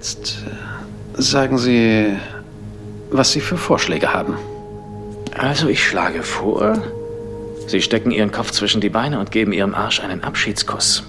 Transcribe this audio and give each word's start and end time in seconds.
Jetzt 0.00 0.38
äh, 0.46 1.20
sagen 1.20 1.58
Sie, 1.58 2.16
was 3.10 3.32
Sie 3.32 3.40
für 3.40 3.58
Vorschläge 3.58 4.14
haben. 4.14 4.34
Also 5.36 5.68
ich 5.68 5.86
schlage 5.86 6.22
vor, 6.22 6.82
Sie 7.66 7.82
stecken 7.82 8.10
Ihren 8.10 8.32
Kopf 8.32 8.50
zwischen 8.50 8.80
die 8.80 8.88
Beine 8.88 9.20
und 9.20 9.30
geben 9.30 9.52
Ihrem 9.52 9.74
Arsch 9.74 10.00
einen 10.00 10.24
Abschiedskuss. 10.24 11.02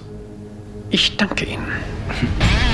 Ich 0.90 1.16
danke 1.16 1.46
Ihnen. 1.46 1.72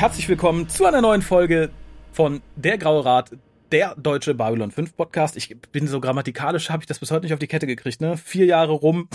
herzlich 0.00 0.30
willkommen 0.30 0.66
zu 0.66 0.86
einer 0.86 1.02
neuen 1.02 1.20
Folge 1.20 1.68
von 2.10 2.40
Der 2.56 2.78
Graue 2.78 3.04
Rat, 3.04 3.32
der 3.70 3.94
deutsche 3.96 4.32
Babylon 4.32 4.70
5 4.70 4.96
Podcast. 4.96 5.36
Ich 5.36 5.54
bin 5.72 5.88
so 5.88 6.00
grammatikalisch, 6.00 6.70
habe 6.70 6.82
ich 6.82 6.86
das 6.86 7.00
bis 7.00 7.10
heute 7.10 7.26
nicht 7.26 7.34
auf 7.34 7.38
die 7.38 7.46
Kette 7.46 7.66
gekriegt, 7.66 8.00
ne? 8.00 8.16
Vier 8.16 8.46
Jahre 8.46 8.72
rum. 8.72 9.10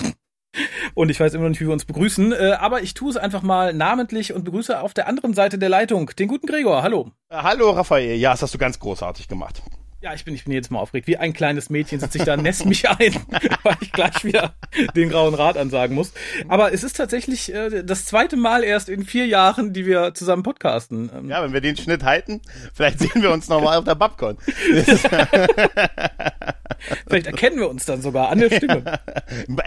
Und 0.94 1.10
ich 1.10 1.20
weiß 1.20 1.34
immer 1.34 1.46
noch 1.46 1.50
nicht, 1.50 1.60
wie 1.60 1.66
wir 1.66 1.74
uns 1.74 1.86
begrüßen. 1.86 2.34
Äh, 2.34 2.58
aber 2.60 2.84
ich 2.84 2.94
tue 2.94 3.10
es 3.10 3.18
einfach 3.18 3.42
mal 3.42 3.74
namentlich 3.74 4.32
und 4.32 4.44
begrüße 4.46 4.80
auf 4.80 4.94
der 4.94 5.08
anderen 5.08 5.34
Seite 5.34 5.58
der 5.58 5.70
Leitung 5.70 6.12
den 6.20 6.28
guten 6.28 6.46
Gregor. 6.46 6.84
Hallo. 6.84 7.12
Hallo 7.32 7.72
Raphael, 7.72 8.16
ja, 8.18 8.32
das 8.32 8.44
hast 8.44 8.54
du 8.54 8.60
ganz 8.60 8.80
großartig 8.80 9.28
gemacht. 9.28 9.64
Ja, 10.02 10.14
ich 10.14 10.24
bin, 10.24 10.36
ich 10.36 10.44
bin 10.44 10.54
jedes 10.54 10.70
Mal 10.70 10.80
aufgeregt. 10.80 11.08
Wie 11.08 11.18
ein 11.18 11.34
kleines 11.34 11.70
Mädchen 11.70 12.00
sitze 12.00 12.20
ich 12.20 12.26
da, 12.26 12.38
nässt 12.38 12.66
mich 12.66 12.88
ein, 12.88 13.16
weil 13.64 13.78
ich 13.82 13.92
gleich 13.92 14.24
wieder 14.24 14.54
den 14.96 15.10
grauen 15.10 15.34
Rat 15.34 15.58
ansagen 15.58 15.96
muss. 15.96 16.14
Aber 16.48 16.74
es 16.74 16.84
ist 16.84 16.98
tatsächlich 16.98 17.52
äh, 17.54 17.84
das 17.84 18.06
zweite 18.06 18.36
Mal 18.36 18.64
erst 18.64 18.90
in 18.90 19.04
vier 19.06 19.26
Jahren, 19.26 19.74
die 19.74 19.86
wir 19.86 20.14
zusammen 20.14 20.44
podcasten. 20.44 21.10
Ähm, 21.16 21.30
Ja, 21.30 21.42
wenn 21.44 21.54
wir 21.54 21.62
den 21.62 21.76
Schnitt 21.78 22.04
halten, 22.04 22.42
vielleicht 22.74 23.00
sehen 23.00 23.22
wir 23.24 23.32
uns 23.32 23.50
nochmal 23.50 23.78
auf 23.78 23.86
der 23.86 23.96
Babcon. 23.96 24.38
Vielleicht 27.08 27.26
erkennen 27.28 27.58
wir 27.58 27.70
uns 27.70 27.86
dann 27.86 28.02
sogar 28.02 28.30
an 28.30 28.40
der 28.40 28.52
Stimme. 28.52 29.00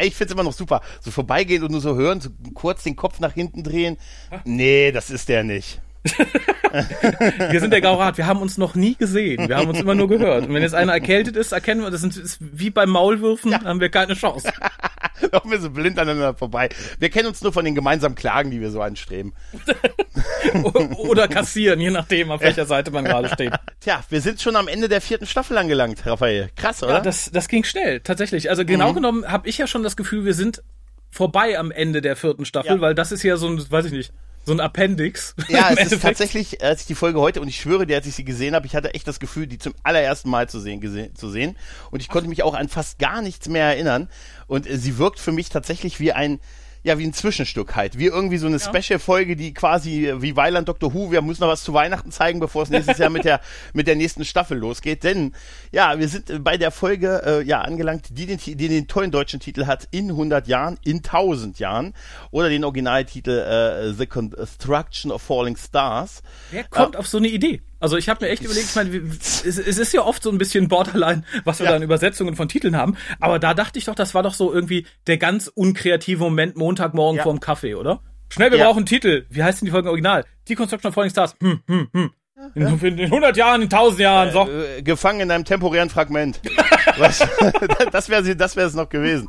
Ich 0.01 0.15
find's 0.15 0.33
immer 0.33 0.45
noch 0.45 0.53
super. 0.53 0.83
So 1.01 1.11
vorbeigehen 1.11 1.65
und 1.65 1.73
nur 1.73 1.81
so 1.81 1.97
hören, 1.97 2.21
so 2.21 2.31
kurz 2.55 2.85
den 2.85 2.95
Kopf 2.95 3.19
nach 3.19 3.33
hinten 3.33 3.65
drehen. 3.65 3.97
Nee, 4.45 4.93
das 4.93 5.11
ist 5.11 5.29
der 5.29 5.43
nicht. 5.43 5.81
Wir 7.51 7.61
sind 7.61 7.73
der 7.73 7.81
Graue 7.81 7.99
Rat. 7.99 8.19
Wir 8.19 8.27
haben 8.27 8.41
uns 8.41 8.59
noch 8.59 8.75
nie 8.75 8.95
gesehen. 8.95 9.49
Wir 9.49 9.57
haben 9.57 9.69
uns 9.69 9.81
immer 9.81 9.95
nur 9.95 10.09
gehört. 10.09 10.47
Und 10.47 10.55
wenn 10.55 10.63
jetzt 10.63 10.75
einer 10.75 10.93
erkältet 10.93 11.37
ist, 11.37 11.53
erkennen 11.53 11.83
wir, 11.83 11.91
das 11.91 12.03
ist 12.03 12.39
wie 12.41 12.71
beim 12.71 12.91
Maulwürfen, 12.91 13.55
haben 13.55 13.81
wir 13.81 13.89
keine 13.89 14.15
Chance. 14.15 14.53
Laufen 15.33 15.51
wir 15.51 15.61
so 15.61 15.71
blind 15.71 15.99
aneinander 15.99 16.35
vorbei. 16.35 16.69
Wir 16.99 17.11
kennen 17.11 17.29
uns 17.29 17.43
nur 17.43 17.53
von 17.53 17.65
den 17.65 17.75
gemeinsamen 17.75 18.15
Klagen, 18.15 18.51
die 18.51 18.61
wir 18.61 18.71
so 18.71 18.81
anstreben. 18.81 19.35
Oder 20.97 21.27
kassieren, 21.29 21.81
je 21.81 21.91
nachdem, 21.91 22.31
auf 22.31 22.41
welcher 22.41 22.67
Seite 22.67 22.91
man 22.91 23.05
gerade 23.05 23.29
steht. 23.29 23.53
Tja, 23.81 24.01
wir 24.09 24.21
sind 24.21 24.41
schon 24.41 24.57
am 24.57 24.69
Ende 24.69 24.89
der 24.89 25.01
vierten 25.01 25.27
Staffel 25.27 25.59
angelangt, 25.59 26.07
Raphael. 26.07 26.51
Krass, 26.57 26.83
oder? 26.83 26.95
Ja, 26.95 27.01
das, 27.01 27.31
das 27.33 27.49
ging 27.49 27.65
schnell, 27.65 28.01
tatsächlich. 28.01 28.49
Also 28.51 28.65
genau 28.65 28.93
genommen 28.93 29.27
habe 29.31 29.49
ich 29.49 29.59
ja 29.59 29.67
schon 29.67 29.83
das 29.83 29.97
Gefühl, 29.97 30.25
wir 30.25 30.35
sind 30.35 30.63
vorbei 31.11 31.59
am 31.59 31.71
Ende 31.73 32.01
der 32.01 32.17
vierten 32.17 32.45
Staffel, 32.45 32.77
Ja. 32.77 32.81
weil 32.81 32.95
das 32.95 33.13
ist 33.13 33.23
ja 33.23 33.37
so 33.37 33.49
ein, 33.49 33.71
weiß 33.71 33.87
ich 33.87 33.93
nicht, 33.93 34.13
so 34.49 34.55
ein 34.55 34.61
Appendix. 34.61 35.35
Ja, 35.49 35.71
es 35.77 35.93
ist 35.93 36.03
tatsächlich, 36.03 36.63
als 36.63 36.81
ich 36.81 36.87
die 36.89 36.95
Folge 36.97 37.21
heute, 37.21 37.41
und 37.41 37.49
ich 37.49 37.61
schwöre 37.61 37.87
dir, 37.87 37.97
als 37.97 38.07
ich 38.07 38.15
sie 38.15 38.25
gesehen 38.25 38.55
habe, 38.55 38.67
ich 38.67 38.75
hatte 38.75 38.95
echt 38.95 39.07
das 39.07 39.21
Gefühl, 39.21 39.47
die 39.47 39.59
zum 39.59 39.75
allerersten 39.85 40.29
Mal 40.31 40.49
zu 40.49 40.59
sehen, 40.59 40.81
gese 40.81 41.13
zu 41.15 41.31
sehen. 41.31 41.57
Und 41.91 42.01
ich 42.01 42.09
konnte 42.09 42.29
mich 42.29 42.43
auch 42.43 42.55
an 42.55 42.69
fast 42.69 42.99
gar 42.99 43.23
nichts 43.23 43.49
mehr 43.49 43.67
erinnern. 43.67 44.09
Und 44.47 44.69
äh, 44.69 44.77
sie 44.77 44.99
wirkt 44.99 45.21
für 45.21 45.33
mich 45.33 45.51
tatsächlich 45.51 46.01
wie 46.01 46.13
ein, 46.13 46.41
ja, 46.83 46.99
wie 46.99 47.05
ein 47.05 47.13
Zwischenstück 47.13 47.77
halt. 47.77 47.99
Wie 47.99 48.07
irgendwie 48.07 48.39
so 48.39 48.47
eine 48.47 48.59
Special-Folge, 48.59 49.37
die 49.37 49.55
quasi 49.55 50.09
äh, 50.09 50.23
wie 50.23 50.37
Weiland 50.37 50.69
Dr. 50.69 50.95
Who, 50.95 51.11
wir 51.11 51.23
müssen 51.23 51.43
noch 51.43 51.49
was 51.49 51.65
zu 51.65 51.75
Weihnachten 51.75 52.11
zeigen, 52.11 52.41
bevor 52.41 52.63
es 52.63 52.71
nächstes 52.71 52.99
Jahr 52.99 53.11
mit 53.11 53.25
der, 53.25 53.41
mit 53.73 53.87
der 53.87 53.97
nächsten 53.97 54.25
Staffel 54.25 54.59
losgeht. 54.59 55.05
Denn, 55.05 55.35
ja, 55.73 55.99
wir 55.99 56.09
sind 56.09 56.31
äh, 56.31 56.39
bei 56.39 56.57
der 56.57 56.71
Folge, 56.71 57.23
äh, 57.25 57.43
ja, 57.43 57.61
angelangt, 57.61 58.07
die 58.11 58.27
den, 58.27 58.39
die 58.39 58.57
den 58.57 58.89
tollen 58.89 59.11
deutschen 59.11 59.41
Titel 59.41 59.67
hat, 59.67 59.89
in 59.91 60.11
100 60.11 60.47
Jahren, 60.47 60.79
in 60.85 60.99
1000 60.99 61.59
Jahren. 61.59 61.95
Oder 62.31 62.49
den 62.49 62.65
Originaltitel, 62.65 63.31
äh, 63.31 63.93
The 63.93 64.07
Construction 64.07 65.11
of 65.11 65.23
Falling 65.23 65.57
Stars. 65.57 66.23
Wer 66.51 66.65
kommt 66.65 66.97
auf 66.97 67.07
so 67.07 67.19
eine 67.19 67.29
Idee? 67.29 67.63
Also 67.81 67.97
ich 67.97 68.09
habe 68.09 68.25
mir 68.25 68.31
echt 68.31 68.43
überlegt, 68.43 68.67
ich 68.71 68.75
meine, 68.75 68.91
es, 68.97 69.43
ist 69.45 69.93
ja 69.93 70.03
oft 70.03 70.23
so 70.23 70.31
ein 70.31 70.39
bisschen 70.39 70.69
Borderline, 70.69 71.23
was 71.45 71.59
wir 71.61 71.67
Ja. 71.67 71.71
da 71.73 71.77
in 71.77 71.83
Übersetzungen 71.83 72.35
von 72.35 72.49
Titeln 72.49 72.77
haben. 72.77 72.97
Aber 73.21 73.39
da 73.39 73.55
dachte 73.55 73.79
ich 73.79 73.85
doch, 73.85 73.95
das 73.95 74.15
war 74.15 74.23
doch 74.23 74.35
so 74.35 74.53
irgendwie 74.53 74.87
der 75.07 75.17
ganz 75.19 75.47
unkreative 75.49 76.19
Moment 76.25 76.57
Montagmorgen 76.57 77.19
Ja. 77.19 77.23
vorm 77.23 77.41
Kaffee, 77.41 77.75
oder? 77.77 78.01
Schnell, 78.31 78.51
wir 78.51 78.59
Ja. 78.59 78.65
brauchen 78.67 78.79
einen 78.79 78.87
Titel. 78.87 79.27
Wie 79.31 79.43
heißt 79.43 79.61
denn 79.61 79.67
die 79.67 79.71
Folge 79.73 79.87
im 79.89 79.91
Original? 79.91 80.25
Die 80.49 80.55
Construction 80.55 80.89
of 80.89 80.95
Falling 80.95 81.11
Stars. 81.11 81.35
Hm, 81.41 81.61
hm, 81.67 81.89
hm. 81.93 82.11
In, 82.55 82.67
in 82.99 83.07
100 83.07 83.37
Jahren, 83.37 83.63
in 83.63 83.69
1000 83.69 84.01
Jahren, 84.01 84.33
so. 84.33 84.49
Äh, 84.49 84.83
gefangen 84.83 85.21
in 85.21 85.31
einem 85.31 85.45
temporären 85.45 85.91
Fragment. 85.91 86.41
Das 87.93 88.09
wäre 88.09 88.37
das 88.37 88.57
wäre 88.57 88.67
es 88.67 88.75
noch 88.75 88.89
gewesen. 88.89 89.29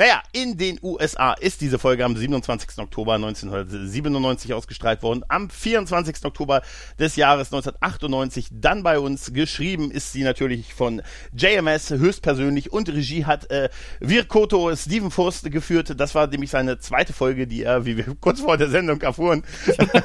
Naja, 0.00 0.22
in 0.32 0.56
den 0.56 0.78
USA 0.82 1.34
ist 1.34 1.60
diese 1.60 1.78
Folge 1.78 2.06
am 2.06 2.16
27. 2.16 2.78
Oktober 2.78 3.16
1997 3.16 4.54
ausgestrahlt 4.54 5.02
worden. 5.02 5.26
Am 5.28 5.50
24. 5.50 6.24
Oktober 6.24 6.62
des 6.98 7.16
Jahres 7.16 7.48
1998 7.48 8.48
dann 8.50 8.82
bei 8.82 8.98
uns 8.98 9.34
geschrieben 9.34 9.90
ist 9.90 10.14
sie 10.14 10.22
natürlich 10.22 10.72
von 10.72 11.02
JMS 11.34 11.90
höchstpersönlich 11.90 12.72
und 12.72 12.88
Regie 12.88 13.26
hat 13.26 13.50
äh, 13.50 13.68
Virkoto 14.00 14.74
Steven 14.74 15.10
Furst 15.10 15.52
geführt. 15.52 15.92
Das 16.00 16.14
war 16.14 16.28
nämlich 16.28 16.48
seine 16.48 16.78
zweite 16.78 17.12
Folge, 17.12 17.46
die 17.46 17.64
er, 17.64 17.84
wie 17.84 17.98
wir 17.98 18.06
kurz 18.22 18.40
vor 18.40 18.56
der 18.56 18.70
Sendung 18.70 19.02
erfuhren, 19.02 19.44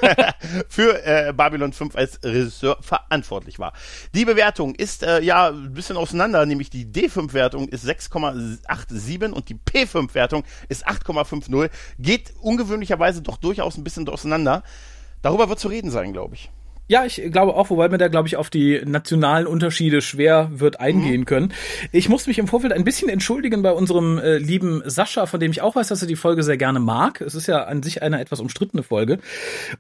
für 0.67 1.05
äh, 1.05 1.31
Babylon 1.31 1.71
5 1.71 1.95
als 1.95 2.19
Regisseur 2.21 2.79
verantwortlich 2.81 3.59
war. 3.59 3.71
Die 4.13 4.25
Bewertung 4.25 4.75
ist 4.75 5.03
äh, 5.03 5.21
ja 5.21 5.51
ein 5.51 5.71
bisschen 5.71 5.95
auseinander, 5.95 6.45
nämlich 6.45 6.69
die 6.69 6.85
D5-Wertung 6.85 7.69
ist 7.69 7.85
6,87 7.85 9.31
und 9.31 9.47
die 9.47 9.53
P5-Wertung 9.85 10.43
ist 10.69 10.87
8,50. 10.87 11.69
Geht 11.99 12.33
ungewöhnlicherweise 12.41 13.21
doch 13.21 13.37
durchaus 13.37 13.77
ein 13.77 13.83
bisschen 13.83 14.07
auseinander. 14.09 14.63
Darüber 15.21 15.49
wird 15.49 15.59
zu 15.59 15.67
reden 15.67 15.91
sein, 15.91 16.13
glaube 16.13 16.35
ich. 16.35 16.51
Ja, 16.87 17.03
ich 17.03 17.19
glaube 17.31 17.55
auch, 17.55 17.71
wobei 17.71 17.89
man 17.89 17.97
da, 17.97 18.09
glaube 18.09 18.27
ich, 18.27 18.37
auf 18.37 18.51
die 18.51 18.79
nationalen 18.85 19.47
Unterschiede 19.47 20.01
schwer 20.01 20.51
wird 20.53 20.79
eingehen 20.79 21.25
können. 21.25 21.51
Ich 21.91 22.09
muss 22.09 22.27
mich 22.27 22.37
im 22.37 22.47
Vorfeld 22.47 22.73
ein 22.73 22.83
bisschen 22.83 23.09
entschuldigen 23.09 23.63
bei 23.63 23.71
unserem 23.71 24.19
äh, 24.19 24.37
lieben 24.37 24.83
Sascha, 24.85 25.25
von 25.25 25.39
dem 25.39 25.49
ich 25.49 25.63
auch 25.63 25.75
weiß, 25.75 25.87
dass 25.87 26.03
er 26.03 26.07
die 26.07 26.15
Folge 26.15 26.43
sehr 26.43 26.57
gerne 26.57 26.79
mag. 26.79 27.21
Es 27.21 27.33
ist 27.33 27.47
ja 27.47 27.63
an 27.63 27.81
sich 27.81 28.03
eine 28.03 28.21
etwas 28.21 28.39
umstrittene 28.39 28.83
Folge. 28.83 29.17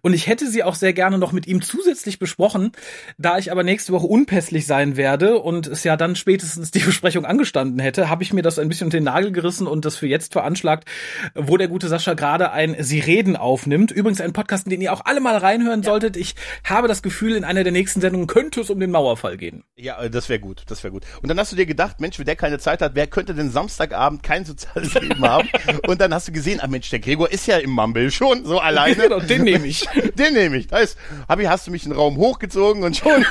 Und 0.01 0.13
ich 0.13 0.25
hätte 0.25 0.49
sie 0.49 0.63
auch 0.63 0.73
sehr 0.73 0.93
gerne 0.93 1.19
noch 1.19 1.31
mit 1.31 1.45
ihm 1.45 1.61
zusätzlich 1.61 2.17
besprochen, 2.17 2.71
da 3.19 3.37
ich 3.37 3.51
aber 3.51 3.61
nächste 3.61 3.93
Woche 3.93 4.07
unpässlich 4.07 4.65
sein 4.65 4.97
werde 4.97 5.37
und 5.37 5.67
es 5.67 5.83
ja 5.83 5.97
dann 5.97 6.15
spätestens 6.15 6.71
die 6.71 6.79
Besprechung 6.85 7.23
angestanden 7.23 7.79
hätte, 7.79 8.09
habe 8.09 8.23
ich 8.23 8.33
mir 8.33 8.41
das 8.41 8.57
ein 8.57 8.67
bisschen 8.67 8.85
unter 8.85 8.97
den 8.97 9.03
Nagel 9.03 9.31
gerissen 9.31 9.67
und 9.67 9.85
das 9.85 9.95
für 9.95 10.07
jetzt 10.07 10.33
veranschlagt, 10.33 10.89
wo 11.35 11.55
der 11.57 11.67
gute 11.67 11.87
Sascha 11.87 12.15
gerade 12.15 12.51
ein 12.51 12.75
Sie 12.79 12.99
reden 12.99 13.35
aufnimmt. 13.35 13.91
Übrigens 13.91 14.21
ein 14.21 14.33
Podcast, 14.33 14.65
in 14.65 14.71
den 14.71 14.81
ihr 14.81 14.91
auch 14.91 15.05
alle 15.05 15.19
mal 15.19 15.37
reinhören 15.37 15.83
solltet. 15.83 16.17
Ich 16.17 16.33
habe 16.63 16.87
das 16.87 16.94
Gefühl, 17.01 17.35
in 17.35 17.43
einer 17.43 17.63
der 17.63 17.71
nächsten 17.71 18.01
Sendungen 18.01 18.27
könnte 18.27 18.61
es 18.61 18.69
um 18.69 18.79
den 18.79 18.91
Mauerfall 18.91 19.37
gehen. 19.37 19.63
Ja, 19.75 20.01
äh, 20.01 20.09
das 20.09 20.29
wäre 20.29 20.39
gut, 20.39 20.63
das 20.67 20.83
wäre 20.83 20.91
gut. 20.91 21.03
Und 21.21 21.29
dann 21.29 21.39
hast 21.39 21.51
du 21.51 21.55
dir 21.55 21.65
gedacht, 21.65 21.99
Mensch, 21.99 22.17
wenn 22.19 22.25
der 22.25 22.35
keine 22.35 22.59
Zeit 22.59 22.81
hat, 22.81 22.95
wer 22.95 23.07
könnte 23.07 23.33
denn 23.33 23.49
Samstagabend 23.51 24.23
kein 24.23 24.45
soziales 24.45 24.93
Leben 25.01 25.21
haben? 25.21 25.49
Und 25.87 26.01
dann 26.01 26.13
hast 26.13 26.27
du 26.27 26.31
gesehen, 26.31 26.59
ah 26.61 26.67
Mensch, 26.67 26.89
der 26.89 26.99
Gregor 26.99 27.31
ist 27.31 27.47
ja 27.47 27.57
im 27.57 27.71
Mumble 27.71 28.11
schon 28.11 28.45
so 28.45 28.59
alleine. 28.59 28.95
Genau, 29.05 29.19
den 29.19 29.43
nehme 29.43 29.67
ich. 29.67 29.85
Den 30.15 30.33
nehme 30.33 30.57
ich. 30.57 30.67
Da 30.67 30.77
ist, 30.77 30.97
hab 31.27 31.39
ich, 31.39 31.47
hast 31.47 31.67
du 31.67 31.71
mich 31.71 31.83
in 31.83 31.91
den 31.91 31.97
Raum 31.97 32.17
hochgezogen 32.17 32.83
und 32.83 32.97
schon. 32.97 33.23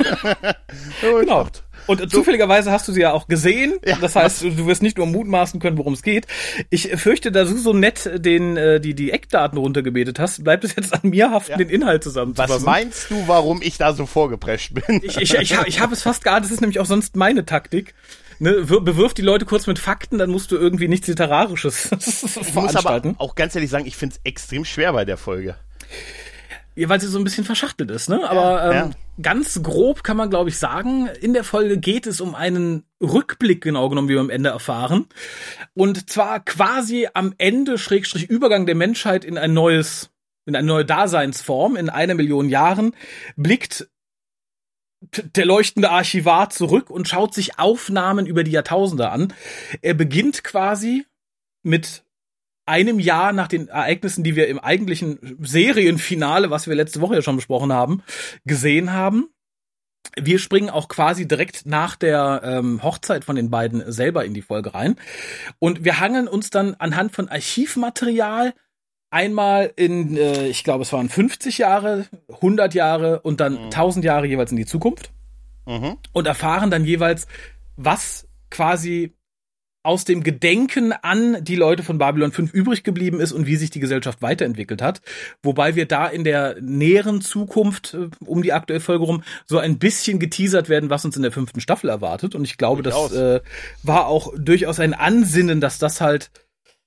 so, 1.00 1.18
Genau. 1.20 1.48
Und 1.86 2.10
zufälligerweise 2.10 2.70
hast 2.72 2.88
du 2.88 2.92
sie 2.92 3.00
ja 3.02 3.12
auch 3.12 3.26
gesehen. 3.28 3.74
Ja. 3.84 3.96
das 4.00 4.16
heißt, 4.16 4.42
du 4.42 4.66
wirst 4.66 4.82
nicht 4.82 4.96
nur 4.98 5.06
mutmaßen 5.06 5.60
können, 5.60 5.76
worum 5.78 5.92
es 5.94 6.02
geht. 6.02 6.26
Ich 6.70 6.88
fürchte, 6.96 7.30
da 7.32 7.44
du 7.44 7.56
so 7.56 7.72
nett 7.72 8.10
den, 8.24 8.56
äh, 8.56 8.80
die, 8.80 8.94
die 8.94 9.10
Eckdaten 9.10 9.58
runtergebetet 9.58 10.18
hast, 10.18 10.42
bleibt 10.44 10.64
es 10.64 10.74
jetzt 10.76 10.92
an 10.94 11.00
mir 11.10 11.30
haften, 11.30 11.52
Ja. 11.52 11.56
den 11.58 11.68
Inhalt 11.68 12.00
Was 12.06 12.12
zusammenzufassen. 12.12 12.64
meinst 12.64 13.10
du, 13.10 13.24
warum 13.26 13.60
ich 13.62 13.76
da 13.78 13.92
so 13.92 14.06
vorgeprescht 14.06 14.74
bin? 14.74 15.00
ich, 15.02 15.16
ich, 15.18 15.34
ich, 15.34 15.56
ich 15.66 15.80
habe 15.80 15.92
es 15.92 16.02
fast 16.02 16.24
gar, 16.24 16.40
das 16.40 16.50
ist 16.50 16.60
nämlich 16.60 16.80
auch 16.80 16.86
sonst 16.86 17.16
meine 17.16 17.44
Taktik. 17.44 17.94
Ne, 18.40 18.68
wir- 18.68 18.80
bewirf 18.80 19.14
die 19.14 19.22
Leute 19.22 19.44
kurz 19.44 19.66
mit 19.68 19.78
Fakten, 19.78 20.18
dann 20.18 20.28
musst 20.30 20.50
du 20.50 20.56
irgendwie 20.56 20.88
nichts 20.88 21.06
Literarisches 21.06 21.84
Ich 21.92 21.92
muss 22.00 22.36
aber 22.36 22.44
veranstalten. 22.44 23.14
auch 23.18 23.34
ganz 23.36 23.54
ehrlich 23.54 23.70
sagen, 23.70 23.86
ich 23.86 23.96
finde 23.96 24.16
es 24.16 24.20
extrem 24.24 24.64
schwer 24.64 24.92
bei 24.92 25.04
der 25.04 25.16
Folge. 25.16 25.54
Ja, 26.76 26.88
weil 26.88 27.00
sie 27.00 27.06
so 27.06 27.18
ein 27.18 27.24
bisschen 27.24 27.44
verschachtelt 27.44 27.90
ist, 27.90 28.08
ne? 28.08 28.28
Aber 28.28 28.72
Ja, 28.74 28.84
ähm, 28.84 28.94
ganz 29.22 29.62
grob 29.62 30.02
kann 30.02 30.16
man, 30.16 30.30
glaube 30.30 30.50
ich, 30.50 30.58
sagen, 30.58 31.06
in 31.20 31.32
der 31.32 31.44
Folge 31.44 31.78
geht 31.78 32.06
es 32.06 32.20
um 32.20 32.34
einen 32.34 32.84
Rückblick, 33.00 33.62
genau 33.62 33.88
genommen, 33.88 34.08
wie 34.08 34.14
wir 34.14 34.20
am 34.20 34.30
Ende 34.30 34.50
erfahren. 34.50 35.06
Und 35.74 36.10
zwar 36.10 36.40
quasi 36.40 37.08
am 37.14 37.34
Ende, 37.38 37.78
Schrägstrich 37.78 38.28
Übergang 38.28 38.66
der 38.66 38.74
Menschheit 38.74 39.24
in 39.24 39.38
ein 39.38 39.52
neues, 39.52 40.10
in 40.46 40.56
eine 40.56 40.66
neue 40.66 40.84
Daseinsform, 40.84 41.76
in 41.76 41.90
einer 41.90 42.14
Million 42.14 42.48
Jahren, 42.48 42.94
blickt 43.36 43.88
der 45.34 45.44
leuchtende 45.44 45.90
Archivar 45.90 46.50
zurück 46.50 46.90
und 46.90 47.06
schaut 47.06 47.34
sich 47.34 47.58
Aufnahmen 47.58 48.26
über 48.26 48.42
die 48.42 48.52
Jahrtausende 48.52 49.10
an. 49.10 49.32
Er 49.82 49.94
beginnt 49.94 50.44
quasi 50.44 51.04
mit 51.62 52.04
einem 52.66 52.98
Jahr 52.98 53.32
nach 53.32 53.48
den 53.48 53.68
Ereignissen, 53.68 54.24
die 54.24 54.36
wir 54.36 54.48
im 54.48 54.58
eigentlichen 54.58 55.36
Serienfinale, 55.40 56.50
was 56.50 56.66
wir 56.66 56.74
letzte 56.74 57.00
Woche 57.00 57.16
ja 57.16 57.22
schon 57.22 57.36
besprochen 57.36 57.72
haben, 57.72 58.02
gesehen 58.44 58.92
haben. 58.92 59.28
Wir 60.16 60.38
springen 60.38 60.70
auch 60.70 60.88
quasi 60.88 61.26
direkt 61.26 61.66
nach 61.66 61.96
der 61.96 62.42
ähm, 62.44 62.82
Hochzeit 62.82 63.24
von 63.24 63.36
den 63.36 63.50
beiden 63.50 63.90
selber 63.90 64.24
in 64.24 64.34
die 64.34 64.42
Folge 64.42 64.74
rein. 64.74 64.96
Und 65.58 65.84
wir 65.84 65.98
hangeln 65.98 66.28
uns 66.28 66.50
dann 66.50 66.74
anhand 66.74 67.12
von 67.12 67.28
Archivmaterial 67.28 68.54
einmal 69.10 69.72
in, 69.76 70.16
äh, 70.16 70.46
ich 70.46 70.64
glaube, 70.64 70.82
es 70.82 70.92
waren 70.92 71.08
50 71.08 71.58
Jahre, 71.58 72.06
100 72.28 72.74
Jahre 72.74 73.20
und 73.20 73.40
dann 73.40 73.54
mhm. 73.54 73.64
1000 73.64 74.04
Jahre 74.04 74.26
jeweils 74.26 74.50
in 74.50 74.56
die 74.56 74.66
Zukunft. 74.66 75.12
Mhm. 75.66 75.96
Und 76.12 76.26
erfahren 76.26 76.70
dann 76.70 76.84
jeweils, 76.84 77.26
was 77.76 78.28
quasi 78.50 79.14
aus 79.84 80.04
dem 80.04 80.22
Gedenken 80.22 80.92
an 80.92 81.44
die 81.44 81.56
Leute 81.56 81.82
von 81.82 81.98
Babylon 81.98 82.32
5 82.32 82.52
übrig 82.54 82.82
geblieben 82.82 83.20
ist 83.20 83.32
und 83.32 83.46
wie 83.46 83.56
sich 83.56 83.70
die 83.70 83.80
Gesellschaft 83.80 84.22
weiterentwickelt 84.22 84.80
hat. 84.80 85.02
Wobei 85.42 85.76
wir 85.76 85.86
da 85.86 86.06
in 86.06 86.24
der 86.24 86.56
näheren 86.60 87.20
Zukunft 87.20 87.94
äh, 87.94 88.08
um 88.24 88.42
die 88.42 88.54
aktuelle 88.54 88.80
Folge 88.80 89.04
rum 89.04 89.22
so 89.44 89.58
ein 89.58 89.78
bisschen 89.78 90.18
geteasert 90.18 90.70
werden, 90.70 90.88
was 90.88 91.04
uns 91.04 91.16
in 91.16 91.22
der 91.22 91.32
fünften 91.32 91.60
Staffel 91.60 91.90
erwartet. 91.90 92.34
Und 92.34 92.44
ich 92.44 92.56
glaube, 92.56 92.82
das 92.82 93.12
äh, 93.12 93.40
war 93.82 94.06
auch 94.06 94.32
durchaus 94.36 94.80
ein 94.80 94.94
Ansinnen, 94.94 95.60
dass 95.60 95.78
das 95.78 96.00
halt 96.00 96.30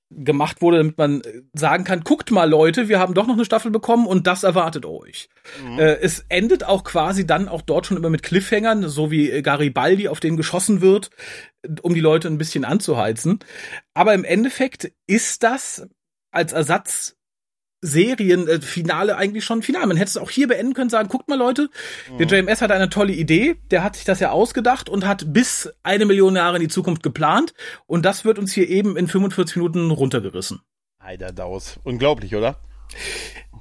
gemacht 0.09 0.61
wurde, 0.61 0.77
damit 0.77 0.97
man 0.97 1.21
sagen 1.53 1.83
kann, 1.83 2.01
guckt 2.01 2.31
mal 2.31 2.49
Leute, 2.49 2.87
wir 2.87 2.99
haben 2.99 3.13
doch 3.13 3.27
noch 3.27 3.33
eine 3.33 3.45
Staffel 3.45 3.71
bekommen 3.71 4.07
und 4.07 4.25
das 4.25 4.43
erwartet 4.43 4.85
euch. 4.85 5.29
Mhm. 5.63 5.79
Äh, 5.79 5.95
es 5.95 6.25
endet 6.29 6.63
auch 6.63 6.83
quasi 6.83 7.27
dann 7.27 7.49
auch 7.49 7.61
dort 7.61 7.85
schon 7.85 7.97
immer 7.97 8.09
mit 8.09 8.23
Cliffhangern, 8.23 8.87
so 8.87 9.11
wie 9.11 9.41
Garibaldi, 9.41 10.07
auf 10.07 10.19
den 10.19 10.37
geschossen 10.37 10.81
wird, 10.81 11.09
um 11.81 11.93
die 11.93 11.99
Leute 11.99 12.29
ein 12.29 12.37
bisschen 12.37 12.63
anzuheizen. 12.63 13.39
Aber 13.93 14.13
im 14.13 14.23
Endeffekt 14.23 14.91
ist 15.07 15.43
das 15.43 15.87
als 16.31 16.53
Ersatz 16.53 17.16
Serienfinale 17.81 19.13
äh, 19.13 19.15
eigentlich 19.15 19.45
schon 19.45 19.61
final. 19.61 19.85
Man 19.85 19.97
hätte 19.97 20.09
es 20.09 20.17
auch 20.17 20.29
hier 20.29 20.47
beenden 20.47 20.73
können, 20.73 20.89
sagen, 20.89 21.09
guckt 21.09 21.27
mal 21.27 21.37
Leute, 21.37 21.69
mhm. 22.11 22.17
der 22.17 22.27
JMS 22.27 22.61
hat 22.61 22.71
eine 22.71 22.89
tolle 22.89 23.13
Idee, 23.13 23.55
der 23.71 23.83
hat 23.83 23.95
sich 23.95 24.05
das 24.05 24.19
ja 24.19 24.31
ausgedacht 24.31 24.89
und 24.89 25.05
hat 25.05 25.31
bis 25.33 25.71
eine 25.83 26.05
Million 26.05 26.35
Jahre 26.35 26.57
in 26.57 26.63
die 26.63 26.69
Zukunft 26.69 27.03
geplant 27.03 27.53
und 27.85 28.05
das 28.05 28.25
wird 28.25 28.39
uns 28.39 28.51
hier 28.53 28.67
eben 28.67 28.97
in 28.97 29.07
45 29.07 29.57
Minuten 29.57 29.91
runtergerissen. 29.91 30.61
Heider 31.01 31.31
Daus. 31.31 31.79
Unglaublich, 31.83 32.35
oder? 32.35 32.59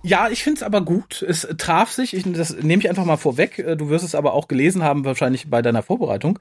Ja, 0.02 0.28
ich 0.28 0.44
finde 0.44 0.58
es 0.58 0.62
aber 0.62 0.82
gut. 0.82 1.22
Es 1.22 1.48
traf 1.58 1.90
sich, 1.90 2.14
ich, 2.14 2.30
das 2.32 2.56
nehme 2.56 2.80
ich 2.80 2.88
einfach 2.88 3.04
mal 3.04 3.16
vorweg. 3.16 3.58
Äh, 3.58 3.76
du 3.76 3.88
wirst 3.88 4.04
es 4.04 4.14
aber 4.14 4.34
auch 4.34 4.46
gelesen 4.48 4.82
haben, 4.82 5.04
wahrscheinlich 5.04 5.50
bei 5.50 5.62
deiner 5.62 5.82
Vorbereitung. 5.82 6.38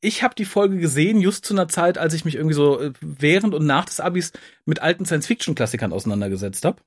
Ich 0.00 0.22
habe 0.22 0.34
die 0.34 0.44
Folge 0.44 0.78
gesehen, 0.78 1.20
just 1.20 1.44
zu 1.44 1.54
einer 1.54 1.68
Zeit, 1.68 1.98
als 1.98 2.14
ich 2.14 2.24
mich 2.24 2.36
irgendwie 2.36 2.54
so 2.54 2.80
äh, 2.80 2.92
während 3.00 3.54
und 3.54 3.66
nach 3.66 3.84
des 3.84 4.00
Abis 4.00 4.32
mit 4.64 4.80
alten 4.80 5.06
Science-Fiction-Klassikern 5.06 5.92
auseinandergesetzt 5.92 6.64
habe. 6.64 6.80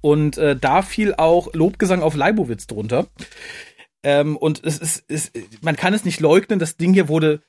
Und 0.00 0.38
äh, 0.38 0.56
da 0.56 0.82
fiel 0.82 1.14
auch 1.14 1.52
Lobgesang 1.54 2.02
auf 2.02 2.14
Leibowitz 2.14 2.66
drunter. 2.66 3.06
Ähm, 4.02 4.36
und 4.36 4.64
es 4.64 4.78
ist, 4.78 5.04
es, 5.08 5.32
man 5.60 5.76
kann 5.76 5.94
es 5.94 6.04
nicht 6.04 6.20
leugnen, 6.20 6.58
das 6.58 6.76
Ding 6.76 6.94
hier 6.94 7.08
wurde, 7.08 7.42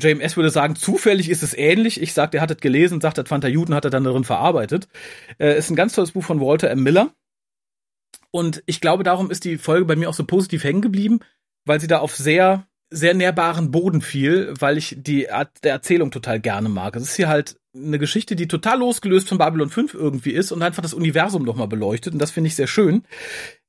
JMS 0.00 0.36
würde 0.36 0.50
sagen, 0.50 0.76
zufällig 0.76 1.28
ist 1.28 1.42
es 1.42 1.54
ähnlich. 1.54 2.00
Ich 2.00 2.14
sagte, 2.14 2.38
er 2.38 2.42
hat 2.42 2.50
es 2.50 2.56
gelesen, 2.58 3.00
sagt, 3.00 3.18
das 3.18 3.28
fand 3.28 3.44
er 3.44 3.50
Juden, 3.50 3.74
hat 3.74 3.84
er 3.84 3.90
dann 3.90 4.04
darin 4.04 4.24
verarbeitet. 4.24 4.88
Äh, 5.38 5.58
ist 5.58 5.70
ein 5.70 5.76
ganz 5.76 5.94
tolles 5.94 6.12
Buch 6.12 6.24
von 6.24 6.40
Walter 6.40 6.70
M. 6.70 6.82
Miller. 6.82 7.14
Und 8.30 8.62
ich 8.66 8.80
glaube, 8.80 9.04
darum 9.04 9.30
ist 9.30 9.44
die 9.44 9.58
Folge 9.58 9.84
bei 9.84 9.96
mir 9.96 10.08
auch 10.08 10.14
so 10.14 10.24
positiv 10.24 10.64
hängen 10.64 10.80
geblieben, 10.80 11.20
weil 11.66 11.80
sie 11.80 11.86
da 11.86 11.98
auf 11.98 12.16
sehr, 12.16 12.66
sehr 12.92 13.14
nährbaren 13.14 13.70
Boden 13.70 14.02
fiel, 14.02 14.52
weil 14.58 14.78
ich 14.78 14.96
die 14.98 15.30
Art 15.30 15.50
der 15.64 15.72
Erzählung 15.72 16.10
total 16.10 16.40
gerne 16.40 16.68
mag. 16.68 16.94
Es 16.96 17.02
ist 17.02 17.16
hier 17.16 17.28
halt 17.28 17.56
eine 17.74 17.98
Geschichte, 17.98 18.36
die 18.36 18.48
total 18.48 18.78
losgelöst 18.80 19.28
von 19.28 19.38
Babylon 19.38 19.70
5 19.70 19.94
irgendwie 19.94 20.32
ist 20.32 20.52
und 20.52 20.62
einfach 20.62 20.82
das 20.82 20.94
Universum 20.94 21.42
nochmal 21.42 21.68
beleuchtet. 21.68 22.12
Und 22.12 22.18
das 22.18 22.30
finde 22.30 22.48
ich 22.48 22.54
sehr 22.54 22.66
schön. 22.66 23.04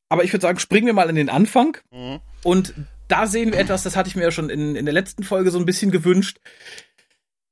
Aber 0.09 0.23
ich 0.23 0.33
würde 0.33 0.41
sagen, 0.41 0.59
springen 0.59 0.87
wir 0.87 0.93
mal 0.93 1.09
in 1.09 1.15
den 1.15 1.29
Anfang. 1.29 1.77
Mhm. 1.91 2.19
Und 2.43 2.73
da 3.07 3.27
sehen 3.27 3.53
wir 3.53 3.59
etwas, 3.59 3.83
das 3.83 3.95
hatte 3.95 4.09
ich 4.09 4.15
mir 4.15 4.23
ja 4.23 4.31
schon 4.31 4.49
in, 4.49 4.75
in 4.75 4.85
der 4.85 4.93
letzten 4.93 5.23
Folge 5.23 5.51
so 5.51 5.59
ein 5.59 5.65
bisschen 5.65 5.91
gewünscht. 5.91 6.39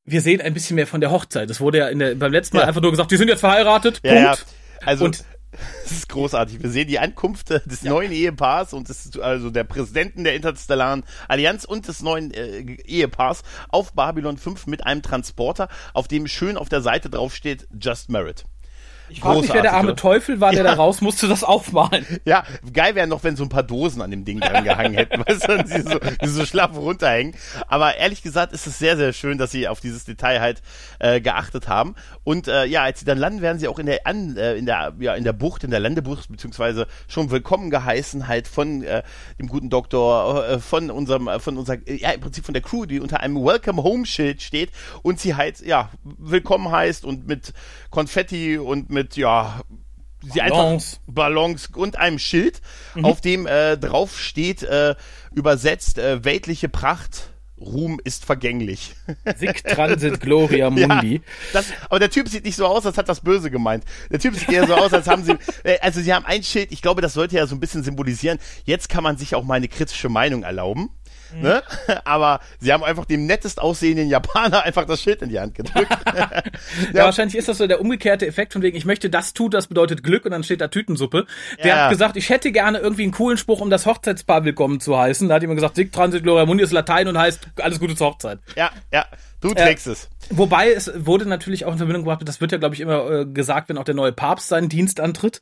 Wir 0.03 0.21
sehen 0.21 0.41
ein 0.41 0.53
bisschen 0.53 0.75
mehr 0.75 0.87
von 0.87 0.99
der 0.99 1.11
Hochzeit. 1.11 1.49
Das 1.49 1.61
wurde 1.61 1.77
ja 1.77 1.87
in 1.87 1.99
der, 1.99 2.15
beim 2.15 2.31
letzten 2.31 2.57
Mal 2.57 2.63
ja. 2.63 2.67
einfach 2.67 2.81
nur 2.81 2.91
gesagt, 2.91 3.11
die 3.11 3.17
sind 3.17 3.29
jetzt 3.29 3.39
verheiratet. 3.39 4.01
Ja, 4.03 4.35
Punkt. 4.35 4.45
Ja. 4.81 4.87
Also 4.87 5.05
und 5.05 5.23
das 5.83 5.91
ist 5.91 6.09
großartig. 6.09 6.61
Wir 6.61 6.69
sehen 6.69 6.87
die 6.87 6.99
Ankunft 6.99 7.49
des 7.49 7.81
ja. 7.81 7.91
neuen 7.91 8.11
Ehepaars 8.11 8.73
und 8.73 8.89
des, 8.89 9.19
also 9.19 9.49
der 9.49 9.63
Präsidenten 9.63 10.23
der 10.23 10.35
Interstellaren 10.35 11.03
Allianz 11.27 11.65
und 11.65 11.87
des 11.87 12.01
neuen 12.01 12.31
äh, 12.31 12.61
Ehepaars 12.61 13.43
auf 13.69 13.93
Babylon 13.93 14.37
5 14.37 14.67
mit 14.67 14.85
einem 14.85 15.01
Transporter, 15.01 15.67
auf 15.93 16.07
dem 16.07 16.27
schön 16.27 16.57
auf 16.57 16.69
der 16.69 16.81
Seite 16.81 17.09
drauf 17.09 17.35
steht 17.35 17.67
Just 17.79 18.09
Merit. 18.09 18.45
Ich 19.11 19.19
frage 19.19 19.41
mich, 19.41 19.53
wer 19.53 19.61
der 19.61 19.73
arme 19.73 19.95
Teufel 19.95 20.39
war, 20.39 20.51
der 20.51 20.63
ja. 20.63 20.71
da 20.71 20.73
raus 20.75 21.01
musste, 21.01 21.27
das 21.27 21.43
aufmalen. 21.43 22.05
Ja, 22.25 22.43
geil 22.71 22.95
wäre 22.95 23.07
noch, 23.07 23.23
wenn 23.23 23.35
so 23.35 23.43
ein 23.43 23.49
paar 23.49 23.63
Dosen 23.63 24.01
an 24.01 24.09
dem 24.09 24.23
Ding 24.23 24.39
dran 24.39 24.63
gehangen 24.63 24.93
hätten, 24.93 25.19
weißt 25.27 25.47
du, 25.47 25.63
die 25.63 25.81
so, 25.81 25.99
die 25.99 26.27
so 26.27 26.45
schlaff 26.45 26.75
runterhängen. 26.75 27.35
Aber 27.67 27.97
ehrlich 27.97 28.21
gesagt 28.21 28.53
ist 28.53 28.67
es 28.67 28.79
sehr, 28.79 28.95
sehr 28.95 29.11
schön, 29.13 29.37
dass 29.37 29.51
sie 29.51 29.67
auf 29.67 29.81
dieses 29.81 30.05
Detail 30.05 30.39
halt 30.39 30.61
äh, 30.99 31.19
geachtet 31.19 31.67
haben. 31.67 31.95
Und 32.23 32.47
äh, 32.47 32.65
ja, 32.65 32.83
als 32.83 32.99
sie 32.99 33.05
dann 33.05 33.17
landen, 33.17 33.41
werden 33.41 33.59
sie 33.59 33.67
auch 33.67 33.79
in 33.79 33.85
der, 33.85 34.07
an, 34.07 34.37
äh, 34.37 34.55
in 34.55 34.65
der, 34.65 34.93
ja, 34.99 35.15
in 35.15 35.23
der 35.23 35.33
Bucht, 35.33 35.63
in 35.63 35.71
der 35.71 35.79
Landebucht, 35.79 36.29
beziehungsweise 36.29 36.87
schon 37.07 37.31
willkommen 37.31 37.69
geheißen 37.69 38.27
halt 38.27 38.47
von 38.47 38.83
äh, 38.83 39.03
dem 39.39 39.47
guten 39.47 39.69
Doktor, 39.69 40.47
äh, 40.47 40.59
von 40.59 40.89
unserem, 40.89 41.27
äh, 41.27 41.39
von 41.39 41.57
unserer, 41.57 41.77
ja, 41.85 42.11
im 42.11 42.21
Prinzip 42.21 42.45
von 42.45 42.53
der 42.53 42.63
Crew, 42.63 42.85
die 42.85 42.99
unter 42.99 43.19
einem 43.19 43.43
Welcome 43.43 43.83
Home 43.83 44.05
Schild 44.05 44.41
steht 44.41 44.69
und 45.01 45.19
sie 45.19 45.35
halt, 45.35 45.59
ja, 45.61 45.89
willkommen 46.03 46.71
heißt 46.71 47.03
und 47.03 47.27
mit 47.27 47.53
Konfetti 47.89 48.57
und 48.57 48.89
mit 48.89 49.00
mit, 49.01 49.17
ja, 49.17 49.61
sie 50.21 50.39
Ballons. 50.39 50.99
einfach 51.07 51.13
Ballons 51.13 51.67
und 51.75 51.97
einem 51.97 52.19
Schild, 52.19 52.61
mhm. 52.95 53.05
auf 53.05 53.21
dem 53.21 53.47
äh, 53.47 53.77
drauf 53.77 54.19
steht, 54.19 54.63
äh, 54.63 54.95
übersetzt, 55.33 55.97
äh, 55.97 56.23
weltliche 56.23 56.69
Pracht. 56.69 57.27
Ruhm 57.59 57.99
ist 58.03 58.25
vergänglich. 58.25 58.95
Sic 59.37 59.63
transit 59.63 60.19
gloria 60.19 60.69
mundi. 60.71 61.15
Ja, 61.15 61.21
das, 61.53 61.67
aber 61.89 61.99
der 61.99 62.09
Typ 62.09 62.27
sieht 62.27 62.43
nicht 62.43 62.55
so 62.55 62.65
aus, 62.65 62.87
als 62.87 62.97
hat 62.97 63.07
das 63.07 63.21
böse 63.21 63.51
gemeint. 63.51 63.83
Der 64.09 64.17
Typ 64.17 64.35
sieht 64.35 64.49
eher 64.49 64.65
so 64.65 64.73
aus, 64.73 64.91
als 64.93 65.07
haben 65.07 65.23
sie, 65.23 65.37
äh, 65.63 65.77
also 65.79 66.01
sie 66.01 66.11
haben 66.11 66.25
ein 66.25 66.41
Schild, 66.41 66.71
ich 66.71 66.81
glaube, 66.81 67.03
das 67.03 67.13
sollte 67.13 67.35
ja 67.35 67.45
so 67.45 67.55
ein 67.55 67.59
bisschen 67.59 67.83
symbolisieren. 67.83 68.39
Jetzt 68.63 68.89
kann 68.89 69.03
man 69.03 69.17
sich 69.17 69.35
auch 69.35 69.43
mal 69.43 69.55
eine 69.55 69.67
kritische 69.67 70.09
Meinung 70.09 70.41
erlauben. 70.41 70.89
Mhm. 71.33 71.41
Ne? 71.41 71.63
Aber 72.05 72.39
sie 72.59 72.71
haben 72.71 72.83
einfach 72.83 73.05
dem 73.05 73.25
nettest 73.25 73.61
aussehenden 73.61 74.07
Japaner 74.07 74.63
einfach 74.65 74.85
das 74.85 75.01
Schild 75.01 75.21
in 75.21 75.29
die 75.29 75.39
Hand 75.39 75.55
gedrückt. 75.55 75.89
ja. 76.15 76.43
ja. 76.93 77.05
wahrscheinlich 77.05 77.35
ist 77.35 77.47
das 77.47 77.57
so 77.57 77.67
der 77.67 77.81
umgekehrte 77.81 78.27
Effekt 78.27 78.53
von 78.53 78.61
wegen, 78.61 78.77
ich 78.77 78.85
möchte 78.85 79.09
das 79.09 79.33
tun, 79.33 79.51
das 79.51 79.67
bedeutet 79.67 80.03
Glück 80.03 80.25
und 80.25 80.31
dann 80.31 80.43
steht 80.43 80.61
da 80.61 80.67
Tütensuppe. 80.67 81.25
Der 81.59 81.67
ja. 81.67 81.83
hat 81.83 81.91
gesagt, 81.91 82.17
ich 82.17 82.29
hätte 82.29 82.51
gerne 82.51 82.79
irgendwie 82.79 83.03
einen 83.03 83.11
coolen 83.11 83.37
Spruch, 83.37 83.61
um 83.61 83.69
das 83.69 83.85
Hochzeitspaar 83.85 84.45
willkommen 84.45 84.79
zu 84.79 84.97
heißen. 84.97 85.27
Da 85.29 85.35
hat 85.35 85.41
jemand 85.41 85.57
gesagt, 85.57 85.75
Sig 85.75 85.91
Transit 85.91 86.23
Gloria 86.23 86.45
Mundi 86.45 86.63
ist 86.63 86.71
Latein 86.71 87.07
und 87.07 87.17
heißt 87.17 87.47
alles 87.57 87.79
Gute 87.79 87.95
zur 87.95 88.07
Hochzeit. 88.07 88.39
Ja, 88.55 88.71
ja. 88.91 89.05
Du 89.41 89.49
äh, 89.51 89.55
trägst 89.55 89.87
äh, 89.87 89.91
es. 89.91 90.09
Wobei 90.29 90.71
es 90.71 90.91
wurde 90.95 91.25
natürlich 91.25 91.65
auch 91.65 91.71
in 91.71 91.77
Verbindung 91.77 92.03
gebracht, 92.03 92.21
das 92.25 92.39
wird 92.39 92.51
ja, 92.51 92.57
glaube 92.57 92.75
ich, 92.75 92.81
immer 92.81 93.09
äh, 93.09 93.25
gesagt, 93.25 93.69
wenn 93.69 93.77
auch 93.77 93.83
der 93.83 93.95
neue 93.95 94.11
Papst 94.11 94.47
seinen 94.47 94.69
Dienst 94.69 94.99
antritt. 94.99 95.41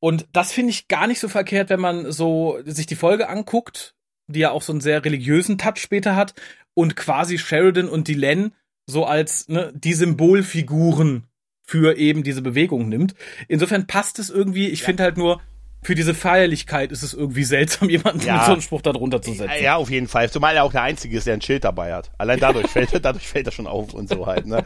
Und 0.00 0.26
das 0.32 0.50
finde 0.50 0.70
ich 0.70 0.88
gar 0.88 1.06
nicht 1.06 1.20
so 1.20 1.28
verkehrt, 1.28 1.70
wenn 1.70 1.78
man 1.78 2.10
so 2.10 2.58
sich 2.64 2.86
die 2.86 2.96
Folge 2.96 3.28
anguckt 3.28 3.94
die 4.26 4.40
ja 4.40 4.50
auch 4.50 4.62
so 4.62 4.72
einen 4.72 4.80
sehr 4.80 5.04
religiösen 5.04 5.58
Touch 5.58 5.78
später 5.78 6.16
hat 6.16 6.34
und 6.74 6.96
quasi 6.96 7.38
Sheridan 7.38 7.88
und 7.88 8.08
Dylan 8.08 8.52
so 8.86 9.04
als 9.04 9.48
ne, 9.48 9.72
die 9.74 9.94
Symbolfiguren 9.94 11.24
für 11.62 11.96
eben 11.96 12.22
diese 12.22 12.42
Bewegung 12.42 12.88
nimmt. 12.88 13.14
Insofern 13.48 13.86
passt 13.86 14.18
es 14.18 14.30
irgendwie. 14.30 14.68
Ich 14.68 14.80
ja. 14.80 14.86
finde 14.86 15.04
halt 15.04 15.16
nur, 15.16 15.40
für 15.84 15.96
diese 15.96 16.14
Feierlichkeit 16.14 16.92
ist 16.92 17.02
es 17.02 17.12
irgendwie 17.12 17.42
seltsam, 17.42 17.88
jemanden 17.90 18.20
ja. 18.20 18.36
mit 18.36 18.44
so 18.44 18.52
einem 18.52 18.60
Spruch 18.60 18.82
da 18.82 18.92
drunter 18.92 19.20
zu 19.20 19.32
setzen. 19.32 19.62
Ja, 19.62 19.76
auf 19.76 19.90
jeden 19.90 20.06
Fall. 20.06 20.30
Zumal 20.30 20.54
er 20.54 20.62
auch 20.62 20.70
der 20.70 20.82
Einzige 20.82 21.18
ist, 21.18 21.26
der 21.26 21.34
ein 21.34 21.42
Schild 21.42 21.64
dabei 21.64 21.92
hat. 21.92 22.12
Allein 22.18 22.38
dadurch 22.40 22.68
fällt, 22.68 23.04
dadurch 23.04 23.26
fällt 23.26 23.46
er 23.46 23.52
schon 23.52 23.66
auf 23.66 23.92
und 23.92 24.08
so 24.08 24.26
halt. 24.26 24.46
Ne? 24.46 24.64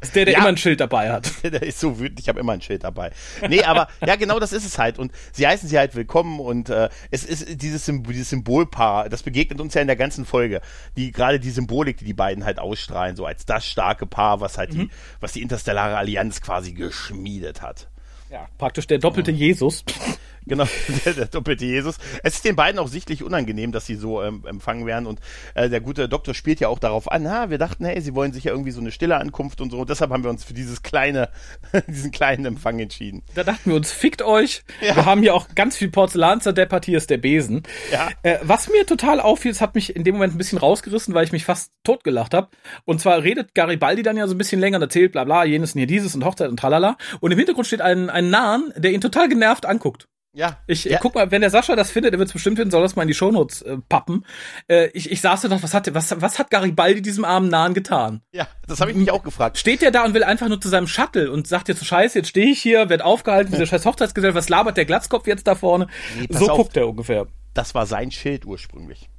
ist 0.00 0.16
der, 0.16 0.24
der 0.24 0.32
ja. 0.32 0.40
immer 0.40 0.48
ein 0.48 0.56
Schild 0.56 0.80
dabei 0.80 1.12
hat. 1.12 1.30
Der 1.42 1.62
ist 1.62 1.80
so 1.80 1.98
wütend, 1.98 2.20
ich 2.20 2.28
habe 2.28 2.38
immer 2.38 2.52
ein 2.52 2.60
Schild 2.60 2.84
dabei. 2.84 3.10
Nee, 3.48 3.62
aber 3.62 3.88
ja, 4.06 4.16
genau 4.16 4.38
das 4.38 4.52
ist 4.52 4.64
es 4.64 4.78
halt. 4.78 4.98
Und 4.98 5.12
sie 5.32 5.46
heißen 5.46 5.68
sie 5.68 5.78
halt 5.78 5.94
willkommen 5.94 6.38
und 6.38 6.70
äh, 6.70 6.88
es 7.10 7.24
ist 7.24 7.60
dieses, 7.60 7.84
Symbol, 7.84 8.12
dieses 8.12 8.30
Symbolpaar, 8.30 9.08
das 9.08 9.22
begegnet 9.22 9.60
uns 9.60 9.74
ja 9.74 9.80
in 9.80 9.86
der 9.88 9.96
ganzen 9.96 10.24
Folge. 10.24 10.60
Die 10.96 11.10
gerade 11.10 11.40
die 11.40 11.50
Symbolik, 11.50 11.98
die 11.98 12.04
die 12.04 12.14
beiden 12.14 12.44
halt 12.44 12.58
ausstrahlen, 12.58 13.16
so 13.16 13.26
als 13.26 13.46
das 13.46 13.66
starke 13.66 14.06
Paar, 14.06 14.40
was 14.40 14.58
halt 14.58 14.74
mhm. 14.74 14.78
die, 14.78 14.90
was 15.20 15.32
die 15.32 15.42
interstellare 15.42 15.96
Allianz 15.96 16.40
quasi 16.40 16.72
geschmiedet 16.72 17.62
hat. 17.62 17.88
Ja, 18.30 18.48
praktisch 18.58 18.86
der 18.86 18.98
doppelte 18.98 19.32
Jesus. 19.32 19.84
Genau, 20.46 20.64
der, 21.04 21.14
der 21.14 21.26
doppelte 21.26 21.64
Jesus. 21.64 21.96
Es 22.22 22.36
ist 22.36 22.44
den 22.44 22.56
beiden 22.56 22.78
auch 22.78 22.88
sichtlich 22.88 23.22
unangenehm, 23.22 23.72
dass 23.72 23.86
sie 23.86 23.94
so 23.94 24.22
ähm, 24.22 24.44
empfangen 24.46 24.86
werden. 24.86 25.06
Und 25.06 25.20
äh, 25.54 25.68
der 25.68 25.80
gute 25.80 26.08
Doktor 26.08 26.34
spielt 26.34 26.60
ja 26.60 26.68
auch 26.68 26.78
darauf 26.78 27.10
an, 27.10 27.28
ha, 27.28 27.50
wir 27.50 27.58
dachten, 27.58 27.84
hey, 27.84 28.00
sie 28.00 28.14
wollen 28.14 28.32
sich 28.32 28.44
ja 28.44 28.52
irgendwie 28.52 28.70
so 28.70 28.80
eine 28.80 28.90
stille 28.90 29.16
Ankunft 29.16 29.60
und 29.60 29.70
so. 29.70 29.78
Und 29.78 29.90
deshalb 29.90 30.10
haben 30.10 30.22
wir 30.22 30.30
uns 30.30 30.44
für 30.44 30.54
dieses 30.54 30.82
kleine, 30.82 31.28
diesen 31.86 32.10
kleinen 32.10 32.46
Empfang 32.46 32.78
entschieden. 32.78 33.22
Da 33.34 33.44
dachten 33.44 33.70
wir 33.70 33.76
uns, 33.76 33.92
fickt 33.92 34.22
euch. 34.22 34.62
Ja. 34.80 34.96
Wir 34.96 35.04
haben 35.04 35.22
hier 35.22 35.34
auch 35.34 35.48
ganz 35.54 35.76
viel 35.76 35.90
Porzellan 35.90 36.40
zerdeppert, 36.40 36.84
hier 36.84 36.98
ist 36.98 37.10
der 37.10 37.18
Besen. 37.18 37.62
Ja. 37.92 38.08
Äh, 38.22 38.38
was 38.42 38.68
mir 38.68 38.86
total 38.86 39.20
auffiel, 39.20 39.50
es 39.50 39.60
hat 39.60 39.74
mich 39.74 39.94
in 39.94 40.04
dem 40.04 40.14
Moment 40.14 40.34
ein 40.34 40.38
bisschen 40.38 40.58
rausgerissen, 40.58 41.14
weil 41.14 41.24
ich 41.24 41.32
mich 41.32 41.44
fast 41.44 41.72
totgelacht 41.84 42.34
habe. 42.34 42.48
Und 42.84 43.00
zwar 43.00 43.22
redet 43.22 43.54
Garibaldi 43.54 44.02
dann 44.02 44.16
ja 44.16 44.26
so 44.26 44.34
ein 44.34 44.38
bisschen 44.38 44.60
länger 44.60 44.76
und 44.76 44.82
erzählt, 44.82 45.12
bla 45.12 45.24
bla, 45.24 45.44
jenes 45.44 45.74
und 45.74 45.78
hier 45.78 45.86
dieses 45.86 46.14
und 46.14 46.24
Hochzeit 46.24 46.48
und 46.48 46.58
tralala. 46.58 46.96
Und 47.20 47.32
im 47.32 47.38
Hintergrund 47.38 47.66
steht 47.66 47.80
ein, 47.80 48.10
ein 48.10 48.30
Nahen, 48.30 48.72
der 48.76 48.92
ihn 48.92 49.00
total 49.00 49.28
genervt 49.28 49.66
anguckt. 49.66 50.08
Ja. 50.32 50.58
Ich 50.66 50.84
ja. 50.84 50.98
guck 51.00 51.16
mal, 51.16 51.30
wenn 51.30 51.40
der 51.40 51.50
Sascha 51.50 51.74
das 51.74 51.90
findet, 51.90 52.12
der 52.12 52.18
wird 52.18 52.28
es 52.28 52.32
bestimmt 52.32 52.56
finden, 52.56 52.70
soll 52.70 52.82
das 52.82 52.94
mal 52.94 53.02
in 53.02 53.08
die 53.08 53.14
Shownotes 53.14 53.62
äh, 53.62 53.78
pappen. 53.88 54.24
Äh, 54.68 54.88
ich, 54.88 55.10
ich 55.10 55.20
saß 55.20 55.42
da 55.42 55.48
doch, 55.48 55.62
was 55.62 55.74
hat, 55.74 55.92
was, 55.92 56.20
was 56.20 56.38
hat 56.38 56.50
Garibaldi 56.50 57.02
diesem 57.02 57.24
armen 57.24 57.48
Nahen 57.48 57.74
getan? 57.74 58.22
Ja, 58.32 58.46
das 58.66 58.80
habe 58.80 58.92
ich 58.92 58.96
mich 58.96 59.10
auch 59.10 59.24
gefragt. 59.24 59.58
Steht 59.58 59.82
der 59.82 59.90
da 59.90 60.04
und 60.04 60.14
will 60.14 60.22
einfach 60.22 60.48
nur 60.48 60.60
zu 60.60 60.68
seinem 60.68 60.86
Shuttle 60.86 61.32
und 61.32 61.48
sagt 61.48 61.68
jetzt 61.68 61.80
so 61.80 61.84
scheiße, 61.84 62.18
jetzt 62.18 62.28
stehe 62.28 62.52
ich 62.52 62.62
hier, 62.62 62.88
werd 62.88 63.02
aufgehalten, 63.02 63.50
diese 63.50 63.66
scheiß 63.66 63.84
Hochzeitsgesellschaft, 63.84 64.36
was 64.36 64.48
labert 64.48 64.76
der 64.76 64.84
Glatzkopf 64.84 65.26
jetzt 65.26 65.46
da 65.48 65.56
vorne? 65.56 65.88
Nee, 66.16 66.28
so 66.30 66.48
auf, 66.48 66.56
guckt 66.56 66.76
er 66.76 66.88
ungefähr. 66.88 67.26
Das 67.52 67.74
war 67.74 67.86
sein 67.86 68.12
Schild 68.12 68.46
ursprünglich. 68.46 69.09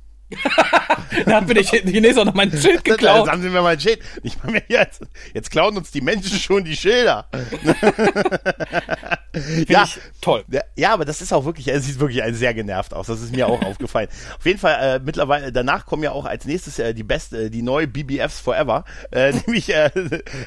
Da 1.25 1.37
hat 1.37 1.47
mir 1.47 1.55
der 1.55 2.17
auch 2.17 2.25
noch 2.25 2.33
mein 2.33 2.51
Schild 2.51 2.83
geklaut. 2.83 3.25
Jetzt 3.25 3.31
haben 3.31 3.41
sie 3.41 3.49
mir 3.49 3.61
mein 3.61 3.79
Schild. 3.79 3.99
Ich 4.23 4.41
meine, 4.43 4.63
jetzt, 4.67 5.01
jetzt 5.33 5.51
klauen 5.51 5.77
uns 5.77 5.91
die 5.91 6.01
Menschen 6.01 6.39
schon 6.39 6.63
die 6.63 6.75
Schilder. 6.75 7.27
ja, 9.67 9.87
toll. 10.21 10.43
Ja, 10.75 10.93
aber 10.93 11.05
das 11.05 11.21
ist 11.21 11.33
auch 11.33 11.45
wirklich, 11.45 11.67
es 11.67 11.85
sieht 11.85 11.99
wirklich 11.99 12.23
sehr 12.35 12.53
genervt 12.53 12.93
aus. 12.93 13.07
Das 13.07 13.21
ist 13.21 13.35
mir 13.35 13.47
auch 13.47 13.61
aufgefallen. 13.61 14.09
Auf 14.37 14.45
jeden 14.45 14.59
Fall, 14.59 14.97
äh, 14.97 14.99
mittlerweile, 15.03 15.51
danach 15.51 15.85
kommen 15.85 16.03
ja 16.03 16.11
auch 16.11 16.25
als 16.25 16.45
nächstes 16.45 16.79
äh, 16.79 16.93
die 16.93 17.03
beste, 17.03 17.45
äh, 17.45 17.49
die 17.49 17.61
neue 17.61 17.87
BBFs 17.87 18.39
Forever, 18.39 18.85
äh, 19.11 19.33
nämlich 19.45 19.73
äh, 19.73 19.89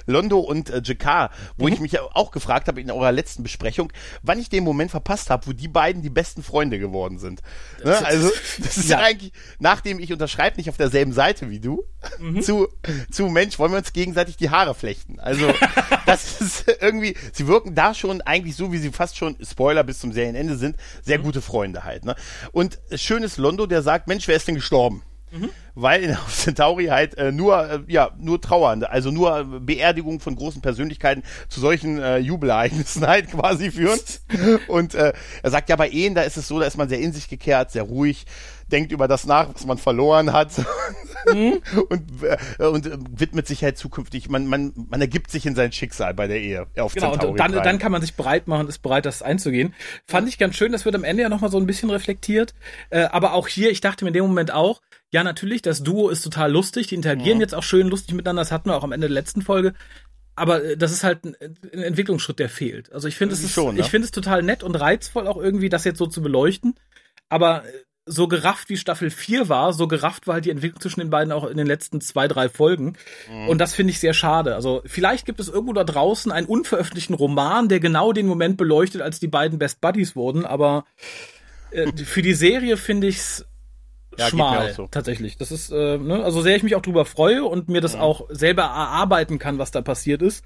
Londo 0.07 0.39
und 0.39 0.71
äh, 0.71 0.81
Jakar, 0.85 1.31
wo 1.57 1.67
mhm. 1.67 1.75
ich 1.75 1.81
mich 1.81 2.01
auch 2.01 2.31
gefragt 2.31 2.69
habe 2.69 2.81
in 2.81 2.91
eurer 2.91 3.13
letzten 3.13 3.43
Besprechung, 3.43 3.93
wann 4.23 4.39
ich 4.39 4.49
den 4.49 4.65
Moment 4.65 4.91
verpasst 4.91 5.31
habe, 5.31 5.47
wo 5.47 5.53
die 5.53 5.69
beiden 5.69 6.03
die 6.03 6.11
besten 6.11 6.43
Freunde 6.43 6.79
geworden 6.79 7.19
sind. 7.19 7.43
Ne? 7.85 8.05
Also, 8.05 8.31
das 8.59 8.77
ist 8.77 8.91
ja. 8.91 8.99
eigentlich, 8.99 9.33
nachdem 9.75 9.99
ich 9.99 10.13
unterschreibe 10.13 10.57
nicht 10.57 10.71
auf 10.71 10.77
derselben 10.77 11.13
Seite 11.13 11.51
wie 11.51 11.59
du, 11.59 11.85
mhm. 12.21 12.41
zu, 12.43 12.69
zu 13.11 13.27
Mensch, 13.27 13.59
wollen 13.59 13.73
wir 13.73 13.79
uns 13.79 13.93
gegenseitig 13.93 14.37
die 14.37 14.51
Haare 14.51 14.73
flechten. 14.73 15.19
Also, 15.19 15.53
das 16.07 16.41
ist 16.41 16.67
irgendwie, 16.81 17.17
sie 17.33 17.49
wirken 17.49 17.75
da 17.75 17.93
schon 17.93 18.21
eigentlich 18.21 18.55
so, 18.55 18.71
wie 18.71 18.79
sie 18.79 18.93
fast 18.93 19.17
schon, 19.17 19.37
Spoiler 19.43 19.83
bis 19.83 19.99
zum 19.99 20.13
Serienende 20.13 20.57
sind, 20.57 20.77
sehr 21.03 21.19
mhm. 21.19 21.25
gute 21.25 21.43
Freunde 21.43 21.83
halt. 21.83 22.05
Ne? 22.05 22.15
Und 22.53 22.79
schön 22.95 23.25
ist 23.25 23.37
Londo, 23.37 23.67
der 23.67 23.83
sagt, 23.83 24.07
Mensch, 24.07 24.29
wer 24.29 24.37
ist 24.37 24.47
denn 24.47 24.55
gestorben? 24.55 25.03
Mhm. 25.35 25.51
Weil 25.75 26.05
in 26.05 26.17
Centauri 26.29 26.87
halt 26.87 27.19
äh, 27.19 27.33
nur, 27.33 27.69
äh, 27.69 27.81
ja, 27.89 28.13
nur 28.19 28.41
Trauernde, 28.41 28.91
also 28.91 29.11
nur 29.11 29.41
äh, 29.41 29.45
Beerdigungen 29.61 30.21
von 30.21 30.37
großen 30.37 30.63
Persönlichkeiten 30.63 31.25
zu 31.49 31.61
solchen 31.61 31.99
äh, 31.99 32.19
Jubelereignissen 32.19 33.05
halt 33.07 33.33
quasi 33.33 33.73
führen. 33.73 33.99
Und 34.69 34.95
äh, 34.95 35.13
er 35.43 35.51
sagt 35.51 35.69
ja, 35.69 35.77
bei 35.77 35.89
Ehen, 35.91 36.15
da 36.15 36.23
ist 36.23 36.37
es 36.37 36.47
so, 36.47 36.61
da 36.61 36.67
ist 36.67 36.77
man 36.77 36.89
sehr 36.89 37.01
in 37.01 37.13
sich 37.13 37.29
gekehrt, 37.29 37.73
sehr 37.73 37.83
ruhig, 37.83 38.27
denkt 38.75 38.91
über 38.91 39.07
das 39.07 39.25
nach, 39.25 39.55
was 39.55 39.65
man 39.67 39.79
verloren 39.79 40.33
hat 40.33 40.51
mhm. 41.33 41.63
und, 41.89 42.03
äh, 42.59 42.67
und 42.67 42.87
äh, 42.87 42.99
widmet 43.17 43.47
sich 43.47 43.63
halt 43.63 43.79
zukünftig, 43.79 44.29
man, 44.29 44.49
man, 44.49 44.73
man 44.91 45.01
ergibt 45.01 45.31
sich 45.31 45.47
in 45.47 45.55
sein 45.55 45.71
Schicksal 45.71 46.13
bei 46.13 46.27
der 46.27 46.41
Ehe. 46.41 46.67
Auf 46.79 46.95
genau, 46.95 47.13
Centauri 47.13 47.31
und 47.31 47.39
dann, 47.39 47.53
dann 47.53 47.79
kann 47.79 47.93
man 47.93 48.03
sich 48.03 48.15
bereit 48.15 48.49
machen, 48.49 48.67
ist 48.67 48.81
bereit, 48.81 49.07
das 49.07 49.23
einzugehen. 49.23 49.75
Fand 50.07 50.29
ich 50.29 50.39
ganz 50.39 50.57
schön, 50.57 50.73
das 50.73 50.85
wird 50.85 50.97
am 50.97 51.05
Ende 51.05 51.23
ja 51.23 51.29
nochmal 51.29 51.53
so 51.53 51.59
ein 51.59 51.67
bisschen 51.67 51.89
reflektiert. 51.89 52.53
Äh, 52.91 53.05
aber 53.05 53.35
auch 53.35 53.47
hier, 53.47 53.71
ich 53.71 53.81
dachte 53.81 54.05
mir 54.05 54.09
in 54.09 54.15
dem 54.15 54.27
Moment 54.27 54.53
auch, 54.53 54.81
ja, 55.13 55.23
natürlich, 55.23 55.63
das 55.63 55.85
Duo 55.85 56.09
ist 56.09 56.23
total 56.23 56.51
lustig, 56.51 56.89
die 56.89 56.97
interagieren 56.97 57.39
ja. 57.39 57.43
jetzt 57.43 57.55
auch 57.55 57.63
schön 57.63 57.87
lustig 57.87 58.17
miteinander, 58.17 58.43
das 58.43 58.51
hatten 58.51 58.71
wir 58.71 58.77
auch 58.77 58.83
am 58.83 58.91
Ende 58.91 59.07
der 59.07 59.15
letzten 59.15 59.43
Folge. 59.43 59.75
Aber 60.35 60.75
das 60.75 60.91
ist 60.91 61.05
halt 61.05 61.25
ein, 61.25 61.37
ein 61.73 61.79
Entwicklungsschritt, 61.79 62.41
der 62.41 62.49
fehlt. 62.49 62.93
Also 62.93 63.07
ich 63.07 63.15
finde 63.15 63.35
es, 63.35 63.51
schon, 63.53 63.77
ne? 63.77 63.83
ich 63.83 63.87
finde 63.87 64.07
es 64.07 64.11
total 64.11 64.43
nett 64.43 64.65
und 64.65 64.75
reizvoll, 64.75 65.29
auch 65.29 65.37
irgendwie 65.37 65.69
das 65.69 65.85
jetzt 65.85 65.99
so 65.99 66.09
zu 66.09 66.23
beleuchten. 66.23 66.75
Aber 67.29 67.63
so 68.07 68.29
gerafft 68.29 68.69
wie 68.69 68.77
Staffel 68.77 69.11
4 69.11 69.49
war, 69.49 69.73
so 69.73 69.89
gerafft 69.89 70.27
war 70.27 70.35
halt 70.35 70.45
die 70.45 70.51
Entwicklung 70.51 70.81
zwischen 70.81 71.01
den 71.01 71.11
beiden 71.11 71.33
auch 71.33 71.45
in 71.45 71.57
den 71.57 71.67
letzten 71.67 72.01
zwei, 72.01 72.29
drei 72.29 72.49
Folgen. 72.49 72.97
Mhm. 73.31 73.49
Und 73.49 73.59
das 73.59 73.75
finde 73.75 73.93
ich 73.93 74.01
sehr 74.01 74.13
schade. 74.13 74.55
Also 74.55 74.83
vielleicht 74.85 75.25
gibt 75.25 75.41
es 75.41 75.49
irgendwo 75.49 75.73
da 75.73 75.85
draußen 75.85 76.31
einen 76.31 76.47
unveröffentlichten 76.47 77.15
Roman, 77.15 77.69
der 77.69 77.81
genau 77.81 78.13
den 78.13 78.27
Moment 78.27 78.57
beleuchtet, 78.57 79.01
als 79.01 79.21
die 79.21 79.29
beiden 79.29 79.59
Best 79.59 79.81
Buddies 79.81 80.15
wurden, 80.17 80.45
aber 80.45 80.85
äh, 81.71 81.91
für 81.97 82.23
die 82.23 82.35
Serie 82.35 82.77
finde 82.77 83.07
ich's 83.07 83.47
ja, 84.19 84.29
schmal 84.29 84.73
so. 84.75 84.87
tatsächlich. 84.91 85.39
Das 85.39 85.51
ist, 85.51 85.73
äh, 85.73 85.99
ne, 85.99 86.23
also 86.23 86.43
sehr 86.43 86.57
ich 86.57 86.63
mich 86.63 86.77
auch 86.77 86.83
drüber 86.83 87.05
freue 87.05 87.45
und 87.45 87.69
mir 87.69 87.81
das 87.81 87.95
mhm. 87.95 88.03
auch 88.03 88.27
selber 88.29 88.63
erarbeiten 88.63 89.39
kann, 89.39 89.59
was 89.59 89.71
da 89.71 89.81
passiert 89.81 90.23
ist 90.23 90.45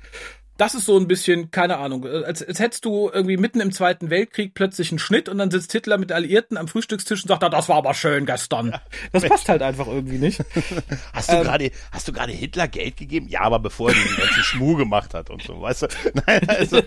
das 0.59 0.75
ist 0.75 0.87
so 0.87 0.99
ein 0.99 1.07
bisschen, 1.07 1.53
keine 1.53 1.79
Ahnung, 1.79 2.05
äh, 2.05 2.25
als, 2.25 2.43
als 2.43 2.59
hättest 2.59 2.85
du 2.85 3.09
irgendwie 3.13 3.37
mitten 3.37 3.61
im 3.61 3.71
Zweiten 3.71 4.11
Weltkrieg 4.11 4.55
plötzlich 4.55 4.91
einen 4.91 4.99
Schnitt 4.99 5.29
und 5.29 5.39
dann 5.39 5.53
sitzt 5.53 5.71
Hitler 5.71 5.99
mit 5.99 6.11
Alliierten 6.11 6.57
am 6.57 6.67
Frühstückstisch 6.67 7.23
und 7.23 7.29
sagt, 7.29 7.45
ah, 7.45 7.49
das 7.49 7.69
war 7.69 7.77
aber 7.77 7.95
schön 7.95 8.27
gestern. 8.27 8.73
Ja, 8.73 8.83
das 9.13 9.23
Mensch. 9.23 9.33
passt 9.33 9.49
halt 9.49 9.63
einfach 9.63 9.87
irgendwie 9.87 10.19
nicht. 10.19 10.41
Hast 11.13 11.31
du 11.31 11.37
ähm, 11.37 11.45
gerade, 11.45 11.71
hast 11.93 12.09
du 12.09 12.13
gerade 12.13 12.33
Hitler 12.33 12.67
Geld 12.67 12.97
gegeben? 12.97 13.29
Ja, 13.29 13.43
aber 13.43 13.61
bevor 13.61 13.91
er 13.91 13.95
den 13.95 14.17
ganzen 14.17 14.43
Schmuh 14.43 14.77
gemacht 14.77 15.15
hat 15.15 15.31
und 15.31 15.43
so, 15.43 15.61
weißt 15.61 15.83
du? 15.83 15.87
Nein, 16.27 16.49
also, 16.49 16.81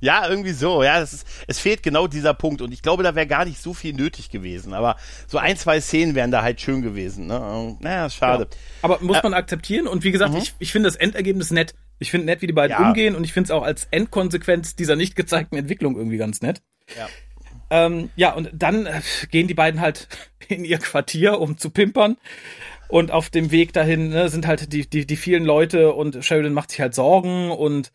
ja, 0.00 0.26
irgendwie 0.28 0.52
so, 0.52 0.82
ja, 0.82 0.98
das 0.98 1.12
ist, 1.12 1.26
es 1.46 1.58
fehlt 1.58 1.82
genau 1.82 2.06
dieser 2.06 2.32
Punkt 2.32 2.62
und 2.62 2.72
ich 2.72 2.80
glaube, 2.80 3.02
da 3.02 3.14
wäre 3.14 3.26
gar 3.26 3.44
nicht 3.44 3.60
so 3.60 3.74
viel 3.74 3.92
nötig 3.92 4.30
gewesen, 4.30 4.72
aber 4.72 4.96
so 5.26 5.36
ein, 5.36 5.56
zwei 5.56 5.80
Szenen 5.80 6.14
wären 6.14 6.30
da 6.30 6.42
halt 6.42 6.60
schön 6.60 6.80
gewesen, 6.80 7.26
ne? 7.26 7.76
Naja, 7.80 8.08
schade. 8.08 8.48
Ja. 8.50 8.58
Aber 8.82 8.98
muss 9.00 9.22
man 9.22 9.34
akzeptieren 9.34 9.86
und 9.86 10.02
wie 10.02 10.12
gesagt, 10.12 10.32
mhm. 10.32 10.40
ich, 10.40 10.54
ich 10.58 10.72
finde 10.72 10.88
das 10.88 10.96
Endergebnis 10.96 11.50
nett. 11.50 11.74
Ich 11.98 12.10
finde 12.10 12.26
nett, 12.26 12.42
wie 12.42 12.46
die 12.46 12.52
beiden 12.52 12.76
ja. 12.78 12.88
umgehen 12.88 13.14
und 13.14 13.24
ich 13.24 13.32
finde 13.32 13.46
es 13.46 13.50
auch 13.50 13.62
als 13.62 13.88
Endkonsequenz 13.90 14.76
dieser 14.76 14.96
nicht 14.96 15.16
gezeigten 15.16 15.56
Entwicklung 15.56 15.96
irgendwie 15.96 16.16
ganz 16.16 16.42
nett. 16.42 16.62
Ja. 16.96 17.08
Ähm, 17.70 18.10
ja, 18.16 18.32
und 18.32 18.50
dann 18.52 18.86
äh, 18.86 19.00
gehen 19.30 19.48
die 19.48 19.54
beiden 19.54 19.80
halt 19.80 20.08
in 20.48 20.64
ihr 20.64 20.78
Quartier, 20.78 21.40
um 21.40 21.58
zu 21.58 21.70
pimpern. 21.70 22.16
Und 22.88 23.10
auf 23.10 23.28
dem 23.28 23.50
Weg 23.50 23.74
dahin 23.74 24.08
ne, 24.08 24.30
sind 24.30 24.46
halt 24.46 24.72
die, 24.72 24.88
die, 24.88 25.06
die 25.06 25.16
vielen 25.16 25.44
Leute 25.44 25.92
und 25.92 26.24
Sheridan 26.24 26.54
macht 26.54 26.70
sich 26.70 26.80
halt 26.80 26.94
Sorgen 26.94 27.50
und 27.50 27.92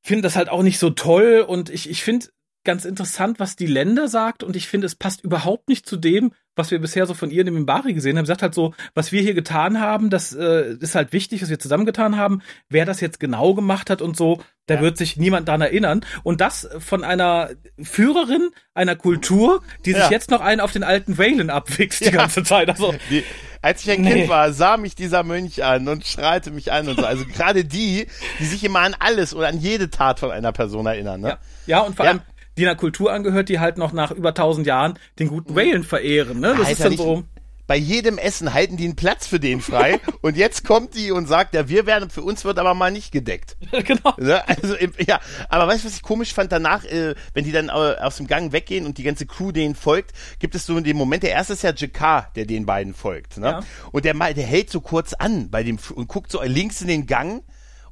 finde 0.00 0.22
das 0.22 0.34
halt 0.34 0.48
auch 0.48 0.64
nicht 0.64 0.80
so 0.80 0.90
toll. 0.90 1.44
Und 1.46 1.70
ich, 1.70 1.88
ich 1.88 2.02
finde 2.02 2.26
ganz 2.64 2.84
interessant, 2.84 3.40
was 3.40 3.56
die 3.56 3.66
Länder 3.66 4.08
sagt. 4.08 4.42
Und 4.42 4.56
ich 4.56 4.68
finde, 4.68 4.86
es 4.86 4.94
passt 4.94 5.22
überhaupt 5.22 5.68
nicht 5.68 5.86
zu 5.86 5.96
dem, 5.96 6.32
was 6.54 6.70
wir 6.70 6.80
bisher 6.80 7.06
so 7.06 7.14
von 7.14 7.30
ihr 7.30 7.40
in 7.40 7.54
dem 7.54 7.66
Bari 7.66 7.94
gesehen 7.94 8.18
haben. 8.18 8.26
Sie 8.26 8.30
sagt 8.30 8.42
halt 8.42 8.54
so, 8.54 8.74
was 8.94 9.10
wir 9.10 9.22
hier 9.22 9.34
getan 9.34 9.80
haben, 9.80 10.10
das 10.10 10.34
äh, 10.34 10.74
ist 10.80 10.94
halt 10.94 11.12
wichtig, 11.12 11.42
was 11.42 11.48
wir 11.48 11.58
zusammengetan 11.58 12.16
haben. 12.16 12.42
Wer 12.68 12.84
das 12.84 13.00
jetzt 13.00 13.20
genau 13.20 13.54
gemacht 13.54 13.88
hat 13.88 14.02
und 14.02 14.16
so, 14.16 14.40
da 14.66 14.74
ja. 14.74 14.80
wird 14.82 14.98
sich 14.98 15.16
niemand 15.16 15.48
daran 15.48 15.62
erinnern. 15.62 16.04
Und 16.22 16.40
das 16.40 16.68
von 16.78 17.04
einer 17.04 17.50
Führerin 17.80 18.50
einer 18.74 18.96
Kultur, 18.96 19.62
die 19.84 19.92
sich 19.92 20.02
ja. 20.02 20.10
jetzt 20.10 20.30
noch 20.30 20.40
einen 20.40 20.60
auf 20.60 20.72
den 20.72 20.84
alten 20.84 21.18
Valen 21.18 21.50
abwichst 21.50 22.02
die 22.02 22.06
ja. 22.06 22.12
ganze 22.12 22.42
Zeit. 22.44 22.68
Also, 22.68 22.94
die, 23.10 23.24
als 23.62 23.82
ich 23.82 23.90
ein 23.90 24.02
nee. 24.02 24.12
Kind 24.12 24.28
war, 24.28 24.52
sah 24.52 24.76
mich 24.76 24.94
dieser 24.94 25.22
Mönch 25.22 25.64
an 25.64 25.88
und 25.88 26.04
strahlte 26.04 26.50
mich 26.50 26.70
an 26.72 26.88
und 26.88 26.98
so. 26.98 27.06
Also 27.06 27.24
gerade 27.24 27.64
die, 27.64 28.08
die 28.40 28.44
sich 28.44 28.62
immer 28.64 28.80
an 28.80 28.94
alles 28.98 29.34
oder 29.34 29.48
an 29.48 29.58
jede 29.58 29.88
Tat 29.88 30.20
von 30.20 30.30
einer 30.30 30.52
Person 30.52 30.84
erinnern. 30.84 31.20
Ne? 31.20 31.38
Ja, 31.66 31.80
und 31.80 31.96
vor 31.96 32.04
allem 32.04 32.20
die 32.56 32.66
einer 32.66 32.76
Kultur 32.76 33.12
angehört, 33.12 33.48
die 33.48 33.60
halt 33.60 33.78
noch 33.78 33.92
nach 33.92 34.10
über 34.10 34.34
tausend 34.34 34.66
Jahren 34.66 34.98
den 35.18 35.28
guten 35.28 35.54
Whalen 35.56 35.84
verehren. 35.84 36.40
Ne? 36.40 36.54
Das 36.56 36.66
Alter, 36.66 36.70
ist 36.70 36.84
dann 36.84 36.96
so. 36.96 37.24
Bei 37.68 37.76
jedem 37.76 38.18
Essen 38.18 38.52
halten 38.52 38.76
die 38.76 38.84
einen 38.84 38.96
Platz 38.96 39.26
für 39.26 39.40
den 39.40 39.60
frei 39.60 40.00
und 40.20 40.36
jetzt 40.36 40.64
kommt 40.64 40.94
die 40.94 41.10
und 41.10 41.26
sagt, 41.26 41.54
ja, 41.54 41.68
wir 41.68 41.86
werden, 41.86 42.10
für 42.10 42.22
uns 42.22 42.44
wird 42.44 42.58
aber 42.58 42.74
mal 42.74 42.90
nicht 42.90 43.12
gedeckt. 43.12 43.56
genau. 43.84 44.14
Ne? 44.18 44.46
Also, 44.46 44.74
ja, 44.98 45.20
aber 45.48 45.68
weißt 45.68 45.84
du, 45.84 45.88
was 45.88 45.96
ich 45.96 46.02
komisch 46.02 46.34
fand 46.34 46.52
danach, 46.52 46.84
äh, 46.84 47.14
wenn 47.34 47.44
die 47.44 47.52
dann 47.52 47.68
äh, 47.68 47.70
aus 47.70 48.16
dem 48.16 48.26
Gang 48.26 48.52
weggehen 48.52 48.84
und 48.84 48.98
die 48.98 49.04
ganze 49.04 49.26
Crew 49.26 49.52
denen 49.52 49.74
folgt, 49.74 50.12
gibt 50.38 50.54
es 50.54 50.66
so 50.66 50.78
den 50.78 50.96
Moment, 50.96 51.22
der 51.22 51.30
erste 51.30 51.52
ist 51.52 51.62
ja 51.62 51.72
Jakar, 51.74 52.30
der 52.34 52.46
den 52.46 52.66
beiden 52.66 52.94
folgt. 52.94 53.38
Ne? 53.38 53.46
Ja. 53.46 53.60
Und 53.92 54.04
der, 54.04 54.14
der 54.14 54.44
hält 54.44 54.68
so 54.68 54.80
kurz 54.80 55.14
an 55.14 55.48
bei 55.50 55.62
dem 55.62 55.78
und 55.94 56.08
guckt 56.08 56.32
so 56.32 56.42
links 56.42 56.82
in 56.82 56.88
den 56.88 57.06
Gang 57.06 57.42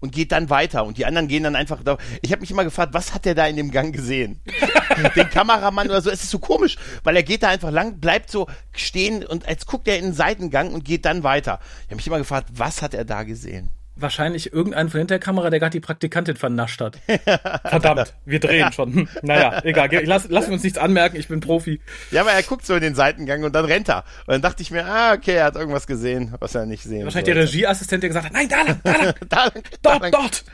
und 0.00 0.12
geht 0.12 0.32
dann 0.32 0.50
weiter 0.50 0.84
und 0.84 0.98
die 0.98 1.06
anderen 1.06 1.28
gehen 1.28 1.44
dann 1.44 1.56
einfach 1.56 1.82
da. 1.82 1.98
Ich 2.22 2.32
habe 2.32 2.40
mich 2.40 2.50
immer 2.50 2.64
gefragt, 2.64 2.94
was 2.94 3.14
hat 3.14 3.24
der 3.24 3.34
da 3.34 3.46
in 3.46 3.56
dem 3.56 3.70
Gang 3.70 3.94
gesehen? 3.94 4.40
den 5.16 5.30
Kameramann 5.30 5.88
oder 5.88 6.00
so. 6.00 6.10
Es 6.10 6.22
ist 6.22 6.30
so 6.30 6.38
komisch, 6.38 6.76
weil 7.04 7.16
er 7.16 7.22
geht 7.22 7.42
da 7.42 7.48
einfach 7.48 7.70
lang, 7.70 8.00
bleibt 8.00 8.30
so 8.30 8.48
stehen 8.72 9.24
und 9.24 9.46
jetzt 9.46 9.66
guckt 9.66 9.86
er 9.88 9.98
in 9.98 10.06
den 10.06 10.14
Seitengang 10.14 10.72
und 10.72 10.84
geht 10.84 11.04
dann 11.04 11.22
weiter. 11.22 11.60
Ich 11.82 11.86
habe 11.86 11.96
mich 11.96 12.06
immer 12.06 12.18
gefragt, 12.18 12.48
was 12.52 12.82
hat 12.82 12.94
er 12.94 13.04
da 13.04 13.22
gesehen? 13.22 13.70
Wahrscheinlich 14.02 14.52
irgendeinen 14.52 14.88
von 14.90 14.98
hinter 14.98 15.14
der 15.14 15.20
Kamera, 15.20 15.50
der 15.50 15.58
gerade 15.60 15.72
die 15.72 15.80
Praktikantin 15.80 16.36
vernascht 16.36 16.80
hat. 16.80 16.98
Verdammt, 17.64 18.14
wir 18.24 18.40
drehen 18.40 18.72
schon. 18.72 18.94
Hm, 18.94 19.08
Naja, 19.22 19.60
egal. 19.64 19.88
Lass, 20.04 20.28
lassen 20.28 20.48
wir 20.48 20.54
uns 20.54 20.62
nichts 20.62 20.78
anmerken, 20.78 21.16
ich 21.16 21.28
bin 21.28 21.40
Profi. 21.40 21.80
Ja, 22.10 22.22
aber 22.22 22.32
er 22.32 22.42
guckt 22.42 22.64
so 22.66 22.74
in 22.74 22.80
den 22.80 22.94
Seitengang 22.94 23.42
und 23.44 23.54
dann 23.54 23.64
rennt 23.64 23.88
er. 23.88 24.04
Und 24.26 24.32
dann 24.32 24.42
dachte 24.42 24.62
ich 24.62 24.70
mir, 24.70 24.86
ah, 24.86 25.12
okay, 25.14 25.34
er 25.34 25.44
hat 25.44 25.56
irgendwas 25.56 25.86
gesehen, 25.86 26.34
was 26.40 26.54
er 26.54 26.66
nicht 26.66 26.82
sehen 26.82 27.04
Wahrscheinlich 27.04 27.34
der 27.34 27.34
sollte. 27.34 27.52
Regieassistent, 27.52 28.02
der 28.02 28.08
gesagt 28.10 28.26
hat, 28.26 28.32
nein, 28.32 28.48
da 28.48 28.62
lang, 28.62 28.80
da 28.82 28.92
lang, 28.92 29.14
Da 29.28 29.44
lang, 29.44 29.52
da 29.54 29.90
dort, 29.98 30.02
lang. 30.02 30.12
dort. 30.12 30.44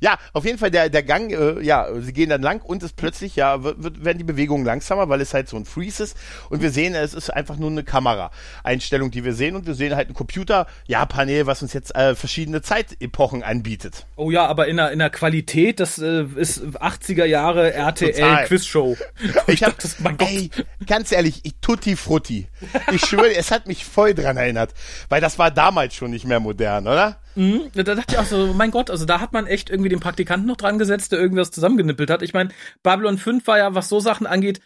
Ja, 0.00 0.18
auf 0.32 0.44
jeden 0.44 0.58
Fall 0.58 0.70
der, 0.70 0.88
der 0.88 1.02
Gang, 1.02 1.30
äh, 1.30 1.60
ja, 1.62 1.88
sie 2.00 2.12
gehen 2.12 2.30
dann 2.30 2.42
lang 2.42 2.62
und 2.62 2.82
es 2.82 2.92
plötzlich, 2.92 3.36
ja, 3.36 3.62
wird, 3.62 3.82
wird, 3.82 4.04
werden 4.04 4.18
die 4.18 4.24
Bewegungen 4.24 4.64
langsamer, 4.64 5.08
weil 5.08 5.20
es 5.20 5.34
halt 5.34 5.48
so 5.48 5.56
ein 5.56 5.64
Freeze 5.64 6.02
ist. 6.04 6.16
Und 6.50 6.62
wir 6.62 6.70
sehen, 6.70 6.94
es 6.94 7.14
ist 7.14 7.30
einfach 7.30 7.56
nur 7.56 7.70
eine 7.70 7.84
Kamera-Einstellung, 7.84 9.10
die 9.10 9.24
wir 9.24 9.34
sehen. 9.34 9.56
Und 9.56 9.66
wir 9.66 9.74
sehen 9.74 9.94
halt 9.94 10.08
ein 10.08 10.14
Computer, 10.14 10.66
ja, 10.86 11.04
Panel, 11.06 11.46
was 11.46 11.62
uns 11.62 11.72
jetzt 11.72 11.94
äh, 11.94 12.14
verschiedene 12.14 12.62
Zeitepochen 12.94 13.42
anbietet. 13.42 14.06
Oh 14.16 14.30
ja, 14.30 14.46
aber 14.46 14.68
in 14.68 14.76
der, 14.76 14.90
in 14.92 14.98
der 14.98 15.10
Qualität, 15.10 15.80
das 15.80 15.98
äh, 15.98 16.24
ist 16.36 16.62
80er 16.62 17.24
Jahre 17.24 17.72
RTL. 17.72 18.46
Quizshow. 18.46 18.96
Ich 19.46 19.62
hab, 19.62 19.78
dachte, 19.78 19.88
mein 20.00 20.16
Gott. 20.16 20.28
ey, 20.28 20.50
ganz 20.86 21.12
ehrlich, 21.12 21.40
ich 21.44 21.54
tutti 21.60 21.96
frutti. 21.96 22.48
Ich 22.92 23.04
schwöre, 23.04 23.34
es 23.34 23.50
hat 23.50 23.66
mich 23.66 23.84
voll 23.84 24.14
dran 24.14 24.36
erinnert. 24.36 24.72
Weil 25.08 25.20
das 25.20 25.38
war 25.38 25.50
damals 25.50 25.94
schon 25.94 26.10
nicht 26.10 26.24
mehr 26.24 26.40
modern, 26.40 26.86
oder? 26.86 27.20
Mhm, 27.34 27.70
da 27.74 27.82
dachte 27.82 28.14
ich 28.14 28.18
auch 28.18 28.26
so, 28.26 28.52
mein 28.54 28.70
Gott, 28.70 28.90
also 28.90 29.04
da 29.04 29.20
hat 29.20 29.32
man 29.32 29.46
echt 29.46 29.70
irgendwie 29.70 29.88
den 29.88 30.00
Praktikanten 30.00 30.46
noch 30.46 30.56
dran 30.56 30.78
gesetzt, 30.78 31.12
der 31.12 31.18
irgendwas 31.18 31.50
zusammengenippelt 31.50 32.10
hat. 32.10 32.22
Ich 32.22 32.32
meine, 32.32 32.50
Babylon 32.82 33.18
5 33.18 33.46
war 33.46 33.58
ja, 33.58 33.74
was 33.74 33.88
so 33.88 34.00
Sachen 34.00 34.26
angeht, 34.26 34.60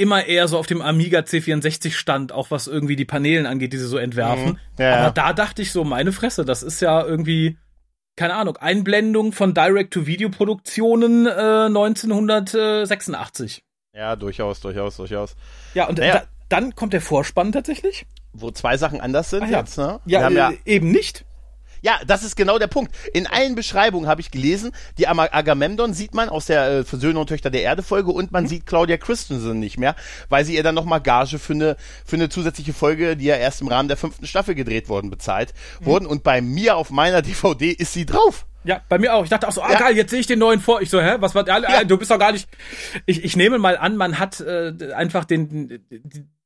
immer 0.00 0.26
eher 0.26 0.48
so 0.48 0.58
auf 0.58 0.66
dem 0.66 0.82
Amiga 0.82 1.20
C64 1.20 1.92
stand, 1.92 2.32
auch 2.32 2.50
was 2.50 2.66
irgendwie 2.66 2.96
die 2.96 3.04
Paneelen 3.04 3.46
angeht, 3.46 3.72
die 3.72 3.78
sie 3.78 3.86
so 3.86 3.98
entwerfen. 3.98 4.52
Mhm, 4.52 4.58
ja, 4.78 4.88
ja. 4.90 4.96
Aber 5.02 5.10
da 5.12 5.32
dachte 5.32 5.62
ich 5.62 5.70
so, 5.72 5.84
meine 5.84 6.12
Fresse, 6.12 6.44
das 6.44 6.62
ist 6.62 6.80
ja 6.80 7.04
irgendwie, 7.04 7.58
keine 8.16 8.34
Ahnung, 8.34 8.56
Einblendung 8.56 9.32
von 9.32 9.54
Direct-to-Video-Produktionen 9.54 11.26
äh, 11.26 11.66
1986. 11.66 13.62
Ja, 13.94 14.16
durchaus, 14.16 14.60
durchaus, 14.60 14.96
durchaus. 14.96 15.36
Ja, 15.74 15.88
und 15.88 15.98
Naja. 15.98 16.14
da, 16.14 16.22
dann 16.48 16.74
kommt 16.74 16.92
der 16.92 17.00
Vorspann 17.00 17.52
tatsächlich. 17.52 18.06
Wo 18.32 18.50
zwei 18.50 18.76
Sachen 18.76 19.00
anders 19.00 19.30
sind 19.30 19.42
Ah, 19.44 19.48
ja. 19.48 19.58
jetzt, 19.60 19.76
ne? 19.78 20.00
Ja, 20.06 20.30
Wir 20.30 20.44
haben 20.46 20.54
äh, 20.54 20.58
eben 20.74 20.90
nicht. 20.92 21.24
Ja, 21.82 21.98
das 22.06 22.22
ist 22.24 22.36
genau 22.36 22.58
der 22.58 22.66
Punkt. 22.66 22.94
In 23.14 23.26
allen 23.26 23.54
Beschreibungen 23.54 24.06
habe 24.08 24.20
ich 24.20 24.30
gelesen, 24.30 24.72
die 24.98 25.08
Agamemnon 25.08 25.94
sieht 25.94 26.14
man 26.14 26.28
aus 26.28 26.46
der 26.46 26.80
äh, 26.80 26.84
Söhne 26.84 27.18
und 27.18 27.28
Töchter 27.28 27.50
der 27.50 27.62
Erde 27.62 27.82
Folge 27.82 28.10
und 28.10 28.24
Mhm. 28.26 28.28
man 28.32 28.46
sieht 28.46 28.66
Claudia 28.66 28.96
Christensen 28.96 29.58
nicht 29.60 29.78
mehr, 29.78 29.94
weil 30.28 30.44
sie 30.44 30.54
ihr 30.54 30.62
dann 30.62 30.74
nochmal 30.74 31.00
Gage 31.00 31.38
für 31.38 31.52
eine, 31.54 31.76
für 32.04 32.16
eine 32.16 32.28
zusätzliche 32.28 32.72
Folge, 32.72 33.16
die 33.16 33.24
ja 33.26 33.36
erst 33.36 33.60
im 33.60 33.68
Rahmen 33.68 33.88
der 33.88 33.96
fünften 33.96 34.26
Staffel 34.26 34.54
gedreht 34.54 34.88
worden, 34.88 35.10
bezahlt 35.10 35.54
Mhm. 35.80 35.86
wurden. 35.86 36.06
Und 36.06 36.22
bei 36.22 36.40
mir 36.40 36.76
auf 36.76 36.90
meiner 36.90 37.22
DVD 37.22 37.70
ist 37.70 37.92
sie 37.92 38.06
drauf. 38.06 38.46
Ja, 38.62 38.82
bei 38.90 38.98
mir 38.98 39.14
auch. 39.14 39.24
Ich 39.24 39.30
dachte 39.30 39.48
auch 39.48 39.52
so, 39.52 39.62
ah 39.62 39.72
Ja. 39.72 39.78
geil, 39.78 39.96
jetzt 39.96 40.10
sehe 40.10 40.20
ich 40.20 40.26
den 40.26 40.38
neuen 40.38 40.60
vor. 40.60 40.82
Ich 40.82 40.90
so, 40.90 41.00
hä, 41.00 41.16
was 41.20 41.34
war, 41.34 41.46
ja, 41.48 41.58
Ja. 41.60 41.84
du 41.84 41.96
bist 41.96 42.10
doch 42.10 42.18
gar 42.18 42.32
nicht. 42.32 42.46
Ich, 43.06 43.24
ich 43.24 43.34
nehme 43.34 43.58
mal 43.58 43.78
an, 43.78 43.96
man 43.96 44.18
hat 44.18 44.38
äh, 44.40 44.74
einfach 44.94 45.24
den, 45.24 45.82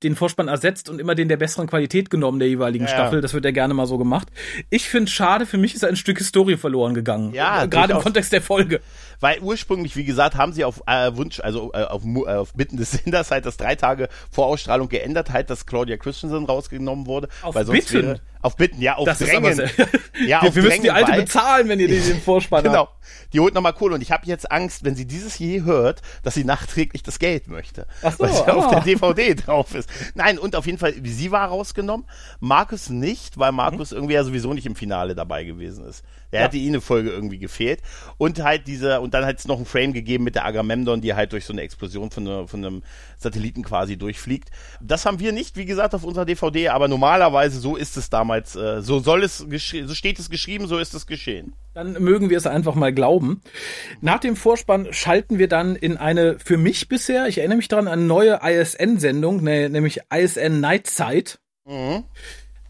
den 0.04 0.16
Vorspann 0.16 0.48
ersetzt 0.48 0.88
und 0.88 1.00
immer 1.00 1.14
den 1.14 1.28
der 1.28 1.36
besseren 1.36 1.66
Qualität 1.66 2.10
genommen 2.10 2.38
der 2.38 2.48
jeweiligen 2.48 2.84
Ja. 2.84 2.90
Staffel. 2.90 3.20
Das 3.20 3.34
wird 3.34 3.44
ja 3.44 3.50
gerne 3.50 3.74
mal 3.74 3.86
so 3.86 3.98
gemacht. 3.98 4.28
Ich 4.70 4.88
finde 4.88 5.10
schade, 5.10 5.46
für 5.46 5.58
mich 5.58 5.74
ist 5.74 5.84
ein 5.84 5.96
Stück 5.96 6.18
Historie 6.18 6.56
verloren 6.56 6.94
gegangen. 6.94 7.32
Ja, 7.34 7.64
Äh, 7.64 7.68
Gerade 7.68 7.94
im. 7.94 8.00
Kontext 8.00 8.32
der 8.32 8.42
Folge. 8.42 8.80
Weil 9.20 9.40
ursprünglich, 9.40 9.96
wie 9.96 10.04
gesagt, 10.04 10.34
haben 10.36 10.52
sie 10.52 10.64
auf 10.64 10.82
äh, 10.86 11.16
Wunsch, 11.16 11.40
also 11.40 11.72
äh, 11.72 11.84
auf, 11.84 12.02
äh, 12.04 12.30
auf 12.30 12.52
Bitten 12.54 12.76
des 12.76 12.90
Senders 13.04 13.30
halt 13.30 13.46
das 13.46 13.56
drei 13.56 13.74
Tage 13.74 14.08
vor 14.30 14.46
Ausstrahlung 14.46 14.88
geändert, 14.88 15.30
halt, 15.32 15.50
dass 15.50 15.66
Claudia 15.66 15.96
Christensen 15.96 16.44
rausgenommen 16.44 17.06
wurde. 17.06 17.28
Auf 17.42 17.54
weil 17.54 17.64
sonst 17.64 17.90
Bitten? 17.90 18.06
Wäre, 18.08 18.20
auf 18.42 18.56
Bitten, 18.56 18.82
ja, 18.82 18.96
auf 18.96 19.06
Das 19.06 19.18
Drängen. 19.20 19.58
ja, 20.26 20.42
wir, 20.42 20.48
auf 20.48 20.54
wir 20.54 20.62
müssen 20.62 20.82
die 20.82 20.88
Drängen, 20.88 20.90
alte 20.90 21.12
weil- 21.12 21.22
bezahlen, 21.22 21.68
wenn 21.70 21.80
ihr 21.80 21.88
den, 21.88 22.04
den 22.04 22.20
Vorspann 22.20 22.58
habt. 22.64 22.66
Genau. 22.66 22.88
Die 23.32 23.40
holt 23.40 23.54
nochmal 23.54 23.72
Kohle 23.72 23.94
und 23.94 24.02
ich 24.02 24.12
habe 24.12 24.26
jetzt 24.26 24.50
Angst, 24.52 24.84
wenn 24.84 24.94
sie 24.94 25.06
dieses 25.06 25.38
je 25.38 25.62
hört, 25.62 26.02
dass 26.22 26.34
sie 26.34 26.44
nachträglich 26.44 27.02
das 27.02 27.18
Geld 27.18 27.48
möchte. 27.48 27.86
Ach 28.02 28.12
so, 28.12 28.20
weil 28.24 28.32
sie 28.32 28.42
auf 28.48 28.66
ah. 28.66 28.70
der 28.74 28.80
DVD 28.82 29.34
drauf 29.34 29.74
ist. 29.74 29.88
Nein, 30.14 30.38
und 30.38 30.56
auf 30.56 30.66
jeden 30.66 30.78
Fall, 30.78 30.94
sie 31.02 31.30
war 31.30 31.48
rausgenommen, 31.48 32.06
Markus 32.40 32.90
nicht, 32.90 33.38
weil 33.38 33.52
Markus 33.52 33.92
irgendwie 33.92 34.14
ja 34.14 34.24
sowieso 34.24 34.52
nicht 34.52 34.66
im 34.66 34.76
Finale 34.76 35.14
dabei 35.14 35.44
gewesen 35.44 35.84
ist. 35.86 36.04
Der 36.34 36.40
Ja. 36.40 36.46
hätte 36.48 36.56
ihnen 36.56 36.74
eine 36.74 36.80
Folge 36.80 37.10
irgendwie 37.10 37.38
gefehlt. 37.38 37.80
Und 38.18 38.42
halt 38.42 38.66
diese, 38.66 39.00
und 39.00 39.14
dann 39.14 39.24
hat 39.24 39.38
es 39.38 39.46
noch 39.46 39.58
ein 39.60 39.66
Frame 39.66 39.92
gegeben 39.92 40.24
mit 40.24 40.34
der 40.34 40.44
Agamemnon, 40.44 41.00
die 41.00 41.14
halt 41.14 41.32
durch 41.32 41.44
so 41.44 41.52
eine 41.52 41.62
Explosion 41.62 42.10
von, 42.10 42.48
von 42.48 42.64
einem 42.64 42.82
Satelliten 43.18 43.62
quasi 43.62 43.96
durchfliegt. 43.96 44.50
Das 44.82 45.06
haben 45.06 45.20
wir 45.20 45.30
nicht, 45.30 45.56
wie 45.56 45.64
gesagt, 45.64 45.94
auf 45.94 46.02
unserer 46.02 46.24
DVD, 46.24 46.70
aber 46.70 46.88
normalerweise 46.88 47.60
so 47.60 47.76
ist 47.76 47.96
es 47.96 48.10
damals, 48.10 48.56
äh, 48.56 48.82
so 48.82 48.98
soll 48.98 49.22
es, 49.22 49.38
so 49.38 49.94
steht 49.94 50.18
es 50.18 50.28
geschrieben, 50.28 50.66
so 50.66 50.76
ist 50.78 50.92
es 50.92 51.06
geschehen. 51.06 51.54
Dann 51.72 51.92
mögen 52.02 52.30
wir 52.30 52.38
es 52.38 52.46
einfach 52.46 52.74
mal 52.74 52.92
glauben. 52.92 53.40
Nach 54.00 54.18
dem 54.18 54.34
Vorspann 54.34 54.88
schalten 54.92 55.38
wir 55.38 55.48
dann 55.48 55.76
in 55.76 55.96
eine 55.96 56.38
für 56.38 56.56
mich 56.56 56.88
bisher, 56.88 57.28
ich 57.28 57.38
erinnere 57.38 57.58
mich 57.58 57.68
daran, 57.68 57.86
eine 57.86 58.02
neue 58.02 58.40
ISN-Sendung, 58.42 59.42
ne, 59.42 59.68
nämlich 59.68 60.00
ISN 60.12 60.60
Nightsight. 60.60 61.38
Mhm. 61.66 62.04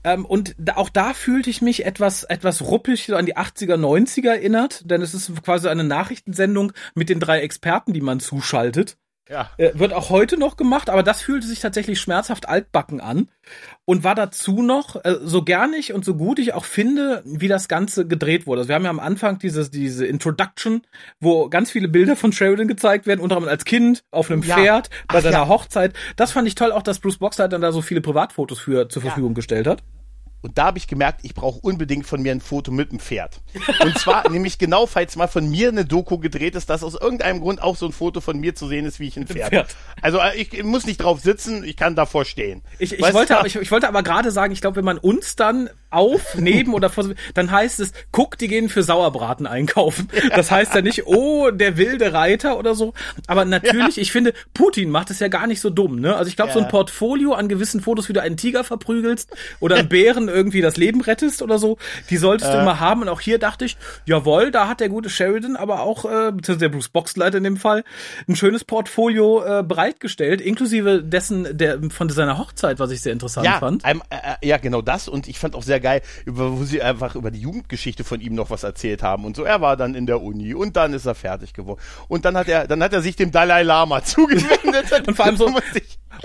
Ähm, 0.04 0.24
und 0.24 0.54
da, 0.58 0.76
auch 0.76 0.90
da 0.90 1.14
fühlte 1.14 1.50
ich 1.50 1.62
mich 1.62 1.84
etwas, 1.84 2.24
etwas 2.24 2.62
ruppig 2.62 3.12
an 3.14 3.26
die 3.26 3.36
80er, 3.36 3.76
90er 3.76 4.28
erinnert, 4.28 4.88
denn 4.90 5.02
es 5.02 5.14
ist 5.14 5.42
quasi 5.42 5.68
eine 5.68 5.84
Nachrichtensendung 5.84 6.72
mit 6.94 7.08
den 7.08 7.20
drei 7.20 7.40
Experten, 7.40 7.92
die 7.92 8.02
man 8.02 8.20
zuschaltet. 8.20 8.96
Ja. 9.30 9.50
Äh, 9.56 9.70
wird 9.74 9.94
auch 9.94 10.10
heute 10.10 10.36
noch 10.36 10.58
gemacht, 10.58 10.90
aber 10.90 11.02
das 11.02 11.22
fühlte 11.22 11.46
sich 11.46 11.60
tatsächlich 11.60 11.98
schmerzhaft 11.98 12.46
altbacken 12.46 13.00
an 13.00 13.30
und 13.86 14.04
war 14.04 14.14
dazu 14.14 14.62
noch, 14.62 15.02
äh, 15.02 15.16
so 15.22 15.42
gern 15.42 15.72
ich 15.72 15.94
und 15.94 16.04
so 16.04 16.14
gut 16.14 16.38
ich 16.38 16.52
auch 16.52 16.66
finde, 16.66 17.22
wie 17.24 17.48
das 17.48 17.68
Ganze 17.68 18.06
gedreht 18.06 18.46
wurde. 18.46 18.60
Also 18.60 18.68
wir 18.68 18.74
haben 18.74 18.84
ja 18.84 18.90
am 18.90 19.00
Anfang 19.00 19.38
dieses, 19.38 19.70
diese 19.70 20.04
Introduction, 20.04 20.82
wo 21.20 21.48
ganz 21.48 21.70
viele 21.70 21.88
Bilder 21.88 22.16
von 22.16 22.32
Sheridan 22.32 22.68
gezeigt 22.68 23.06
werden, 23.06 23.20
unter 23.20 23.36
anderem 23.36 23.52
als 23.52 23.64
Kind, 23.64 24.04
auf 24.10 24.30
einem 24.30 24.42
Ja. 24.42 24.56
Pferd, 24.56 24.90
bei 25.08 25.18
Ach 25.18 25.22
seiner 25.22 25.36
ja. 25.38 25.48
Hochzeit. 25.48 25.94
Das 26.16 26.32
fand 26.32 26.46
ich 26.46 26.54
toll, 26.54 26.70
auch 26.70 26.82
dass 26.82 26.98
Bruce 26.98 27.16
Boxer 27.16 27.48
dann 27.48 27.62
da 27.62 27.72
so 27.72 27.80
viele 27.80 28.02
Privatfotos 28.02 28.58
für 28.58 28.90
zur 28.90 29.00
Verfügung 29.00 29.32
gestellt 29.32 29.66
hat. 29.66 29.82
Und 30.44 30.58
da 30.58 30.66
habe 30.66 30.76
ich 30.76 30.86
gemerkt, 30.86 31.20
ich 31.22 31.32
brauche 31.32 31.58
unbedingt 31.60 32.04
von 32.04 32.20
mir 32.20 32.30
ein 32.30 32.42
Foto 32.42 32.70
mit 32.70 32.92
dem 32.92 32.98
Pferd. 32.98 33.40
Und 33.80 33.98
zwar 33.98 34.28
nämlich 34.30 34.58
genau, 34.58 34.84
falls 34.84 35.16
mal 35.16 35.26
von 35.26 35.48
mir 35.48 35.68
eine 35.68 35.86
Doku 35.86 36.18
gedreht 36.18 36.54
ist, 36.54 36.68
dass 36.68 36.84
aus 36.84 36.94
irgendeinem 37.00 37.40
Grund 37.40 37.62
auch 37.62 37.76
so 37.76 37.86
ein 37.86 37.92
Foto 37.92 38.20
von 38.20 38.38
mir 38.38 38.54
zu 38.54 38.68
sehen 38.68 38.84
ist, 38.84 39.00
wie 39.00 39.08
ich 39.08 39.16
ein 39.16 39.26
Pferd. 39.26 39.48
Pferd. 39.48 39.76
Also 40.02 40.18
äh, 40.18 40.36
ich 40.36 40.62
muss 40.62 40.84
nicht 40.84 40.98
drauf 40.98 41.20
sitzen, 41.20 41.64
ich 41.64 41.78
kann 41.78 41.96
davor 41.96 42.26
stehen. 42.26 42.60
Ich, 42.78 42.92
ich, 42.92 43.00
Weißt 43.00 43.14
wollte, 43.14 43.38
aber, 43.38 43.46
ich, 43.46 43.56
ich 43.56 43.70
wollte 43.70 43.88
aber 43.88 44.02
gerade 44.02 44.30
sagen, 44.30 44.52
ich 44.52 44.60
glaube, 44.60 44.76
wenn 44.76 44.84
man 44.84 44.98
uns 44.98 45.34
dann 45.34 45.70
auf, 45.94 46.36
neben 46.38 46.74
oder 46.74 46.90
vor, 46.90 47.04
dann 47.34 47.50
heißt 47.50 47.80
es, 47.80 47.92
guck, 48.12 48.38
die 48.38 48.48
gehen 48.48 48.68
für 48.68 48.82
Sauerbraten 48.82 49.46
einkaufen. 49.46 50.08
Das 50.34 50.50
heißt 50.50 50.74
ja 50.74 50.82
nicht, 50.82 51.06
oh, 51.06 51.50
der 51.50 51.76
wilde 51.76 52.12
Reiter 52.12 52.58
oder 52.58 52.74
so. 52.74 52.94
Aber 53.26 53.44
natürlich, 53.44 53.98
ich 53.98 54.12
finde, 54.12 54.32
Putin 54.52 54.90
macht 54.90 55.10
es 55.10 55.20
ja 55.20 55.28
gar 55.28 55.46
nicht 55.46 55.60
so 55.60 55.70
dumm, 55.70 56.00
ne? 56.00 56.16
Also 56.16 56.28
ich 56.28 56.36
glaube, 56.36 56.52
so 56.52 56.58
ein 56.58 56.64
Ja. 56.64 56.70
Portfolio 56.70 57.32
an 57.34 57.48
gewissen 57.48 57.80
Fotos, 57.80 58.08
wie 58.08 58.12
du 58.12 58.22
einen 58.22 58.36
Tiger 58.36 58.64
verprügelst 58.64 59.30
oder 59.60 59.76
einen 59.76 59.88
Bären 59.88 60.28
irgendwie 60.28 60.60
das 60.60 60.76
Leben 60.76 61.00
rettest 61.00 61.42
oder 61.42 61.58
so, 61.58 61.78
die 62.10 62.16
solltest 62.16 62.52
du 62.52 62.58
immer 62.58 62.80
haben. 62.80 63.02
Und 63.02 63.08
auch 63.08 63.20
hier 63.20 63.38
dachte 63.38 63.64
ich, 63.64 63.76
jawohl, 64.06 64.50
da 64.50 64.68
hat 64.68 64.80
der 64.80 64.88
gute 64.88 65.10
Sheridan, 65.10 65.56
aber 65.56 65.80
auch, 65.80 66.04
äh, 66.04 66.32
der 66.32 66.68
Bruce 66.68 66.88
Boxleiter 66.88 67.38
in 67.38 67.44
dem 67.44 67.56
Fall, 67.56 67.84
ein 68.28 68.36
schönes 68.36 68.64
Portfolio 68.64 69.42
äh, 69.44 69.62
bereitgestellt, 69.62 70.40
inklusive 70.40 71.02
dessen, 71.02 71.56
der 71.56 71.78
von 71.90 72.08
seiner 72.08 72.38
Hochzeit, 72.38 72.78
was 72.78 72.90
ich 72.90 73.00
sehr 73.00 73.12
interessant 73.12 73.46
ja, 73.46 73.58
fand. 73.58 73.84
einem, 73.84 74.02
äh, 74.10 74.46
ja, 74.46 74.56
genau 74.56 74.82
das. 74.82 75.08
Und 75.08 75.28
ich 75.28 75.38
fand 75.38 75.54
auch 75.54 75.62
sehr 75.62 75.80
geil, 75.84 76.00
über, 76.24 76.58
wo 76.58 76.64
sie 76.64 76.82
einfach 76.82 77.14
über 77.14 77.30
die 77.30 77.40
Jugendgeschichte 77.40 78.02
von 78.02 78.20
ihm 78.20 78.34
noch 78.34 78.50
was 78.50 78.62
erzählt 78.64 79.02
haben. 79.02 79.24
Und 79.24 79.36
so, 79.36 79.44
er 79.44 79.60
war 79.60 79.76
dann 79.76 79.94
in 79.94 80.06
der 80.06 80.20
Uni 80.22 80.54
und 80.54 80.76
dann 80.76 80.92
ist 80.94 81.06
er 81.06 81.14
fertig 81.14 81.52
geworden. 81.52 81.80
Und 82.08 82.24
dann 82.24 82.36
hat 82.36 82.48
er, 82.48 82.66
dann 82.66 82.82
hat 82.82 82.92
er 82.92 83.02
sich 83.02 83.16
dem 83.16 83.30
Dalai 83.30 83.62
Lama 83.62 84.02
zugewendet. 84.04 84.90
Und 85.06 85.14
vor 85.14 85.26
allem 85.26 85.36
so- 85.36 85.48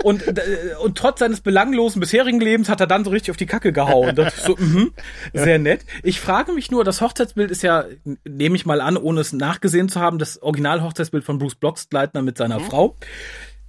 Und, 0.04 0.22
äh, 0.26 0.74
und 0.80 0.96
trotz 0.96 1.18
seines 1.18 1.40
belanglosen 1.40 1.98
bisherigen 2.00 2.40
Lebens 2.40 2.68
hat 2.68 2.80
er 2.80 2.86
dann 2.86 3.04
so 3.04 3.10
richtig 3.10 3.32
auf 3.32 3.36
die 3.36 3.46
Kacke 3.46 3.72
gehauen. 3.72 4.14
Das 4.14 4.36
ist 4.36 4.44
so, 4.44 4.56
mhm, 4.56 4.92
sehr 5.34 5.58
nett. 5.58 5.80
Ich 6.04 6.20
frage 6.20 6.52
mich 6.52 6.70
nur, 6.70 6.84
das 6.84 7.00
Hochzeitsbild 7.00 7.50
ist 7.50 7.62
ja, 7.62 7.84
nehme 8.24 8.54
ich 8.54 8.64
mal 8.64 8.80
an, 8.80 8.96
ohne 8.96 9.20
es 9.20 9.32
nachgesehen 9.32 9.88
zu 9.88 10.00
haben, 10.00 10.18
das 10.18 10.40
Original-Hochzeitsbild 10.42 11.24
von 11.24 11.38
Bruce 11.38 11.56
Blocksleitner 11.56 12.22
mit 12.22 12.38
seiner 12.38 12.60
Frau. 12.60 12.94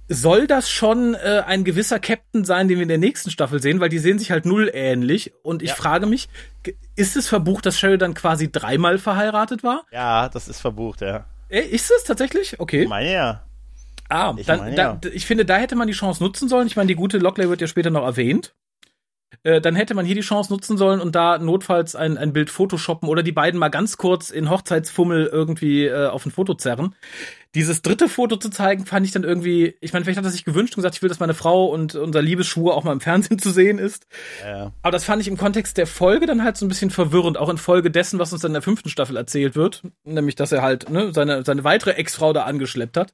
Soll 0.08 0.46
das 0.46 0.68
schon 0.68 1.14
äh, 1.14 1.42
ein 1.46 1.64
gewisser 1.64 1.98
Captain 1.98 2.44
sein, 2.44 2.68
den 2.68 2.78
wir 2.78 2.82
in 2.82 2.88
der 2.88 2.98
nächsten 2.98 3.30
Staffel 3.30 3.62
sehen? 3.62 3.80
Weil 3.80 3.88
die 3.88 3.98
sehen 3.98 4.18
sich 4.18 4.30
halt 4.30 4.44
null 4.44 4.70
ähnlich. 4.74 5.32
Und 5.42 5.62
ich 5.62 5.70
Ja. 5.70 5.74
frage 5.76 6.06
mich, 6.06 6.28
ist 6.96 7.16
es 7.16 7.28
verbucht, 7.28 7.64
dass 7.66 7.78
Sheridan 7.78 8.14
quasi 8.14 8.50
dreimal 8.52 8.98
verheiratet 8.98 9.62
war? 9.62 9.84
ja, 9.92 10.28
das 10.28 10.48
ist 10.48 10.60
verbucht, 10.60 11.00
ja. 11.00 11.24
Äh, 11.48 11.60
ist 11.62 11.90
es 11.90 12.04
tatsächlich? 12.04 12.58
Okay. 12.60 12.82
Ich 12.82 12.88
meine 12.88 13.12
ja. 13.12 13.42
Ah, 14.08 14.34
Ich 14.36 14.46
dann, 14.46 14.58
meine, 14.58 14.76
da, 14.76 14.82
ja. 14.82 14.92
d- 14.94 15.08
ich 15.08 15.24
finde, 15.24 15.46
da 15.46 15.56
hätte 15.56 15.76
man 15.76 15.86
die 15.86 15.94
Chance 15.94 16.22
nutzen 16.22 16.46
sollen. 16.48 16.66
Ich 16.66 16.76
meine, 16.76 16.88
die 16.88 16.94
gute 16.94 17.16
Lockley 17.18 17.48
wird 17.48 17.60
ja 17.62 17.66
später 17.66 17.88
noch 17.90 18.04
erwähnt. 18.04 18.54
Äh, 19.42 19.60
dann 19.60 19.74
hätte 19.74 19.94
man 19.94 20.04
hier 20.04 20.14
die 20.14 20.20
Chance 20.20 20.52
nutzen 20.52 20.76
sollen 20.76 21.00
und 21.00 21.14
da 21.14 21.38
notfalls 21.38 21.96
ein, 21.96 22.18
ein 22.18 22.32
Bild 22.32 22.50
photoshoppen 22.50 23.08
oder 23.08 23.22
die 23.22 23.32
beiden 23.32 23.58
mal 23.58 23.68
ganz 23.68 23.96
kurz 23.96 24.30
in 24.30 24.50
Hochzeitsfummel 24.50 25.26
irgendwie 25.26 25.86
äh, 25.86 26.06
auf 26.06 26.26
ein 26.26 26.30
Foto 26.30 26.54
zerren. 26.54 26.94
Dieses 27.54 27.82
dritte 27.82 28.08
Foto 28.08 28.36
zu 28.36 28.48
zeigen, 28.48 28.86
fand 28.86 29.04
ich 29.04 29.12
dann 29.12 29.24
irgendwie, 29.24 29.76
ich 29.82 29.92
meine, 29.92 30.04
vielleicht 30.04 30.16
hat 30.16 30.24
er 30.24 30.30
sich 30.30 30.46
gewünscht 30.46 30.72
und 30.72 30.76
gesagt, 30.76 30.94
ich 30.94 31.02
will, 31.02 31.10
dass 31.10 31.20
meine 31.20 31.34
Frau 31.34 31.66
und 31.66 31.94
unser 31.94 32.22
Liebesschwur 32.22 32.74
auch 32.74 32.84
mal 32.84 32.92
im 32.92 33.00
Fernsehen 33.00 33.38
zu 33.40 33.50
sehen 33.50 33.78
ist. 33.78 34.06
Ja. 34.42 34.72
Aber 34.80 34.92
das 34.92 35.04
fand 35.04 35.20
ich 35.20 35.28
im 35.28 35.36
Kontext 35.36 35.76
der 35.76 35.86
Folge 35.86 36.26
dann 36.26 36.44
halt 36.44 36.56
so 36.56 36.64
ein 36.64 36.68
bisschen 36.68 36.90
verwirrend, 36.90 37.36
auch 37.36 37.50
in 37.50 37.58
Folge 37.58 37.90
dessen, 37.90 38.18
was 38.18 38.32
uns 38.32 38.42
dann 38.42 38.50
in 38.50 38.54
der 38.54 38.62
fünften 38.62 38.88
Staffel 38.88 39.16
erzählt 39.16 39.54
wird. 39.54 39.82
Nämlich, 40.04 40.34
dass 40.34 40.52
er 40.52 40.62
halt 40.62 40.88
ne, 40.88 41.12
seine, 41.12 41.44
seine 41.44 41.64
weitere 41.64 41.92
Ex-Frau 41.92 42.32
da 42.32 42.44
angeschleppt 42.44 42.96
hat. 42.96 43.12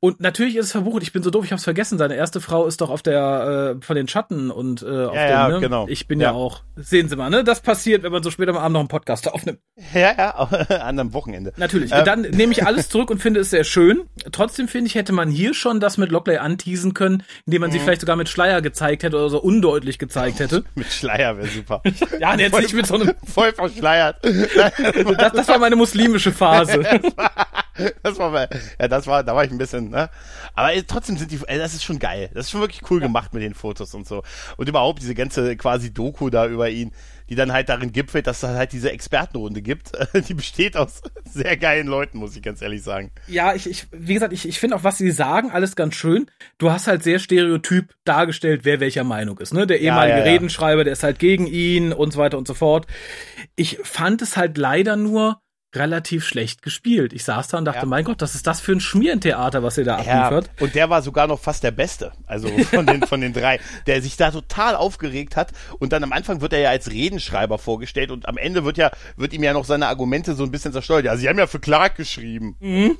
Und 0.00 0.20
natürlich 0.20 0.54
ist 0.54 0.66
es 0.66 0.72
verbucht, 0.72 1.02
ich 1.02 1.12
bin 1.12 1.24
so 1.24 1.30
doof, 1.30 1.44
ich 1.44 1.50
hab's 1.50 1.64
vergessen. 1.64 1.98
Seine 1.98 2.14
erste 2.14 2.40
Frau 2.40 2.66
ist 2.66 2.80
doch 2.80 2.88
auf 2.90 3.02
der 3.02 3.76
äh, 3.80 3.84
von 3.84 3.96
den 3.96 4.06
Schatten 4.06 4.52
und 4.52 4.82
äh, 4.82 4.86
auf 5.06 5.14
Ja, 5.16 5.26
dem, 5.26 5.30
ja, 5.30 5.48
ne? 5.48 5.60
genau. 5.60 5.86
Ich 5.88 6.06
bin 6.06 6.20
ja. 6.20 6.28
Ja. 6.28 6.34
auch, 6.34 6.62
sehen 6.76 7.08
Sie 7.08 7.16
mal, 7.16 7.30
ne? 7.30 7.42
Das 7.42 7.62
passiert, 7.62 8.04
wenn 8.04 8.12
man 8.12 8.22
so 8.22 8.30
später 8.30 8.50
am 8.52 8.58
Abend 8.58 8.74
noch 8.74 8.80
einen 8.80 8.88
Podcast 8.88 9.26
aufnimmt. 9.32 9.58
Ja, 9.92 10.12
ja, 10.16 10.30
an 10.82 11.00
einem 11.00 11.12
Wochenende. 11.14 11.52
Natürlich. 11.56 11.90
Ähm. 11.92 12.04
Dann 12.04 12.20
nehme 12.22 12.52
ich 12.52 12.64
alles 12.64 12.88
zurück 12.90 13.10
und 13.10 13.18
finde 13.20 13.40
es 13.40 13.50
sehr 13.50 13.64
schön. 13.64 14.02
Trotzdem 14.30 14.68
finde 14.68 14.86
ich, 14.86 14.94
hätte 14.94 15.12
man 15.12 15.30
hier 15.30 15.52
schon 15.52 15.80
das 15.80 15.98
mit 15.98 16.12
Lockley 16.12 16.36
anteasen 16.36 16.94
können, 16.94 17.24
indem 17.46 17.58
Mhm. 17.58 17.62
man 17.62 17.70
sie 17.72 17.80
vielleicht 17.80 18.00
sogar 18.02 18.14
mit 18.14 18.28
Schleier 18.28 18.62
gezeigt 18.62 19.02
hätte 19.02 19.16
oder 19.16 19.30
so 19.30 19.40
undeutlich 19.42 19.98
gezeigt 19.98 20.38
hätte. 20.38 20.62
Mit 20.76 20.92
Schleier 20.92 21.36
wäre 21.38 21.48
super. 21.48 21.82
Ja, 22.20 22.36
jetzt 22.36 22.56
nicht 22.56 22.72
mit 22.74 22.86
so 22.86 22.94
einem, 22.94 23.14
Voll 23.26 23.52
verschleiert. 23.52 24.16
das, 24.24 25.32
das 25.32 25.48
war 25.48 25.58
meine 25.58 25.74
muslimische 25.74 26.30
Phase. 26.30 26.84
Das 28.02 28.18
war, 28.18 28.48
ja, 28.80 28.88
das 28.88 29.06
war, 29.06 29.22
da 29.22 29.34
war 29.36 29.44
ich 29.44 29.52
ein 29.52 29.58
bisschen, 29.58 29.87
ne? 29.90 30.10
Aber 30.54 30.74
äh, 30.74 30.82
trotzdem 30.82 31.16
sind 31.16 31.30
die, 31.30 31.40
äh, 31.46 31.58
das 31.58 31.74
ist 31.74 31.84
schon 31.84 31.98
geil. 31.98 32.30
Das 32.34 32.46
ist 32.46 32.50
schon 32.50 32.60
wirklich 32.60 32.88
cool 32.90 33.00
gemacht 33.00 33.34
mit 33.34 33.42
den 33.42 33.54
Fotos 33.54 33.94
und 33.94 34.06
so. 34.06 34.22
Und 34.56 34.68
überhaupt 34.68 35.00
diese 35.00 35.14
ganze 35.14 35.56
quasi 35.56 35.92
Doku 35.92 36.30
da 36.30 36.46
über 36.46 36.68
ihn, 36.68 36.92
die 37.28 37.34
dann 37.34 37.52
halt 37.52 37.68
darin 37.68 37.92
gipfelt, 37.92 38.26
dass 38.26 38.42
es 38.42 38.48
halt 38.48 38.72
diese 38.72 38.90
Expertenrunde 38.90 39.62
gibt. 39.62 39.92
Die 40.28 40.34
besteht 40.34 40.76
aus 40.76 41.02
sehr 41.24 41.56
geilen 41.56 41.86
Leuten, 41.86 42.18
muss 42.18 42.36
ich 42.36 42.42
ganz 42.42 42.62
ehrlich 42.62 42.82
sagen. 42.82 43.10
Ja, 43.26 43.54
ich, 43.54 43.68
ich 43.68 43.86
wie 43.92 44.14
gesagt, 44.14 44.32
ich, 44.32 44.48
ich 44.48 44.58
finde 44.58 44.76
auch, 44.76 44.84
was 44.84 44.98
sie 44.98 45.10
sagen, 45.10 45.50
alles 45.50 45.76
ganz 45.76 45.94
schön. 45.94 46.30
Du 46.56 46.70
hast 46.70 46.86
halt 46.86 47.02
sehr 47.02 47.18
stereotyp 47.18 47.94
dargestellt, 48.04 48.62
wer 48.64 48.80
welcher 48.80 49.04
Meinung 49.04 49.38
ist. 49.38 49.52
Ne? 49.52 49.66
Der 49.66 49.80
ehemalige 49.80 50.18
ja, 50.18 50.24
ja. 50.24 50.32
Redenschreiber, 50.32 50.84
der 50.84 50.94
ist 50.94 51.02
halt 51.02 51.18
gegen 51.18 51.46
ihn 51.46 51.92
und 51.92 52.12
so 52.12 52.18
weiter 52.18 52.38
und 52.38 52.48
so 52.48 52.54
fort. 52.54 52.86
Ich 53.56 53.78
fand 53.82 54.22
es 54.22 54.36
halt 54.36 54.56
leider 54.56 54.96
nur 54.96 55.40
relativ 55.74 56.24
schlecht 56.24 56.62
gespielt. 56.62 57.12
Ich 57.12 57.24
saß 57.24 57.48
da 57.48 57.58
und 57.58 57.66
dachte, 57.66 57.80
Ja. 57.80 57.86
mein 57.86 58.02
Gott, 58.04 58.22
was 58.22 58.34
ist 58.34 58.46
das 58.46 58.58
für 58.60 58.72
ein 58.72 58.80
Schmierentheater, 58.80 59.62
was 59.62 59.76
ihr 59.76 59.84
da 59.84 60.02
Ja, 60.02 60.24
abliefert? 60.28 60.50
und 60.60 60.74
der 60.74 60.88
war 60.88 61.02
sogar 61.02 61.26
noch 61.26 61.38
fast 61.38 61.62
der 61.62 61.72
Beste, 61.72 62.12
also 62.26 62.48
von 62.48 62.86
den, 62.86 63.02
von 63.02 63.20
den 63.20 63.34
drei, 63.34 63.60
der 63.86 64.00
sich 64.00 64.16
da 64.16 64.30
total 64.30 64.74
aufgeregt 64.76 65.36
hat. 65.36 65.52
Und 65.78 65.92
dann 65.92 66.02
am 66.04 66.12
Anfang 66.12 66.40
wird 66.40 66.54
er 66.54 66.60
ja 66.60 66.70
als 66.70 66.90
Redenschreiber 66.90 67.58
vorgestellt 67.58 68.10
und 68.10 68.26
am 68.28 68.38
Ende 68.38 68.64
wird 68.64 68.78
ja, 68.78 68.90
wird 69.16 69.34
ihm 69.34 69.42
ja 69.42 69.52
noch 69.52 69.66
seine 69.66 69.88
Argumente 69.88 70.34
so 70.34 70.42
ein 70.42 70.50
bisschen 70.50 70.72
zerstört. 70.72 71.04
Ja, 71.04 71.16
sie 71.18 71.28
haben 71.28 71.38
ja 71.38 71.46
für 71.46 71.60
Clark 71.60 71.96
geschrieben. 71.96 72.56
Und 72.60 72.98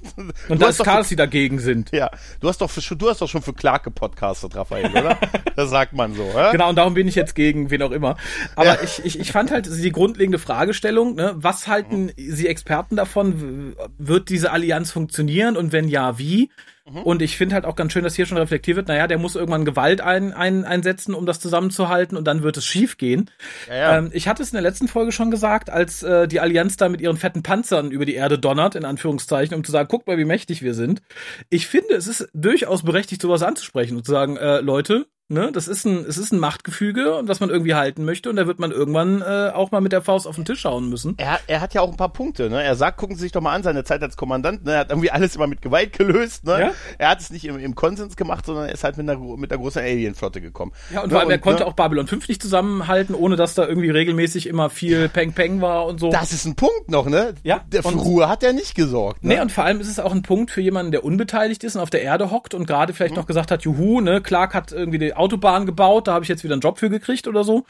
Du 0.49 0.55
das 0.57 0.69
hast 0.69 0.77
ist 0.81 0.83
klar, 0.85 0.99
dass 0.99 1.09
sie 1.09 1.17
dagegen 1.17 1.59
sind. 1.61 1.91
Ja, 1.93 2.11
du 2.41 2.49
hast 2.49 2.61
doch 2.61 2.71
für, 2.71 2.97
du 2.97 3.09
hast 3.09 3.21
doch 3.23 3.29
schon 3.29 3.43
für 3.43 3.53
Clark 3.55 3.85
gepodcastet, 3.85 4.55
Raphael, 4.57 4.91
oder? 4.91 5.19
das 5.57 5.71
sagt 5.71 5.93
man 5.95 6.15
so, 6.15 6.23
oder? 6.25 6.53
Genau, 6.53 6.69
und 6.69 6.77
darum 6.77 6.95
bin 6.95 7.09
ich 7.09 7.15
jetzt 7.15 7.35
gegen 7.35 7.71
wen 7.71 7.81
auch 7.83 7.91
immer. 7.93 8.17
Aber 8.57 8.75
Ja. 8.75 8.79
ich, 8.83 9.05
ich, 9.05 9.19
ich 9.21 9.33
fand 9.33 9.51
halt 9.51 9.67
die 9.67 9.93
grundlegende 9.93 10.39
Fragestellung, 10.39 11.15
ne, 11.15 11.33
was 11.37 11.67
halten 11.67 12.11
Sie 12.17 12.47
Experten 12.59 12.97
davon? 12.97 13.77
Wird 13.99 14.29
diese 14.29 14.51
Allianz 14.51 14.91
funktionieren 14.91 15.57
und 15.57 15.73
wenn 15.73 15.89
ja, 15.89 16.19
wie? 16.19 16.51
Mhm. 16.91 17.03
Und 17.03 17.23
ich 17.23 17.37
finde 17.37 17.55
halt 17.55 17.65
auch 17.65 17.77
ganz 17.77 17.93
schön, 17.93 18.05
dass 18.05 18.15
hier 18.15 18.27
schon 18.27 18.39
reflektiert 18.39 18.77
wird, 18.77 18.89
naja, 18.89 19.07
der 19.07 19.19
muss 19.19 19.37
irgendwann 19.37 19.65
Gewalt 19.65 20.01
ein, 20.01 20.33
ein, 20.33 20.65
einsetzen, 20.65 21.15
um 21.15 21.27
das 21.27 21.41
zusammenzuhalten 21.41 22.17
und 22.17 22.25
dann 22.25 22.43
wird 22.43 22.57
es 22.57 22.65
schief 22.65 22.97
gehen. 22.99 23.31
Ja, 23.69 23.75
ja. 23.75 23.99
Ähm, 23.99 24.11
ich 24.13 24.29
hatte 24.29 24.43
es 24.43 24.51
in 24.51 24.55
der 24.57 24.63
letzten 24.63 24.89
Folge 24.89 25.13
schon 25.13 25.31
gesagt, 25.31 25.71
als 25.71 26.03
äh, 26.03 26.27
die 26.27 26.41
Allianz 26.41 26.77
da 26.77 26.89
mit 26.89 27.01
ihren 27.01 27.17
fetten 27.17 27.43
Panzern 27.43 27.91
über 27.91 28.05
die 28.05 28.15
Erde 28.15 28.39
donnert, 28.39 28.75
in 28.75 28.85
Anführungszeichen, 28.85 29.55
um 29.55 29.65
zu 29.65 29.73
sagen, 29.73 29.89
guckt 29.89 30.07
mal, 30.07 30.19
wie 30.19 30.25
mächtig 30.25 30.63
wir 30.63 30.75
sind. 30.75 31.03
Ich 31.51 31.67
finde, 31.67 31.95
es 31.95 32.07
ist 32.07 32.29
durchaus 32.35 32.83
berechtigt, 32.83 33.23
sowas 33.23 33.43
anzusprechen 33.43 33.97
und 33.97 34.05
zu 34.05 34.13
sagen, 34.13 34.37
äh, 34.37 34.61
Leute, 34.61 35.07
ne, 35.29 35.51
das 35.53 35.69
ist 35.69 35.85
ein, 35.85 36.05
es 36.09 36.17
ist 36.19 36.33
ein 36.33 36.39
Machtgefüge 36.39 37.15
und 37.17 37.29
was 37.29 37.41
man 37.41 37.51
irgendwie 37.51 37.75
halten 37.75 38.05
möchte 38.05 38.31
und 38.31 38.37
da 38.37 38.47
wird 38.47 38.59
man 38.59 38.71
irgendwann 38.73 39.21
äh, 39.23 39.51
auch 39.55 39.71
mal 39.71 39.81
mit 39.81 39.93
der 39.93 40.03
Faust 40.03 40.27
auf 40.27 40.37
den 40.37 40.45
Tisch 40.45 40.65
hauen 40.65 40.89
müssen. 40.89 41.15
Er, 41.19 41.39
er 41.47 41.61
hat 41.61 41.75
ja 41.75 41.81
auch 41.83 41.91
ein 41.91 41.97
paar 41.97 42.13
Punkte, 42.13 42.49
ne? 42.51 42.63
Er 42.63 42.77
sagt, 42.77 42.97
gucken 42.99 43.17
Sie 43.17 43.23
sich 43.23 43.33
doch 43.33 43.41
mal 43.41 43.55
an, 43.55 43.63
seine 43.63 43.85
Zeit 43.85 44.03
als 44.03 44.17
Kommandant, 44.17 44.65
ne? 44.65 44.73
Er 44.73 44.79
hat 44.81 44.91
irgendwie 44.91 45.11
alles 45.11 45.37
immer 45.37 45.47
mit 45.47 45.61
Gewalt 45.63 45.93
gelöst, 45.99 46.45
ne? 46.45 46.61
Ja. 46.61 46.71
Er 46.99 47.09
hat 47.11 47.21
es 47.21 47.31
nicht 47.31 47.45
im, 47.45 47.59
im 47.59 47.75
Konsens 47.75 48.17
gemacht, 48.17 48.47
sondern 48.47 48.67
er 48.67 48.73
ist 48.75 48.85
halt 48.85 48.97
mit 48.97 49.09
einer, 49.09 49.19
mit 49.37 49.53
einer 49.53 49.61
großen 49.61 49.83
Alienflotte 49.83 50.41
gekommen. 50.41 50.73
Ja, 50.93 51.01
und 51.03 51.09
Ne? 51.09 51.13
vor 51.13 51.21
allem, 51.21 51.31
er 51.31 51.39
konnte 51.39 51.63
ne? 51.63 51.67
auch 51.69 51.75
Babylon 51.75 52.07
5 52.07 52.29
nicht 52.29 52.43
zusammenhalten, 52.43 53.15
ohne 53.15 53.37
dass 53.37 53.55
da 53.55 53.67
irgendwie 53.67 53.91
regelmäßig 53.91 54.47
immer 54.47 54.71
viel 54.71 55.09
Peng 55.09 55.33
Peng 55.33 55.61
war 55.61 55.87
und 55.87 56.01
so. 56.01 56.11
Das 56.11 56.33
ist 56.33 56.45
ein 56.47 56.55
Punkt 56.57 56.91
noch, 56.91 57.07
ne? 57.07 57.35
Ja, 57.43 57.61
Der, 57.73 57.83
für 57.83 57.89
und- 57.89 57.99
Ruhe 57.99 58.29
hat 58.29 58.43
er 58.43 58.53
nicht 58.53 58.75
gesorgt, 58.75 59.25
ne? 59.25 59.35
Nee, 59.35 59.41
und 59.41 59.53
vor 59.53 59.65
allem 59.65 59.81
ist 59.81 59.89
es 59.89 60.01
auch 60.01 60.13
ein 60.13 60.23
Punkt 60.23 60.51
für 60.51 60.61
jemanden, 60.61 60.93
der 60.93 61.05
unbeteiligt 61.05 61.65
ist 61.65 61.77
und 61.77 61.83
auf 61.83 61.91
der 61.91 62.03
Erde 62.03 62.31
hockt 62.31 62.55
und 62.55 62.67
gerade 62.67 62.93
vielleicht 62.95 63.15
Mhm. 63.15 63.21
noch 63.21 63.27
gesagt 63.27 63.51
hat, 63.51 63.63
juhu, 63.63 64.01
ne, 64.01 64.21
Clark 64.21 64.55
hat 64.55 64.73
irgendwie 64.73 64.99
die 64.99 65.15
Autobahn 65.19 65.67
gebaut, 65.67 66.09
da 66.09 66.15
habe 66.15 66.25
ich 66.25 66.29
jetzt 66.29 66.45
wieder 66.45 66.55
einen 66.55 66.61
Job 66.61 66.79
für 66.79 66.91
gekriegt 66.91 67.29
oder 67.29 67.45
so. 67.45 67.65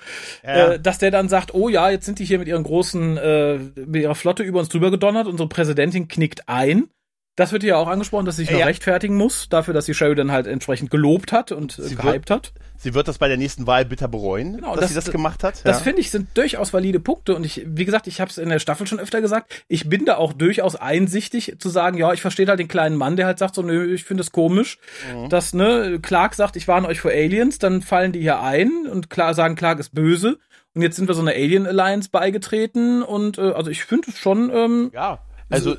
Ja. 0.45 0.73
Äh, 0.73 0.81
dass 0.81 0.99
der 0.99 1.11
dann 1.11 1.29
sagt, 1.29 1.55
oh 1.55 1.69
ja, 1.69 1.91
jetzt 1.91 2.07
sind 2.07 2.19
die 2.19 2.25
hier 2.25 2.39
mit 2.39 2.49
ihren 2.49 2.63
großen, 2.63 3.17
äh, 3.17 3.59
mit 3.87 4.03
ihrer 4.03 4.15
Flotte 4.15 4.43
über 4.43 4.61
uns 4.61 4.69
drüber 4.69 4.91
gedonnert, 4.91 5.27
unsere 5.27 5.49
Präsidentin 5.49 6.09
knickt 6.09 6.49
ein. 6.49 6.89
Das 7.38 7.53
wird 7.53 7.62
hier 7.62 7.79
auch 7.79 7.87
angesprochen, 7.87 8.27
dass 8.27 8.35
sie 8.37 8.42
sich 8.42 8.51
noch 8.51 8.59
Ja. 8.59 8.66
rechtfertigen 8.66 9.14
muss, 9.16 9.48
dafür, 9.48 9.72
dass 9.72 9.87
sie 9.87 9.94
Sheridan 9.94 10.33
halt 10.33 10.48
entsprechend 10.48 10.90
gelobt 10.90 11.31
hat 11.31 11.53
und 11.53 11.79
äh, 11.79 11.83
Sie 11.83 11.94
gehypt 11.94 12.31
hat. 12.31 12.53
Sie 12.77 12.94
wird 12.94 13.07
das 13.07 13.18
bei 13.18 13.29
der 13.29 13.37
nächsten 13.37 13.66
Wahl 13.68 13.85
bitter 13.85 14.09
bereuen, 14.09 14.57
Genau, 14.57 14.72
dass 14.72 14.81
das- 14.81 14.88
sie 14.90 14.94
das 14.96 15.11
gemacht 15.12 15.44
hat. 15.44 15.64
Das 15.64 15.79
ja. 15.79 15.85
finde 15.85 16.01
ich 16.01 16.11
sind 16.11 16.29
durchaus 16.37 16.72
valide 16.72 16.98
Punkte 16.98 17.37
und 17.37 17.44
ich, 17.46 17.62
wie 17.64 17.85
gesagt, 17.85 18.09
ich 18.09 18.20
habe 18.20 18.29
es 18.29 18.38
in 18.38 18.48
der 18.48 18.59
Staffel 18.59 18.88
schon 18.88 18.98
öfter 18.98 19.20
gesagt, 19.20 19.64
ich 19.68 19.88
bin 19.88 20.05
da 20.05 20.16
auch 20.16 20.33
durchaus 20.33 20.74
einsichtig 20.74 21.55
zu 21.61 21.68
sagen, 21.68 21.96
ja, 21.96 22.12
ich 22.12 22.20
verstehe 22.20 22.46
halt 22.48 22.59
den 22.59 22.66
kleinen 22.66 22.96
Mann, 22.96 23.14
der 23.16 23.27
halt 23.27 23.38
sagt 23.38 23.55
so, 23.55 23.62
nö, 23.62 23.94
ich 23.94 24.03
finde 24.03 24.22
es 24.22 24.33
komisch, 24.33 24.79
Mhm. 25.14 25.29
dass 25.29 25.55
ne 25.55 26.01
Clark 26.03 26.35
sagt, 26.35 26.57
ich 26.57 26.66
warne 26.66 26.88
euch 26.88 27.01
vor 27.01 27.12
Aliens, 27.12 27.59
dann 27.61 27.83
fallen 27.83 28.11
die 28.11 28.20
hier 28.20 28.40
ein 28.42 28.88
und 28.90 29.11
klar 29.11 29.35
sagen, 29.35 29.55
Clark 29.55 29.79
ist 29.79 29.94
böse 29.94 30.38
und 30.74 30.83
jetzt 30.83 30.96
sind 30.96 31.07
wir 31.07 31.14
so 31.14 31.22
einer 31.22 31.33
Alien 31.33 31.68
Alliance 31.68 32.09
beigetreten 32.11 33.05
und 33.05 33.38
äh, 33.38 33.53
also 33.53 33.70
ich 33.70 33.85
finde 33.85 34.11
es 34.11 34.18
schon 34.18 34.51
ähm, 34.53 34.90
ja, 34.92 35.20
also 35.51 35.77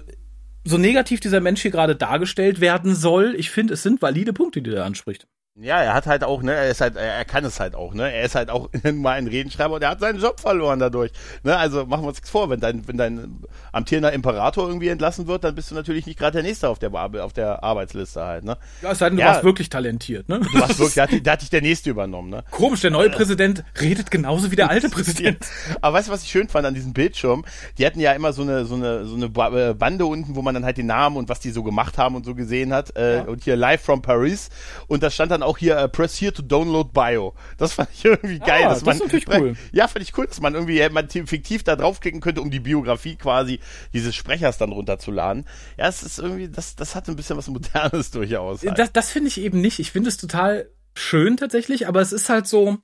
so 0.65 0.77
negativ 0.77 1.19
dieser 1.19 1.39
Mensch 1.39 1.61
hier 1.61 1.71
gerade 1.71 1.95
dargestellt 1.95 2.61
werden 2.61 2.95
soll. 2.95 3.35
Ich 3.37 3.51
finde, 3.51 3.73
es 3.73 3.83
sind 3.83 4.01
valide 4.01 4.33
Punkte, 4.33 4.61
die 4.61 4.73
er 4.73 4.85
anspricht. 4.85 5.27
Ja, 5.61 5.81
er 5.81 5.93
hat 5.93 6.07
halt 6.07 6.23
auch, 6.23 6.41
ne, 6.41 6.53
er 6.53 6.69
ist 6.69 6.79
halt, 6.79 6.95
er 6.95 7.25
kann 7.25 7.43
es 7.43 7.59
halt 7.59 7.75
auch, 7.75 7.93
ne, 7.93 8.11
er 8.13 8.23
ist 8.23 8.35
halt 8.35 8.49
auch 8.49 8.69
mal 8.93 9.13
ein 9.17 9.27
Redenschreiber 9.27 9.75
und 9.75 9.81
er 9.81 9.89
hat 9.89 9.99
seinen 9.99 10.19
Job 10.19 10.39
verloren 10.39 10.79
dadurch, 10.79 11.11
ne, 11.43 11.57
also 11.57 11.85
machen 11.85 12.03
wir 12.03 12.07
uns 12.09 12.17
nichts 12.17 12.29
vor, 12.29 12.49
wenn 12.49 12.59
dein, 12.61 12.87
wenn 12.87 12.95
dein 12.97 13.43
amtierender 13.73 14.13
Imperator 14.13 14.67
irgendwie 14.67 14.87
entlassen 14.87 15.27
wird, 15.27 15.43
dann 15.43 15.55
bist 15.55 15.69
du 15.71 15.75
natürlich 15.75 16.05
nicht 16.05 16.17
gerade 16.17 16.33
der 16.33 16.43
Nächste 16.43 16.69
auf 16.69 16.79
der, 16.79 16.93
auf 16.93 17.33
der 17.33 17.61
Arbeitsliste 17.63 18.21
halt, 18.23 18.45
ne. 18.45 18.57
Ja, 18.81 18.91
es 18.91 18.99
sei 18.99 19.09
denn, 19.09 19.17
du 19.17 19.23
Ja. 19.23 19.29
warst 19.31 19.43
wirklich 19.43 19.69
talentiert, 19.69 20.29
ne? 20.29 20.39
Du 20.39 20.59
hast 20.61 20.79
wirklich, 20.79 20.93
da 20.95 21.03
hat, 21.03 21.09
da 21.27 21.31
hat 21.33 21.41
dich 21.41 21.49
der 21.49 21.61
Nächste 21.61 21.89
übernommen, 21.89 22.29
ne. 22.29 22.43
Komisch, 22.51 22.79
der 22.81 22.91
neue 22.91 23.09
Präsident 23.09 23.63
redet 23.81 24.11
genauso 24.11 24.51
wie 24.51 24.55
der 24.55 24.69
alte 24.69 24.87
Präsident. 24.89 25.45
Aber 25.81 25.97
weißt 25.97 26.07
du, 26.07 26.13
was 26.13 26.23
ich 26.23 26.29
schön 26.29 26.47
fand 26.47 26.65
an 26.67 26.73
diesem 26.73 26.93
Bildschirm? 26.93 27.43
Die 27.77 27.85
hatten 27.85 27.99
ja 27.99 28.13
immer 28.13 28.31
so 28.31 28.43
eine, 28.43 28.63
so 28.65 28.75
eine, 28.75 29.05
so 29.05 29.15
eine 29.15 29.25
äh, 29.25 29.73
Bande 29.73 30.05
unten, 30.05 30.35
wo 30.37 30.41
man 30.41 30.53
dann 30.53 30.63
halt 30.63 30.77
den 30.77 30.85
Namen 30.87 31.17
und 31.17 31.27
was 31.27 31.41
die 31.41 31.51
so 31.51 31.63
gemacht 31.63 31.97
haben 31.97 32.15
und 32.15 32.23
so 32.25 32.33
gesehen 32.33 32.73
hat. 32.73 32.95
Äh, 32.95 33.25
Und 33.27 33.43
hier 33.43 33.57
live 33.57 33.81
from 33.81 34.01
Paris. 34.01 34.49
Und 34.87 35.03
da 35.03 35.09
stand 35.09 35.31
dann 35.31 35.43
auch 35.43 35.48
hier, 35.57 35.77
äh, 35.77 35.89
press 35.89 36.19
here 36.19 36.33
to 36.33 36.41
download 36.41 36.91
bio. 36.93 37.33
Das 37.57 37.73
fand 37.73 37.89
ich 37.93 38.05
irgendwie 38.05 38.39
geil. 38.39 38.63
Ah, 38.65 38.69
dass 38.69 38.79
das 38.79 38.85
man, 38.85 38.95
ist 38.95 39.03
natürlich 39.03 39.29
cool. 39.29 39.55
Ja, 39.71 39.87
fand 39.87 40.03
ich 40.03 40.17
cool, 40.17 40.27
dass 40.27 40.41
man 40.41 40.53
irgendwie 40.53 40.79
äh, 40.79 40.89
man 40.89 41.09
fiktiv 41.09 41.63
da 41.63 41.75
draufklicken 41.75 42.21
könnte, 42.21 42.41
um 42.41 42.51
die 42.51 42.59
Biografie 42.59 43.15
quasi 43.15 43.59
dieses 43.93 44.15
Sprechers 44.15 44.57
dann 44.57 44.71
runterzuladen. 44.71 45.45
Ja, 45.77 45.87
es 45.87 46.03
ist 46.03 46.19
irgendwie, 46.19 46.49
das, 46.49 46.75
das 46.75 46.95
hat 46.95 47.07
ein 47.09 47.15
bisschen 47.15 47.37
was 47.37 47.47
Modernes 47.49 48.11
durchaus. 48.11 48.63
Halt. 48.63 48.77
Das, 48.77 48.91
das 48.91 49.11
finde 49.11 49.29
ich 49.29 49.39
eben 49.39 49.61
nicht. 49.61 49.79
Ich 49.79 49.91
finde 49.91 50.09
es 50.09 50.17
total 50.17 50.69
schön 50.95 51.37
tatsächlich, 51.37 51.87
aber 51.87 52.01
es 52.01 52.11
ist 52.11 52.29
halt 52.29 52.47
so, 52.47 52.77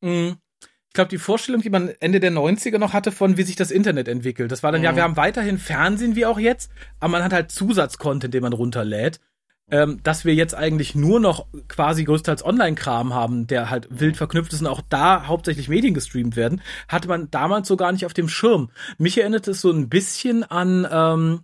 mh, 0.00 0.36
ich 0.92 0.94
glaube, 0.94 1.08
die 1.08 1.16
Vorstellung, 1.18 1.62
die 1.62 1.70
man 1.70 1.88
Ende 2.00 2.20
der 2.20 2.32
90er 2.32 2.76
noch 2.76 2.92
hatte, 2.92 3.12
von 3.12 3.38
wie 3.38 3.44
sich 3.44 3.56
das 3.56 3.70
Internet 3.70 4.08
entwickelt. 4.08 4.52
Das 4.52 4.62
war 4.62 4.72
dann, 4.72 4.82
ja, 4.82 4.94
wir 4.94 5.02
haben 5.02 5.16
weiterhin 5.16 5.56
Fernsehen 5.56 6.16
wie 6.16 6.26
auch 6.26 6.38
jetzt, 6.38 6.70
aber 7.00 7.12
man 7.12 7.24
hat 7.24 7.32
halt 7.32 7.50
Zusatzcontent, 7.50 8.34
den 8.34 8.42
man 8.42 8.52
runterlädt. 8.52 9.18
Ähm, 9.74 10.00
dass 10.02 10.26
wir 10.26 10.34
jetzt 10.34 10.54
eigentlich 10.54 10.94
nur 10.94 11.18
noch 11.18 11.46
quasi 11.66 12.04
größtenteils 12.04 12.44
Online-Kram 12.44 13.14
haben, 13.14 13.46
der 13.46 13.70
halt 13.70 13.88
wild 13.90 14.18
verknüpft 14.18 14.52
ist 14.52 14.60
und 14.60 14.66
auch 14.66 14.82
da 14.90 15.26
hauptsächlich 15.28 15.70
Medien 15.70 15.94
gestreamt 15.94 16.36
werden, 16.36 16.60
hatte 16.88 17.08
man 17.08 17.30
damals 17.30 17.68
so 17.68 17.76
gar 17.78 17.90
nicht 17.90 18.04
auf 18.04 18.12
dem 18.12 18.28
Schirm. 18.28 18.70
Mich 18.98 19.16
erinnert 19.16 19.48
es 19.48 19.62
so 19.62 19.70
ein 19.72 19.88
bisschen 19.88 20.44
an, 20.44 20.86
ähm, 20.92 21.40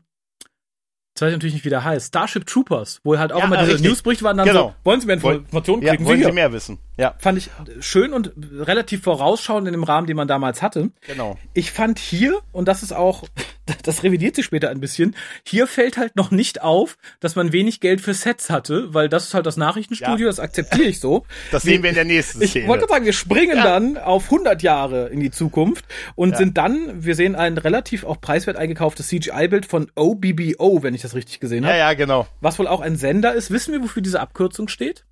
jetzt 1.14 1.22
weiß 1.22 1.28
ich 1.30 1.36
natürlich 1.36 1.54
nicht, 1.54 1.64
wie 1.64 1.70
der 1.70 1.84
heißt, 1.84 2.08
Starship 2.08 2.46
Troopers, 2.46 3.00
wo 3.02 3.16
halt 3.16 3.32
auch 3.32 3.38
Ja, 3.38 3.46
immer 3.46 3.56
diese 3.56 3.72
richtig. 3.72 3.88
Newsberichte 3.88 4.24
waren 4.24 4.36
dann 4.36 4.46
Genau. 4.46 4.68
so, 4.68 4.74
wollen 4.84 5.00
Sie 5.00 5.06
mehr 5.06 5.22
Woll- 5.22 5.36
Informationen 5.36 5.82
ja, 5.82 5.92
kriegen 5.94 6.04
wollen 6.04 6.22
Sie 6.22 6.32
mehr 6.32 6.52
wissen? 6.52 6.78
Ja. 6.98 7.14
Fand 7.18 7.38
ich 7.38 7.48
schön 7.80 8.12
und 8.12 8.32
relativ 8.52 9.02
vorausschauend 9.02 9.66
in 9.68 9.72
dem 9.72 9.84
Rahmen, 9.84 10.06
den 10.08 10.16
man 10.16 10.26
damals 10.28 10.62
hatte. 10.62 10.90
Genau. 11.06 11.38
Ich 11.54 11.70
fand 11.70 11.98
hier, 11.98 12.40
und 12.52 12.66
das 12.66 12.82
ist 12.82 12.92
auch, 12.92 13.22
das 13.84 14.02
revidiert 14.02 14.34
sich 14.34 14.44
später 14.44 14.68
ein 14.70 14.80
bisschen, 14.80 15.14
hier 15.44 15.66
fällt 15.68 15.96
halt 15.96 16.16
noch 16.16 16.30
nicht 16.32 16.60
auf, 16.62 16.98
dass 17.20 17.36
man 17.36 17.52
wenig 17.52 17.78
Geld 17.80 18.00
für 18.00 18.14
Sets 18.14 18.50
hatte, 18.50 18.92
weil 18.92 19.08
das 19.08 19.24
ist 19.28 19.34
halt 19.34 19.46
das 19.46 19.56
Nachrichtenstudio, 19.56 20.26
Ja. 20.26 20.26
das 20.26 20.40
akzeptiere 20.40 20.88
ich 20.88 20.98
so. 21.00 21.24
Das 21.52 21.62
sehen 21.62 21.82
wir 21.84 21.90
in 21.90 21.94
der 21.94 22.04
nächsten 22.04 22.42
Ich 22.42 22.50
Szene. 22.50 22.66
wollte 22.68 22.86
sagen, 22.88 23.04
wir 23.04 23.12
springen 23.12 23.56
dann 23.56 23.96
auf 23.96 24.24
100 24.24 24.62
Jahre 24.62 25.08
in 25.08 25.20
die 25.20 25.30
Zukunft 25.30 25.84
und 26.16 26.32
Ja. 26.32 26.36
sind 26.38 26.58
dann, 26.58 27.04
wir 27.04 27.14
sehen 27.14 27.36
ein 27.36 27.58
relativ 27.58 28.02
auch 28.04 28.20
preiswert 28.20 28.56
eingekauftes 28.56 29.06
CGI-Bild 29.08 29.66
von 29.66 29.88
OBBO, 29.94 30.82
wenn 30.82 30.94
ich 30.94 31.02
das 31.02 31.14
richtig 31.14 31.38
gesehen 31.38 31.62
ja, 31.62 31.68
habe. 31.70 31.78
ja, 31.78 31.94
genau. 31.94 32.26
Was 32.40 32.58
wohl 32.58 32.66
auch 32.66 32.80
ein 32.80 32.96
Sender 32.96 33.34
ist. 33.34 33.50
Wissen 33.52 33.72
wir, 33.72 33.82
wofür 33.82 34.02
diese 34.02 34.18
Abkürzung 34.20 34.66
steht? 34.68 35.04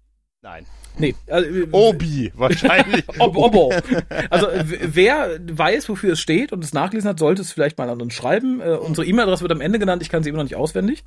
Nein. 0.46 0.64
Nee. 0.96 1.14
Also, 1.26 1.48
Obi, 1.72 2.32
wahrscheinlich. 2.36 3.04
Ob, 3.18 3.36
Obo. 3.36 3.72
Also 4.30 4.46
wer 4.62 5.40
weiß, 5.40 5.88
wofür 5.88 6.12
es 6.12 6.20
steht 6.20 6.52
und 6.52 6.62
es 6.62 6.72
nachgelesen 6.72 7.10
hat, 7.10 7.18
sollte 7.18 7.42
es 7.42 7.50
vielleicht 7.50 7.76
mal 7.78 7.90
an 7.90 8.00
uns 8.00 8.14
schreiben. 8.14 8.60
Äh, 8.60 8.76
unsere 8.76 9.04
E-Mail-Adresse 9.04 9.42
wird 9.42 9.50
am 9.50 9.60
Ende 9.60 9.80
genannt, 9.80 10.02
ich 10.02 10.08
kann 10.08 10.22
sie 10.22 10.30
immer 10.30 10.38
noch 10.38 10.44
nicht 10.44 10.54
auswendig. 10.54 11.02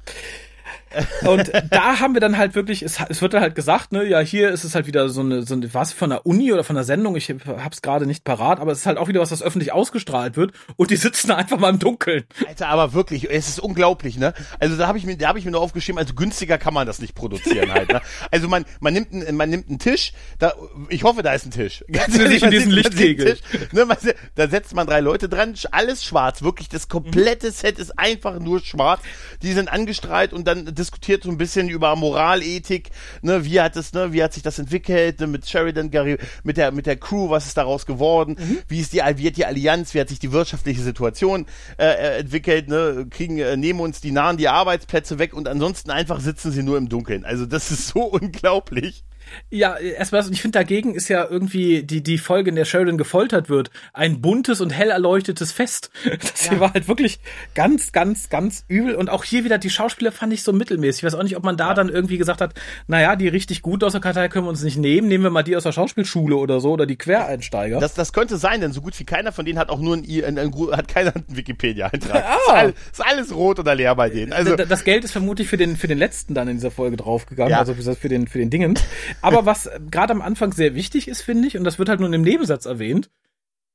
Und 1.26 1.52
da 1.70 2.00
haben 2.00 2.14
wir 2.14 2.22
dann 2.22 2.38
halt 2.38 2.56
wirklich, 2.56 2.82
es, 2.82 2.98
es 3.10 3.22
wird 3.22 3.34
dann 3.34 3.42
halt 3.42 3.56
gesagt, 3.56 3.92
ne, 3.92 4.04
ja, 4.06 4.20
hier 4.20 4.50
ist 4.50 4.64
es 4.64 4.76
halt 4.76 4.88
wieder 4.88 5.10
so 5.10 5.22
eine, 5.22 5.44
so 5.44 5.54
eine 5.54 5.74
was 5.74 5.94
von 5.94 6.10
der 6.10 6.26
Uni 6.26 6.52
oder 6.52 6.64
von 6.64 6.76
der 6.76 6.84
Sendung, 6.84 7.16
ich 7.16 7.34
hab's 7.46 7.82
gerade 7.82 8.06
nicht 8.06 8.24
parat, 8.24 8.60
aber 8.60 8.72
es 8.72 8.80
ist 8.80 8.86
halt 8.86 8.98
auch 8.98 9.08
wieder 9.08 9.22
was, 9.22 9.32
was 9.32 9.42
öffentlich 9.42 9.72
ausgestrahlt 9.72 10.36
wird 10.38 10.52
und 10.78 10.92
die 10.92 10.96
sitzen 10.96 11.28
da 11.28 11.36
einfach 11.36 11.60
mal 11.60 11.70
im 11.70 11.80
Dunkeln. 11.80 12.24
Alter, 12.48 12.68
aber 12.70 12.94
wirklich, 12.94 13.30
es 13.30 13.50
ist 13.50 13.60
unglaublich, 13.60 14.18
ne? 14.18 14.34
Also 14.60 14.78
da 14.78 14.88
habe 14.88 14.98
ich 14.98 15.06
mir, 15.06 15.18
da 15.18 15.28
habe 15.28 15.40
ich 15.40 15.46
mir 15.46 15.52
nur 15.52 15.62
aufgeschrieben, 15.62 16.00
also 16.00 16.14
günstiger 16.16 16.58
kann 16.58 16.74
man 16.74 16.88
das 16.88 17.00
nicht 17.00 17.16
produzieren 17.16 17.72
halt, 17.72 17.90
ne? 17.90 18.02
Also 18.32 18.48
man, 18.48 18.66
man 18.80 18.94
nimmt, 18.94 19.14
einen, 19.14 19.36
man 19.36 19.50
nimmt 19.50 19.70
einen 19.70 19.80
Tisch, 19.80 20.14
da, 20.40 20.54
ich 20.90 21.04
hoffe, 21.04 21.22
da 21.22 21.34
ist 21.34 21.46
ein 21.46 21.52
Tisch. 21.52 21.84
Ganz 21.92 22.18
man 22.18 22.32
in 22.32 22.52
diesen 22.52 22.72
Lichtkegel. 22.72 23.36
Tisch, 23.36 23.72
ne? 23.72 23.86
man, 23.86 23.98
da 24.36 24.48
setzt 24.48 24.74
man 24.74 24.88
drei 24.88 25.00
Leute 25.02 25.30
dran, 25.30 25.54
alles 25.72 26.04
schwarz, 26.04 26.42
wirklich 26.42 26.70
das 26.70 26.88
komplette 26.90 27.52
Set 27.52 27.80
ist 27.80 27.98
einfach 27.98 28.40
nur 28.40 28.60
schwarz. 28.60 29.02
Die 29.42 29.54
sind 29.54 29.72
angestrahlt 29.72 30.34
und 30.34 30.48
dann 30.48 30.59
diskutiert 30.66 31.24
so 31.24 31.30
ein 31.30 31.38
bisschen 31.38 31.70
über 31.70 31.96
Moral, 31.96 32.42
Ethik, 32.44 32.90
ne? 33.22 33.46
Wie 33.46 33.60
hat 33.60 33.76
es, 33.76 33.94
ne? 33.94 34.14
Wie 34.14 34.24
hat 34.24 34.34
sich 34.34 34.44
das 34.44 34.60
entwickelt, 34.60 35.20
ne? 35.20 35.28
Mit 35.28 35.48
Sheridan, 35.50 35.92
Gary, 35.92 36.18
mit 36.44 36.58
der, 36.58 36.72
mit 36.72 36.86
der 36.86 36.98
Crew, 36.98 37.30
was 37.30 37.48
ist 37.48 37.58
daraus 37.58 37.86
geworden? 37.86 38.38
Wie 38.68 38.80
ist 38.80 38.94
die, 38.94 38.98
wie 38.98 39.28
hat 39.28 39.38
die 39.38 39.46
Allianz, 39.46 39.94
wie 39.94 40.00
hat 40.00 40.10
sich 40.10 40.20
die 40.20 40.32
wirtschaftliche 40.32 40.82
Situation 40.82 41.46
äh, 41.78 41.86
äh, 41.86 42.20
entwickelt, 42.20 42.68
ne? 42.68 43.08
Kriegen, 43.10 43.38
äh, 43.40 43.58
nehmen 43.58 43.80
uns 43.80 44.02
die 44.02 44.12
Nahen 44.12 44.38
die 44.38 44.48
Arbeitsplätze 44.48 45.20
weg 45.20 45.34
und 45.34 45.48
ansonsten 45.48 45.92
einfach 45.92 46.20
sitzen 46.20 46.52
sie 46.52 46.64
nur 46.64 46.78
im 46.78 46.90
Dunkeln. 46.90 47.26
Also 47.26 47.46
das 47.46 47.72
ist 47.72 47.88
so 47.88 48.02
unglaublich. 48.04 49.04
Ja, 49.50 49.78
erstmal, 49.78 50.30
ich 50.32 50.42
finde 50.42 50.60
dagegen 50.60 50.96
ist 50.96 51.08
ja 51.08 51.26
irgendwie 51.30 51.84
die, 51.84 52.02
die 52.02 52.18
Folge, 52.18 52.50
in 52.50 52.56
der 52.56 52.66
Sheridan 52.66 52.98
gefoltert 52.98 53.50
wird, 53.50 53.72
ein 53.94 54.22
buntes 54.22 54.62
und 54.62 54.70
hell 54.72 54.90
erleuchtetes 54.90 55.52
Fest. 55.52 55.92
Das 56.20 56.50
hier 56.50 56.60
war 56.60 56.74
halt 56.74 56.88
wirklich 56.88 57.20
ganz, 57.56 57.92
ganz, 57.92 58.30
ganz 58.30 58.64
übel. 58.68 58.96
Und 58.96 59.10
auch 59.10 59.24
hier 59.24 59.44
wieder, 59.44 59.58
die 59.58 59.70
Schauspieler 59.70 60.12
fand 60.12 60.34
ich 60.34 60.44
so 60.44 60.54
mittelmäßig. 60.54 61.00
Ich 61.02 61.06
weiß 61.06 61.16
auch 61.16 61.24
nicht, 61.24 61.38
ob 61.38 61.44
man 61.44 61.58
da 61.58 61.74
dann 61.74 61.90
irgendwie 61.90 62.18
gesagt 62.18 62.42
hat, 62.42 62.54
naja, 62.88 63.16
die 63.16 63.28
richtig 63.28 63.62
gut 63.62 63.84
aus 63.84 63.94
der 63.94 64.02
Kartei 64.02 64.28
können 64.28 64.46
wir 64.46 64.50
uns 64.50 64.64
nicht 64.64 64.78
nehmen, 64.78 65.08
nehmen 65.08 65.24
wir 65.24 65.32
mal 65.32 65.44
die 65.44 65.56
aus 65.56 65.64
der 65.64 65.72
Schauspielschule 65.72 66.36
oder 66.36 66.60
so, 66.60 66.72
oder 66.72 66.86
die 66.86 66.98
Quereinsteiger. 66.98 67.80
Das, 67.80 67.94
das 67.94 68.14
könnte 68.14 68.38
sein, 68.38 68.62
denn 68.62 68.72
so 68.74 68.82
gut 68.82 69.00
wie 69.00 69.06
keiner 69.06 69.32
von 69.32 69.46
denen 69.46 69.60
hat 69.60 69.70
auch 69.70 69.80
nur 69.80 69.98
ein, 69.98 70.04
ein, 70.24 70.38
ein, 70.38 70.54
hat 70.72 70.88
keiner 70.88 71.16
einen 71.16 71.26
Wikipedia-Eintrag. 71.28 72.24
Ah. 72.26 72.36
Ist, 72.40 72.50
alles, 72.50 72.74
ist 72.92 73.06
alles 73.06 73.36
rot 73.36 73.60
oder 73.60 73.76
leer 73.76 73.96
bei 73.96 74.10
denen. 74.10 74.34
Also 74.34 74.56
das 74.56 74.84
Geld 74.84 75.04
ist 75.04 75.12
vermutlich 75.12 75.48
für 75.48 75.58
den, 75.58 75.78
für 75.78 75.88
den 75.88 75.98
letzten 75.98 76.34
dann 76.34 76.48
in 76.48 76.56
dieser 76.58 76.72
Folge 76.72 76.98
draufgegangen, 76.98 77.52
Ja. 77.52 77.60
also 77.60 77.74
für, 77.74 77.96
für 77.96 78.10
den, 78.10 78.28
für 78.28 78.40
den 78.40 78.50
Dingen. 78.50 78.78
Aber 79.22 79.46
was 79.46 79.70
gerade 79.90 80.14
am 80.14 80.22
Anfang 80.22 80.54
sehr 80.54 80.76
wichtig 80.76 81.08
ist, 81.08 81.22
finde 81.22 81.48
ich, 81.48 81.58
und 81.58 81.64
das 81.64 81.80
wird 81.80 81.90
halt 81.90 82.00
nur 82.00 82.10
dem 82.10 82.22
Nebensatz 82.22 82.66
erwähnt, 82.66 83.10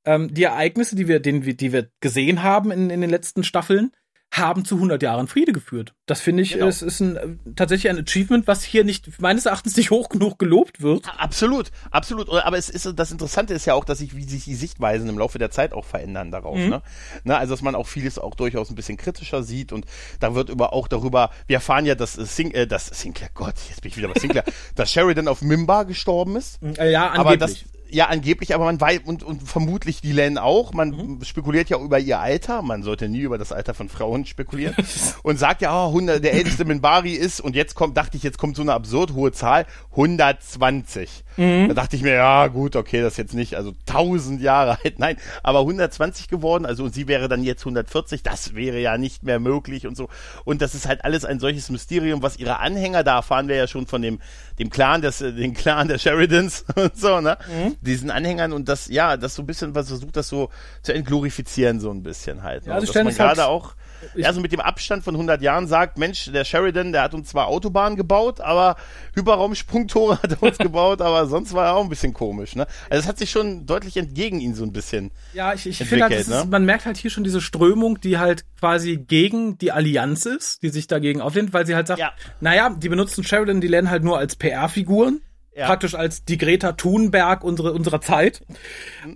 ähm, 0.05 0.33
die 0.33 0.45
Ereignisse, 0.45 0.97
die 0.97 1.09
wir, 1.09 1.21
den, 1.21 1.43
die 1.43 1.73
wir 1.73 1.91
gesehen 2.01 2.43
haben 2.43 2.71
in, 2.71 2.91
in 2.91 3.01
den 3.01 3.11
letzten 3.11 3.45
Staffeln, 3.45 3.93
haben 4.35 4.65
zu 4.65 4.77
100 4.77 5.03
Jahren 5.03 5.29
Friede 5.29 5.53
geführt. 5.53 5.95
Das 6.07 6.21
finde 6.21 6.43
ich, 6.43 6.53
Genau. 6.55 6.67
es 6.67 6.83
ist 6.83 7.01
ein, 7.01 7.39
tatsächlich 7.57 7.89
ein 7.91 7.99
Achievement, 7.99 8.47
was 8.47 8.63
hier 8.63 8.85
nicht, 8.85 9.21
meines 9.21 9.47
Erachtens 9.47 9.77
nicht 9.77 9.91
hoch 9.91 10.09
genug 10.09 10.39
gelobt 10.39 10.83
wird. 10.83 11.07
Absolut, 11.19 11.71
absolut. 11.91 12.29
Aber 12.29 12.59
es 12.59 12.69
ist 12.69 12.93
das 12.97 13.11
Interessante 13.13 13.55
ist 13.55 13.65
ja 13.65 13.75
auch, 13.75 13.85
dass 13.85 13.99
sich 13.99 14.15
wie 14.17 14.25
sich 14.25 14.45
die 14.45 14.55
Sichtweisen 14.55 15.09
im 15.09 15.19
Laufe 15.19 15.39
der 15.39 15.51
Zeit 15.51 15.73
auch 15.73 15.85
verändern 15.85 16.31
darauf. 16.31 16.57
Mhm. 16.59 16.69
Ne? 16.69 16.83
Ne, 17.25 17.39
also 17.39 17.55
dass 17.55 17.63
man 17.63 17.75
auch 17.75 17.87
vieles 17.87 18.19
auch 18.19 18.35
durchaus 18.35 18.71
ein 18.71 18.75
bisschen 18.75 18.97
kritischer 18.97 19.43
sieht 19.43 19.73
und 19.73 19.87
da 20.21 20.35
wird 20.35 20.49
über 20.51 20.73
auch 20.73 20.89
darüber. 20.89 21.31
Wir 21.47 21.57
erfahren 21.57 21.87
ja, 21.87 21.95
dass 21.95 22.15
Sing, 22.15 22.51
äh, 22.51 22.67
dass 22.67 22.87
Sinclair, 22.87 23.31
Gott, 23.35 23.55
jetzt 23.69 23.83
bin 23.83 23.91
ich 23.91 23.97
wieder 23.97 24.09
bei 24.09 24.19
Sinclair, 24.19 24.45
dass 24.75 24.91
Sheridan 24.93 25.29
auf 25.29 25.43
Mimba 25.43 25.85
gestorben 25.85 26.37
ist. 26.37 26.59
Äh, 26.79 26.91
ja, 26.91 27.11
Aber 27.13 27.31
angeblich. 27.31 27.65
das, 27.65 27.74
ja, 27.95 28.07
angeblich, 28.07 28.55
aber 28.55 28.65
man 28.65 28.81
weiß, 28.81 29.01
und, 29.05 29.23
und 29.23 29.43
vermutlich 29.43 30.01
die 30.01 30.13
Len 30.13 30.37
auch, 30.39 30.73
man 30.73 30.91
Mhm. 30.91 31.25
spekuliert 31.25 31.71
ja 31.71 31.79
über 31.79 31.99
ihr 31.99 32.19
Alter, 32.19 32.63
man 32.63 32.83
sollte 32.83 33.09
nie 33.09 33.21
über 33.21 33.39
das 33.39 33.53
Alter 33.53 33.73
von 33.75 33.89
Frauen 33.89 34.27
spekulieren, 34.27 34.75
und 35.23 35.39
sagt 35.39 35.63
ja, 35.63 35.73
oh, 35.85 35.89
100, 35.89 36.23
der 36.23 36.35
älteste 36.35 36.65
Minbari 36.65 37.13
ist, 37.13 37.41
und 37.41 37.55
jetzt 37.57 37.75
kommt, 37.75 37.97
dachte 37.97 38.17
ich, 38.17 38.23
jetzt 38.23 38.39
kommt 38.39 38.57
so 38.57 38.63
eine 38.63 38.73
absurd 38.75 39.13
hohe 39.15 39.33
Zahl, 39.33 39.67
120. 39.93 41.25
Mhm. 41.37 41.69
Da 41.69 41.75
dachte 41.75 41.97
ich 41.97 42.03
mir, 42.03 42.15
ja, 42.15 42.47
gut, 42.49 42.77
okay, 42.77 43.01
das 43.01 43.17
jetzt 43.17 43.35
nicht, 43.35 43.55
also 43.55 43.73
1000 43.89 44.41
Jahre 44.41 44.79
alt, 44.85 44.99
nein, 44.99 45.17
aber 45.43 45.61
120 45.61 46.29
geworden, 46.29 46.67
also, 46.67 46.85
und 46.85 46.95
sie 46.95 47.09
wäre 47.09 47.29
dann 47.29 47.43
jetzt 47.43 47.63
140, 47.63 48.23
das 48.23 48.55
wäre 48.55 48.79
ja 48.81 48.99
nicht 48.99 49.23
mehr 49.23 49.39
möglich 49.41 49.87
und 49.87 49.97
so, 49.97 50.09
und 50.45 50.63
das 50.63 50.75
ist 50.75 50.87
halt 50.87 51.05
alles 51.05 51.25
ein 51.25 51.41
solches 51.41 51.71
Mysterium, 51.71 52.23
was 52.23 52.39
ihre 52.39 52.59
Anhänger, 52.59 53.05
da 53.05 53.17
erfahren 53.17 53.49
wir 53.49 53.57
ja 53.57 53.67
schon 53.67 53.87
von 53.87 54.03
dem, 54.03 54.21
dem 54.59 54.71
Clan 54.71 55.03
des, 55.03 55.21
äh, 55.21 55.33
den 55.33 55.55
Clan 55.55 55.89
der 55.89 55.99
Sheridans 55.99 56.65
und 56.77 56.97
so, 56.97 57.21
ne? 57.21 57.37
Mhm. 57.49 57.77
Diesen 57.85 58.11
Anhängern 58.11 58.53
und 58.53 58.69
das, 58.69 58.89
ja, 58.89 59.17
das 59.17 59.35
so 59.35 59.43
ein 59.43 59.47
bisschen, 59.47 59.75
was 59.75 59.89
versucht, 59.89 60.17
das 60.17 60.29
so 60.29 60.51
zu 60.83 60.93
entglorifizieren, 60.95 61.81
so 61.81 61.91
ein 61.91 62.03
bisschen 62.03 62.43
halt. 62.43 62.65
Ne? 62.65 62.71
Ja, 62.71 62.75
also 62.77 62.93
dass 62.93 63.05
man 63.05 63.15
gerade 63.15 63.47
auch, 63.47 63.75
ja, 64.15 64.33
so 64.33 64.41
mit 64.41 64.53
dem 64.53 64.61
Abstand 64.61 65.05
von 65.05 65.15
100 65.15 65.41
Jahren 65.43 65.67
sagt, 65.67 65.99
Mensch, 65.99 66.31
der 66.33 66.45
Sheridan, 66.45 66.93
der 66.93 67.03
hat 67.03 67.15
uns 67.15 67.29
zwar 67.31 67.47
Autobahnen 67.49 67.97
gebaut, 67.97 68.41
aber 68.41 68.77
Hyperraumsprungtore 69.15 70.19
hat 70.23 70.33
er 70.33 70.43
uns 70.43 70.59
gebaut, 70.59 71.01
aber 71.01 71.27
sonst 71.27 71.53
war 71.55 71.67
er 71.67 71.75
auch 71.75 71.83
ein 71.83 71.89
bisschen 71.89 72.13
komisch, 72.15 72.57
ne? 72.57 72.67
Also 72.91 73.03
es 73.03 73.09
hat 73.09 73.19
sich 73.19 73.31
schon 73.31 73.67
deutlich 73.67 73.97
entgegen 73.97 74.41
ihn 74.41 74.55
so 74.55 74.65
ein 74.65 74.73
bisschen. 74.73 75.11
Ja, 75.33 75.53
ich, 75.55 75.67
ich 75.67 75.79
finde 75.79 76.05
halt, 76.05 76.13
das 76.13 76.21
ist, 76.23 76.29
ne? 76.29 76.45
man 76.51 76.65
merkt 76.65 76.87
halt 76.87 76.97
hier 76.97 77.11
schon 77.11 77.25
diese 77.25 77.41
Strömung, 77.41 78.01
die 78.01 78.19
halt 78.19 78.45
quasi 78.59 78.97
gegen 78.97 79.59
die 79.59 79.73
Allianz 79.73 80.27
ist, 80.27 80.63
die 80.63 80.69
sich 80.69 80.87
dagegen 80.87 81.21
auflehnt, 81.21 81.53
weil 81.53 81.67
sie 81.67 81.75
halt 81.75 81.87
sagt, 81.87 82.01
Ja. 82.01 82.13
naja, 82.41 82.71
die 82.71 82.89
benutzen 82.89 83.25
Sheridan, 83.25 83.61
die 83.61 83.69
lernen 83.69 83.91
halt 83.91 84.05
nur 84.05 84.19
als 84.19 84.37
PR-Figuren. 84.37 85.21
Ja. 85.57 85.67
Praktisch 85.67 85.95
als 85.95 86.25
die 86.25 86.37
Greta 86.37 86.73
Thunberg 86.73 87.45
unsere, 87.45 87.73
unserer 87.73 88.01
Zeit. 88.01 88.43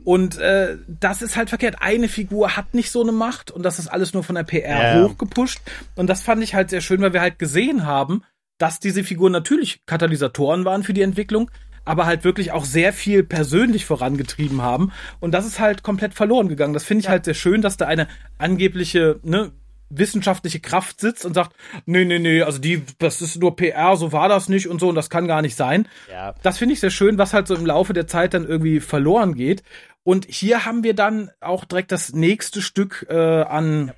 Und 0.04 0.38
äh, 0.38 0.76
das 0.86 1.20
ist 1.22 1.36
halt 1.36 1.48
verkehrt. 1.48 1.76
Eine 1.80 2.08
Figur 2.08 2.56
hat 2.56 2.74
nicht 2.74 2.90
so 2.92 3.02
eine 3.02 3.10
Macht 3.12 3.50
und 3.50 3.64
das 3.64 3.78
ist 3.80 3.88
alles 3.88 4.14
nur 4.14 4.22
von 4.22 4.36
der 4.36 4.44
PR 4.44 4.96
Ja. 4.98 5.02
hochgepusht. 5.04 5.60
Und 5.96 6.06
das 6.08 6.22
fand 6.22 6.42
ich 6.44 6.54
halt 6.54 6.70
sehr 6.70 6.80
schön, 6.80 7.00
weil 7.00 7.12
wir 7.12 7.20
halt 7.20 7.38
gesehen 7.40 7.86
haben, 7.86 8.22
dass 8.58 8.78
diese 8.78 9.02
Figuren 9.04 9.32
natürlich 9.32 9.80
Katalysatoren 9.86 10.64
waren 10.64 10.84
für 10.84 10.92
die 10.94 11.02
Entwicklung, 11.02 11.50
aber 11.84 12.06
halt 12.06 12.22
wirklich 12.22 12.52
auch 12.52 12.64
sehr 12.64 12.92
viel 12.92 13.24
persönlich 13.24 13.84
vorangetrieben 13.84 14.62
haben. 14.62 14.92
Und 15.20 15.32
das 15.32 15.46
ist 15.46 15.58
halt 15.58 15.82
komplett 15.82 16.14
verloren 16.14 16.48
gegangen. 16.48 16.74
Das 16.74 16.84
finde 16.84 17.02
ich 17.02 17.08
halt 17.08 17.24
sehr 17.24 17.34
schön, 17.34 17.62
dass 17.62 17.76
da 17.76 17.86
eine 17.86 18.06
angebliche, 18.38 19.18
ne, 19.22 19.50
wissenschaftliche 19.90 20.60
Kraft 20.60 21.00
sitzt 21.00 21.24
und 21.24 21.34
sagt, 21.34 21.54
nee, 21.86 22.04
nee, 22.04 22.18
nee, 22.18 22.42
also 22.42 22.58
die, 22.58 22.82
das 22.98 23.22
ist 23.22 23.40
nur 23.40 23.56
PR, 23.56 23.96
so 23.96 24.12
war 24.12 24.28
das 24.28 24.48
nicht 24.48 24.68
und 24.68 24.80
so 24.80 24.88
und 24.88 24.94
das 24.94 25.10
kann 25.10 25.26
gar 25.26 25.42
nicht 25.42 25.56
sein. 25.56 25.88
Ja. 26.10 26.34
Das 26.42 26.58
finde 26.58 26.74
ich 26.74 26.80
sehr 26.80 26.90
schön, 26.90 27.18
was 27.18 27.32
halt 27.32 27.48
so 27.48 27.54
im 27.54 27.66
Laufe 27.66 27.92
der 27.92 28.06
Zeit 28.06 28.34
dann 28.34 28.46
irgendwie 28.46 28.80
verloren 28.80 29.34
geht. 29.34 29.62
Und 30.04 30.26
hier 30.28 30.64
haben 30.64 30.84
wir 30.84 30.94
dann 30.94 31.30
auch 31.40 31.64
direkt 31.64 31.92
das 31.92 32.12
nächste 32.12 32.62
Stück 32.62 33.06
äh, 33.08 33.14
an, 33.42 33.92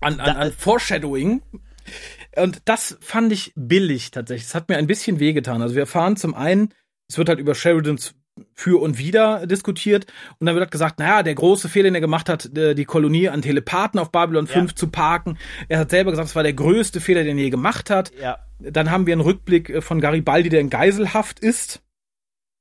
an, 0.00 0.20
an, 0.20 0.36
an 0.36 0.52
Foreshadowing. 0.52 1.42
Und 2.36 2.62
das 2.64 2.98
fand 3.00 3.32
ich 3.32 3.52
billig 3.56 4.10
tatsächlich. 4.10 4.48
Es 4.48 4.54
hat 4.54 4.68
mir 4.68 4.76
ein 4.76 4.86
bisschen 4.86 5.20
wehgetan. 5.20 5.62
Also 5.62 5.74
wir 5.74 5.82
erfahren 5.82 6.16
zum 6.16 6.34
einen, 6.34 6.72
es 7.08 7.18
wird 7.18 7.28
halt 7.28 7.38
über 7.38 7.54
Sheridans 7.54 8.14
für 8.54 8.80
und 8.80 8.98
wieder 8.98 9.46
diskutiert. 9.46 10.06
Und 10.38 10.46
dann 10.46 10.54
wird 10.54 10.62
halt 10.62 10.70
gesagt, 10.70 10.98
naja, 10.98 11.22
der 11.22 11.34
große 11.34 11.68
Fehler, 11.68 11.84
den 11.84 11.94
er 11.94 12.00
gemacht 12.00 12.28
hat, 12.28 12.56
äh, 12.56 12.74
die 12.74 12.84
Kolonie 12.84 13.28
an 13.28 13.42
Telepathen 13.42 13.98
auf 13.98 14.10
Babylon 14.10 14.46
5 14.46 14.74
zu 14.74 14.88
parken. 14.88 15.38
Er 15.68 15.80
hat 15.80 15.90
selber 15.90 16.10
gesagt, 16.10 16.28
es 16.28 16.36
war 16.36 16.42
der 16.42 16.52
größte 16.52 17.00
Fehler, 17.00 17.24
den 17.24 17.38
er 17.38 17.44
je 17.44 17.50
gemacht 17.50 17.90
hat. 17.90 18.12
Ja. 18.20 18.38
Dann 18.58 18.90
haben 18.90 19.06
wir 19.06 19.12
einen 19.12 19.22
Rückblick 19.22 19.70
äh, 19.70 19.80
von 19.80 20.00
Garibaldi, 20.00 20.48
der 20.48 20.60
in 20.60 20.70
Geiselhaft 20.70 21.40
ist. 21.40 21.82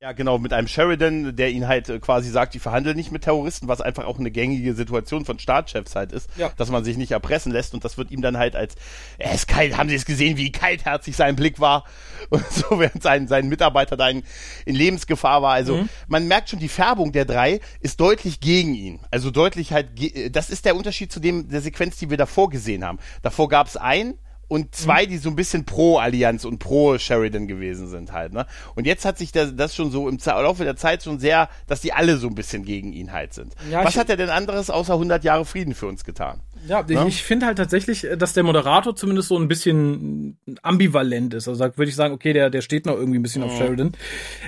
Ja, 0.06 0.12
genau, 0.12 0.38
mit 0.38 0.54
einem 0.54 0.68
Sheridan, 0.68 1.36
der 1.36 1.50
ihn 1.50 1.68
halt 1.68 1.90
äh, 1.90 1.98
quasi 1.98 2.30
sagt, 2.30 2.54
ich 2.54 2.62
verhandle 2.62 2.94
nicht 2.94 3.12
mit 3.12 3.24
Terroristen, 3.24 3.68
was 3.68 3.82
einfach 3.82 4.06
auch 4.06 4.20
eine 4.20 4.30
gängige 4.30 4.76
Situation 4.76 5.26
von 5.26 5.40
Staatschefs 5.40 5.96
halt 5.96 6.12
ist, 6.12 6.30
Ja. 6.38 6.52
dass 6.58 6.70
man 6.70 6.84
sich 6.84 6.96
nicht 6.96 7.12
erpressen 7.12 7.52
lässt 7.52 7.74
und 7.74 7.84
das 7.84 7.98
wird 7.98 8.12
ihm 8.12 8.22
dann 8.22 8.38
halt 8.38 8.56
als, 8.56 8.76
er 9.18 9.34
ist 9.34 9.48
kalt, 9.48 9.76
haben 9.76 9.90
Sie 9.90 9.96
es 9.96 10.06
gesehen, 10.06 10.38
wie 10.38 10.52
kaltherzig 10.52 11.16
sein 11.16 11.36
Blick 11.36 11.60
war 11.60 11.86
und 12.30 12.46
so, 12.52 12.80
während 12.80 13.02
sein, 13.02 13.28
sein 13.28 13.48
Mitarbeiter 13.50 13.98
da 13.98 14.08
in, 14.10 14.22
in 14.68 14.76
Lebensgefahr 14.76 15.42
war. 15.42 15.54
Also 15.54 15.78
Mhm. 15.78 15.90
man 16.08 16.28
merkt 16.28 16.52
schon, 16.52 16.60
die 16.60 16.70
Färbung 16.70 17.12
der 17.12 17.26
drei 17.26 17.60
ist 17.80 18.00
deutlich 18.00 18.40
gegen 18.40 18.76
ihn. 18.76 19.00
Also 19.10 19.32
deutlich 19.32 19.74
halt, 19.74 19.96
ge- 19.96 20.30
das 20.30 20.52
ist 20.52 20.66
der 20.66 20.76
Unterschied 20.76 21.12
zu 21.12 21.20
dem, 21.20 21.50
der 21.50 21.62
Sequenz, 21.62 21.98
die 21.98 22.12
wir 22.12 22.18
davor 22.18 22.52
gesehen 22.52 22.86
haben. 22.86 23.00
Davor 23.24 23.50
gab 23.50 23.66
es 23.66 23.76
einen, 23.76 24.20
und 24.48 24.76
zwei, 24.76 25.06
die 25.06 25.18
so 25.18 25.30
ein 25.30 25.36
bisschen 25.36 25.66
pro 25.66 25.98
Allianz 25.98 26.46
und 26.46 26.60
pro 26.60 26.98
Sheridan 26.98 27.48
gewesen 27.48 27.88
sind 27.88 28.12
halt, 28.12 28.34
ne? 28.34 28.46
Und 28.76 28.86
jetzt 28.86 29.06
hat 29.06 29.18
sich 29.18 29.32
das, 29.32 29.56
das 29.56 29.76
schon 29.76 29.92
so 29.92 30.08
im 30.08 30.18
Laufe 30.26 30.64
der 30.64 30.76
Zeit 30.76 31.04
schon 31.04 31.20
sehr, 31.20 31.50
dass 31.68 31.82
die 31.82 31.94
alle 31.94 32.18
so 32.18 32.28
ein 32.28 32.36
bisschen 32.36 32.64
gegen 32.64 32.94
ihn 32.94 33.12
halt 33.12 33.34
sind. 33.34 33.54
Ja, 33.72 33.84
Was 33.84 33.98
hat 33.98 34.10
er 34.10 34.18
denn 34.18 34.30
anderes 34.30 34.70
außer 34.70 34.94
100 34.94 35.24
Jahre 35.24 35.46
Frieden 35.46 35.74
für 35.74 35.88
uns 35.88 36.04
getan? 36.04 36.42
Ja, 36.68 36.84
ich, 36.88 37.00
ich 37.00 37.24
finde 37.24 37.46
halt 37.46 37.58
tatsächlich, 37.58 38.08
dass 38.18 38.34
der 38.34 38.44
Moderator 38.44 38.96
zumindest 38.96 39.28
so 39.28 39.38
ein 39.38 39.48
bisschen 39.48 40.38
ambivalent 40.64 41.34
ist. 41.34 41.48
Also 41.48 41.64
da 41.64 41.78
würde 41.78 41.90
ich 41.90 41.96
sagen, 41.96 42.14
okay, 42.14 42.34
der, 42.34 42.50
der 42.50 42.62
steht 42.62 42.86
noch 42.86 42.96
irgendwie 42.96 43.20
ein 43.20 43.24
bisschen 43.24 43.44
auf 43.44 43.56
Sheridan. 43.56 43.92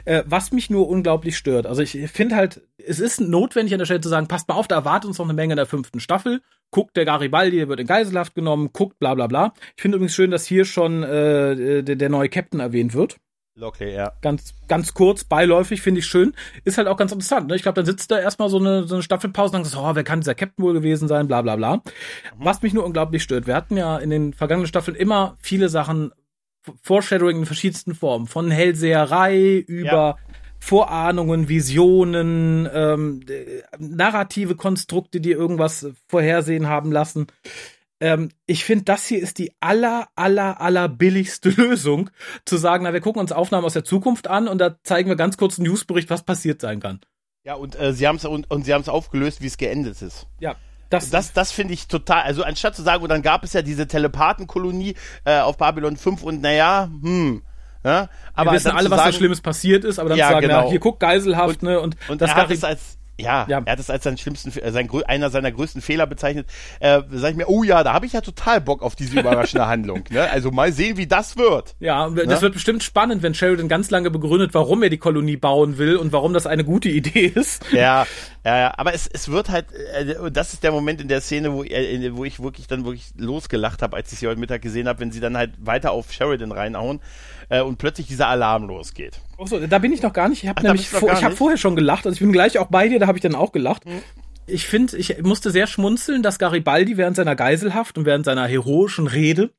Äh, 0.05 0.23
was 0.25 0.51
mich 0.51 0.69
nur 0.69 0.87
unglaublich 0.89 1.37
stört. 1.37 1.67
Also 1.67 1.81
ich 1.81 1.91
finde 2.11 2.35
halt, 2.35 2.61
es 2.77 2.99
ist 2.99 3.19
notwendig 3.21 3.73
an 3.73 3.79
der 3.79 3.85
Stelle 3.85 4.01
zu 4.01 4.09
sagen, 4.09 4.27
passt 4.27 4.47
mal 4.47 4.55
auf, 4.55 4.67
da 4.67 4.75
erwartet 4.75 5.09
uns 5.09 5.17
noch 5.19 5.25
eine 5.25 5.33
Menge 5.33 5.53
in 5.53 5.57
der 5.57 5.65
fünften 5.65 5.99
Staffel. 5.99 6.41
Guckt 6.71 6.97
der 6.97 7.05
Garibaldi, 7.05 7.57
der 7.57 7.69
wird 7.69 7.79
in 7.79 7.87
Geiselhaft 7.87 8.35
genommen, 8.35 8.71
guckt 8.73 8.99
bla 8.99 9.15
bla 9.15 9.27
bla. 9.27 9.53
Ich 9.75 9.81
finde 9.81 9.97
übrigens 9.97 10.15
schön, 10.15 10.31
dass 10.31 10.45
hier 10.45 10.65
schon 10.65 11.03
äh, 11.03 11.83
der, 11.83 11.95
der 11.95 12.09
neue 12.09 12.29
Captain 12.29 12.59
erwähnt 12.59 12.93
wird 12.93 13.17
Lockley, 13.57 13.93
ja. 13.93 14.13
ganz, 14.21 14.53
ganz 14.67 14.93
kurz, 14.93 15.23
beiläufig, 15.23 15.81
finde 15.81 15.99
ich 15.99 16.05
schön. 16.05 16.33
Ist 16.63 16.77
halt 16.77 16.87
auch 16.87 16.97
ganz 16.97 17.11
interessant. 17.11 17.47
Ne? 17.47 17.55
Ich 17.55 17.63
glaube, 17.63 17.75
dann 17.75 17.85
sitzt 17.85 18.11
da 18.11 18.19
erstmal 18.19 18.49
so 18.49 18.59
eine, 18.59 18.83
so 18.83 18.95
eine 18.95 19.03
Staffelpause 19.03 19.55
und 19.55 19.63
dann 19.63 19.71
so, 19.71 19.79
oh, 19.79 19.95
wer 19.95 20.03
kann 20.03 20.21
dieser 20.21 20.35
Captain 20.35 20.63
wohl 20.63 20.73
gewesen 20.73 21.07
sein, 21.07 21.27
bla 21.27 21.41
bla 21.41 21.55
bla. 21.55 21.81
Was 22.37 22.61
mich 22.61 22.73
nur 22.73 22.85
unglaublich 22.85 23.23
stört, 23.23 23.47
wir 23.47 23.55
hatten 23.55 23.75
ja 23.75 23.97
in 23.97 24.11
den 24.11 24.33
vergangenen 24.33 24.67
Staffeln 24.67 24.95
immer 24.95 25.37
viele 25.39 25.69
Sachen, 25.69 26.11
Foreshadowing 26.83 27.39
in 27.39 27.45
verschiedensten 27.45 27.95
Formen, 27.95 28.27
von 28.27 28.51
Hellseherei 28.51 29.63
über 29.67 29.85
Ja. 29.85 30.17
Vorahnungen, 30.59 31.49
Visionen, 31.49 32.67
ähm, 32.71 33.21
äh, 33.29 33.61
narrative 33.77 34.55
Konstrukte, 34.55 35.21
die 35.21 35.31
irgendwas 35.31 35.87
vorhersehen 36.07 36.67
haben 36.67 36.91
lassen. 36.91 37.27
Ähm, 37.99 38.29
ich 38.45 38.63
finde, 38.63 38.85
das 38.85 39.07
hier 39.07 39.19
ist 39.19 39.39
die 39.39 39.51
aller, 39.59 40.07
aller, 40.15 40.61
aller 40.61 40.87
billigste 40.87 41.49
Lösung, 41.57 42.09
zu 42.45 42.57
sagen, 42.57 42.83
na, 42.83 42.93
wir 42.93 43.01
gucken 43.01 43.21
uns 43.21 43.31
Aufnahmen 43.31 43.65
aus 43.65 43.73
der 43.73 43.83
Zukunft 43.83 44.27
an 44.27 44.47
und 44.47 44.59
da 44.59 44.77
zeigen 44.83 45.09
wir 45.09 45.15
ganz 45.15 45.37
kurz 45.37 45.57
einen 45.57 45.67
Newsbericht, 45.67 46.09
was 46.09 46.23
passiert 46.23 46.61
sein 46.61 46.79
kann. 46.79 46.99
Ja, 47.43 47.55
und 47.55 47.79
äh, 47.79 47.93
sie 47.93 48.07
haben 48.07 48.17
es 48.17 48.25
und, 48.25 48.51
und 48.51 48.65
sie 48.65 48.73
haben 48.73 48.81
es 48.81 48.89
aufgelöst, 48.89 49.41
wie 49.41 49.47
es 49.47 49.57
geendet 49.57 50.01
ist. 50.01 50.27
Ja, 50.39 50.55
das, 50.89 51.09
Das, 51.09 51.33
das 51.33 51.51
finde 51.51 51.73
ich 51.73 51.87
total, 51.87 52.23
also 52.23 52.43
anstatt 52.43 52.75
zu 52.75 52.81
sagen, 52.81 53.03
und 53.03 53.09
dann 53.09 53.21
gab 53.21 53.43
es 53.43 53.53
ja 53.53 53.61
diese 53.61 53.87
Telepathenkolonie 53.87 54.95
äh, 55.25 55.39
auf 55.39 55.57
Babylon 55.57 55.97
5 55.97 56.23
und 56.23 56.41
naja, 56.41 56.89
hm, 57.01 57.41
ja, 57.87 58.09
aber 58.33 58.51
wir 58.51 58.55
wissen 58.57 58.71
alle, 58.71 58.89
was 58.91 58.97
da 58.97 59.03
sagen, 59.05 59.15
Schlimmes 59.17 59.41
passiert 59.41 59.83
ist, 59.85 59.99
aber 59.99 60.09
dann 60.09 60.17
Ja, 60.17 60.27
zu 60.27 60.33
sagen, 60.33 60.47
genau. 60.47 60.63
na, 60.65 60.69
hier 60.69 60.79
guck 60.79 60.99
Geiselhaft, 60.99 61.63
ne, 61.63 61.79
und, 61.79 61.95
Und 62.09 62.21
das 62.21 62.29
er 62.31 62.35
hat 62.35 62.51
es 62.51 62.63
als, 62.63 62.97
ja, 63.19 63.47
Ja. 63.49 63.61
er 63.65 63.71
hat 63.71 63.79
es 63.79 63.89
als 63.89 64.03
seinen 64.03 64.17
schlimmsten, 64.19 64.51
sein, 64.51 64.89
einer 65.07 65.31
seiner 65.31 65.51
größten 65.51 65.81
Fehler 65.81 66.05
bezeichnet. 66.05 66.45
Äh, 66.79 67.01
sag 67.11 67.31
ich 67.31 67.35
mir, 67.37 67.49
oh 67.49 67.63
ja, 67.63 67.83
da 67.83 67.93
habe 67.93 68.05
ich 68.05 68.13
ja 68.13 68.21
total 68.21 68.61
Bock 68.61 68.83
auf 68.83 68.95
diese 68.95 69.19
überraschende 69.19 69.65
Handlung. 69.67 70.03
Ne? 70.11 70.29
Also 70.29 70.51
mal 70.51 70.71
sehen, 70.71 70.97
wie 70.97 71.07
das 71.07 71.35
wird. 71.35 71.75
Ja, 71.79 72.07
das 72.09 72.25
Ne? 72.27 72.41
wird 72.41 72.53
bestimmt 72.53 72.83
spannend, 72.83 73.23
wenn 73.23 73.33
Sheridan 73.33 73.67
ganz 73.69 73.89
lange 73.89 74.11
begründet, 74.11 74.53
warum 74.53 74.83
er 74.83 74.89
die 74.89 74.99
Kolonie 74.99 75.35
bauen 75.37 75.79
will 75.79 75.95
und 75.95 76.11
warum 76.13 76.33
das 76.33 76.45
eine 76.45 76.63
gute 76.63 76.89
Idee 76.89 77.25
ist. 77.35 77.63
Ja, 77.71 78.05
ja, 78.47 78.57
ja. 78.57 78.73
Aber 78.77 78.93
es, 78.93 79.07
es 79.07 79.29
wird 79.29 79.49
halt, 79.49 79.65
äh, 79.73 80.31
das 80.31 80.53
ist 80.53 80.63
der 80.63 80.71
Moment 80.71 81.01
in 81.01 81.09
der 81.09 81.19
Szene, 81.19 81.51
wo, 81.51 81.65
äh, 81.65 82.15
wo 82.15 82.23
ich 82.23 82.41
wirklich 82.41 82.65
dann 82.67 82.85
wirklich 82.85 83.09
losgelacht 83.17 83.81
habe, 83.81 83.97
als 83.97 84.13
ich 84.13 84.19
sie 84.19 84.27
heute 84.27 84.39
Mittag 84.39 84.61
gesehen 84.61 84.87
habe, 84.87 85.01
wenn 85.01 85.11
sie 85.11 85.19
dann 85.19 85.35
halt 85.35 85.51
weiter 85.59 85.91
auf 85.91 86.13
Sheridan 86.13 86.53
reinhauen 86.53 87.01
äh, 87.49 87.61
und 87.61 87.77
plötzlich 87.77 88.07
dieser 88.07 88.29
Alarm 88.29 88.63
losgeht. 88.63 89.19
Achso, 89.37 89.59
da 89.59 89.79
bin 89.79 89.91
ich 89.91 90.01
noch 90.01 90.13
gar 90.13 90.29
nicht. 90.29 90.43
Ich 90.43 90.49
habe 90.49 90.63
nämlich 90.63 90.87
vor, 90.87 91.11
ich 91.11 91.21
nicht? 91.21 91.37
vorher 91.37 91.57
schon 91.57 91.75
gelacht. 91.75 92.05
Also 92.05 92.13
ich 92.15 92.21
bin 92.21 92.31
gleich 92.31 92.57
auch 92.57 92.67
bei 92.67 92.87
dir, 92.87 92.99
da 92.99 93.07
habe 93.07 93.17
ich 93.17 93.21
dann 93.21 93.35
auch 93.35 93.51
gelacht. 93.51 93.83
Ich 94.45 94.65
finde, 94.65 94.95
ich 94.95 95.21
musste 95.23 95.51
sehr 95.51 95.67
schmunzeln, 95.67 96.23
dass 96.23 96.39
Garibaldi 96.39 96.95
während 96.95 97.17
seiner 97.17 97.35
Geiselhaft 97.35 97.97
und 97.97 98.05
während 98.05 98.23
seiner 98.23 98.47
heroischen 98.47 99.07
Rede 99.07 99.51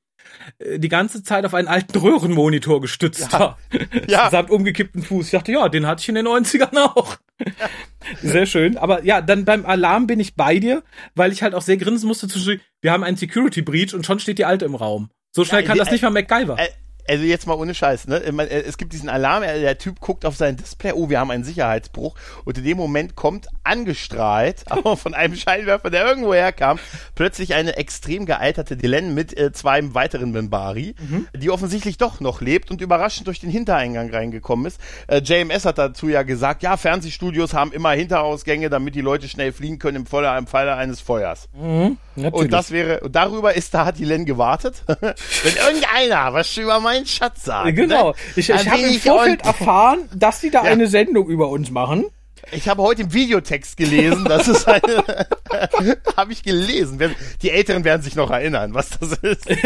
die 0.76 0.88
ganze 0.88 1.22
Zeit 1.22 1.44
auf 1.44 1.54
einen 1.54 1.68
alten 1.68 1.98
Röhrenmonitor 1.98 2.80
gestützt 2.80 3.32
war. 3.32 3.58
Ja. 4.08 4.30
Samt 4.30 4.50
umgekippten 4.50 5.02
Fuß. 5.02 5.26
Ich 5.26 5.30
dachte, 5.32 5.52
ja, 5.52 5.68
den 5.68 5.86
hatte 5.86 6.00
ich 6.00 6.08
in 6.08 6.14
den 6.14 6.26
90ern 6.26 6.76
auch. 6.78 7.16
Sehr 8.22 8.46
schön. 8.46 8.76
Aber 8.76 9.04
ja, 9.04 9.20
dann 9.20 9.44
beim 9.44 9.66
Alarm 9.66 10.06
bin 10.06 10.20
ich 10.20 10.34
bei 10.34 10.58
dir, 10.58 10.82
weil 11.14 11.32
ich 11.32 11.42
halt 11.42 11.54
auch 11.54 11.62
sehr 11.62 11.76
grinsen 11.76 12.06
musste 12.06 12.28
zwischen, 12.28 12.60
wir 12.80 12.92
haben 12.92 13.04
einen 13.04 13.16
Security 13.16 13.62
Breach 13.62 13.94
und 13.94 14.06
schon 14.06 14.18
steht 14.18 14.38
die 14.38 14.44
Alte 14.44 14.64
im 14.64 14.74
Raum. 14.74 15.10
So 15.32 15.44
schnell 15.44 15.62
Ja, 15.62 15.66
kann 15.66 15.78
das 15.78 15.90
nicht 15.90 16.02
mal 16.02 16.10
MacGyver. 16.10 16.58
Äh, 16.58 16.68
also 17.08 17.24
jetzt 17.24 17.46
mal 17.46 17.54
ohne 17.54 17.74
Scheiß, 17.74 18.06
ne? 18.06 18.22
Mein, 18.32 18.48
äh, 18.48 18.60
Es 18.60 18.78
gibt 18.78 18.92
diesen 18.92 19.08
Alarm, 19.08 19.42
äh, 19.42 19.60
der 19.60 19.78
Typ 19.78 20.00
guckt 20.00 20.24
auf 20.24 20.36
sein 20.36 20.56
Display, 20.56 20.92
oh, 20.92 21.08
wir 21.08 21.20
haben 21.20 21.30
einen 21.30 21.44
Sicherheitsbruch. 21.44 22.14
Und 22.44 22.58
in 22.58 22.64
dem 22.64 22.76
Moment 22.76 23.16
kommt 23.16 23.48
angestrahlt, 23.64 24.64
aber 24.70 24.96
von 24.96 25.14
einem 25.14 25.34
Scheinwerfer, 25.34 25.90
der 25.90 26.06
irgendwo 26.06 26.34
herkam, 26.34 26.78
plötzlich 27.14 27.54
eine 27.54 27.76
extrem 27.76 28.26
gealterte 28.26 28.76
Dylan 28.76 29.14
mit 29.14 29.36
äh, 29.36 29.52
zwei 29.52 29.78
weiteren 29.94 30.32
Minbari, 30.32 30.94
die 31.34 31.50
offensichtlich 31.50 31.98
doch 31.98 32.20
noch 32.20 32.40
lebt 32.40 32.70
und 32.70 32.80
überraschend 32.80 33.26
durch 33.26 33.40
den 33.40 33.50
Hintereingang 33.50 34.10
reingekommen 34.10 34.66
ist. 34.66 34.80
Äh, 35.06 35.18
JMS 35.18 35.64
hat 35.64 35.78
dazu 35.78 36.08
ja 36.08 36.22
gesagt, 36.22 36.62
ja, 36.62 36.76
Fernsehstudios 36.76 37.54
haben 37.54 37.72
immer 37.72 37.90
Hinterausgänge, 37.92 38.70
damit 38.70 38.94
die 38.94 39.00
Leute 39.00 39.28
schnell 39.28 39.52
fliehen 39.52 39.78
können 39.78 39.98
im 39.98 40.06
Falle, 40.06 40.36
im 40.36 40.46
Falle 40.46 40.74
eines 40.74 41.00
Feuers. 41.00 41.48
Natürlich. 42.18 42.44
Und 42.44 42.52
das 42.52 42.70
wäre, 42.70 43.00
darüber 43.08 43.54
ist 43.54 43.72
da 43.74 43.84
hat 43.84 43.98
die 43.98 44.04
Len 44.04 44.24
gewartet. 44.24 44.82
Wenn 44.86 45.56
irgendeiner 45.56 46.32
was 46.32 46.56
über 46.56 46.80
meinen 46.98 47.06
Schatz 47.06 47.44
sagt. 47.44 47.74
Genau. 47.76 48.10
Ne? 48.10 48.14
Ich, 48.36 48.50
ich 48.50 48.68
habe 48.70 48.82
im 48.82 49.00
Vorfeld 49.00 49.42
erfahren, 49.44 50.08
dass 50.14 50.40
die 50.40 50.50
da 50.50 50.64
Ja. 50.64 50.70
eine 50.70 50.86
Sendung 50.86 51.28
über 51.28 51.48
uns 51.48 51.70
machen. 51.70 52.04
Ich 52.52 52.66
habe 52.68 52.80
heute 52.82 53.02
im 53.02 53.12
Videotext 53.12 53.76
gelesen, 53.76 54.24
das 54.24 54.48
ist 54.48 54.66
eine, 54.66 54.80
habe 56.16 56.32
ich 56.32 56.42
gelesen. 56.42 56.98
Die 57.42 57.50
Älteren 57.50 57.84
werden 57.84 58.00
sich 58.00 58.14
noch 58.14 58.30
erinnern, 58.30 58.72
was 58.72 58.90
das 58.98 59.12
ist. 59.18 59.46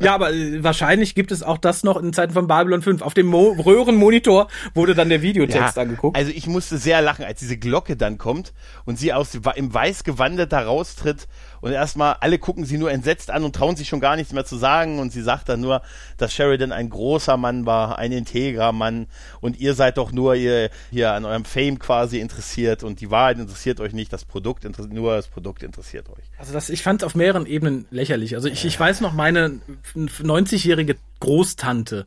Ja, 0.00 0.14
aber 0.14 0.32
äh, 0.32 0.62
wahrscheinlich 0.62 1.14
gibt 1.14 1.32
es 1.32 1.42
auch 1.42 1.58
das 1.58 1.84
noch 1.84 1.96
in 1.98 2.12
Zeiten 2.12 2.32
von 2.32 2.46
Babylon 2.46 2.82
5. 2.82 3.02
Auf 3.02 3.14
dem 3.14 3.26
Mo 3.26 3.50
Röhrenmonitor 3.58 4.48
wurde 4.74 4.94
dann 4.94 5.08
der 5.10 5.22
Videotext 5.22 5.78
angeguckt. 5.78 6.16
Also 6.16 6.32
ich 6.34 6.46
musste 6.46 6.78
sehr 6.78 7.00
lachen, 7.02 7.24
als 7.24 7.40
diese 7.40 7.56
Glocke 7.56 7.96
dann 7.96 8.18
kommt 8.18 8.52
und 8.84 8.98
sie 8.98 9.12
aus 9.12 9.34
im 9.34 9.72
Weißgewande 9.74 10.46
da 10.46 10.60
raustritt 10.62 11.28
und 11.60 11.72
erstmal 11.72 12.16
alle 12.20 12.38
gucken 12.38 12.64
sie 12.64 12.78
nur 12.78 12.90
entsetzt 12.90 13.30
an 13.30 13.44
und 13.44 13.54
trauen 13.54 13.76
sich 13.76 13.88
schon 13.88 14.00
gar 14.00 14.16
nichts 14.16 14.32
mehr 14.32 14.44
zu 14.44 14.56
sagen 14.56 14.98
und 14.98 15.12
sie 15.12 15.22
sagt 15.22 15.48
dann 15.48 15.60
nur, 15.60 15.82
dass 16.16 16.32
Sheridan 16.32 16.72
ein 16.72 16.90
großer 16.90 17.36
Mann 17.36 17.66
war, 17.66 17.98
ein 17.98 18.12
integrer 18.12 18.72
Mann 18.72 19.06
und 19.40 19.58
ihr 19.58 19.74
seid 19.74 19.98
doch 19.98 20.12
nur 20.12 20.34
ihr, 20.34 20.70
hier 20.90 21.12
an 21.12 21.24
eurem 21.24 21.44
Fame 21.44 21.78
quasi 21.78 22.20
interessiert 22.20 22.82
und 22.82 23.00
die 23.00 23.10
Wahrheit 23.10 23.38
interessiert 23.38 23.80
euch 23.80 23.92
nicht, 23.92 24.12
das 24.12 24.24
Produkt 24.24 24.64
interessiert, 24.64 24.94
nur 24.94 25.16
das 25.16 25.28
Produkt 25.28 25.62
interessiert 25.62 26.08
euch. 26.08 26.24
Also 26.38 26.52
das, 26.52 26.70
ich 26.70 26.82
fand 26.82 27.02
es 27.02 27.06
auf 27.06 27.14
mehreren 27.14 27.46
Ebenen 27.46 27.86
lächerlich. 27.90 28.34
Also 28.34 28.48
ich, 28.48 28.64
ich 28.64 28.78
weiß 28.78 29.00
noch, 29.00 29.12
meine 29.12 29.60
90-jährige 29.94 30.96
Großtante 31.20 32.06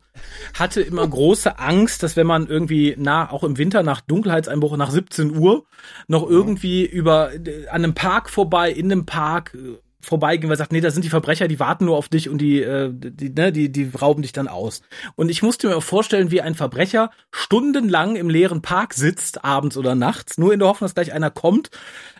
hatte 0.54 0.80
immer 0.80 1.06
große 1.06 1.58
Angst, 1.58 2.02
dass 2.02 2.16
wenn 2.16 2.26
man 2.26 2.46
irgendwie 2.46 2.94
na, 2.98 3.30
auch 3.30 3.44
im 3.44 3.58
Winter 3.58 3.82
nach 3.82 4.00
Dunkelheitseinbruch 4.00 4.76
nach 4.76 4.90
17 4.90 5.36
Uhr 5.36 5.64
noch 6.08 6.28
irgendwie 6.28 6.84
über 6.86 7.32
äh, 7.34 7.68
an 7.68 7.84
einem 7.84 7.94
Park 7.94 8.30
vorbei, 8.30 8.70
in 8.70 8.90
einem 8.90 9.06
Park 9.06 9.54
äh, 9.54 9.78
vorbeigehen, 10.00 10.48
weil 10.48 10.54
er 10.54 10.58
sagt, 10.58 10.72
nee, 10.72 10.80
da 10.80 10.90
sind 10.90 11.04
die 11.04 11.10
Verbrecher, 11.10 11.46
die 11.46 11.60
warten 11.60 11.84
nur 11.84 11.96
auf 11.96 12.08
dich 12.08 12.28
und 12.28 12.38
die, 12.38 12.62
äh, 12.62 12.90
die, 12.92 13.30
ne, 13.30 13.52
die, 13.52 13.70
die 13.70 13.90
rauben 14.00 14.22
dich 14.22 14.32
dann 14.32 14.48
aus. 14.48 14.82
Und 15.14 15.28
ich 15.28 15.42
musste 15.42 15.68
mir 15.68 15.76
auch 15.76 15.82
vorstellen, 15.82 16.30
wie 16.30 16.40
ein 16.40 16.54
Verbrecher 16.54 17.10
stundenlang 17.30 18.16
im 18.16 18.30
leeren 18.30 18.62
Park 18.62 18.94
sitzt, 18.94 19.44
abends 19.44 19.76
oder 19.76 19.94
nachts, 19.94 20.38
nur 20.38 20.52
in 20.52 20.58
der 20.58 20.68
Hoffnung, 20.68 20.86
dass 20.86 20.94
gleich 20.94 21.12
einer 21.12 21.30
kommt, 21.30 21.70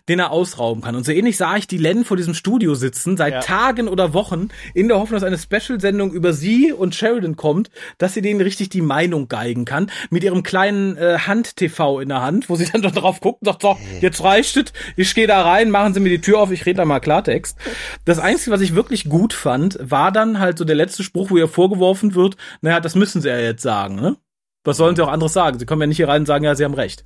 den 0.08 0.18
er 0.18 0.30
ausrauben 0.30 0.82
kann. 0.82 0.94
Und 0.96 1.04
so 1.04 1.12
ähnlich 1.12 1.36
sah 1.36 1.56
ich 1.56 1.66
die 1.66 1.78
Len 1.78 2.04
vor 2.04 2.16
diesem 2.16 2.34
Studio 2.34 2.74
sitzen, 2.74 3.16
seit 3.16 3.32
Ja. 3.34 3.40
Tagen 3.40 3.88
oder 3.88 4.12
Wochen, 4.14 4.48
in 4.74 4.88
der 4.88 4.98
Hoffnung, 4.98 5.20
dass 5.20 5.26
eine 5.26 5.38
Special-Sendung 5.38 6.12
über 6.12 6.32
sie 6.32 6.72
und 6.72 6.94
Sheridan 6.94 7.36
kommt, 7.36 7.70
dass 7.98 8.14
sie 8.14 8.22
denen 8.22 8.40
richtig 8.40 8.68
die 8.68 8.80
Meinung 8.82 9.28
geigen 9.28 9.64
kann, 9.64 9.90
mit 10.10 10.24
ihrem 10.24 10.42
kleinen 10.42 10.96
äh, 10.96 11.18
Hand-TV 11.18 12.00
in 12.00 12.08
der 12.08 12.22
Hand, 12.22 12.48
wo 12.48 12.56
sie 12.56 12.66
dann 12.70 12.82
doch 12.82 12.92
drauf 12.92 13.20
guckt 13.20 13.42
und 13.42 13.46
sagt, 13.46 13.62
so, 13.62 13.76
jetzt 14.00 14.22
reicht 14.22 14.56
es, 14.56 14.72
ich 14.96 15.14
gehe 15.14 15.26
da 15.26 15.42
rein, 15.42 15.70
machen 15.70 15.94
Sie 15.94 16.00
mir 16.00 16.08
die 16.10 16.20
Tür 16.20 16.40
auf, 16.40 16.50
ich 16.50 16.66
rede 16.66 16.78
da 16.78 16.84
mal 16.84 17.00
Klartext. 17.00 17.56
Das 18.04 18.18
Einzige, 18.18 18.50
was 18.52 18.60
ich 18.60 18.74
wirklich 18.74 19.08
gut 19.08 19.32
fand, 19.32 19.78
war 19.80 20.12
dann 20.12 20.38
halt 20.38 20.58
so 20.58 20.64
der 20.64 20.76
letzte 20.76 21.02
Spruch, 21.02 21.30
wo 21.30 21.36
ihr 21.36 21.48
vorgeworfen 21.48 22.14
wird, 22.14 22.36
naja, 22.60 22.80
das 22.80 22.94
müssen 22.94 23.20
sie 23.22 23.28
ja 23.28 23.38
jetzt 23.38 23.62
sagen, 23.62 23.96
ne? 23.96 24.16
Was 24.64 24.76
sollen 24.76 24.94
sie 24.94 25.02
auch 25.02 25.08
anderes 25.08 25.32
sagen? 25.32 25.58
Sie 25.58 25.64
kommen 25.66 25.80
ja 25.80 25.86
nicht 25.86 25.96
hier 25.96 26.08
rein 26.08 26.22
und 26.22 26.26
sagen, 26.26 26.44
ja, 26.44 26.54
sie 26.54 26.64
haben 26.64 26.74
recht. 26.74 27.04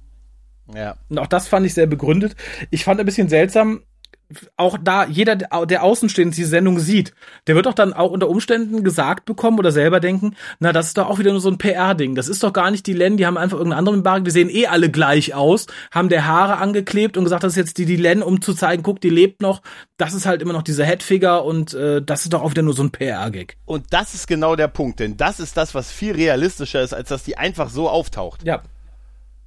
Ja. 0.72 0.96
Und 1.08 1.18
auch 1.18 1.26
das 1.26 1.48
fand 1.48 1.66
ich 1.66 1.74
sehr 1.74 1.86
begründet. 1.86 2.36
Ich 2.70 2.84
fand 2.84 3.00
ein 3.00 3.06
bisschen 3.06 3.28
seltsam, 3.28 3.82
auch 4.56 4.78
da 4.82 5.06
jeder, 5.06 5.36
der 5.36 5.82
außenstehend 5.82 6.36
diese 6.36 6.48
Sendung 6.48 6.78
sieht, 6.78 7.12
der 7.46 7.54
wird 7.54 7.66
doch 7.66 7.74
dann 7.74 7.92
auch 7.92 8.10
unter 8.10 8.28
Umständen 8.28 8.82
gesagt 8.82 9.26
bekommen 9.26 9.58
oder 9.58 9.70
selber 9.70 10.00
denken, 10.00 10.34
na, 10.58 10.72
das 10.72 10.88
ist 10.88 10.98
doch 10.98 11.08
auch 11.08 11.18
wieder 11.18 11.32
nur 11.32 11.40
so 11.40 11.50
ein 11.50 11.58
PR-Ding. 11.58 12.14
Das 12.14 12.28
ist 12.28 12.42
doch 12.42 12.52
gar 12.52 12.70
nicht 12.70 12.86
die 12.86 12.94
Len, 12.94 13.16
die 13.16 13.26
haben 13.26 13.36
einfach 13.36 13.58
irgendeinen 13.58 13.78
anderen 13.78 14.02
Barg, 14.02 14.24
die 14.24 14.30
sehen 14.30 14.48
eh 14.48 14.66
alle 14.66 14.90
gleich 14.90 15.34
aus, 15.34 15.66
haben 15.90 16.08
der 16.08 16.26
Haare 16.26 16.56
angeklebt 16.56 17.16
und 17.16 17.24
gesagt, 17.24 17.44
das 17.44 17.52
ist 17.52 17.58
jetzt 17.58 17.78
die, 17.78 17.86
die 17.86 17.96
Len, 17.96 18.22
um 18.22 18.40
zu 18.40 18.54
zeigen, 18.54 18.82
guck, 18.82 19.00
die 19.00 19.10
lebt 19.10 19.42
noch. 19.42 19.62
Das 19.96 20.14
ist 20.14 20.26
halt 20.26 20.42
immer 20.42 20.52
noch 20.52 20.62
diese 20.62 20.84
Headfigure 20.84 21.42
und 21.42 21.74
äh, 21.74 22.02
das 22.02 22.22
ist 22.22 22.32
doch 22.32 22.42
auch 22.42 22.50
wieder 22.50 22.62
nur 22.62 22.74
so 22.74 22.82
ein 22.82 22.90
PR-Gag. 22.90 23.56
Und 23.66 23.86
das 23.90 24.14
ist 24.14 24.26
genau 24.26 24.56
der 24.56 24.68
Punkt, 24.68 25.00
denn 25.00 25.16
das 25.16 25.38
ist 25.38 25.56
das, 25.56 25.74
was 25.74 25.92
viel 25.92 26.12
realistischer 26.12 26.82
ist, 26.82 26.94
als 26.94 27.10
dass 27.10 27.24
die 27.24 27.36
einfach 27.36 27.68
so 27.68 27.88
auftaucht. 27.88 28.42
Ja. 28.44 28.62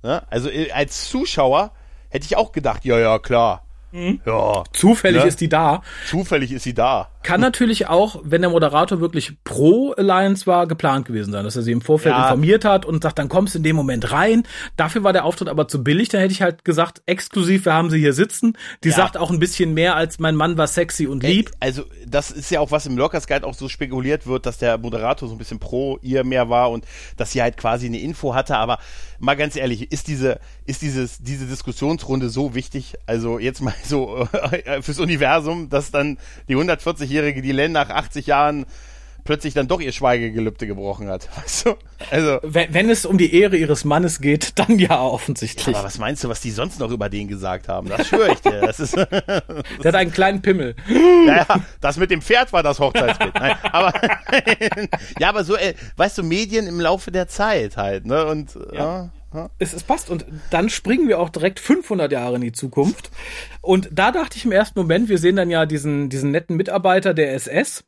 Ne? 0.03 0.23
Also 0.29 0.49
äh, 0.49 0.71
als 0.71 1.09
Zuschauer 1.09 1.71
hätte 2.09 2.25
ich 2.25 2.37
auch 2.37 2.51
gedacht, 2.51 2.85
ja, 2.85 2.97
ja, 2.99 3.19
klar. 3.19 3.63
Ja, 4.25 4.63
Zufällig 4.73 5.23
Ne? 5.23 5.27
ist 5.27 5.41
die 5.41 5.49
da. 5.49 5.81
zufällig 6.07 6.51
ist 6.51 6.63
sie 6.63 6.73
da. 6.73 7.09
Kann 7.23 7.41
natürlich 7.41 7.87
auch, 7.87 8.21
wenn 8.23 8.41
der 8.41 8.49
Moderator 8.49 8.99
wirklich 9.01 9.33
pro 9.43 9.91
Alliance 9.91 10.45
war, 10.47 10.65
geplant 10.67 11.05
gewesen 11.05 11.31
sein, 11.31 11.43
dass 11.43 11.55
er 11.55 11.61
sie 11.61 11.71
im 11.73 11.81
Vorfeld 11.81 12.15
Ja. 12.15 12.23
informiert 12.23 12.63
hat 12.63 12.85
und 12.85 13.03
sagt, 13.03 13.19
dann 13.19 13.27
kommst 13.27 13.53
du 13.53 13.57
in 13.59 13.63
dem 13.63 13.75
Moment 13.75 14.11
rein. 14.11 14.43
Dafür 14.77 15.03
war 15.03 15.11
der 15.13 15.25
Auftritt 15.25 15.49
aber 15.49 15.67
zu 15.67 15.83
billig. 15.83 16.09
Da 16.09 16.19
hätte 16.19 16.31
ich 16.31 16.41
halt 16.41 16.63
gesagt, 16.63 17.01
exklusiv, 17.05 17.65
wir 17.65 17.73
haben 17.73 17.89
sie 17.89 17.99
hier 17.99 18.13
sitzen. 18.13 18.53
Die 18.83 18.89
Ja. 18.89 18.95
sagt 18.95 19.17
auch 19.17 19.29
ein 19.31 19.39
bisschen 19.39 19.73
mehr 19.73 19.95
als 19.95 20.19
mein 20.19 20.35
Mann 20.35 20.57
war 20.57 20.67
sexy 20.67 21.07
und 21.07 21.23
lieb. 21.23 21.51
Also, 21.59 21.83
das 22.05 22.31
ist 22.31 22.49
ja 22.51 22.59
auch, 22.61 22.71
was 22.71 22.85
im 22.85 22.97
Lurkers 22.97 23.27
Guide 23.27 23.45
auch 23.45 23.53
so 23.55 23.67
spekuliert 23.67 24.25
wird, 24.27 24.45
dass 24.45 24.57
der 24.57 24.77
Moderator 24.77 25.27
so 25.27 25.35
ein 25.35 25.37
bisschen 25.37 25.59
pro 25.59 25.97
ihr 26.01 26.23
mehr 26.23 26.49
war 26.49 26.71
und 26.71 26.85
dass 27.17 27.31
sie 27.33 27.41
halt 27.41 27.57
quasi 27.57 27.87
eine 27.87 27.99
Info 27.99 28.35
hatte. 28.35 28.55
Aber 28.57 28.79
mal 29.19 29.35
ganz 29.35 29.55
ehrlich, 29.55 29.91
ist 29.91 30.07
diese, 30.07 30.39
ist 30.65 30.81
dieses, 30.81 31.21
diese 31.21 31.45
Diskussionsrunde 31.45 32.29
so 32.29 32.55
wichtig? 32.55 32.93
Also 33.05 33.39
jetzt 33.39 33.61
mal 33.61 33.73
so 33.83 34.27
fürs 34.81 34.99
Universum, 34.99 35.69
dass 35.69 35.91
dann 35.91 36.17
die 36.47 36.55
140-Jährige, 37.07 37.41
die 37.41 37.51
Len 37.51 37.71
nach 37.71 37.89
80 37.89 38.27
Jahren 38.27 38.65
plötzlich 39.23 39.53
dann 39.53 39.67
doch 39.67 39.81
ihr 39.81 39.91
Schweigegelübde 39.91 40.67
gebrochen 40.67 41.09
hat. 41.09 41.27
Weißt 41.43 41.65
du? 41.65 41.75
Also, 42.09 42.39
Wenn, 42.43 42.73
wenn 42.73 42.89
es 42.89 43.05
um 43.05 43.17
die 43.17 43.35
Ehre 43.35 43.57
ihres 43.57 43.83
Mannes 43.83 44.21
geht, 44.21 44.57
dann 44.57 44.79
ja 44.79 45.01
offensichtlich. 45.01 45.75
aber 45.75 45.85
was 45.85 45.97
meinst 45.99 46.23
du, 46.23 46.29
was 46.29 46.39
die 46.39 46.51
sonst 46.51 46.79
noch 46.79 46.91
über 46.91 47.09
den 47.09 47.27
gesagt 47.27 47.67
haben? 47.67 47.89
Das 47.89 48.07
schwöre 48.07 48.31
ich 48.31 48.39
dir. 48.39 48.61
Das 48.61 48.79
ist, 48.79 48.95
Der 48.95 49.07
hat 49.85 49.95
einen 49.95 50.11
kleinen 50.11 50.41
Pimmel. 50.41 50.75
Naja, 50.87 51.45
das 51.81 51.97
mit 51.97 52.09
dem 52.09 52.21
Pferd 52.21 52.53
war 52.53 52.63
das 52.63 52.79
Hochzeitsbild. 52.79 53.35
Nein, 53.35 53.55
aber 53.63 53.93
ja, 55.19 55.29
aber 55.29 55.43
so, 55.43 55.57
äh, 55.57 55.73
weißt 55.97 56.19
du, 56.19 56.23
Medien 56.23 56.65
im 56.65 56.79
Laufe 56.79 57.11
der 57.11 57.27
Zeit 57.27 57.75
halt, 57.75 58.05
ne? 58.05 58.25
Und 58.25 58.57
ja. 58.71 58.79
ja. 58.79 59.09
Es, 59.59 59.73
es 59.73 59.83
passt. 59.83 60.09
Und 60.09 60.25
dann 60.49 60.69
springen 60.69 61.07
wir 61.07 61.19
auch 61.19 61.29
direkt 61.29 61.59
500 61.59 62.11
Jahre 62.11 62.35
in 62.35 62.41
die 62.41 62.51
Zukunft. 62.51 63.11
Und 63.61 63.89
da 63.91 64.11
dachte 64.11 64.37
ich 64.37 64.45
im 64.45 64.51
ersten 64.51 64.79
Moment, 64.79 65.09
wir 65.09 65.17
sehen 65.17 65.35
dann 65.35 65.49
ja 65.49 65.65
diesen, 65.65 66.09
diesen 66.09 66.31
netten 66.31 66.55
Mitarbeiter 66.55 67.13
der 67.13 67.33
SS, 67.33 67.83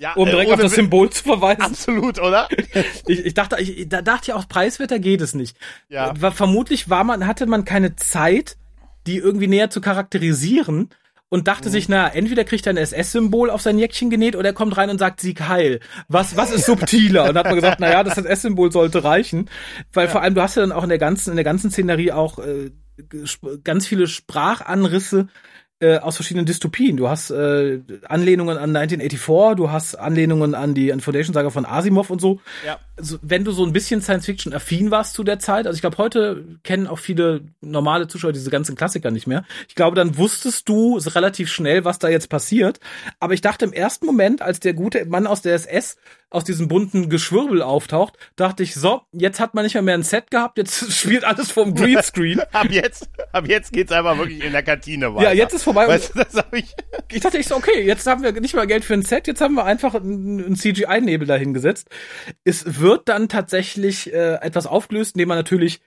ja 0.00 0.12
um 0.14 0.28
äh, 0.28 0.30
direkt 0.30 0.52
auf 0.52 0.60
das 0.60 0.74
Symbol 0.74 1.10
zu 1.10 1.24
verweisen. 1.24 1.62
Absolut, 1.62 2.20
oder? 2.20 2.48
Ich, 3.06 3.26
ich 3.26 3.34
dachte, 3.34 3.60
ich, 3.60 3.88
da 3.88 4.02
dachte 4.02 4.30
ich 4.30 4.32
auch, 4.32 4.48
preiswerter 4.48 4.98
geht 4.98 5.20
es 5.20 5.34
nicht. 5.34 5.56
Ja. 5.88 6.18
War, 6.20 6.32
vermutlich 6.32 6.88
war 6.88 7.04
man, 7.04 7.26
hatte 7.26 7.46
man 7.46 7.64
keine 7.64 7.96
Zeit, 7.96 8.56
die 9.06 9.18
irgendwie 9.18 9.48
näher 9.48 9.70
zu 9.70 9.80
charakterisieren 9.80 10.90
und 11.34 11.40
Mhm. 11.40 11.44
dachte 11.46 11.68
sich, 11.68 11.88
na, 11.88 12.06
entweder 12.06 12.44
kriegt 12.44 12.64
er 12.68 12.72
ein 12.74 12.76
SS-Symbol 12.76 13.50
auf 13.50 13.60
sein 13.60 13.76
Jäckchen 13.76 14.08
genäht 14.08 14.36
oder 14.36 14.50
er 14.50 14.54
kommt 14.54 14.76
rein 14.76 14.88
und 14.88 14.98
sagt 14.98 15.20
Sieg 15.20 15.40
heil. 15.48 15.80
Was, 16.06 16.36
was 16.36 16.52
ist 16.52 16.64
subtiler? 16.64 17.28
Und 17.28 17.36
hat 17.36 17.46
man 17.46 17.56
gesagt, 17.56 17.80
na 17.80 17.90
ja, 17.90 18.04
das 18.04 18.16
SS-Symbol 18.16 18.70
sollte 18.70 19.02
reichen. 19.02 19.50
Weil 19.92 20.06
vor 20.06 20.22
allem, 20.22 20.36
du 20.36 20.42
hast 20.42 20.54
ja 20.54 20.62
dann 20.62 20.70
auch 20.70 20.84
in 20.84 20.90
der 20.90 20.98
ganzen, 20.98 21.30
in 21.30 21.36
der 21.36 21.44
ganzen 21.44 21.72
Szenerie 21.72 22.12
auch 22.12 22.38
äh, 22.38 22.70
ganz 23.64 23.88
viele 23.88 24.06
Sprachanrisse 24.06 25.26
äh, 25.84 25.98
aus 25.98 26.16
verschiedenen 26.16 26.46
Dystopien. 26.46 26.96
Du 26.96 27.08
hast 27.08 27.30
äh, 27.30 27.80
Anlehnungen 28.08 28.56
an 28.56 28.74
1984, 28.74 29.56
du 29.56 29.70
hast 29.70 29.96
Anlehnungen 29.96 30.54
an 30.54 30.72
die 30.72 30.92
an 30.92 31.00
Foundation 31.00 31.34
Saga 31.34 31.50
von 31.50 31.66
Asimov 31.66 32.08
und 32.08 32.22
so. 32.22 32.40
Ja. 32.66 32.78
Also, 32.96 33.18
wenn 33.20 33.44
du 33.44 33.52
so 33.52 33.66
ein 33.66 33.72
bisschen 33.72 34.00
Science 34.00 34.24
Fiction 34.24 34.54
affin 34.54 34.90
warst 34.90 35.14
zu 35.14 35.24
der 35.24 35.40
Zeit, 35.40 35.66
also 35.66 35.76
ich 35.76 35.82
glaube, 35.82 35.98
heute 35.98 36.44
kennen 36.62 36.86
auch 36.86 36.98
viele 36.98 37.42
normale 37.60 38.08
Zuschauer 38.08 38.32
diese 38.32 38.50
ganzen 38.50 38.76
Klassiker 38.76 39.10
nicht 39.10 39.26
mehr. 39.26 39.44
Ich 39.68 39.74
glaube, 39.74 39.94
dann 39.94 40.16
wusstest 40.16 40.68
du 40.68 40.96
relativ 40.96 41.52
schnell, 41.52 41.84
was 41.84 41.98
da 41.98 42.08
jetzt 42.08 42.30
passiert. 42.30 42.80
Aber 43.20 43.34
ich 43.34 43.42
dachte 43.42 43.66
im 43.66 43.72
ersten 43.72 44.06
Moment, 44.06 44.40
als 44.40 44.60
der 44.60 44.72
gute 44.72 45.04
Mann 45.04 45.26
aus 45.26 45.42
der 45.42 45.54
SS 45.54 45.96
aus 46.34 46.44
diesem 46.44 46.68
bunten 46.68 47.08
Geschwirbel 47.08 47.62
auftaucht, 47.62 48.18
dachte 48.36 48.62
ich, 48.62 48.74
so, 48.74 49.02
jetzt 49.12 49.40
hat 49.40 49.54
man 49.54 49.64
nicht 49.64 49.74
mehr, 49.74 49.82
mehr 49.82 49.94
ein 49.94 50.02
Set 50.02 50.30
gehabt, 50.30 50.58
jetzt 50.58 50.92
spielt 50.98 51.24
alles 51.24 51.50
vom 51.50 51.74
Greenscreen. 51.74 52.40
Ab 52.52 52.66
jetzt, 52.70 53.08
ab 53.32 53.46
jetzt 53.48 53.72
geht's 53.72 53.92
einfach 53.92 54.18
wirklich 54.18 54.42
in 54.44 54.52
der 54.52 54.62
Kantine 54.62 55.14
weiter. 55.14 55.30
Ja, 55.30 55.32
jetzt 55.34 55.54
ist 55.54 55.62
vorbei. 55.62 55.88
Weißt 55.88 56.14
du, 56.14 56.18
das 56.24 56.34
hab 56.34 56.52
ich. 56.54 56.74
ich 57.10 57.20
dachte 57.20 57.38
ich 57.38 57.46
so, 57.46 57.56
okay, 57.56 57.82
jetzt 57.82 58.06
haben 58.06 58.22
wir 58.22 58.32
nicht 58.40 58.54
mal 58.54 58.66
Geld 58.66 58.84
für 58.84 58.94
ein 58.94 59.02
Set, 59.02 59.26
jetzt 59.26 59.40
haben 59.40 59.54
wir 59.54 59.64
einfach 59.64 59.94
einen 59.94 60.44
einen 60.44 60.56
CGI-Nebel 60.56 61.26
dahingesetzt. 61.26 61.88
Es 62.44 62.80
wird 62.80 63.08
dann 63.08 63.28
tatsächlich 63.28 64.12
äh, 64.12 64.34
etwas 64.40 64.66
aufgelöst, 64.66 65.14
indem 65.16 65.28
man 65.28 65.38
natürlich 65.38 65.80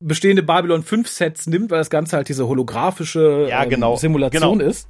bestehende 0.00 0.42
Babylon 0.42 0.82
5 0.82 1.08
Sets 1.08 1.46
nimmt, 1.46 1.70
weil 1.70 1.78
das 1.78 1.90
Ganze 1.90 2.16
halt 2.16 2.28
diese 2.28 2.46
holographische 2.48 3.46
Ja, 3.48 3.64
genau. 3.64 3.92
ähm, 3.92 3.98
Simulation 3.98 4.58
Genau. 4.58 4.68
ist. 4.70 4.88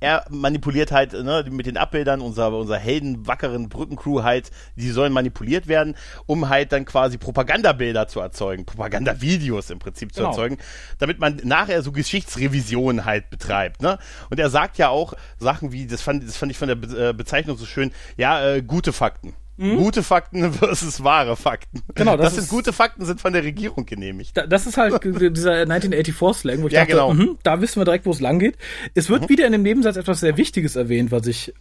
Er 0.00 0.24
manipuliert 0.30 0.92
halt 0.92 1.12
ne, 1.12 1.44
mit 1.50 1.66
den 1.66 1.76
Abbildern 1.76 2.20
unserer, 2.20 2.56
unserer 2.56 2.78
Helden, 2.78 3.26
wackeren 3.26 3.68
Brückencrew 3.68 4.22
halt, 4.22 4.50
die 4.76 4.90
sollen 4.90 5.12
manipuliert 5.12 5.68
werden, 5.68 5.96
um 6.26 6.48
halt 6.48 6.72
dann 6.72 6.84
quasi 6.84 7.18
Propagandabilder 7.18 8.06
zu 8.08 8.20
erzeugen, 8.20 8.66
Propagandavideos 8.66 9.70
im 9.70 9.78
Prinzip 9.78 10.12
zu 10.12 10.20
Genau. 10.20 10.30
erzeugen, 10.30 10.58
damit 10.98 11.18
man 11.18 11.40
nachher 11.44 11.82
so 11.82 11.92
Geschichtsrevision 11.92 13.04
halt 13.04 13.30
betreibt. 13.30 13.82
Ne? 13.82 13.98
Und 14.30 14.38
er 14.38 14.50
sagt 14.50 14.78
ja 14.78 14.88
auch 14.88 15.14
Sachen 15.38 15.72
wie, 15.72 15.86
das 15.86 16.02
fand, 16.02 16.26
das 16.26 16.36
fand 16.36 16.52
ich 16.52 16.58
von 16.58 16.68
der 16.68 16.74
Be 16.74 17.08
äh, 17.08 17.12
Bezeichnung 17.12 17.56
so 17.56 17.66
schön, 17.66 17.90
ja, 18.16 18.46
äh, 18.54 18.62
gute 18.62 18.92
Fakten. 18.92 19.34
Gute 19.58 20.02
Fakten 20.02 20.52
versus 20.52 21.02
wahre 21.02 21.34
Fakten. 21.36 21.78
Mhm. 21.78 21.92
Genau, 21.94 22.16
das 22.16 22.26
das, 22.26 22.34
sind 22.34 22.44
ist- 22.44 22.50
gute 22.50 22.72
Fakten, 22.74 23.04
sind 23.06 23.20
von 23.20 23.32
der 23.32 23.42
Regierung 23.42 23.86
genehmigt. 23.86 24.36
Da, 24.36 24.46
das 24.46 24.66
ist 24.66 24.76
halt 24.76 25.02
dieser 25.34 25.62
1984-Slang, 25.62 26.62
wo 26.62 26.66
ich 26.66 26.74
Ja, 26.74 26.80
dachte, 26.80 26.92
genau. 26.92 27.14
mhm, 27.14 27.38
da 27.42 27.60
wissen 27.60 27.80
wir 27.80 27.84
direkt, 27.86 28.04
wo 28.06 28.10
es 28.10 28.20
lang 28.20 28.38
geht. 28.38 28.58
Es 28.94 29.08
wird 29.08 29.28
wieder 29.30 29.46
in 29.46 29.52
dem 29.52 29.62
Nebensatz 29.62 29.96
etwas 29.96 30.20
sehr 30.20 30.36
Wichtiges 30.36 30.76
erwähnt, 30.76 31.10
was 31.10 31.26
ich 31.26 31.54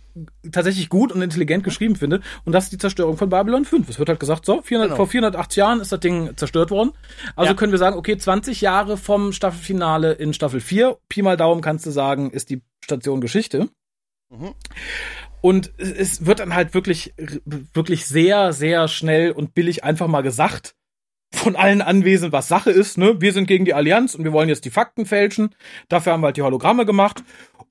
tatsächlich 0.52 0.90
gut 0.90 1.12
und 1.12 1.22
intelligent 1.22 1.64
geschrieben 1.64 1.96
finde. 1.96 2.22
Und 2.44 2.52
das 2.54 2.66
ist 2.66 2.74
die 2.74 2.78
Zerstörung 2.78 3.18
von 3.18 3.30
Babylon 3.30 3.64
5. 3.66 3.88
Es 3.90 3.98
wird 4.00 4.10
halt 4.10 4.20
gesagt, 4.20 4.46
so, 4.46 4.62
400, 4.62 4.90
Genau. 4.90 4.96
vor 4.98 5.08
480 5.08 5.56
Jahren 5.58 5.80
ist 5.80 5.92
das 5.92 6.00
Ding 6.02 6.36
zerstört 6.36 6.72
worden. 6.72 6.92
Also 7.36 7.52
Ja. 7.52 7.56
können 7.58 7.72
wir 7.72 7.80
sagen, 7.80 7.98
okay, 7.98 8.18
20 8.18 8.62
Jahre 8.62 8.98
vom 8.98 9.32
Staffelfinale 9.32 10.12
in 10.14 10.34
Staffel 10.34 10.60
4, 10.60 10.98
Pi 11.08 11.22
mal 11.22 11.38
Daumen 11.38 11.62
kannst 11.62 11.86
du 11.86 11.92
sagen, 11.92 12.30
ist 12.32 12.50
die 12.50 12.62
Station 12.84 13.22
Geschichte. 13.22 13.70
Mhm. 14.30 14.54
Und 15.46 15.74
es- 15.78 16.26
wird 16.26 16.40
dann 16.40 16.56
halt 16.56 16.74
wirklich, 16.74 17.14
wirklich 17.74 18.08
sehr, 18.08 18.52
sehr 18.52 18.88
schnell 18.88 19.30
und 19.30 19.54
billig 19.54 19.84
einfach 19.84 20.08
mal 20.08 20.22
gesagt 20.22 20.74
von 21.32 21.56
allen 21.56 21.84
Anwesenden, 21.84 22.32
was 22.32 22.48
Sache 22.48 22.72
ist. 22.72 22.98
Ne? 22.98 23.22
Wir 23.22 23.32
sind 23.32 23.46
gegen 23.46 23.64
die 23.66 23.76
Allianz 23.76 24.16
und 24.16 24.24
wir 24.24 24.34
wollen 24.34 24.50
jetzt 24.50 24.66
die 24.66 24.72
Fakten 24.72 25.06
fälschen. 25.06 25.54
Dafür 25.88 26.14
haben 26.14 26.22
wir 26.22 26.28
halt 26.28 26.38
die 26.38 26.42
Hologramme 26.42 26.86
gemacht. 26.88 27.24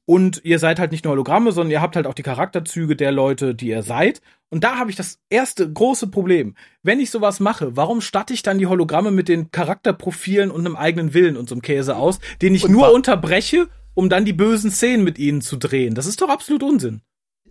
Und 0.05 0.41
ihr 0.45 0.61
seid 0.61 0.79
halt 0.79 0.93
nicht 0.93 1.05
nur 1.05 1.12
Hologramme, 1.14 1.51
sondern 1.51 1.72
ihr 1.72 1.81
habt 1.81 1.97
halt 1.97 2.07
auch 2.07 2.14
die 2.14 2.22
Charakterzüge 2.22 2.95
der 2.95 3.11
Leute, 3.11 3.57
die 3.57 3.68
ihr 3.70 3.83
seid. 3.83 4.20
Und 4.51 4.62
da 4.62 4.77
habe 4.79 4.91
ich 4.91 4.97
das 4.97 5.18
erste 5.29 5.68
große 5.72 6.07
Problem. 6.09 6.55
Wenn 6.85 7.01
ich 7.01 7.11
sowas 7.11 7.41
mache, 7.41 7.75
warum 7.77 8.01
statte 8.03 8.35
ich 8.35 8.43
dann 8.43 8.59
die 8.59 8.66
Hologramme 8.68 9.11
mit 9.11 9.29
den 9.29 9.51
Charakterprofilen 9.51 10.53
und 10.53 10.64
einem 10.64 10.77
eigenen 10.77 11.12
Willen 11.12 11.37
und 11.37 11.49
so 11.49 11.57
einem 11.57 11.62
Käse 11.62 11.97
aus, 11.97 12.20
den 12.41 12.55
ich 12.55 12.64
Und 12.66 12.70
nur 12.72 12.93
unterbreche, 12.93 13.66
um 13.95 14.09
dann 14.11 14.25
die 14.27 14.33
bösen 14.35 14.70
Szenen 14.70 15.03
mit 15.03 15.18
ihnen 15.18 15.41
zu 15.41 15.57
drehen? 15.57 15.95
Das 15.95 16.07
ist 16.07 16.20
doch 16.20 16.29
absolut 16.29 16.62
Unsinn. 16.62 17.01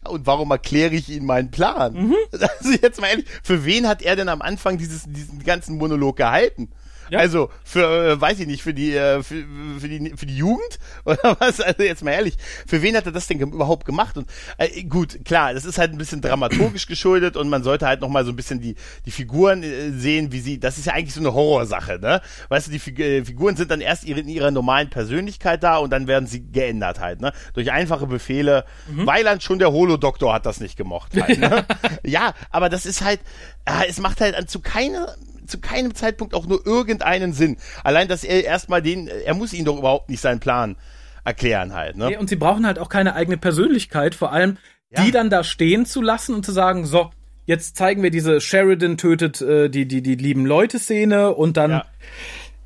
Und 0.10 0.26
warum 0.26 0.52
erkläre 0.52 0.96
ich 0.96 1.10
Ihnen 1.10 1.26
meinen 1.26 1.52
Plan? 1.52 1.94
Mhm. 1.94 2.16
Also 2.32 2.72
jetzt 2.82 3.00
mal 3.00 3.08
ehrlich, 3.08 3.26
für 3.42 3.66
wen 3.66 3.88
hat 3.88 4.02
er 4.02 4.16
denn 4.16 4.30
am 4.30 4.42
Anfang 4.42 4.78
dieses, 4.78 5.04
diesen 5.06 5.44
ganzen 5.44 5.78
Monolog 5.78 6.18
gehalten? 6.18 6.70
Ja. 7.10 7.20
Also 7.20 7.50
für, 7.64 8.12
äh, 8.12 8.22
weiß 8.22 8.40
ich 8.40 8.48
nicht, 8.48 8.64
für 8.64 8.74
die, 8.74 8.96
äh, 8.96 9.24
für, 9.24 9.44
für 9.80 9.88
die, 9.88 10.14
für 10.16 10.26
die 10.26 10.38
Jugend 10.38 10.80
oder 11.06 11.38
was? 11.40 11.60
Also 11.60 11.84
jetzt 11.84 12.04
mal 12.04 12.12
ehrlich, 12.12 12.36
für 12.68 12.82
wen 12.82 12.96
hat 12.96 13.06
er 13.06 13.12
das 13.12 13.28
denn 13.28 13.40
ge 13.40 13.48
überhaupt 13.48 13.86
gemacht? 13.86 14.18
Und 14.18 14.30
äh, 14.58 14.84
gut, 14.84 15.24
klar, 15.26 15.54
das 15.54 15.66
ist 15.66 15.78
halt 15.78 15.92
ein 15.92 15.98
bisschen 15.98 16.22
dramaturgisch 16.22 16.88
geschuldet 16.88 17.38
und 17.38 17.50
man 17.50 17.64
sollte 17.64 17.88
halt 17.88 18.02
noch 18.02 18.10
mal 18.10 18.26
so 18.26 18.32
ein 18.32 18.36
bisschen 18.36 18.60
die 18.62 18.76
die 19.06 19.12
Figuren 19.12 19.64
äh, 19.64 19.92
sehen, 19.92 20.32
wie 20.32 20.40
sie. 20.40 20.60
Das 20.60 20.78
ist 20.78 20.86
ja 20.86 20.94
eigentlich 20.94 21.14
so 21.14 21.20
eine 21.20 21.34
Horrorsache, 21.34 22.00
ne? 22.00 22.22
Weißt 22.50 22.68
du, 22.68 22.72
die 22.72 22.80
Fig 22.80 23.00
äh, 23.00 23.26
Figuren 23.26 23.56
sind 23.56 23.72
dann 23.72 23.82
erst 23.82 24.04
ihre, 24.06 24.22
in 24.22 24.30
ihrer 24.30 24.52
normalen 24.52 24.90
Persönlichkeit 24.90 25.64
da 25.64 25.78
und 25.78 25.92
dann 25.92 26.08
werden 26.08 26.28
sie 26.28 26.52
geändert 26.52 27.00
halt, 27.00 27.22
ne? 27.22 27.34
Durch 27.54 27.72
einfache 27.72 28.08
Befehle. 28.08 28.66
Weiland 28.88 29.44
schon 29.44 29.60
der 29.60 29.72
Holodoktor 29.72 30.34
hat 30.34 30.46
das 30.46 30.60
nicht 30.60 30.78
gemocht 30.78 31.12
halt, 31.20 31.38
ne? 31.40 31.66
ja, 32.04 32.34
aber 32.50 32.70
das 32.70 32.86
ist 32.86 33.02
halt, 33.04 33.20
äh, 33.66 33.88
es 33.88 34.00
macht 34.00 34.22
halt 34.22 34.36
an 34.36 34.48
zu 34.48 34.60
keiner 34.60 35.16
zu 35.54 35.60
keinem 35.60 35.94
Zeitpunkt 35.96 36.34
auch 36.34 36.46
nur 36.48 36.66
irgendeinen 36.66 37.32
Sinn. 37.34 37.58
Allein, 37.84 38.08
dass 38.08 38.24
er 38.24 38.44
erstmal 38.44 38.82
den, 38.82 39.08
er 39.08 39.36
muss 39.36 39.54
ihnen 39.54 39.66
doch 39.66 39.78
überhaupt 39.78 40.10
nicht 40.10 40.20
seinen 40.22 40.40
Plan 40.40 40.76
erklären 41.24 41.74
halt, 41.74 41.96
ne? 41.96 42.20
Und 42.20 42.28
sie 42.28 42.36
brauchen 42.36 42.66
halt 42.66 42.80
auch 42.80 42.90
keine 42.90 43.16
eigene 43.16 43.38
Persönlichkeit, 43.38 44.16
vor 44.16 44.34
allem 44.34 44.58
Ja. 44.90 45.04
die 45.04 45.12
dann 45.12 45.30
da 45.30 45.44
stehen 45.44 45.86
zu 45.86 46.02
lassen 46.02 46.36
und 46.36 46.46
zu 46.46 46.52
sagen, 46.52 46.86
so, 46.86 47.12
jetzt 47.46 47.78
zeigen 47.78 48.04
wir 48.04 48.10
diese 48.12 48.42
Sheridan 48.42 48.98
tötet 48.98 49.42
äh, 49.42 49.70
die, 49.70 49.88
die, 49.88 50.02
die 50.02 50.16
lieben 50.16 50.46
Leute-Szene 50.46 51.34
und 51.34 51.56
dann 51.56 51.72
Ja. 51.72 51.86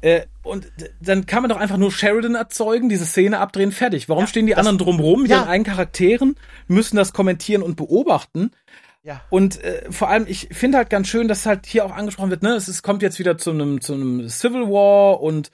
äh, 0.02 0.22
und 0.44 0.68
dann 1.02 1.26
kann 1.26 1.44
man 1.44 1.50
doch 1.50 1.58
einfach 1.58 1.78
nur 1.78 1.92
Sheridan 1.92 2.36
erzeugen, 2.36 2.88
diese 2.90 3.06
Szene 3.06 3.40
abdrehen, 3.40 3.72
fertig. 3.74 4.08
Warum 4.08 4.28
stehen 4.28 4.48
die 4.48 4.56
anderen 4.56 4.78
drumrum 4.78 5.24
mit 5.24 5.32
ja. 5.32 5.40
ihren 5.40 5.50
eigenen 5.50 5.72
Charakteren, 5.72 6.36
müssen 6.68 6.96
das 6.96 7.12
kommentieren 7.12 7.62
und 7.62 7.76
beobachten? 7.76 8.52
Ja. 9.08 9.22
Und 9.30 9.64
äh, 9.64 9.90
vor 9.90 10.10
allem, 10.10 10.26
ich 10.28 10.50
finde 10.52 10.78
halt 10.78 10.90
ganz 10.90 11.08
schön, 11.08 11.30
dass 11.30 11.46
halt 11.46 11.66
hier 11.66 11.86
auch 11.86 11.96
angesprochen 11.96 12.30
wird, 12.30 12.44
ne, 12.44 12.56
es 12.56 12.68
ist, 12.68 12.84
kommt 12.84 13.02
jetzt 13.02 13.20
wieder 13.20 13.38
zu 13.38 13.52
einem 13.52 13.80
zu 13.80 13.94
einem 13.94 14.28
Civil 14.28 14.64
War 14.64 15.22
und 15.22 15.50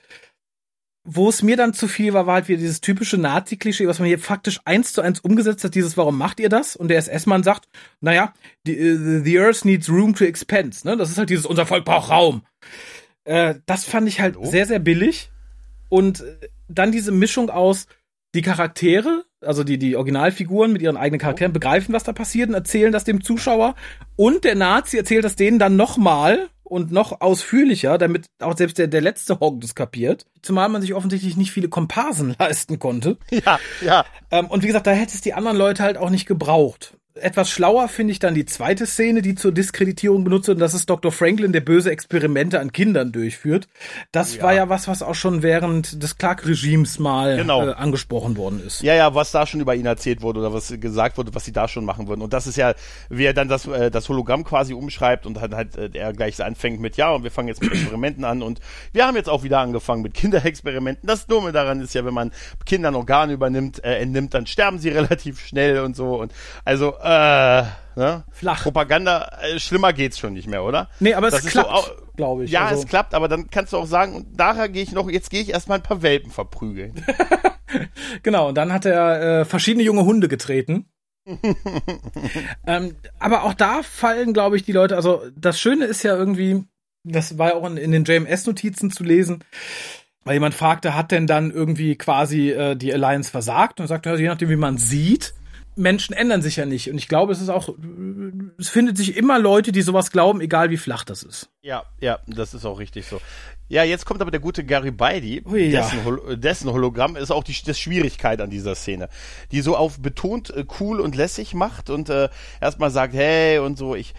wo 1.04 1.30
es 1.30 1.44
mir 1.44 1.56
dann 1.56 1.76
zu 1.76 1.88
viel 1.88 2.14
war, 2.14 2.26
war 2.26 2.36
halt 2.36 2.48
wieder 2.48 2.60
dieses 2.60 2.82
typische 2.82 3.20
Nazi-Klischee, 3.20 3.88
was 3.88 4.00
man 4.00 4.08
hier 4.08 4.18
faktisch 4.18 4.60
eins 4.66 4.94
zu 4.94 5.02
eins 5.02 5.20
umgesetzt 5.20 5.64
hat, 5.64 5.76
dieses 5.76 5.98
Warum 5.98 6.18
macht 6.18 6.40
ihr 6.40 6.50
das? 6.50 6.76
Und 6.76 6.88
der 6.88 6.98
SS-Mann 6.98 7.44
sagt, 7.44 7.68
naja, 8.02 8.34
die, 8.66 8.76
äh, 8.76 9.22
the 9.24 9.40
Earth 9.40 9.66
needs 9.66 9.88
room 9.88 10.16
to 10.16 10.24
expand, 10.24 10.84
ne? 10.84 10.98
Das 10.98 11.12
ist 11.12 11.20
halt 11.20 11.30
dieses, 11.30 11.46
unser 11.46 11.68
Volk 11.68 11.86
braucht 11.86 12.10
Raum. 12.10 12.42
Äh, 13.26 13.56
das 13.68 13.84
fand 13.84 14.08
ich 14.08 14.20
halt 14.20 14.36
Hallo? 14.36 14.50
sehr, 14.50 14.66
sehr 14.66 14.80
billig. 14.80 15.30
Und 15.90 16.22
äh, 16.22 16.50
dann 16.70 16.92
diese 16.92 17.12
Mischung 17.12 17.52
aus 17.52 17.86
die 18.34 18.42
Charaktere, 18.42 19.26
also 19.46 19.64
die, 19.64 19.78
die 19.78 19.96
Originalfiguren 19.96 20.72
mit 20.72 20.82
ihren 20.82 20.98
eigenen 20.98 21.20
Charakteren, 21.20 21.54
begreifen, 21.54 21.94
was 21.94 22.04
da 22.04 22.14
passiert 22.14 22.50
und 22.50 22.56
erzählen 22.56 22.92
das 22.92 23.04
dem 23.04 23.24
Zuschauer. 23.24 23.76
Und 24.16 24.44
der 24.44 24.56
Nazi 24.56 24.98
erzählt 24.98 25.24
das 25.24 25.36
denen 25.36 25.60
dann 25.60 25.76
nochmal 25.76 26.50
und 26.64 26.92
noch 26.92 27.22
ausführlicher, 27.22 27.98
damit 27.98 28.26
auch 28.40 28.58
selbst 28.58 28.78
der, 28.78 28.88
der 28.88 29.02
letzte 29.02 29.40
Hogg 29.40 29.60
das 29.62 29.76
kapiert. 29.76 30.26
Zumal 30.42 30.70
man 30.70 30.82
sich 30.82 30.94
offensichtlich 30.94 31.38
nicht 31.38 31.52
viele 31.52 31.70
Komparsen 31.70 32.36
leisten 32.40 32.80
konnte. 32.80 33.18
Ja, 33.30 33.60
ja. 33.82 34.06
Ähm, 34.32 34.48
und 34.48 34.64
wie 34.64 34.68
gesagt, 34.68 34.88
da 34.88 34.92
hätte 34.92 35.14
es 35.14 35.22
die 35.22 35.34
anderen 35.34 35.58
Leute 35.58 35.84
halt 35.84 35.98
auch 35.98 36.10
nicht 36.10 36.26
gebraucht. 36.26 36.98
Etwas 37.16 37.52
schlauer 37.52 37.88
finde 37.90 38.12
ich 38.12 38.18
dann 38.20 38.34
die 38.34 38.46
zweite 38.46 38.88
Szene, 38.88 39.22
die 39.22 39.36
zur 39.36 39.52
Diskreditierung 39.52 40.24
benutzt 40.24 40.48
wird. 40.48 40.56
Und 40.56 40.62
das 40.62 40.74
ist 40.74 40.90
Dr. 40.90 41.12
Franklin, 41.12 41.52
der 41.54 41.62
böse 41.62 41.92
Experimente 41.92 42.60
an 42.60 42.72
Kindern 42.72 43.12
durchführt. 43.12 43.68
Das 44.12 44.38
Ja. 44.38 44.44
war 44.44 44.54
ja 44.56 44.68
was, 44.70 44.88
was 44.88 45.04
auch 45.04 45.14
schon 45.14 45.44
während 45.44 46.02
des 46.02 46.18
Clark-Regimes 46.18 46.98
mal 46.98 47.38
Genau. 47.38 47.68
äh, 47.68 47.74
angesprochen 47.74 48.36
worden 48.36 48.64
ist. 48.66 48.82
Ja, 48.82 48.96
ja, 48.96 49.14
was 49.14 49.32
da 49.32 49.46
schon 49.46 49.60
über 49.62 49.76
ihn 49.76 49.86
erzählt 49.86 50.24
wurde 50.24 50.40
oder 50.40 50.54
was 50.54 50.74
gesagt 50.80 51.20
wurde, 51.20 51.36
was 51.36 51.46
sie 51.46 51.52
da 51.52 51.68
schon 51.68 51.86
machen 51.86 52.08
würden. 52.08 52.22
Und 52.24 52.34
das 52.34 52.48
ist 52.48 52.56
ja, 52.56 52.74
wie 53.10 53.26
er 53.26 53.34
dann 53.36 53.48
das, 53.48 53.68
äh, 53.68 53.92
das 53.92 54.10
Hologramm 54.10 54.44
quasi 54.44 54.74
umschreibt 54.74 55.28
und 55.28 55.36
dann 55.36 55.54
halt 55.56 55.78
äh, 55.78 55.90
er 55.94 56.14
gleich 56.14 56.44
anfängt 56.44 56.80
mit, 56.80 56.98
ja, 56.98 57.12
und 57.12 57.24
wir 57.24 57.30
fangen 57.30 57.48
jetzt 57.48 57.62
mit 57.62 57.72
Experimenten 57.74 58.24
an 58.26 58.42
und 58.42 58.60
wir 58.92 59.06
haben 59.06 59.16
jetzt 59.16 59.30
auch 59.30 59.44
wieder 59.44 59.60
angefangen 59.60 60.02
mit 60.02 60.16
Kinderexperimenten. 60.16 61.06
Das 61.06 61.28
Dumme 61.28 61.52
daran 61.52 61.80
ist 61.80 61.94
ja, 61.94 62.04
wenn 62.06 62.14
man 62.16 62.32
Kindern 62.66 62.96
Organe 62.96 63.34
übernimmt, 63.34 63.84
äh, 63.84 63.98
entnimmt, 64.00 64.34
dann 64.34 64.48
sterben 64.48 64.80
sie 64.80 64.90
relativ 65.04 65.40
schnell 65.40 65.80
und 65.82 65.96
so. 65.96 66.20
Und 66.20 66.32
also, 66.66 66.96
äh, 67.04 67.64
ne? 68.00 68.24
Flach. 68.32 68.64
Propaganda, 68.64 69.30
äh, 69.42 69.60
schlimmer 69.60 69.94
geht's 69.94 70.18
schon 70.20 70.34
nicht 70.34 70.48
mehr, 70.48 70.64
oder? 70.64 70.90
Nee, 71.00 71.14
aber 71.14 71.28
es 71.28 71.36
Das 71.36 71.44
so 71.44 71.50
klappt, 71.50 71.70
au- 71.70 71.86
glaube 72.16 72.46
ich. 72.46 72.52
Ja, 72.52 72.66
Also- 72.66 72.84
es 72.84 72.88
klappt, 72.90 73.14
aber 73.14 73.28
dann 73.28 73.50
kannst 73.50 73.74
du 73.74 73.78
auch 73.78 73.86
sagen, 73.86 74.16
und 74.16 74.38
nachher 74.38 74.70
gehe 74.70 74.84
ich 74.84 74.92
noch, 74.92 75.10
jetzt 75.10 75.30
gehe 75.30 75.42
ich 75.42 75.50
erstmal 75.50 75.80
ein 75.80 75.84
paar 75.84 76.02
Welpen 76.02 76.32
verprügeln. 76.32 76.94
Genau, 78.22 78.50
und 78.50 78.56
dann 78.56 78.72
hat 78.72 78.86
er 78.86 79.40
äh, 79.42 79.46
verschiedene 79.46 79.84
junge 79.84 80.06
Hunde 80.06 80.28
getreten. 80.28 80.86
ähm, 82.68 82.96
aber 83.20 83.44
auch 83.44 83.54
da 83.56 83.82
fallen, 83.84 84.34
glaube 84.34 84.56
ich, 84.58 84.64
die 84.64 84.72
Leute, 84.72 84.96
also 84.96 85.24
das 85.36 85.60
Schöne 85.60 85.86
ist 85.86 86.04
ja 86.04 86.16
irgendwie, 86.16 86.64
das 87.04 87.38
war 87.38 87.50
ja 87.50 87.56
auch 87.56 87.66
in, 87.68 87.78
in 87.78 87.92
den 87.92 88.04
JMS-Notizen 88.04 88.92
zu 88.92 89.04
lesen, 89.04 89.44
weil 90.24 90.36
jemand 90.36 90.54
fragte, 90.54 90.96
hat 90.96 91.12
denn 91.12 91.28
dann 91.28 91.52
irgendwie 91.52 91.96
quasi 91.98 92.52
äh, 92.52 92.76
die 92.76 92.94
Alliance 92.94 93.32
versagt? 93.32 93.80
Und 93.80 93.88
sagte, 93.88 94.10
ja, 94.12 94.16
je 94.16 94.28
nachdem, 94.28 94.50
wie 94.50 94.56
man 94.56 94.78
sieht, 94.78 95.34
Menschen 95.76 96.14
ändern 96.14 96.42
sich 96.42 96.56
ja 96.56 96.66
nicht. 96.66 96.90
Und 96.90 96.98
ich 96.98 97.08
glaube, 97.08 97.32
es 97.34 97.42
ist 97.42 97.50
auch, 97.50 97.70
es 98.58 98.70
findet 98.70 98.98
sich 98.98 99.18
immer 99.18 99.40
Leute, 99.40 99.72
die 99.72 99.82
sowas 99.82 100.12
glauben, 100.12 100.42
egal 100.42 100.70
wie 100.70 100.78
flach 100.78 101.04
das 101.04 101.24
ist. 101.24 101.50
Ja, 101.62 101.84
ja, 102.00 102.20
das 102.28 102.54
ist 102.54 102.66
auch 102.66 102.80
richtig 102.80 103.08
so. 103.08 103.20
Ja, 103.70 103.84
jetzt 103.84 104.06
kommt 104.06 104.22
aber 104.22 104.30
der 104.30 104.42
gute 104.42 104.66
Garibaldi, 104.66 105.42
Ui, 105.46 105.72
dessen, 105.72 106.04
Hol 106.04 106.38
dessen 106.38 106.72
Hologramm 106.72 107.16
ist 107.16 107.32
auch 107.32 107.44
die 107.44 107.56
das 107.66 107.80
Schwierigkeit 107.80 108.42
an 108.42 108.50
dieser 108.50 108.76
Szene, 108.76 109.08
die 109.52 109.62
so 109.62 109.78
auf 109.78 110.00
betont 110.00 110.50
äh, 110.50 110.66
cool 110.80 111.00
und 111.00 111.16
lässig 111.16 111.54
macht 111.54 111.90
und 111.90 112.10
äh, 112.10 112.30
erstmal 112.60 112.92
sagt, 112.92 113.14
hey 113.14 113.60
und 113.60 113.78
so, 113.78 113.96
ich, 113.96 114.14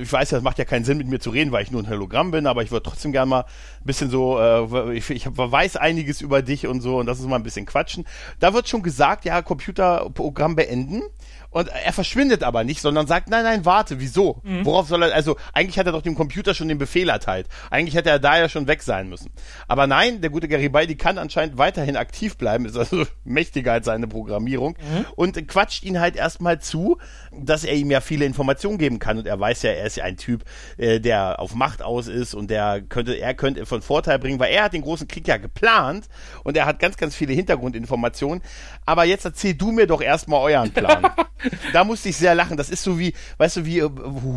ich 0.00 0.10
weiß 0.10 0.30
ja, 0.30 0.38
es 0.38 0.44
macht 0.44 0.58
ja 0.58 0.64
keinen 0.64 0.84
Sinn 0.84 0.98
mit 0.98 1.08
mir 1.08 1.20
zu 1.20 1.30
reden, 1.30 1.52
weil 1.52 1.62
ich 1.62 1.70
nur 1.70 1.82
ein 1.82 1.90
Hologramm 1.90 2.30
bin, 2.30 2.46
aber 2.46 2.62
ich 2.62 2.70
würde 2.70 2.88
trotzdem 2.88 3.12
gerne 3.12 3.28
mal 3.28 3.40
ein 3.40 3.84
bisschen 3.84 4.10
so, 4.10 4.40
äh, 4.40 4.94
ich, 4.94 5.10
ich 5.10 5.26
weiß 5.26 5.76
einiges 5.76 6.22
über 6.22 6.40
dich 6.40 6.66
und 6.66 6.80
so 6.80 6.98
und 6.98 7.06
das 7.06 7.20
ist 7.20 7.26
mal 7.26 7.36
ein 7.36 7.42
bisschen 7.42 7.66
quatschen. 7.66 8.06
Da 8.38 8.54
wird 8.54 8.68
schon 8.68 8.82
gesagt, 8.82 9.24
ja, 9.26 9.42
Computerprogramm 9.42 10.56
beenden. 10.56 11.02
Und 11.50 11.68
er 11.68 11.92
verschwindet 11.92 12.44
aber 12.44 12.64
nicht, 12.64 12.80
sondern 12.80 13.06
sagt, 13.06 13.28
nein, 13.28 13.42
nein, 13.42 13.64
warte, 13.64 13.98
wieso? 13.98 14.40
Worauf 14.64 14.86
soll 14.88 15.02
er, 15.02 15.14
also 15.14 15.36
eigentlich 15.52 15.78
hat 15.78 15.86
er 15.86 15.92
doch 15.92 16.02
dem 16.02 16.14
Computer 16.14 16.54
schon 16.54 16.68
den 16.68 16.78
Befehl 16.78 17.08
erteilt. 17.08 17.48
Eigentlich 17.70 17.94
hätte 17.94 18.10
er 18.10 18.20
da 18.20 18.38
ja 18.38 18.48
schon 18.48 18.68
weg 18.68 18.82
sein 18.82 19.08
müssen. 19.08 19.30
Aber 19.66 19.86
nein, 19.86 20.20
der 20.20 20.30
gute 20.30 20.46
Garibaldi 20.48 20.94
kann 20.96 21.18
anscheinend 21.18 21.58
weiterhin 21.58 21.96
aktiv 21.96 22.36
bleiben, 22.36 22.66
ist 22.66 22.76
also 22.76 23.04
mächtiger 23.24 23.72
als 23.72 23.86
seine 23.86 24.06
Programmierung 24.06 24.76
und 25.16 25.48
quatscht 25.48 25.82
ihn 25.84 26.00
halt 26.00 26.16
erstmal 26.16 26.60
zu, 26.60 26.98
dass 27.32 27.64
er 27.64 27.74
ihm 27.74 27.90
ja 27.90 28.00
viele 28.00 28.24
Informationen 28.24 28.78
geben 28.78 28.98
kann 28.98 29.18
und 29.18 29.26
er 29.26 29.38
weiß 29.38 29.62
ja, 29.62 29.70
er 29.70 29.86
ist 29.86 29.96
ja 29.96 30.04
ein 30.04 30.16
Typ, 30.16 30.44
äh, 30.76 31.00
der 31.00 31.40
auf 31.40 31.54
Macht 31.54 31.82
aus 31.82 32.06
ist 32.06 32.34
und 32.34 32.50
der 32.50 32.80
könnte, 32.82 33.14
er 33.14 33.34
könnte 33.34 33.66
von 33.66 33.82
Vorteil 33.82 34.18
bringen, 34.18 34.38
weil 34.38 34.52
er 34.52 34.64
hat 34.64 34.72
den 34.72 34.82
großen 34.82 35.08
Krieg 35.08 35.26
ja 35.26 35.36
geplant 35.36 36.08
und 36.44 36.56
er 36.56 36.66
hat 36.66 36.78
ganz, 36.78 36.96
ganz 36.96 37.16
viele 37.16 37.32
Hintergrundinformationen. 37.32 38.42
Aber 38.86 39.04
jetzt 39.04 39.24
erzähl 39.24 39.54
du 39.54 39.72
mir 39.72 39.86
doch 39.86 40.00
erstmal 40.00 40.40
euren 40.40 40.70
Plan. 40.72 41.10
da 41.72 41.84
musste 41.84 42.08
ich 42.08 42.16
sehr 42.16 42.34
lachen. 42.34 42.56
Das 42.56 42.70
ist 42.70 42.82
so 42.82 42.98
wie, 42.98 43.14
weißt 43.38 43.58
du, 43.58 43.66
wie 43.66 43.78
äh, 43.78 43.88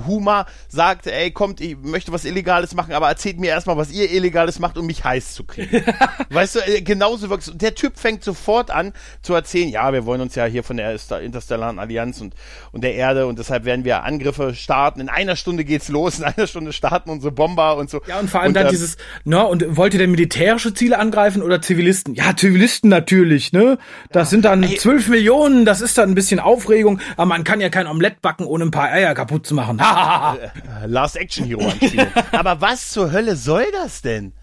Huma 0.08 0.45
sagt, 0.68 1.08
ey, 1.08 1.32
kommt, 1.32 1.62
ich 1.62 1.78
möchte 1.78 2.12
was 2.12 2.26
Illegales 2.26 2.74
machen, 2.76 2.93
aber 2.93 3.08
erzählt 3.08 3.39
mir 3.39 3.49
erstmal, 3.49 3.78
was 3.78 3.91
ihr 3.91 4.12
Illegales 4.12 4.60
macht, 4.60 4.78
um 4.78 4.86
mich 4.86 5.04
heiß 5.04 5.34
zu 5.34 5.43
kriegen. 5.43 5.84
weißt 6.30 6.56
du, 6.56 6.60
äh, 6.60 6.82
genauso 6.82 7.30
wirkt 7.30 7.47
Und 7.47 7.62
der 7.62 7.76
Typ 7.76 7.97
fängt 7.97 8.24
sofort 8.24 8.72
an 8.72 8.93
zu 9.22 9.34
erzählen, 9.34 9.70
ja, 9.70 9.91
wir 9.93 10.06
wollen 10.06 10.22
uns 10.22 10.36
ja 10.36 10.45
hier 10.45 10.64
von 10.64 10.78
der 10.78 10.97
Interstellaren 11.22 11.80
Allianz 11.80 12.22
und, 12.22 12.34
und 12.72 12.84
der 12.84 12.95
Erde 12.95 13.28
und 13.28 13.39
deshalb 13.39 13.66
werden 13.66 13.86
wir 13.86 14.04
Angriffe 14.04 14.54
starten. 14.56 14.99
In 14.99 15.10
einer 15.10 15.36
Stunde 15.36 15.64
geht's 15.64 15.89
los, 15.89 16.20
in 16.20 16.26
einer 16.26 16.47
Stunde 16.47 16.74
starten 16.74 17.10
unsere 17.10 17.32
Bomber 17.32 17.78
und 17.78 17.89
so. 17.89 18.01
Ja, 18.08 18.20
und 18.20 18.30
vor 18.30 18.41
allem 18.41 18.54
dann 18.54 18.66
ähm, 18.66 18.72
dieses, 18.72 18.97
na, 19.24 19.43
und 19.43 19.78
wollt 19.78 19.93
ihr 19.93 19.99
denn 19.99 20.12
militärische 20.12 20.74
Ziele 20.74 20.99
angreifen 20.99 21.41
oder 21.41 21.62
Zivilisten? 21.62 22.16
Ja, 22.16 22.36
Zivilisten 22.36 22.89
natürlich, 22.89 23.54
ne? 23.54 23.78
Das 24.12 24.30
sind 24.30 24.45
dann 24.45 24.64
zwölf 24.78 25.08
Millionen, 25.08 25.66
das 25.66 25.82
ist 25.82 25.97
dann 25.97 26.10
ein 26.10 26.16
bisschen 26.16 26.39
Aufregung, 26.39 26.92
aber 27.15 27.25
man 27.25 27.43
kann 27.43 27.61
ja 27.61 27.69
kein 27.69 27.87
Omelett 27.87 28.21
backen, 28.21 28.45
ohne 28.45 28.65
ein 28.65 28.71
paar 28.71 28.91
Eier 28.91 29.13
kaputt 29.13 29.45
zu 29.45 29.53
machen. 29.55 29.79
Hahaha. 29.81 30.35
äh, 30.35 30.85
Last 30.85 31.15
Action 31.17 31.45
Hero 31.45 31.67
anspielen. 31.67 32.07
Aber 32.31 32.61
was 32.61 32.89
zur 32.89 33.11
Hölle 33.11 33.35
soll 33.35 33.65
das 33.71 34.01
denn? 34.01 34.33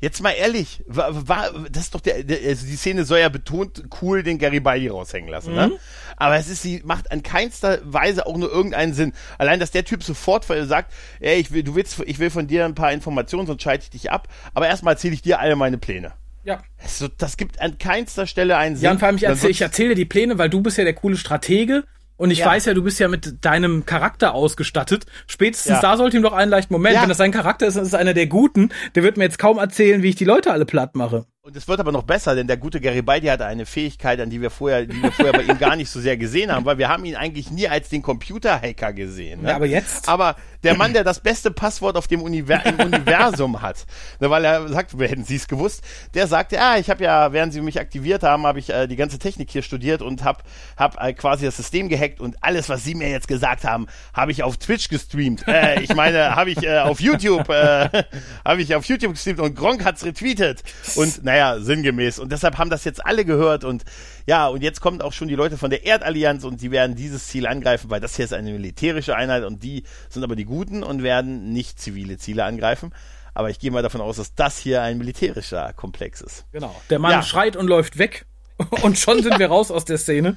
Jetzt 0.00 0.20
mal 0.20 0.32
ehrlich, 0.32 0.82
war, 0.88 1.28
war, 1.28 1.52
das 1.70 1.84
ist 1.84 1.94
doch 1.94 2.00
der, 2.00 2.24
der, 2.24 2.38
also 2.48 2.66
die 2.66 2.74
Szene 2.74 3.04
soll 3.04 3.20
ja 3.20 3.28
betont 3.28 3.84
cool 4.02 4.24
den 4.24 4.36
Garibaldi 4.38 4.88
raushängen 4.88 5.30
lassen, 5.30 5.54
ne? 5.54 5.78
Aber 6.16 6.36
es 6.36 6.48
ist, 6.48 6.62
sie 6.62 6.82
macht 6.84 7.12
an 7.12 7.22
keinster 7.22 7.78
Weise 7.84 8.26
auch 8.26 8.36
nur 8.36 8.50
irgendeinen 8.50 8.94
Sinn. 8.94 9.12
Allein, 9.38 9.60
dass 9.60 9.70
der 9.70 9.84
Typ 9.84 10.02
sofort 10.02 10.44
sagt, 10.44 10.92
ey, 11.20 11.38
ich 11.38 11.52
will, 11.52 11.62
du 11.62 11.76
willst, 11.76 12.00
ich 12.04 12.18
will 12.18 12.30
von 12.30 12.48
dir 12.48 12.64
ein 12.64 12.74
paar 12.74 12.92
Informationen, 12.92 13.46
sonst 13.46 13.62
schalte 13.62 13.84
ich 13.84 13.90
dich 13.90 14.10
ab. 14.10 14.26
Aber 14.54 14.66
erstmal 14.66 14.94
erzähle 14.94 15.14
ich 15.14 15.22
dir 15.22 15.38
alle 15.38 15.54
meine 15.54 15.78
Pläne. 15.78 16.14
Ja. 16.44 16.60
So, 16.86 17.08
das 17.08 17.36
gibt 17.36 17.60
an 17.60 17.78
keinster 17.78 18.26
Stelle 18.26 18.56
einen 18.56 18.76
Sinn. 18.76 18.84
Ja, 18.84 18.90
und 18.92 18.98
vor 18.98 19.08
allem, 19.08 19.16
ich 19.16 19.60
erzähl 19.60 19.88
dir 19.90 19.94
die 19.94 20.04
Pläne, 20.04 20.38
weil 20.38 20.50
du 20.50 20.60
bist 20.60 20.78
ja 20.78 20.84
der 20.84 20.94
coole 20.94 21.16
Stratege. 21.16 21.84
Und 22.16 22.30
ich 22.30 22.38
Ja. 22.40 22.46
weiß 22.46 22.66
ja, 22.66 22.74
du 22.74 22.82
bist 22.84 23.00
ja 23.00 23.08
mit 23.08 23.44
deinem 23.44 23.84
Charakter 23.84 24.34
ausgestattet. 24.34 25.06
Spätestens 25.26 25.72
Ja. 25.72 25.80
da 25.80 25.96
sollte 25.96 26.16
ihm 26.16 26.22
doch 26.22 26.34
einen 26.34 26.50
leichten 26.50 26.72
Moment. 26.72 26.94
Ja. 26.94 27.02
Wenn 27.02 27.08
das 27.08 27.18
sein 27.18 27.32
Charakter 27.32 27.66
ist, 27.66 27.74
dann 27.74 27.82
ist 27.82 27.88
es 27.88 27.94
einer 27.94 28.14
der 28.14 28.26
Guten. 28.28 28.70
Der 28.94 29.02
wird 29.02 29.16
mir 29.16 29.24
jetzt 29.24 29.38
kaum 29.40 29.58
erzählen, 29.58 30.02
wie 30.02 30.10
ich 30.10 30.14
die 30.14 30.24
Leute 30.24 30.52
alle 30.52 30.64
platt 30.64 30.94
mache. 30.94 31.26
Und 31.44 31.56
es 31.56 31.66
wird 31.66 31.80
aber 31.80 31.90
noch 31.90 32.04
besser, 32.04 32.36
denn 32.36 32.46
der 32.46 32.56
gute 32.56 32.80
Garibaldi 32.80 33.26
hatte 33.26 33.46
eine 33.46 33.66
Fähigkeit, 33.66 34.20
an 34.20 34.30
die 34.30 34.40
wir 34.40 34.48
vorher, 34.48 34.86
die 34.86 35.02
wir 35.02 35.10
vorher 35.10 35.32
bei 35.32 35.42
ihm 35.42 35.58
gar 35.58 35.74
nicht 35.74 35.90
so 35.90 36.00
sehr 36.00 36.16
gesehen 36.16 36.52
haben, 36.52 36.64
weil 36.64 36.78
wir 36.78 36.88
haben 36.88 37.04
ihn 37.04 37.16
eigentlich 37.16 37.50
nie 37.50 37.66
als 37.66 37.88
den 37.88 38.00
Computerhacker 38.00 38.92
gesehen. 38.92 39.42
Ne? 39.42 39.48
Ja, 39.48 39.56
aber 39.56 39.66
jetzt? 39.66 40.08
Aber 40.08 40.36
der 40.62 40.76
Mann, 40.76 40.92
der 40.92 41.02
das 41.02 41.18
beste 41.18 41.50
Passwort 41.50 41.96
auf 41.96 42.06
dem 42.06 42.22
Univer 42.22 42.64
im 42.64 42.78
Universum 42.86 43.60
hat, 43.60 43.86
ne, 44.20 44.30
weil 44.30 44.44
er 44.44 44.68
sagt, 44.68 44.96
wir 44.96 45.08
hätten 45.08 45.24
Sie 45.24 45.34
es 45.34 45.48
gewusst, 45.48 45.82
der 46.14 46.28
sagt, 46.28 46.52
ja, 46.52 46.76
ich 46.76 46.88
habe 46.88 47.02
ja, 47.02 47.32
während 47.32 47.52
Sie 47.52 47.60
mich 47.60 47.80
aktiviert 47.80 48.22
haben, 48.22 48.46
habe 48.46 48.60
ich 48.60 48.70
äh, 48.70 48.86
die 48.86 48.94
ganze 48.94 49.18
Technik 49.18 49.50
hier 49.50 49.62
studiert 49.62 50.00
und 50.00 50.22
habe 50.22 50.44
hab, 50.76 51.02
äh, 51.02 51.12
quasi 51.12 51.44
das 51.44 51.56
System 51.56 51.88
gehackt 51.88 52.20
und 52.20 52.36
alles, 52.40 52.68
was 52.68 52.84
Sie 52.84 52.94
mir 52.94 53.10
jetzt 53.10 53.26
gesagt 53.26 53.64
haben, 53.64 53.88
habe 54.14 54.30
ich 54.30 54.44
auf 54.44 54.58
Twitch 54.58 54.88
gestreamt. 54.88 55.48
Äh, 55.48 55.80
ich 55.80 55.92
meine, 55.92 56.36
habe 56.36 56.50
ich 56.50 56.62
äh, 56.62 56.78
auf 56.78 57.00
YouTube, 57.00 57.48
äh, 57.48 57.88
habe 58.44 58.62
ich 58.62 58.72
auf 58.76 58.84
YouTube 58.84 59.14
gestreamt 59.14 59.40
und 59.40 59.56
Gronk 59.56 59.84
hat's 59.84 60.04
retweetet. 60.04 60.62
Und 60.94 61.24
naja, 61.32 61.60
sinngemäß. 61.60 62.18
Und 62.18 62.30
deshalb 62.30 62.58
haben 62.58 62.68
das 62.68 62.84
jetzt 62.84 63.04
alle 63.06 63.24
gehört 63.24 63.64
und 63.64 63.84
ja, 64.26 64.48
und 64.48 64.62
jetzt 64.62 64.82
kommen 64.82 65.00
auch 65.00 65.14
schon 65.14 65.28
die 65.28 65.34
Leute 65.34 65.56
von 65.56 65.70
der 65.70 65.86
Erdallianz 65.86 66.44
und 66.44 66.60
die 66.60 66.70
werden 66.70 66.94
dieses 66.94 67.26
Ziel 67.28 67.46
angreifen, 67.46 67.88
weil 67.90 68.00
das 68.00 68.16
hier 68.16 68.26
ist 68.26 68.34
eine 68.34 68.52
militärische 68.52 69.16
Einheit 69.16 69.44
und 69.44 69.62
die 69.62 69.84
sind 70.10 70.24
aber 70.24 70.36
die 70.36 70.44
Guten 70.44 70.82
und 70.82 71.02
werden 71.02 71.50
nicht 71.52 71.80
zivile 71.80 72.18
Ziele 72.18 72.44
angreifen. 72.44 72.92
Aber 73.32 73.48
ich 73.48 73.58
gehe 73.58 73.70
mal 73.70 73.82
davon 73.82 74.02
aus, 74.02 74.16
dass 74.16 74.34
das 74.34 74.58
hier 74.58 74.82
ein 74.82 74.98
militärischer 74.98 75.72
Komplex 75.72 76.20
ist. 76.20 76.44
Genau. 76.52 76.78
Der 76.90 76.98
Mann 76.98 77.12
Ja. 77.12 77.22
schreit 77.22 77.56
und 77.56 77.66
läuft 77.66 77.96
weg. 77.98 78.26
Und 78.82 78.98
schon 78.98 79.22
sind 79.22 79.38
wir 79.38 79.48
raus 79.48 79.70
aus 79.70 79.86
der 79.86 79.96
Szene, 79.96 80.36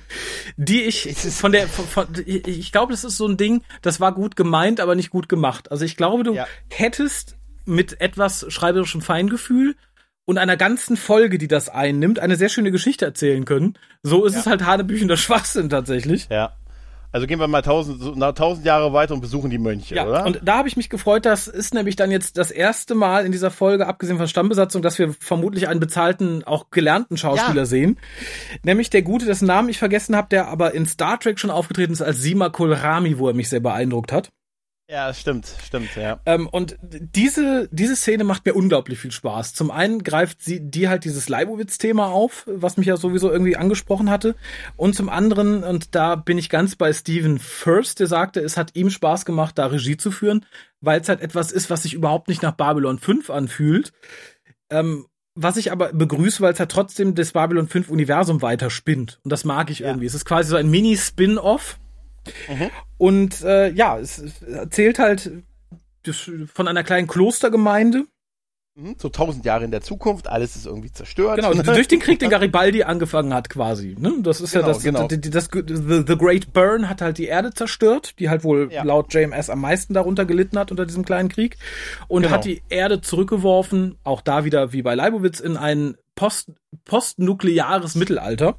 die 0.56 0.84
ich 0.84 1.14
von 1.18 1.52
der, 1.52 1.68
von, 1.68 1.86
von, 1.86 2.08
ich 2.26 2.48
ich 2.48 2.72
glaube, 2.72 2.94
das 2.94 3.04
ist 3.04 3.18
so 3.18 3.28
ein 3.28 3.36
Ding, 3.36 3.62
das 3.82 4.00
war 4.00 4.14
gut 4.14 4.38
gemeint, 4.38 4.80
aber 4.80 4.96
nicht 4.96 5.10
gut 5.10 5.28
gemacht. 5.28 5.70
Also 5.70 5.84
ich 5.84 5.98
glaube, 5.98 6.24
du 6.24 6.34
Ja. 6.34 6.48
hättest 6.72 7.36
mit 7.66 8.00
etwas 8.00 8.46
schreiberischem 8.48 9.02
Feingefühl 9.02 9.76
und 10.26 10.38
einer 10.38 10.58
ganzen 10.58 10.98
Folge, 10.98 11.38
die 11.38 11.48
das 11.48 11.70
einnimmt, 11.70 12.20
eine 12.20 12.36
sehr 12.36 12.50
schöne 12.50 12.72
Geschichte 12.72 13.06
erzählen 13.06 13.46
können. 13.46 13.76
So 14.04 14.26
ist 14.26 14.36
es 14.36 14.46
halt 14.48 14.66
hanebüchender 14.66 15.18
Schwachsinn 15.18 15.70
tatsächlich. 15.70 16.28
Ja. 16.30 16.54
Also 17.12 17.28
gehen 17.28 17.40
wir 17.40 17.48
mal 17.48 17.62
tausend, 17.62 18.02
na, 18.18 18.34
tausend 18.34 18.66
Jahre 18.66 18.92
weiter 18.92 19.14
und 19.14 19.22
besuchen 19.22 19.50
die 19.50 19.58
Mönche, 19.58 19.96
Ja, 19.96 20.06
oder? 20.06 20.26
und 20.26 20.42
da 20.44 20.58
habe 20.58 20.68
ich 20.68 20.76
mich 20.76 20.90
gefreut, 20.90 21.26
das 21.26 21.48
ist 21.48 21.74
nämlich 21.74 21.96
dann 21.96 22.12
jetzt 22.12 22.38
das 22.38 22.52
erste 22.52 22.94
Mal 22.94 23.26
in 23.26 23.32
dieser 23.32 23.52
Folge, 23.52 23.88
abgesehen 23.88 24.18
von 24.18 24.28
Stammbesatzung, 24.28 24.82
dass 24.82 25.00
wir 25.00 25.14
vermutlich 25.18 25.70
einen 25.70 25.80
bezahlten, 25.80 26.44
auch 26.44 26.72
gelernten 26.72 27.16
Schauspieler 27.16 27.62
Ja. 27.62 27.66
sehen. 27.66 27.98
Nämlich 28.64 28.90
der 28.90 29.02
Gute, 29.02 29.26
dessen 29.26 29.46
Namen 29.46 29.70
ich 29.70 29.78
vergessen 29.78 30.14
habe, 30.14 30.28
der 30.30 30.50
aber 30.50 30.74
in 30.74 30.86
Star 30.86 31.18
Trek 31.18 31.40
schon 31.40 31.52
aufgetreten 31.52 31.94
ist 31.94 32.02
als 32.02 32.22
Sima 32.22 32.50
Kohlrami, 32.50 33.18
wo 33.18 33.30
er 33.30 33.34
mich 33.34 33.48
sehr 33.48 33.62
beeindruckt 33.62 34.12
hat. 34.12 34.30
Ja, 34.88 35.12
stimmt, 35.16 35.52
stimmt, 35.66 35.96
ja. 35.96 36.20
Ähm, 36.28 36.48
und 36.48 36.78
diese, 36.84 37.68
diese 37.72 37.96
Szene 37.96 38.24
macht 38.24 38.46
mir 38.46 38.54
unglaublich 38.54 39.00
viel 39.00 39.12
Spaß. 39.12 39.56
Zum 39.56 39.72
einen 39.72 40.04
greift 40.04 40.44
sie 40.44 40.60
die 40.60 40.88
halt 40.88 41.06
dieses 41.06 41.28
Leibowitz-Thema 41.28 42.06
auf, 42.10 42.44
was 42.46 42.78
mich 42.78 42.86
ja 42.86 42.96
sowieso 42.96 43.32
irgendwie 43.32 43.58
angesprochen 43.58 44.12
hatte. 44.12 44.36
Und 44.76 44.96
zum 44.96 45.10
anderen, 45.10 45.64
und 45.64 45.96
da 45.96 46.16
bin 46.16 46.38
ich 46.38 46.50
ganz 46.52 46.76
bei 46.76 46.94
Steven 46.94 47.40
First, 47.40 48.00
der 48.00 48.06
sagte, 48.06 48.42
es 48.42 48.58
hat 48.58 48.76
ihm 48.76 48.92
Spaß 48.92 49.26
gemacht, 49.26 49.58
da 49.58 49.66
Regie 49.66 49.98
zu 49.98 50.12
führen, 50.12 50.46
weil 50.82 51.02
es 51.02 51.10
halt 51.10 51.22
etwas 51.22 51.52
ist, 51.52 51.72
was 51.72 51.82
sich 51.82 51.96
überhaupt 51.96 52.28
nicht 52.28 52.44
nach 52.44 52.54
Babylon 52.54 53.00
5 53.00 53.32
anfühlt. 53.32 53.92
Ähm, 54.70 55.08
was 55.34 55.58
ich 55.58 55.72
aber 55.72 55.94
begrüße, 55.94 56.42
weil 56.42 56.54
es 56.54 56.60
halt 56.60 56.72
trotzdem 56.72 57.16
das 57.16 57.32
Babylon 57.32 57.68
5 57.68 57.90
Universum 57.90 58.44
weiterspinnt. 58.44 59.20
Und 59.24 59.32
das 59.32 59.46
mag 59.46 59.72
ich 59.72 59.80
Ja. 59.80 59.88
irgendwie. 59.88 60.06
Es 60.06 60.14
ist 60.14 60.26
quasi 60.26 60.50
so 60.50 60.58
ein 60.58 60.70
Mini-Spin-Off. 60.70 61.80
Mhm. 62.50 62.70
Und 62.98 63.42
äh, 63.44 63.70
ja, 63.72 63.98
es, 64.00 64.18
es 64.18 64.42
erzählt 64.42 65.00
halt 65.00 65.32
das, 66.04 66.30
von 66.54 66.68
einer 66.68 66.84
kleinen 66.84 67.08
Klostergemeinde. 67.08 68.06
Mhm, 68.78 68.96
So 69.00 69.08
tausend 69.08 69.46
Jahre 69.46 69.64
in 69.64 69.72
der 69.72 69.80
Zukunft, 69.82 70.28
alles 70.28 70.58
ist 70.58 70.66
irgendwie 70.66 70.92
zerstört. 70.92 71.38
Genau, 71.38 71.54
durch 71.64 71.88
den 71.88 72.00
Krieg, 72.02 72.20
den 72.20 72.30
Garibaldi 72.30 72.84
angefangen 72.84 73.34
hat 73.34 73.50
quasi. 73.50 73.96
Ne? 73.98 74.16
Das 74.22 74.42
ist 74.42 74.52
Genau, 74.52 74.68
ja 74.68 74.74
das, 74.74 74.84
genau. 74.84 75.08
das, 75.08 75.20
das, 75.22 75.50
the, 75.54 76.04
the 76.06 76.18
Great 76.18 76.52
Burn 76.52 76.90
hat 76.90 77.02
halt 77.02 77.18
die 77.18 77.26
Erde 77.28 77.54
zerstört, 77.54 78.20
die 78.20 78.30
halt 78.30 78.44
wohl 78.44 78.70
Ja. 78.74 78.84
laut 78.84 79.14
JMS 79.14 79.50
am 79.50 79.62
meisten 79.62 79.94
darunter 79.94 80.26
gelitten 80.26 80.60
hat 80.60 80.72
unter 80.72 80.86
diesem 80.86 81.06
kleinen 81.06 81.30
Krieg. 81.30 81.58
Und 82.10 82.24
Genau. 82.24 82.36
hat 82.36 82.44
die 82.44 82.64
Erde 82.68 83.00
zurückgeworfen, 83.00 83.98
auch 84.04 84.20
da 84.20 84.44
wieder 84.44 84.74
wie 84.74 84.82
bei 84.82 84.94
Leibowitz, 84.94 85.40
in 85.40 85.56
ein 85.56 85.96
post, 86.16 86.52
postnukleares 86.84 87.96
Mittelalter. 87.96 88.58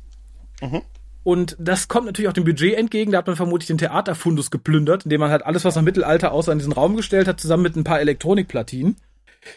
Mhm. 0.62 0.80
Und 1.26 1.56
das 1.58 1.88
kommt 1.88 2.06
natürlich 2.06 2.28
auch 2.28 2.34
dem 2.34 2.44
Budget 2.44 2.74
entgegen. 2.74 3.10
Da 3.10 3.18
hat 3.18 3.26
man 3.26 3.34
vermutlich 3.34 3.66
den 3.66 3.78
Theaterfundus 3.78 4.52
geplündert, 4.52 5.06
indem 5.06 5.18
man 5.18 5.30
halt 5.32 5.44
alles, 5.44 5.64
was 5.64 5.74
nach 5.74 5.82
Mittelalter 5.82 6.30
außer 6.30 6.52
in 6.52 6.58
diesen 6.58 6.72
Raum 6.72 6.94
gestellt 6.94 7.26
hat, 7.26 7.40
zusammen 7.40 7.64
mit 7.64 7.74
ein 7.74 7.82
paar 7.82 7.98
Elektronikplatinen. 7.98 8.94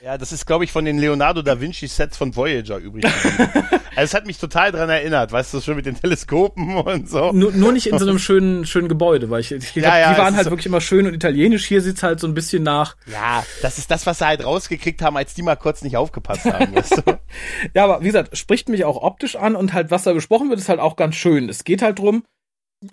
Ja, 0.03 0.17
das 0.17 0.31
ist, 0.31 0.45
glaube 0.45 0.63
ich, 0.63 0.71
von 0.71 0.85
den 0.85 0.97
Leonardo 0.97 1.41
da 1.41 1.59
Vinci 1.59 1.87
Sets 1.87 2.17
von 2.17 2.35
Voyager 2.35 2.77
übrig. 2.77 3.03
geblieben. 3.03 3.51
also 3.95 4.03
es 4.03 4.13
hat 4.13 4.25
mich 4.25 4.37
total 4.37 4.71
dran 4.71 4.89
erinnert, 4.89 5.31
weißt 5.31 5.53
du, 5.53 5.61
schon 5.61 5.75
mit 5.75 5.85
den 5.85 5.99
Teleskopen 5.99 6.75
und 6.83 7.09
so. 7.09 7.31
Nur, 7.31 7.51
nur 7.51 7.71
nicht 7.71 7.87
in 7.87 7.97
so 7.99 8.05
einem 8.07 8.19
schönen, 8.19 8.65
schönen 8.65 8.87
Gebäude, 8.87 9.29
weil 9.29 9.41
ich, 9.41 9.51
ich 9.51 9.73
glaub, 9.73 9.85
Ja, 9.85 9.99
ja, 9.99 10.13
die 10.13 10.19
waren 10.19 10.35
halt 10.35 10.45
so- 10.45 10.51
wirklich 10.51 10.65
immer 10.67 10.81
schön 10.81 11.05
und 11.07 11.13
italienisch. 11.13 11.65
Hier 11.65 11.81
sieht's 11.81 12.03
halt 12.03 12.19
so 12.19 12.27
ein 12.27 12.33
bisschen 12.33 12.63
nach. 12.63 12.95
Ja, 13.11 13.45
das 13.61 13.77
ist 13.77 13.91
das, 13.91 14.05
was 14.05 14.19
sie 14.19 14.25
halt 14.25 14.45
rausgekriegt 14.45 15.01
haben, 15.01 15.17
als 15.17 15.33
die 15.33 15.41
mal 15.43 15.55
kurz 15.55 15.81
nicht 15.81 15.97
aufgepasst 15.97 16.45
haben, 16.45 16.75
weißt 16.75 16.97
du? 17.05 17.19
Ja, 17.75 17.83
aber 17.83 18.01
wie 18.01 18.05
gesagt, 18.07 18.35
spricht 18.37 18.69
mich 18.69 18.85
auch 18.85 19.01
optisch 19.03 19.35
an 19.35 19.55
und 19.55 19.73
halt, 19.73 19.91
was 19.91 20.03
da 20.03 20.13
besprochen 20.13 20.49
wird, 20.49 20.59
ist 20.59 20.69
halt 20.69 20.79
auch 20.79 20.95
ganz 20.95 21.15
schön. 21.15 21.47
Es 21.47 21.63
geht 21.63 21.81
halt 21.83 21.99
drum, 21.99 22.23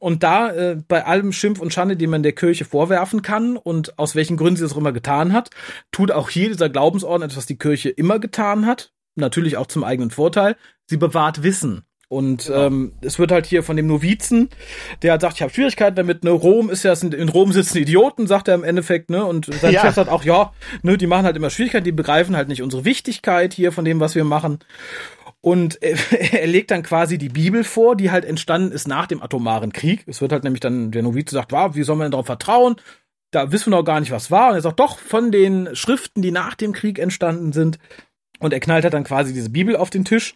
und 0.00 0.22
da 0.22 0.50
äh, 0.50 0.76
bei 0.88 1.04
allem 1.04 1.32
Schimpf 1.32 1.60
und 1.60 1.72
Schande, 1.72 1.96
die 1.96 2.06
man 2.06 2.22
der 2.22 2.32
Kirche 2.32 2.64
vorwerfen 2.64 3.22
kann 3.22 3.56
und 3.56 3.98
aus 3.98 4.14
welchen 4.14 4.36
Gründen 4.36 4.56
sie 4.56 4.62
das 4.62 4.72
auch 4.72 4.78
immer 4.78 4.92
getan 4.92 5.32
hat, 5.32 5.50
tut 5.92 6.10
auch 6.10 6.28
hier 6.28 6.48
dieser 6.48 6.68
Glaubensorden 6.68 7.22
etwas, 7.22 7.38
was 7.38 7.46
die 7.46 7.58
Kirche 7.58 7.90
immer 7.90 8.18
getan 8.18 8.66
hat. 8.66 8.92
Natürlich 9.14 9.56
auch 9.56 9.66
zum 9.66 9.84
eigenen 9.84 10.10
Vorteil. 10.10 10.56
Sie 10.86 10.96
bewahrt 10.96 11.42
Wissen. 11.42 11.82
Und 12.08 12.46
Genau. 12.46 12.66
ähm, 12.66 12.92
es 13.00 13.18
wird 13.18 13.32
halt 13.32 13.46
hier 13.46 13.64
von 13.64 13.76
dem 13.76 13.88
Novizen, 13.88 14.48
der 15.02 15.12
halt 15.12 15.22
sagt, 15.22 15.36
ich 15.36 15.42
habe 15.42 15.52
Schwierigkeiten 15.52 15.96
damit, 15.96 16.22
ne, 16.22 16.30
Rom 16.30 16.70
ist 16.70 16.84
ja, 16.84 16.92
in 16.92 17.28
Rom 17.28 17.50
sitzen 17.52 17.78
Idioten, 17.78 18.28
sagt 18.28 18.46
er 18.46 18.54
im 18.54 18.62
Endeffekt, 18.62 19.10
ne, 19.10 19.24
und 19.24 19.46
sein 19.46 19.72
Ja. 19.72 19.80
Chef 19.80 19.94
sagt 19.96 20.08
auch, 20.10 20.22
ja, 20.22 20.52
ne, 20.82 20.96
die 20.98 21.08
machen 21.08 21.24
halt 21.24 21.36
immer 21.36 21.50
Schwierigkeiten, 21.50 21.84
die 21.84 21.90
begreifen 21.92 22.36
halt 22.36 22.46
nicht 22.46 22.62
unsere 22.62 22.84
Wichtigkeit 22.84 23.52
hier 23.54 23.72
von 23.72 23.84
dem, 23.84 23.98
was 23.98 24.14
wir 24.14 24.22
machen. 24.24 24.60
Und 25.46 25.80
er, 25.80 26.44
legt 26.48 26.72
dann 26.72 26.82
quasi 26.82 27.18
die 27.18 27.28
Bibel 27.28 27.62
vor, 27.62 27.94
die 27.94 28.10
halt 28.10 28.24
entstanden 28.24 28.72
ist 28.72 28.88
nach 28.88 29.06
dem 29.06 29.22
atomaren 29.22 29.72
Krieg. 29.72 30.02
Es 30.08 30.20
wird 30.20 30.32
halt 30.32 30.42
nämlich 30.42 30.58
dann, 30.58 30.90
der 30.90 31.04
Novize 31.04 31.32
sagt, 31.32 31.52
wow, 31.52 31.76
wie 31.76 31.84
soll 31.84 31.94
man 31.94 32.06
denn 32.06 32.10
darauf 32.10 32.26
vertrauen? 32.26 32.74
Da 33.30 33.52
wissen 33.52 33.70
wir 33.70 33.78
noch 33.78 33.84
gar 33.84 34.00
nicht, 34.00 34.10
was 34.10 34.32
war. 34.32 34.48
Und 34.48 34.56
er 34.56 34.62
sagt, 34.62 34.80
doch, 34.80 34.98
von 34.98 35.30
den 35.30 35.68
Schriften, 35.76 36.20
die 36.20 36.32
nach 36.32 36.56
dem 36.56 36.72
Krieg 36.72 36.98
entstanden 36.98 37.52
sind. 37.52 37.78
Und 38.38 38.52
er 38.52 38.60
knallt 38.60 38.84
halt 38.84 38.92
dann 38.92 39.04
quasi 39.04 39.32
diese 39.32 39.48
Bibel 39.50 39.76
auf 39.76 39.88
den 39.90 40.04
Tisch. 40.04 40.34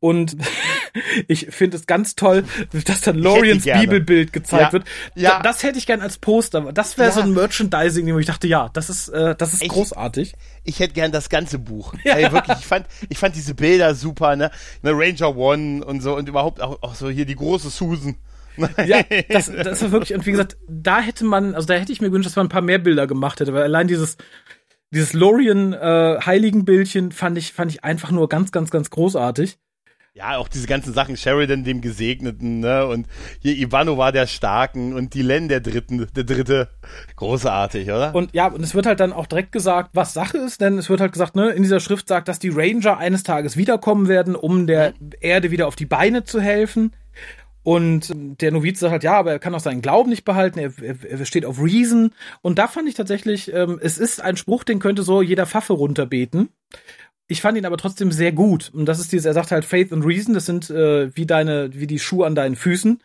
Und 0.00 0.36
ich 1.28 1.48
finde 1.50 1.76
es 1.76 1.86
ganz 1.86 2.14
toll, 2.14 2.44
dass 2.86 3.02
dann 3.02 3.18
Lorians. 3.18 3.64
Bibelbild 3.64 4.32
gezeigt 4.32 4.62
Ja. 4.68 4.72
wird. 4.72 4.84
Ja. 5.14 5.30
Da- 5.36 5.42
Das 5.42 5.62
hätte 5.62 5.78
ich 5.78 5.86
gern 5.86 6.00
als 6.00 6.18
Poster. 6.18 6.72
Das 6.72 6.96
wäre 6.96 7.08
Ja. 7.08 7.14
so 7.14 7.20
ein 7.20 7.32
Merchandising, 7.34 8.12
wo 8.14 8.18
ich 8.18 8.26
dachte, 8.26 8.46
ja, 8.46 8.70
das 8.72 8.88
ist, 8.90 9.08
äh, 9.08 9.34
das 9.36 9.52
ist 9.52 9.62
Ich- 9.62 9.68
großartig. 9.68 10.34
Ich 10.64 10.80
hätte 10.80 10.94
gern 10.94 11.12
das 11.12 11.28
ganze 11.28 11.58
Buch. 11.58 11.94
Ja. 12.04 12.14
Ey, 12.16 12.32
wirklich, 12.32 12.58
ich 12.60 12.66
fand, 12.66 12.86
ich 13.08 13.18
fand 13.18 13.34
diese 13.36 13.54
Bilder 13.54 13.94
super, 13.94 14.36
ne? 14.36 14.50
Ne 14.82 14.92
Ranger 14.94 15.36
One 15.36 15.84
und 15.84 16.02
so 16.02 16.16
und 16.16 16.28
überhaupt 16.28 16.60
auch, 16.62 16.82
auch 16.82 16.94
so 16.94 17.08
hier 17.10 17.26
die 17.26 17.36
große 17.36 17.70
Susan. 17.70 18.16
Ja, 18.86 19.02
das, 19.30 19.50
das 19.52 19.82
war 19.82 19.90
wirklich, 19.90 20.14
und 20.16 20.26
wie 20.26 20.30
gesagt, 20.30 20.56
da 20.68 21.00
hätte 21.00 21.24
man, 21.24 21.56
also 21.56 21.66
da 21.66 21.74
hätte 21.74 21.90
ich 21.92 22.00
mir 22.00 22.06
gewünscht, 22.08 22.26
dass 22.28 22.36
man 22.36 22.46
ein 22.46 22.50
paar 22.50 22.62
mehr 22.62 22.78
Bilder 22.78 23.08
gemacht 23.08 23.40
hätte, 23.40 23.52
weil 23.52 23.64
allein 23.64 23.88
dieses, 23.88 24.16
dieses 24.94 25.12
Lorien 25.12 25.72
äh, 25.72 26.18
Heiligenbildchen 26.24 27.12
fand 27.12 27.36
ich, 27.36 27.52
fand 27.52 27.70
ich 27.72 27.84
einfach 27.84 28.10
nur 28.10 28.28
ganz, 28.28 28.52
ganz, 28.52 28.70
ganz 28.70 28.90
großartig. 28.90 29.58
Ja, 30.16 30.36
auch 30.36 30.46
diese 30.46 30.68
ganzen 30.68 30.94
Sachen, 30.94 31.16
Sheridan 31.16 31.64
dem 31.64 31.80
Gesegneten, 31.80 32.60
ne? 32.60 32.86
Und 32.86 33.08
hier 33.40 33.56
Ivanova 33.56 34.12
der 34.12 34.28
Starken 34.28 34.94
und 34.94 35.12
Dylan 35.12 35.48
der 35.48 35.58
Dritten, 35.58 36.06
der 36.14 36.22
Dritte. 36.22 36.68
Großartig, 37.16 37.88
oder? 37.90 38.14
Und 38.14 38.32
ja, 38.32 38.46
und 38.46 38.62
es 38.62 38.76
wird 38.76 38.86
halt 38.86 39.00
dann 39.00 39.12
auch 39.12 39.26
direkt 39.26 39.50
gesagt, 39.50 39.90
was 39.92 40.14
Sache 40.14 40.38
ist, 40.38 40.60
denn 40.60 40.78
es 40.78 40.88
wird 40.88 41.00
halt 41.00 41.12
gesagt, 41.12 41.34
ne, 41.34 41.50
in 41.50 41.64
dieser 41.64 41.80
Schrift 41.80 42.06
sagt, 42.06 42.28
dass 42.28 42.38
die 42.38 42.50
Ranger 42.50 42.96
eines 42.96 43.24
Tages 43.24 43.56
wiederkommen 43.56 44.06
werden, 44.06 44.36
um 44.36 44.68
der 44.68 44.94
Erde 45.20 45.50
wieder 45.50 45.66
auf 45.66 45.74
die 45.74 45.86
Beine 45.86 46.22
zu 46.22 46.40
helfen. 46.40 46.92
Und 47.64 48.12
der 48.14 48.52
Novize 48.52 48.78
sagt 48.80 48.92
halt, 48.92 49.04
ja, 49.04 49.14
aber 49.18 49.32
er 49.32 49.38
kann 49.38 49.54
auch 49.54 49.60
seinen 49.60 49.82
Glauben 49.82 50.10
nicht 50.10 50.24
behalten, 50.24 50.58
er, 50.58 50.72
er, 50.80 50.96
er 51.10 51.24
steht 51.24 51.44
auf 51.46 51.60
Reason. 51.60 52.10
Und 52.42 52.58
da 52.58 52.68
fand 52.68 52.88
ich 52.88 52.94
tatsächlich, 52.94 53.52
ähm, 53.52 53.80
es 53.82 53.98
ist 53.98 54.20
ein 54.20 54.36
Spruch, 54.36 54.64
den 54.64 54.78
könnte 54.80 55.02
so 55.02 55.22
jeder 55.22 55.46
Pfaffe 55.46 55.72
runterbeten. 55.72 56.50
Ich 57.26 57.40
fand 57.40 57.56
ihn 57.56 57.64
aber 57.64 57.78
trotzdem 57.78 58.12
sehr 58.12 58.32
gut. 58.32 58.70
Und 58.74 58.84
das 58.84 59.00
ist 59.00 59.10
dieses, 59.10 59.24
er 59.24 59.32
sagt 59.32 59.50
halt 59.50 59.64
Faith 59.64 59.90
and 59.94 60.04
Reason, 60.04 60.34
das 60.34 60.44
sind 60.44 60.68
äh, 60.68 61.10
wie 61.16 61.24
deine, 61.24 61.70
wie 61.72 61.86
die 61.86 61.98
Schuhe 61.98 62.26
an 62.26 62.34
deinen 62.34 62.54
Füßen. 62.54 63.02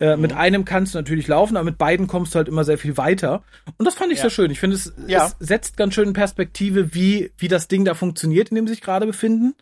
Äh, 0.00 0.16
Mit 0.16 0.32
einem 0.32 0.64
kannst 0.64 0.94
du 0.94 0.98
natürlich 0.98 1.28
laufen, 1.28 1.58
aber 1.58 1.64
mit 1.66 1.76
beiden 1.76 2.06
kommst 2.06 2.34
du 2.34 2.38
halt 2.38 2.48
immer 2.48 2.64
sehr 2.64 2.78
viel 2.78 2.96
weiter. 2.96 3.42
Und 3.76 3.84
das 3.84 3.94
fand 3.94 4.10
ich 4.10 4.18
Ja. 4.18 4.22
sehr 4.22 4.30
schön. 4.30 4.50
Ich 4.50 4.58
finde, 4.58 4.76
es, 4.76 4.94
Ja. 5.06 5.26
es 5.26 5.36
setzt 5.38 5.76
ganz 5.76 5.92
schön 5.92 6.08
in 6.08 6.14
Perspektive, 6.14 6.94
wie, 6.94 7.30
wie 7.36 7.48
das 7.48 7.68
Ding 7.68 7.84
da 7.84 7.92
funktioniert, 7.92 8.48
in 8.48 8.54
dem 8.54 8.66
sie 8.66 8.72
sich 8.72 8.80
gerade 8.82 9.04
befinden. 9.04 9.54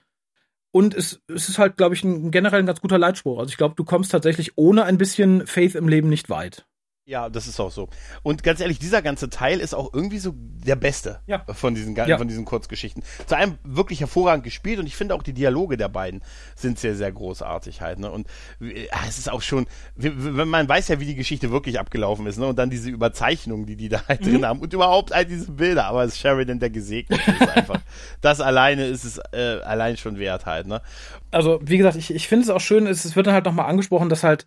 Und 0.76 0.94
es, 0.94 1.22
es 1.26 1.48
ist 1.48 1.58
halt, 1.58 1.78
glaube 1.78 1.94
ich, 1.94 2.04
ein 2.04 2.30
generell 2.30 2.58
ein 2.58 2.66
ganz 2.66 2.82
guter 2.82 2.98
Leitspruch. 2.98 3.38
Also 3.38 3.48
ich 3.48 3.56
glaube, 3.56 3.74
du 3.76 3.82
kommst 3.82 4.12
tatsächlich 4.12 4.58
ohne 4.58 4.84
ein 4.84 4.98
bisschen 4.98 5.46
Faith 5.46 5.74
im 5.74 5.88
Leben 5.88 6.10
nicht 6.10 6.28
weit. 6.28 6.66
Ja, 7.08 7.28
das 7.28 7.46
ist 7.46 7.60
auch 7.60 7.70
so. 7.70 7.88
Und 8.24 8.42
ganz 8.42 8.58
ehrlich, 8.58 8.80
dieser 8.80 9.00
ganze 9.00 9.30
Teil 9.30 9.60
ist 9.60 9.74
auch 9.76 9.94
irgendwie 9.94 10.18
so 10.18 10.32
der 10.34 10.74
beste 10.74 11.20
Ja. 11.26 11.44
von 11.54 11.72
diesen 11.76 11.94
Ja. 11.94 12.18
von 12.18 12.26
diesen 12.26 12.44
Kurzgeschichten. 12.44 13.04
Zu 13.26 13.36
einem 13.36 13.58
wirklich 13.62 14.00
hervorragend 14.00 14.42
gespielt 14.42 14.80
und 14.80 14.86
ich 14.86 14.96
finde 14.96 15.14
auch 15.14 15.22
die 15.22 15.32
Dialoge 15.32 15.76
der 15.76 15.88
beiden 15.88 16.20
sind 16.56 16.80
sehr 16.80 16.96
sehr 16.96 17.12
großartig 17.12 17.80
halt. 17.80 18.00
Ne? 18.00 18.10
Und 18.10 18.26
äh, 18.60 18.88
es 19.08 19.18
ist 19.18 19.30
auch 19.30 19.40
schon, 19.42 19.66
wenn 19.94 20.48
man 20.48 20.68
weiß 20.68 20.88
ja, 20.88 20.98
wie 20.98 21.06
die 21.06 21.14
Geschichte 21.14 21.52
wirklich 21.52 21.78
abgelaufen 21.78 22.26
ist, 22.26 22.38
ne? 22.38 22.46
Und 22.48 22.58
dann 22.58 22.70
diese 22.70 22.90
Überzeichnungen, 22.90 23.66
die 23.66 23.76
die 23.76 23.88
da 23.88 24.02
halt 24.08 24.22
Mhm. 24.22 24.30
drin 24.32 24.46
haben 24.46 24.58
und 24.60 24.72
überhaupt 24.72 25.12
all 25.12 25.24
diese 25.24 25.52
Bilder. 25.52 25.84
Aber 25.84 26.02
es 26.02 26.14
ist 26.14 26.18
Sheridan 26.18 26.58
der 26.58 26.70
gesegnet 26.70 27.20
ist 27.28 27.48
einfach. 27.50 27.80
das 28.20 28.40
alleine 28.40 28.84
ist 28.84 29.04
es 29.04 29.18
äh, 29.32 29.60
allein 29.64 29.96
schon 29.96 30.18
wert 30.18 30.44
halt. 30.44 30.66
Ne? 30.66 30.82
Also, 31.30 31.60
wie 31.62 31.78
gesagt, 31.78 31.94
ich, 31.94 32.12
ich 32.12 32.26
finde 32.26 32.42
es 32.46 32.50
auch 32.50 32.60
schön, 32.60 32.88
es, 32.88 33.04
es 33.04 33.14
wird 33.14 33.28
dann 33.28 33.34
halt 33.34 33.44
nochmal 33.44 33.66
angesprochen, 33.70 34.08
dass 34.08 34.24
halt 34.24 34.44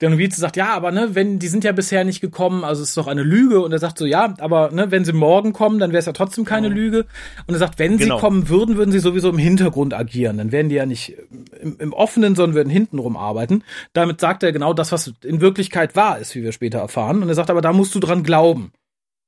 der 0.00 0.10
Novize 0.10 0.40
sagt, 0.40 0.56
ja, 0.56 0.74
aber 0.74 0.92
ne, 0.92 1.14
wenn, 1.14 1.40
die 1.40 1.48
sind 1.48 1.64
ja 1.64 1.72
bisher 1.72 2.04
nicht 2.04 2.20
gekommen, 2.20 2.62
also 2.62 2.82
es 2.82 2.90
ist 2.90 2.96
doch 2.96 3.08
eine 3.08 3.22
Lüge. 3.24 3.60
Und 3.60 3.72
er 3.72 3.80
sagt 3.80 3.98
so, 3.98 4.06
ja, 4.06 4.32
aber 4.38 4.70
ne, 4.70 4.92
wenn 4.92 5.04
sie 5.04 5.12
morgen 5.12 5.52
kommen, 5.52 5.80
dann 5.80 5.90
wäre 5.90 5.98
es 5.98 6.06
ja 6.06 6.12
trotzdem 6.12 6.44
keine 6.44 6.68
Lüge. 6.68 7.06
Und 7.46 7.54
er 7.54 7.58
sagt, 7.58 7.78
wenn 7.80 7.96
Genau. 7.98 8.16
sie 8.16 8.20
kommen 8.20 8.48
würden, 8.48 8.76
würden 8.76 8.92
sie 8.92 9.00
sowieso 9.00 9.28
im 9.30 9.38
Hintergrund 9.38 9.94
agieren. 9.94 10.38
Dann 10.38 10.52
wären 10.52 10.68
die 10.68 10.76
ja 10.76 10.86
nicht 10.86 11.16
im, 11.60 11.76
im 11.80 11.92
Offenen, 11.92 12.36
sondern 12.36 12.54
würden 12.54 12.70
hintenrum 12.70 13.16
arbeiten. 13.16 13.64
Damit 13.92 14.20
sagt 14.20 14.44
er 14.44 14.52
genau 14.52 14.72
das, 14.72 14.92
was 14.92 15.12
in 15.24 15.40
Wirklichkeit 15.40 15.96
wahr 15.96 16.18
ist, 16.20 16.34
wie 16.36 16.44
wir 16.44 16.52
später 16.52 16.78
erfahren. 16.78 17.20
Und 17.22 17.28
er 17.28 17.34
sagt, 17.34 17.50
aber 17.50 17.60
da 17.60 17.72
musst 17.72 17.94
du 17.94 17.98
dran 17.98 18.22
glauben. 18.22 18.70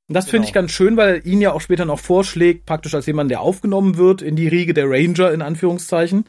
Und 0.09 0.15
das 0.15 0.25
finde 0.25 0.39
Genau. 0.39 0.49
ich 0.49 0.53
ganz 0.55 0.71
schön, 0.73 0.97
weil 0.97 1.15
er 1.17 1.27
ihn 1.27 1.41
ja 1.41 1.53
auch 1.53 1.61
später 1.61 1.85
noch 1.85 2.01
vorschlägt, 2.01 2.67
praktisch 2.67 2.95
als 2.95 3.07
jemand, 3.07 3.31
der 3.31 3.41
aufgenommen 3.41 3.97
wird 3.97 4.23
in 4.23 4.35
die 4.35 4.49
Riege 4.49 4.75
der 4.75 4.91
Ranger, 4.91 5.33
in 5.33 5.41
Anführungszeichen. 5.41 6.25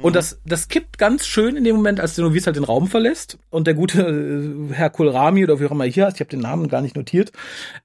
Und 0.00 0.14
das, 0.14 0.40
das 0.46 0.68
kippt 0.68 0.96
ganz 0.98 1.26
schön 1.26 1.56
in 1.56 1.64
dem 1.64 1.74
Moment, 1.74 1.98
als 1.98 2.14
der 2.14 2.24
Novice 2.24 2.46
halt 2.46 2.56
den 2.56 2.64
Raum 2.64 2.86
verlässt 2.86 3.38
und 3.50 3.66
der 3.66 3.74
gute 3.74 4.02
äh, 4.02 4.72
Herr 4.72 4.90
Kulrami 4.90 5.42
oder 5.42 5.58
wie 5.58 5.66
auch 5.66 5.72
immer 5.72 5.84
hier 5.84 6.06
heißt, 6.06 6.16
ich 6.16 6.20
habe 6.20 6.30
den 6.30 6.40
Namen 6.40 6.68
gar 6.68 6.82
nicht 6.82 6.96
notiert, 6.96 7.32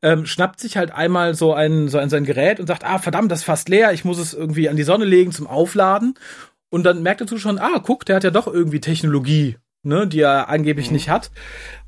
ähm, 0.03 0.25
schnappt 0.25 0.59
sich 0.59 0.77
halt 0.77 0.91
einmal 0.91 1.33
so 1.33 1.53
ein, 1.53 1.87
so 1.87 1.97
ein 1.97 2.09
sein 2.09 2.23
Gerät 2.23 2.59
und 2.59 2.67
sagt, 2.67 2.85
ah 2.85 2.99
verdammt, 2.99 3.31
das 3.31 3.39
ist 3.39 3.45
fast 3.45 3.67
leer, 3.67 3.93
ich 3.93 4.05
muss 4.05 4.19
es 4.19 4.33
irgendwie 4.33 4.69
an 4.69 4.75
die 4.75 4.83
Sonne 4.83 5.05
legen 5.05 5.31
zum 5.31 5.47
Aufladen. 5.47 6.13
Und 6.69 6.83
dann 6.83 7.03
merkt 7.03 7.21
er 7.21 7.27
zu 7.27 7.37
schon, 7.37 7.59
ah 7.59 7.79
guck, 7.83 8.05
der 8.05 8.15
hat 8.15 8.23
ja 8.23 8.31
doch 8.31 8.47
irgendwie 8.47 8.79
Technologie, 8.79 9.57
ne, 9.83 10.07
die 10.07 10.21
er 10.21 10.49
angeblich 10.49 10.91
nicht 10.91 11.09
hat. 11.09 11.31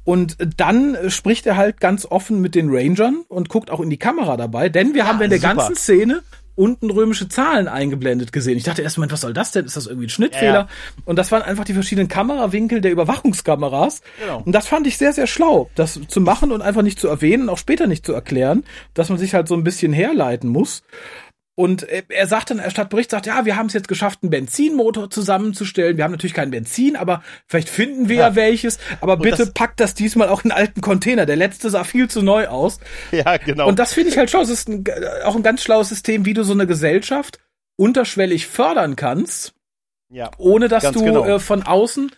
Und 0.03 0.37
dann 0.57 0.97
spricht 1.09 1.47
er 1.47 1.57
halt 1.57 1.79
ganz 1.79 2.05
offen 2.05 2.39
mit 2.41 2.53
den 2.53 2.69
Rangern 2.69 3.23
und 3.27 3.49
guckt 3.49 3.71
auch 3.71 3.79
in 3.79 3.89
die 3.89 3.97
Kamera 3.97 4.37
dabei, 4.37 4.69
denn 4.69 4.93
wir 4.93 5.07
haben 5.07 5.19
in 5.21 5.31
der 5.31 5.39
super. 5.39 5.55
ganzen 5.55 5.75
Szene 5.75 6.21
unten 6.55 6.89
römische 6.89 7.27
Zahlen 7.27 7.67
eingeblendet 7.67 8.31
gesehen. 8.31 8.57
Ich 8.57 8.63
dachte 8.63 8.81
erst 8.81 8.97
mal, 8.97 9.09
was 9.11 9.21
soll 9.21 9.33
das 9.33 9.51
denn? 9.51 9.65
Ist 9.65 9.75
das 9.75 9.87
irgendwie 9.87 10.07
ein 10.07 10.09
Schnittfehler? 10.09 10.53
Ja, 10.53 10.59
ja. 10.61 10.67
Und 11.05 11.17
das 11.17 11.31
waren 11.31 11.41
einfach 11.41 11.65
die 11.65 11.73
verschiedenen 11.73 12.07
Kamerawinkel 12.07 12.81
der 12.81 12.91
Überwachungskameras. 12.91 14.01
Genau. 14.19 14.41
Und 14.45 14.51
das 14.53 14.67
fand 14.67 14.87
ich 14.87 14.97
sehr, 14.97 15.13
sehr 15.13 15.27
schlau, 15.27 15.69
das 15.75 15.99
zu 16.07 16.21
machen 16.21 16.51
und 16.51 16.61
einfach 16.61 16.81
nicht 16.81 16.99
zu 16.99 17.07
erwähnen, 17.07 17.49
auch 17.49 17.57
später 17.57 17.87
nicht 17.87 18.05
zu 18.05 18.13
erklären, 18.13 18.63
dass 18.93 19.09
man 19.09 19.17
sich 19.17 19.33
halt 19.33 19.47
so 19.47 19.55
ein 19.55 19.63
bisschen 19.63 19.93
herleiten 19.93 20.49
muss. 20.49 20.83
Und 21.57 21.83
er 21.83 22.27
sagt 22.27 22.49
dann, 22.49 22.59
er 22.59 22.69
statt 22.69 22.89
Bericht 22.89 23.11
sagt, 23.11 23.27
ja, 23.27 23.45
wir 23.45 23.55
haben 23.55 23.67
es 23.67 23.73
jetzt 23.73 23.87
geschafft, 23.87 24.19
einen 24.21 24.29
Benzinmotor 24.29 25.09
zusammenzustellen. 25.09 25.95
Wir 25.95 26.03
haben 26.03 26.11
natürlich 26.11 26.33
kein 26.33 26.51
Benzin, 26.51 26.97
aber 26.97 27.23
vielleicht 27.47 27.69
finden 27.69 28.09
wir 28.09 28.17
ja, 28.17 28.27
Ja. 28.27 28.35
welches. 28.35 28.77
Aber 28.99 29.15
bitte 29.15 29.37
das- 29.37 29.53
packt 29.53 29.79
das 29.79 29.93
diesmal 29.93 30.27
auch 30.27 30.43
in 30.43 30.51
einen 30.51 30.59
alten 30.59 30.81
Container. 30.81 31.25
Der 31.25 31.37
letzte 31.37 31.69
sah 31.69 31.85
viel 31.85 32.09
zu 32.09 32.21
neu 32.21 32.47
aus. 32.47 32.79
Ja, 33.11 33.37
genau. 33.37 33.69
Und 33.69 33.79
das 33.79 33.93
finde 33.93 34.09
ich 34.09 34.17
halt 34.17 34.29
schlau. 34.29 34.41
Es 34.41 34.49
ist 34.49 34.67
ein, 34.67 34.83
auch 35.23 35.37
ein 35.37 35.43
ganz 35.43 35.63
schlaues 35.63 35.87
System, 35.87 36.25
wie 36.25 36.33
du 36.33 36.43
so 36.43 36.51
eine 36.51 36.67
Gesellschaft 36.67 37.39
unterschwellig 37.77 38.47
fördern 38.47 38.97
kannst, 38.97 39.53
ja. 40.09 40.31
ohne 40.37 40.67
dass 40.67 40.91
du 40.91 41.03
genau. 41.03 41.25
äh, 41.25 41.39
von 41.39 41.63
außen, 41.63 42.11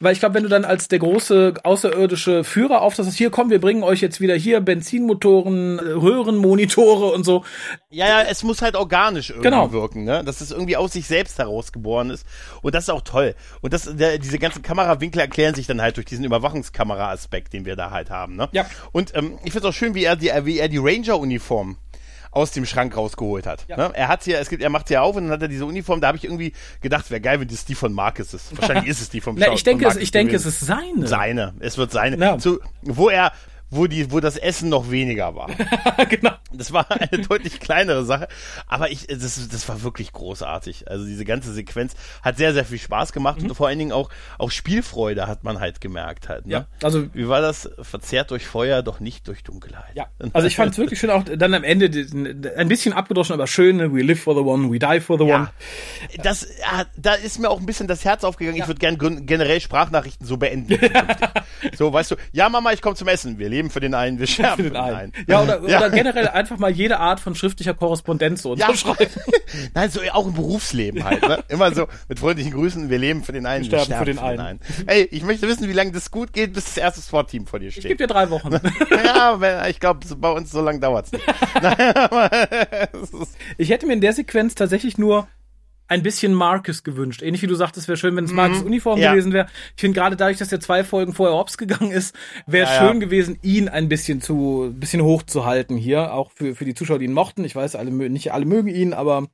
weil 0.00 0.12
ich 0.12 0.20
glaube, 0.20 0.34
wenn 0.36 0.42
du 0.42 0.48
dann 0.48 0.64
als 0.64 0.88
der 0.88 0.98
große 0.98 1.54
außerirdische 1.62 2.44
Führer 2.44 2.82
auftauchst, 2.82 3.16
hier 3.16 3.30
komm, 3.30 3.50
wir 3.50 3.60
bringen 3.60 3.82
euch 3.82 4.00
jetzt 4.00 4.20
wieder 4.20 4.34
hier 4.34 4.60
Benzinmotoren, 4.60 5.78
äh, 5.78 5.82
Röhrenmonitore 5.92 7.12
und 7.12 7.24
so. 7.24 7.44
Ja, 7.90 8.06
ja, 8.08 8.22
es 8.22 8.42
muss 8.42 8.62
halt 8.62 8.76
organisch 8.76 9.30
irgendwie 9.30 9.48
Genau. 9.48 9.72
wirken, 9.72 10.04
ne? 10.04 10.22
Dass 10.24 10.40
es 10.40 10.50
irgendwie 10.50 10.76
aus 10.76 10.92
sich 10.92 11.06
selbst 11.06 11.38
herausgeboren 11.38 12.10
ist. 12.10 12.26
Und 12.62 12.74
das 12.74 12.84
ist 12.84 12.90
auch 12.90 13.02
toll. 13.02 13.34
Und 13.60 13.72
das, 13.72 13.84
der, 13.96 14.18
diese 14.18 14.38
ganzen 14.38 14.62
Kamerawinkel 14.62 15.20
erklären 15.20 15.54
sich 15.54 15.66
dann 15.66 15.80
halt 15.82 15.96
durch 15.96 16.06
diesen 16.06 16.24
Überwachungskamera-Aspekt, 16.24 17.52
den 17.52 17.64
wir 17.64 17.76
da 17.76 17.90
halt 17.90 18.10
haben, 18.10 18.36
ne? 18.36 18.48
Ja. 18.52 18.66
Und 18.92 19.14
ähm, 19.16 19.38
ich 19.44 19.52
finde 19.52 19.68
es 19.68 19.74
auch 19.74 19.76
schön, 19.76 19.94
wie 19.94 20.04
er 20.04 20.16
die, 20.16 20.30
wie 20.44 20.58
er 20.58 20.68
die 20.68 20.78
Ranger-Uniform 20.78 21.76
aus 22.30 22.52
dem 22.52 22.64
Schrank 22.64 22.96
rausgeholt 22.96 23.46
hat. 23.46 23.64
Ja. 23.68 23.76
Ne? 23.76 23.90
Er 23.94 24.08
hat 24.08 24.26
ja, 24.26 24.38
es 24.38 24.48
gibt, 24.48 24.62
er 24.62 24.70
macht 24.70 24.88
sie 24.88 24.94
ja 24.94 25.02
auf 25.02 25.16
und 25.16 25.24
dann 25.24 25.32
hat 25.32 25.42
er 25.42 25.48
diese 25.48 25.66
Uniform, 25.66 26.00
da 26.00 26.08
habe 26.08 26.18
ich 26.18 26.24
irgendwie 26.24 26.52
gedacht, 26.80 27.10
wäre 27.10 27.20
geil, 27.20 27.40
wenn 27.40 27.48
das 27.48 27.64
die 27.64 27.74
von 27.74 27.92
Marcus 27.92 28.34
ist. 28.34 28.56
Wahrscheinlich 28.56 28.86
ist 28.90 29.00
es 29.00 29.10
die 29.10 29.20
vom 29.20 29.36
Na, 29.38 29.52
ich 29.52 29.64
denke, 29.64 29.84
von 29.84 29.96
es, 29.96 30.02
ich 30.02 30.10
denke, 30.10 30.36
es 30.36 30.46
ist 30.46 30.60
seine. 30.60 31.06
seine. 31.06 31.54
Es 31.60 31.76
wird 31.76 31.90
seine. 31.90 32.16
Ja. 32.16 32.38
Zu, 32.38 32.60
wo 32.82 33.08
er, 33.08 33.32
wo 33.70 33.86
die, 33.86 34.10
wo 34.10 34.20
das 34.20 34.36
Essen 34.36 34.68
noch 34.68 34.90
weniger 34.90 35.34
war. 35.34 35.48
genau. 36.08 36.32
Das 36.52 36.72
war 36.72 36.90
eine 36.90 37.22
deutlich 37.22 37.60
kleinere 37.60 38.04
Sache, 38.04 38.26
aber 38.66 38.90
ich, 38.90 39.06
das, 39.06 39.48
das 39.48 39.68
war 39.68 39.82
wirklich 39.82 40.12
großartig. 40.12 40.90
Also 40.90 41.06
diese 41.06 41.24
ganze 41.24 41.52
Sequenz 41.52 41.94
hat 42.22 42.36
sehr, 42.36 42.52
sehr 42.52 42.64
viel 42.64 42.78
Spaß 42.78 43.12
gemacht 43.12 43.40
und 43.40 43.54
vor 43.54 43.68
allen 43.68 43.78
Dingen 43.78 43.92
auch, 43.92 44.10
auch 44.38 44.50
Spielfreude 44.50 45.28
hat 45.28 45.44
man 45.44 45.60
halt 45.60 45.80
gemerkt 45.80 46.28
halt. 46.28 46.46
Ne? 46.46 46.52
Ja, 46.52 46.66
also 46.82 47.06
Wie 47.14 47.28
war 47.28 47.40
das? 47.40 47.70
Verzerrt 47.80 48.32
durch 48.32 48.46
Feuer, 48.46 48.82
doch 48.82 48.98
nicht 48.98 49.28
durch 49.28 49.44
Dunkelheit. 49.44 49.94
Ja, 49.94 50.06
also 50.32 50.48
ich 50.48 50.56
fand 50.56 50.72
es 50.72 50.78
wirklich 50.78 50.98
schön, 50.98 51.10
auch 51.10 51.22
dann 51.22 51.54
am 51.54 51.62
Ende 51.62 51.86
ein 52.56 52.68
bisschen 52.68 52.92
abgedroschen, 52.92 53.34
aber 53.34 53.46
schön, 53.46 53.76
ne? 53.76 53.92
we 53.94 54.02
live 54.02 54.20
for 54.20 54.34
the 54.34 54.40
one, 54.40 54.70
we 54.72 54.78
die 54.80 55.00
for 55.00 55.16
the 55.18 55.24
one. 55.24 55.50
Ja, 56.10 56.22
das, 56.22 56.46
ja, 56.60 56.84
da 56.96 57.14
ist 57.14 57.38
mir 57.38 57.48
auch 57.48 57.60
ein 57.60 57.66
bisschen 57.66 57.86
das 57.86 58.04
Herz 58.04 58.24
aufgegangen. 58.24 58.58
Ich 58.60 58.66
würde 58.66 58.80
gern 58.80 58.98
gen- 58.98 59.26
generell 59.26 59.60
Sprachnachrichten 59.60 60.26
so 60.26 60.36
beenden. 60.36 60.78
so, 61.76 61.92
weißt 61.92 62.10
du, 62.10 62.16
ja 62.32 62.48
Mama, 62.48 62.72
ich 62.72 62.82
komme 62.82 62.96
zum 62.96 63.06
Essen. 63.06 63.38
Wir 63.38 63.48
leben 63.48 63.59
für 63.68 63.80
den 63.80 63.92
einen, 63.94 64.18
wir 64.18 64.26
sterben 64.26 64.56
für 64.64 64.70
den, 64.70 64.76
einen. 64.76 65.12
Ja, 65.26 65.42
oder, 65.42 65.60
Ja. 65.68 65.78
oder 65.78 65.90
generell 65.90 66.28
einfach 66.28 66.56
mal 66.58 66.70
jede 66.70 66.98
Art 67.00 67.20
von 67.20 67.34
schriftlicher 67.34 67.74
Korrespondenz 67.74 68.40
so 68.42 68.54
Ja, 68.54 68.68
unterschreiben. 68.68 69.10
Nein, 69.74 69.90
so 69.90 70.00
auch 70.12 70.26
im 70.26 70.32
Berufsleben 70.34 71.04
halt. 71.04 71.20
Ne? 71.28 71.44
Immer 71.48 71.74
so 71.74 71.88
mit 72.08 72.20
freundlichen 72.20 72.52
Grüßen, 72.52 72.88
wir 72.88 72.98
leben 72.98 73.24
für 73.24 73.32
den 73.32 73.44
einen, 73.44 73.64
Wir 73.70 73.80
sterben 73.80 73.98
für 73.98 74.04
den 74.06 74.18
einen. 74.20 74.60
Hey, 74.86 75.08
ich 75.10 75.22
möchte 75.24 75.46
wissen, 75.48 75.68
wie 75.68 75.72
lange 75.74 75.92
das 75.92 76.10
gut 76.10 76.32
geht, 76.32 76.52
bis 76.54 76.64
das 76.66 76.76
erste 76.76 77.00
SWAT-Team 77.02 77.46
vor 77.46 77.58
dir 77.58 77.66
Ich 77.68 77.74
gebe 77.74 77.88
steht. 77.88 78.00
dir 78.00 78.06
drei 78.06 78.30
Wochen. 78.30 78.52
ja, 79.04 79.66
ich 79.66 79.80
glaube, 79.80 80.06
bei 80.16 80.30
uns 80.30 80.50
so 80.52 80.60
lange 80.62 80.78
dauert's 80.78 81.10
nicht. 81.12 81.24
Aber 81.54 82.30
es 82.92 83.10
ist- 83.10 83.36
Ich 83.58 83.70
hätte 83.70 83.86
mir 83.86 83.94
in 83.94 84.00
der 84.00 84.12
Sequenz 84.12 84.54
tatsächlich 84.54 84.96
nur 84.98 85.26
ein 85.90 86.02
bisschen 86.02 86.32
Marcus 86.32 86.82
gewünscht. 86.84 87.20
Ähnlich 87.20 87.42
wie 87.42 87.46
du 87.48 87.54
sagtest, 87.54 87.88
wäre 87.88 87.98
schön, 87.98 88.16
wenn 88.16 88.24
es 88.24 88.32
Marcus 88.32 88.62
Uniform 88.62 88.98
Mhm. 88.98 89.02
Ja. 89.02 89.12
gewesen 89.12 89.32
wäre. 89.32 89.48
Ich 89.76 89.80
finde 89.80 89.98
gerade 89.98 90.16
dadurch, 90.16 90.38
dass 90.38 90.50
er 90.52 90.60
zwei 90.60 90.84
Folgen 90.84 91.12
vorher 91.12 91.36
hops 91.36 91.58
gegangen 91.58 91.90
ist, 91.90 92.14
wäre 92.46 92.64
es 92.66 92.70
Ja, 92.74 92.84
ja. 92.84 92.88
schön 92.90 93.00
gewesen, 93.00 93.38
ihn 93.42 93.68
ein 93.68 93.88
bisschen 93.88 94.20
zu, 94.22 94.72
bisschen 94.74 95.02
hochzuhalten 95.02 95.76
hier. 95.76 96.14
Auch 96.14 96.30
für, 96.32 96.54
für 96.54 96.64
die 96.64 96.74
Zuschauer, 96.74 96.98
die 97.00 97.04
ihn 97.06 97.12
mochten. 97.12 97.44
Ich 97.44 97.54
weiß, 97.56 97.74
alle, 97.76 97.90
nicht 97.90 98.32
alle 98.32 98.46
mögen 98.46 98.68
ihn, 98.68 98.92
aber 98.94 99.26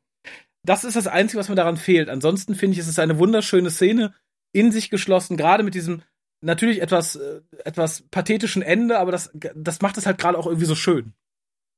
das 0.64 0.82
ist 0.84 0.96
das 0.96 1.06
Einzige, 1.06 1.38
was 1.38 1.48
mir 1.48 1.54
daran 1.54 1.76
fehlt. 1.76 2.08
Ansonsten 2.08 2.54
finde 2.54 2.72
ich, 2.74 2.78
es 2.80 2.88
ist 2.88 2.98
eine 2.98 3.18
wunderschöne 3.18 3.70
Szene, 3.70 4.14
in 4.52 4.72
sich 4.72 4.90
geschlossen, 4.90 5.36
gerade 5.36 5.62
mit 5.62 5.74
diesem 5.74 6.02
natürlich 6.40 6.80
etwas, 6.82 7.16
äh, 7.16 7.40
etwas 7.64 8.02
pathetischen 8.10 8.62
Ende, 8.62 8.98
aber 8.98 9.12
das, 9.12 9.30
das 9.54 9.80
macht 9.82 9.98
es 9.98 10.06
halt 10.06 10.18
gerade 10.18 10.38
auch 10.38 10.46
irgendwie 10.46 10.66
so 10.66 10.74
schön. 10.74 11.12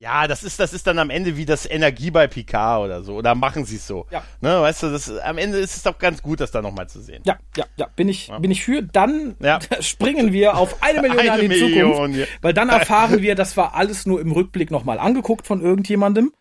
Ja, 0.01 0.29
das 0.29 0.45
ist, 0.45 0.61
das 0.61 0.73
ist 0.73 0.87
dann 0.87 1.01
am 1.01 1.11
Ende 1.11 1.37
wie 1.37 1.45
das 1.45 1.69
Energie 1.69 2.13
bei 2.13 2.29
Picard 2.29 2.85
oder 2.85 3.03
so. 3.03 3.17
Oder 3.17 3.35
machen 3.35 3.65
sie 3.65 3.77
es 3.77 3.87
so. 3.87 4.07
Ja. 4.13 4.23
Ne, 4.41 4.61
weißt 4.61 4.85
du, 4.85 4.91
das, 4.93 5.11
am 5.19 5.39
Ende 5.39 5.59
ist 5.59 5.77
es 5.77 5.83
doch 5.83 5.99
ganz 5.99 6.23
gut, 6.23 6.41
das 6.41 6.53
da 6.53 6.63
nochmal 6.63 6.89
zu 6.89 7.01
sehen. 7.01 7.23
Ja, 7.27 7.39
ja, 7.57 7.65
ja, 7.77 7.89
bin 7.97 8.09
ich, 8.09 8.31
bin 8.41 8.53
ich 8.53 8.63
für. 8.63 8.83
Dann 8.83 9.35
Ja. 9.41 9.59
springen 9.81 10.33
wir 10.33 10.57
auf 10.57 10.83
eine 10.85 11.03
Million 11.03 11.25
Jahre 11.25 11.43
in 11.43 11.51
die 11.51 11.61
Million, 11.61 11.95
Zukunft, 11.95 12.19
ja. 12.21 12.27
weil 12.43 12.55
dann 12.55 12.69
erfahren 12.69 13.23
wir, 13.23 13.35
das 13.35 13.57
war 13.57 13.75
alles 13.75 14.07
nur 14.07 14.21
im 14.21 14.31
Rückblick 14.31 14.71
nochmal 14.71 15.01
angeguckt 15.01 15.49
von 15.49 15.61
irgendjemandem. 15.61 16.33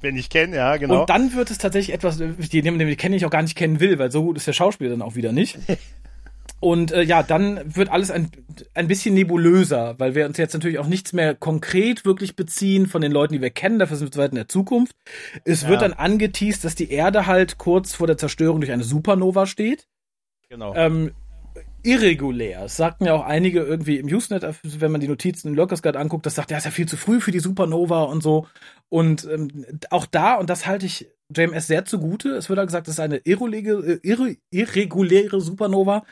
Wenn 0.00 0.16
ich 0.16 0.28
kenne, 0.28 0.56
ja, 0.56 0.76
genau. 0.76 1.02
Und 1.02 1.10
dann 1.10 1.32
wird 1.34 1.52
es 1.52 1.58
tatsächlich 1.58 1.94
etwas, 1.94 2.18
den, 2.18 2.36
den 2.36 2.78
den 2.78 2.96
kenne 2.96 3.14
ich 3.14 3.24
auch 3.24 3.30
gar 3.30 3.42
nicht 3.42 3.56
kennen 3.56 3.78
will, 3.78 4.00
weil 4.00 4.10
so 4.10 4.24
gut 4.24 4.36
ist 4.36 4.48
der 4.48 4.52
Schauspieler 4.52 4.90
dann 4.90 5.02
auch 5.02 5.14
wieder 5.14 5.30
nicht. 5.30 5.58
Und 6.60 6.92
äh, 6.92 7.02
ja, 7.02 7.22
dann 7.22 7.60
wird 7.76 7.90
alles 7.90 8.10
ein, 8.10 8.30
ein 8.72 8.88
bisschen 8.88 9.14
nebulöser, 9.14 9.96
weil 9.98 10.14
wir 10.14 10.24
uns 10.24 10.38
jetzt 10.38 10.54
natürlich 10.54 10.78
auch 10.78 10.86
nichts 10.86 11.12
mehr 11.12 11.34
konkret 11.34 12.06
wirklich 12.06 12.36
beziehen 12.36 12.86
von 12.86 13.02
den 13.02 13.12
Leuten, 13.12 13.34
die 13.34 13.42
wir 13.42 13.50
kennen. 13.50 13.78
Dafür 13.78 13.96
sind 13.98 14.06
wir 14.06 14.12
zu 14.12 14.18
weit 14.20 14.30
in 14.30 14.36
der 14.36 14.48
Zukunft. 14.48 14.96
Es 15.44 15.68
wird 15.68 15.82
Ja. 15.82 15.88
dann 15.88 15.92
angeteased, 15.98 16.64
dass 16.64 16.74
die 16.74 16.90
Erde 16.90 17.26
halt 17.26 17.58
kurz 17.58 17.94
vor 17.94 18.06
der 18.06 18.16
Zerstörung 18.16 18.60
durch 18.60 18.72
eine 18.72 18.84
Supernova 18.84 19.46
steht. 19.46 19.86
genau. 20.48 20.74
ähm, 20.74 21.10
irregulär. 21.82 22.62
Es 22.64 22.76
sagten 22.76 23.04
ja 23.04 23.12
auch 23.14 23.24
einige 23.24 23.60
irgendwie 23.60 23.98
im 23.98 24.06
Usenet, 24.06 24.44
wenn 24.62 24.90
man 24.90 25.00
die 25.00 25.08
Notizen 25.08 25.48
in 25.48 25.54
Lurkers 25.54 25.82
Guide 25.82 25.98
anguckt, 25.98 26.24
das 26.24 26.34
sagt, 26.34 26.50
ja, 26.50 26.56
ist 26.56 26.64
ja 26.64 26.70
viel 26.70 26.88
zu 26.88 26.96
früh 26.96 27.20
für 27.20 27.30
die 27.30 27.40
Supernova 27.40 28.04
und 28.04 28.22
so. 28.22 28.46
Und 28.88 29.28
ähm, 29.30 29.50
auch 29.90 30.06
da, 30.06 30.36
und 30.36 30.48
das 30.48 30.66
halte 30.66 30.86
ich 30.86 31.06
JMS 31.34 31.66
sehr 31.66 31.84
zugute, 31.84 32.30
es 32.30 32.48
wird 32.48 32.58
ja 32.58 32.64
gesagt, 32.64 32.88
es 32.88 32.94
ist 32.94 33.00
eine 33.00 33.18
irreguläre, 33.18 33.98
irre, 34.02 34.36
irreguläre 34.50 35.40
Supernova. 35.40 36.04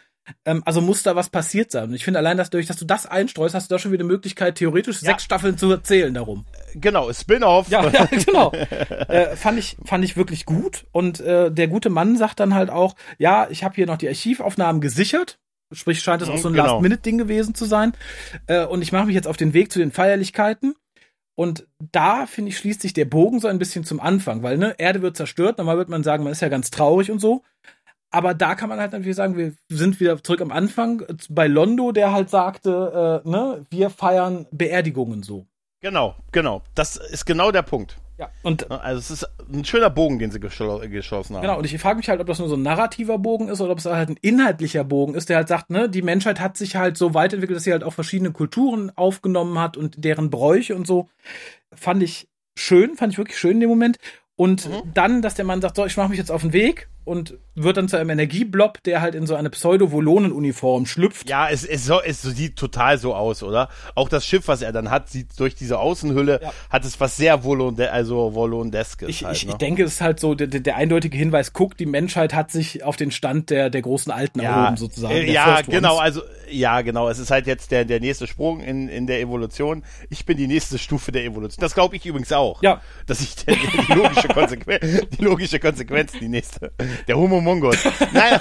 Ähm, 0.44 0.62
also 0.64 0.80
muss 0.80 1.02
da 1.02 1.16
was 1.16 1.30
passiert 1.30 1.70
sein. 1.72 1.88
Und 1.88 1.94
ich 1.94 2.04
finde 2.04 2.18
allein, 2.20 2.36
dass 2.36 2.50
dadurch, 2.50 2.66
dass 2.66 2.76
du 2.76 2.84
das 2.84 3.06
einstreust, 3.06 3.54
hast 3.54 3.70
du 3.70 3.74
da 3.74 3.78
schon 3.78 3.90
wieder 3.92 4.04
die 4.04 4.08
Möglichkeit, 4.10 4.54
theoretisch 4.56 5.02
Ja. 5.02 5.06
sechs 5.12 5.24
Staffeln 5.24 5.58
zu 5.58 5.70
erzählen 5.70 6.14
darum. 6.14 6.44
genau, 6.74 7.12
Spin-off. 7.12 7.68
Ja, 7.68 7.88
ja 7.88 8.04
genau. 8.26 8.52
äh, 8.52 9.34
fand 9.36 9.58
ich 9.58 9.76
fand 9.84 10.04
ich 10.04 10.16
wirklich 10.16 10.46
gut 10.46 10.86
und 10.92 11.20
äh, 11.20 11.50
der 11.50 11.68
gute 11.68 11.90
Mann 11.90 12.16
sagt 12.16 12.40
dann 12.40 12.54
halt 12.54 12.70
auch, 12.70 12.94
ja, 13.18 13.48
ich 13.50 13.64
habe 13.64 13.74
hier 13.74 13.86
noch 13.86 13.98
die 13.98 14.08
Archivaufnahmen 14.08 14.80
gesichert. 14.80 15.38
Sprich, 15.74 16.00
scheint 16.00 16.20
es 16.22 16.28
auch 16.28 16.36
so 16.38 16.48
ein 16.48 16.54
Genau. 16.54 16.66
Last-Minute-Ding 16.74 17.16
gewesen 17.18 17.54
zu 17.54 17.64
sein. 17.64 17.92
Äh, 18.46 18.64
und 18.66 18.82
ich 18.82 18.92
mache 18.92 19.06
mich 19.06 19.14
jetzt 19.14 19.26
auf 19.26 19.38
den 19.38 19.54
Weg 19.54 19.72
zu 19.72 19.78
den 19.78 19.90
Feierlichkeiten. 19.90 20.74
Und 21.34 21.66
da, 21.90 22.26
finde 22.26 22.50
ich, 22.50 22.58
schließt 22.58 22.82
sich 22.82 22.92
der 22.92 23.06
Bogen 23.06 23.40
so 23.40 23.48
ein 23.48 23.58
bisschen 23.58 23.82
zum 23.84 23.98
Anfang, 23.98 24.42
weil, 24.42 24.58
ne, 24.58 24.74
Erde 24.76 25.00
wird 25.00 25.16
zerstört, 25.16 25.56
normal 25.56 25.78
wird 25.78 25.88
man 25.88 26.02
sagen, 26.02 26.24
man 26.24 26.32
ist 26.32 26.42
ja 26.42 26.50
ganz 26.50 26.70
traurig 26.70 27.10
und 27.10 27.20
so. 27.20 27.42
Aber 28.12 28.34
da 28.34 28.54
kann 28.54 28.68
man 28.68 28.78
halt 28.78 28.92
natürlich 28.92 29.16
sagen, 29.16 29.36
wir 29.36 29.54
sind 29.68 29.98
wieder 29.98 30.22
zurück 30.22 30.42
am 30.42 30.52
Anfang 30.52 31.02
bei 31.30 31.46
Londo, 31.48 31.92
der 31.92 32.12
halt 32.12 32.28
sagte, 32.30 33.22
äh, 33.24 33.28
ne, 33.28 33.66
wir 33.70 33.88
feiern 33.90 34.46
Beerdigungen 34.52 35.22
so. 35.22 35.46
Genau, 35.80 36.14
genau. 36.30 36.62
Das 36.74 36.96
ist 36.96 37.24
genau 37.24 37.50
der 37.50 37.62
Punkt. 37.62 37.96
Ja. 38.18 38.30
Und 38.42 38.70
Also 38.70 38.98
es 38.98 39.10
ist 39.10 39.28
ein 39.52 39.64
schöner 39.64 39.90
Bogen, 39.90 40.18
den 40.18 40.30
sie 40.30 40.38
geschossen 40.38 41.34
haben. 41.34 41.42
Genau, 41.42 41.58
und 41.58 41.64
ich 41.64 41.80
frage 41.80 41.96
mich 41.96 42.08
halt, 42.08 42.20
ob 42.20 42.26
das 42.26 42.38
nur 42.38 42.48
so 42.48 42.54
ein 42.54 42.62
narrativer 42.62 43.18
Bogen 43.18 43.48
ist 43.48 43.60
oder 43.60 43.72
ob 43.72 43.78
es 43.78 43.86
halt 43.86 44.10
ein 44.10 44.18
inhaltlicher 44.20 44.84
Bogen 44.84 45.14
ist, 45.14 45.28
der 45.28 45.38
halt 45.38 45.48
sagt, 45.48 45.70
ne, 45.70 45.88
die 45.88 46.02
Menschheit 46.02 46.38
hat 46.38 46.56
sich 46.56 46.76
halt 46.76 46.96
so 46.96 47.14
weiterentwickelt, 47.14 47.56
dass 47.56 47.64
sie 47.64 47.72
halt 47.72 47.82
auch 47.82 47.94
verschiedene 47.94 48.30
Kulturen 48.30 48.92
aufgenommen 48.94 49.58
hat 49.58 49.76
und 49.76 50.04
deren 50.04 50.30
Bräuche 50.30 50.76
und 50.76 50.86
so. 50.86 51.08
Fand 51.74 52.02
ich 52.02 52.28
schön, 52.56 52.94
fand 52.94 53.12
ich 53.12 53.18
wirklich 53.18 53.38
schön 53.38 53.52
in 53.52 53.60
dem 53.60 53.70
Moment. 53.70 53.96
Und 54.36 54.68
dann, 54.94 55.22
dass 55.22 55.34
der 55.34 55.44
Mann 55.44 55.60
sagt, 55.60 55.76
so, 55.76 55.86
ich 55.86 55.96
mache 55.96 56.10
mich 56.10 56.18
jetzt 56.18 56.30
auf 56.30 56.42
den 56.42 56.52
Weg 56.52 56.88
und 57.04 57.34
wird 57.54 57.76
dann 57.76 57.88
zu 57.88 57.98
einem 57.98 58.10
Energieblob, 58.10 58.82
der 58.84 59.02
halt 59.02 59.14
in 59.14 59.26
so 59.26 59.34
eine 59.34 59.50
Pseudo-Volonen-Uniform 59.50 60.86
schlüpft. 60.86 61.28
Ja, 61.28 61.48
es, 61.50 61.64
es, 61.64 61.84
so, 61.84 62.00
es 62.00 62.22
sieht 62.22 62.56
total 62.56 62.96
so 62.98 63.14
aus, 63.14 63.42
oder? 63.42 63.68
Auch 63.94 64.08
das 64.08 64.24
Schiff, 64.24 64.48
was 64.48 64.62
er 64.62 64.72
dann 64.72 64.90
hat, 64.90 65.10
sieht 65.10 65.38
durch 65.38 65.54
diese 65.54 65.78
Außenhülle, 65.78 66.40
Ja. 66.42 66.52
hat 66.70 66.84
es 66.84 66.98
was 67.00 67.16
sehr 67.16 67.44
Volonde 67.44 67.92
also 67.92 68.34
Volondeskes 68.34 69.08
Ich, 69.08 69.24
halt, 69.24 69.36
ich, 69.36 69.46
ne? 69.46 69.52
ich 69.52 69.58
denke, 69.58 69.82
es 69.82 69.94
ist 69.94 70.00
halt 70.00 70.18
so 70.20 70.34
der, 70.34 70.46
der, 70.46 70.76
eindeutige 70.76 71.18
Hinweis, 71.18 71.52
guck, 71.52 71.76
die 71.76 71.86
Menschheit 71.86 72.32
hat 72.32 72.50
sich 72.50 72.84
auf 72.84 72.96
den 72.96 73.10
Stand 73.10 73.50
der, 73.50 73.68
der 73.68 73.82
großen 73.82 74.10
Alten 74.12 74.40
erhoben, 74.40 74.76
sozusagen. 74.76 75.14
Äh, 75.14 75.30
ja, 75.30 75.56
First 75.56 75.68
Ones. 75.68 75.80
genau, 75.80 75.98
also 75.98 76.22
ja, 76.50 76.80
genau. 76.82 77.08
Es 77.08 77.18
ist 77.18 77.30
halt 77.30 77.46
jetzt 77.46 77.70
der, 77.70 77.84
der 77.84 78.00
nächste 78.00 78.26
Sprung 78.26 78.60
in, 78.60 78.88
in 78.88 79.06
der 79.06 79.20
Evolution. 79.20 79.84
Ich 80.10 80.24
bin 80.26 80.36
die 80.36 80.46
nächste 80.46 80.78
Stufe 80.78 81.12
der 81.12 81.24
Evolution. 81.24 81.60
Das 81.60 81.74
glaube 81.74 81.96
ich 81.96 82.06
übrigens 82.06 82.32
auch. 82.32 82.62
Ja. 82.62 82.80
Dass 83.06 83.20
ich 83.20 83.36
der, 83.36 83.56
die 83.56 83.92
logische 83.92 84.28
die 85.18 85.22
logische 85.22 85.58
Konsequenz, 85.58 86.12
die 86.12 86.28
nächste. 86.28 86.72
Der 87.08 87.16
Homo 87.16 87.40
Mongos. 87.40 87.76
Nein, 88.12 88.40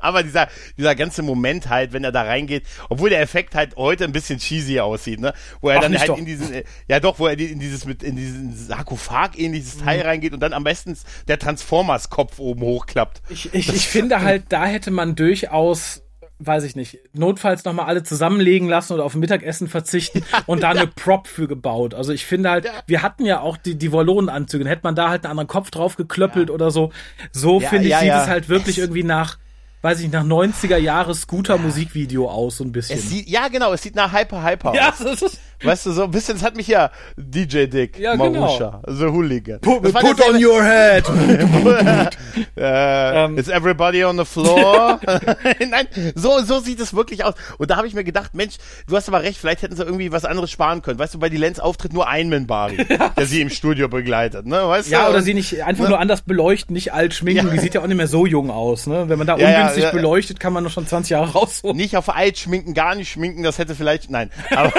Aber 0.00 0.22
dieser, 0.22 0.48
dieser 0.78 0.94
ganze 0.94 1.22
Moment 1.22 1.68
halt, 1.68 1.92
wenn 1.92 2.04
er 2.04 2.12
da 2.12 2.22
reingeht, 2.22 2.64
obwohl 2.88 3.10
der 3.10 3.20
Effekt 3.20 3.54
halt 3.54 3.76
heute 3.76 4.04
ein 4.04 4.12
bisschen 4.12 4.38
cheesy 4.38 4.80
aussieht, 4.80 5.20
ne? 5.20 5.34
Wo 5.60 5.68
er 5.68 5.78
Ach, 5.78 5.82
dann 5.82 5.98
halt 5.98 6.08
doch. 6.08 6.16
in 6.18 6.24
diesen, 6.24 6.52
äh, 6.54 6.64
ja 6.88 7.00
doch, 7.00 7.18
wo 7.18 7.26
er 7.26 7.38
in 7.38 7.58
dieses 7.58 7.84
mit 7.84 8.02
in 8.02 8.16
diesen 8.16 8.54
Sarkophag 8.56 9.30
ähnliches 9.38 9.78
Teil 9.78 9.98
Mhm. 10.00 10.04
reingeht 10.06 10.32
und 10.32 10.40
dann 10.40 10.52
am 10.52 10.64
besten 10.64 10.96
der 11.28 11.38
Transformers 11.38 12.08
Kopf 12.08 12.38
oben 12.38 12.62
hochklappt. 12.62 13.20
Ich, 13.28 13.52
ich, 13.52 13.68
ich 13.68 13.86
finde 13.86 14.22
halt, 14.22 14.44
da 14.50 14.64
hätte 14.66 14.90
man 14.90 15.16
durchaus, 15.16 16.02
weiß 16.38 16.64
ich 16.64 16.76
nicht, 16.76 16.98
notfalls 17.12 17.64
nochmal 17.64 17.86
alle 17.86 18.02
zusammenlegen 18.02 18.68
lassen 18.68 18.92
oder 18.94 19.04
auf 19.04 19.14
Mittagessen 19.14 19.68
verzichten 19.68 20.24
und 20.46 20.62
da 20.62 20.70
eine 20.70 20.86
Prop 20.94 21.26
für 21.28 21.46
gebaut. 21.46 21.94
Also 21.94 22.12
ich 22.12 22.26
finde 22.26 22.50
halt, 22.50 22.66
wir 22.86 23.02
hatten 23.02 23.24
ja 23.24 23.40
auch 23.40 23.56
die, 23.56 23.76
die 23.76 23.92
Vallonenanzüge, 23.92 24.64
dann 24.64 24.70
hätte 24.70 24.82
man 24.84 24.94
da 24.94 25.10
halt 25.10 25.24
einen 25.24 25.30
anderen 25.30 25.48
Kopf 25.48 25.70
drauf 25.70 25.96
geklöppelt 25.96 26.50
oder 26.50 26.70
so. 26.70 26.92
So 27.32 27.60
Ja, 27.60 27.68
finde 27.68 27.84
ich, 27.84 27.90
ja, 27.90 27.98
sieht 28.00 28.08
ja. 28.08 28.22
es 28.22 28.28
halt 28.28 28.48
wirklich 28.48 28.78
irgendwie 28.78 29.04
nach, 29.04 29.38
weiß 29.82 30.00
ich, 30.00 30.10
nach 30.10 30.24
90er 30.24 30.76
Jahre 30.76 31.14
Scooter 31.14 31.56
Musikvideo 31.56 32.28
aus, 32.28 32.56
so 32.56 32.64
ein 32.64 32.72
bisschen. 32.72 32.98
Es 32.98 33.10
sieht, 33.10 33.28
ja 33.28 33.48
genau, 33.48 33.72
es 33.72 33.82
sieht 33.82 33.94
nach 33.94 34.12
Hyper 34.12 34.44
Hyper 34.44 34.74
ja, 34.74 34.90
aus. 34.90 34.98
das 34.98 35.22
ist, 35.22 35.40
Weißt 35.64 35.86
du, 35.86 35.92
so 35.92 36.04
ein 36.04 36.10
bisschen, 36.10 36.34
das 36.34 36.44
hat 36.44 36.56
mich 36.56 36.68
ja 36.68 36.90
DJ 37.16 37.66
Dick, 37.66 37.98
Ja, 37.98 38.12
genau. 38.16 38.30
Marusha, 38.40 38.80
The 38.86 39.06
Hooligan. 39.06 39.60
put, 39.60 39.82
put 39.82 40.28
on 40.28 40.44
your 40.44 40.62
head. 40.62 41.04
Äh. 42.56 43.32
Is 43.38 43.48
everybody 43.48 44.04
on 44.04 44.16
the 44.18 44.24
floor? 44.24 45.00
Nein, 45.68 45.86
so, 46.14 46.40
so 46.44 46.58
sieht 46.60 46.80
es 46.80 46.94
wirklich 46.94 47.24
aus. 47.24 47.34
Und 47.58 47.70
da 47.70 47.76
habe 47.76 47.86
ich 47.86 47.94
mir 47.94 48.04
gedacht, 48.04 48.34
Mensch, 48.34 48.54
du 48.88 48.96
hast 48.96 49.08
aber 49.08 49.22
recht, 49.22 49.38
vielleicht 49.38 49.62
hätten 49.62 49.76
sie 49.76 49.82
irgendwie 49.82 50.12
was 50.12 50.24
anderes 50.24 50.50
sparen 50.50 50.82
können. 50.82 50.98
Weißt 50.98 51.14
du, 51.14 51.18
bei 51.18 51.28
die 51.28 51.36
Lenz 51.36 51.58
auftritt 51.58 51.92
nur 51.92 52.08
ein 52.08 52.28
Minbari, 52.28 52.76
der 53.16 53.26
sie 53.26 53.40
im 53.40 53.50
Studio 53.50 53.88
begleitet, 53.88 54.46
ne? 54.46 54.66
Weißt 54.68 54.88
Ja, 54.90 55.04
du? 55.04 55.10
oder 55.10 55.22
sie 55.22 55.34
nicht 55.34 55.62
einfach 55.64 55.88
nur 55.88 55.98
anders 55.98 56.22
beleuchten, 56.22 56.74
nicht 56.74 56.92
alt 56.92 57.14
schminken. 57.14 57.46
Ja. 57.46 57.52
Die 57.52 57.58
sieht 57.60 57.74
ja 57.74 57.82
auch 57.82 57.86
nicht 57.86 57.96
mehr 57.96 58.08
so 58.08 58.26
jung 58.26 58.50
aus, 58.50 58.86
ne? 58.86 59.08
Wenn 59.08 59.18
man 59.18 59.26
da 59.26 59.36
Ja, 59.36 59.50
ja, 59.50 59.56
ungünstig 59.58 59.84
ja. 59.84 59.90
beleuchtet, 59.90 60.40
kann 60.40 60.52
man 60.52 60.64
noch 60.64 60.70
schon 60.70 60.86
20 60.86 61.10
Jahre 61.10 61.32
rausholen. 61.32 61.76
nicht 61.76 61.96
auf 61.96 62.14
alt 62.14 62.38
schminken, 62.38 62.74
gar 62.74 62.94
nicht 62.94 63.10
schminken, 63.12 63.42
das 63.42 63.58
hätte 63.58 63.74
vielleicht, 63.74 64.10
nein. 64.10 64.30
Aber, 64.54 64.72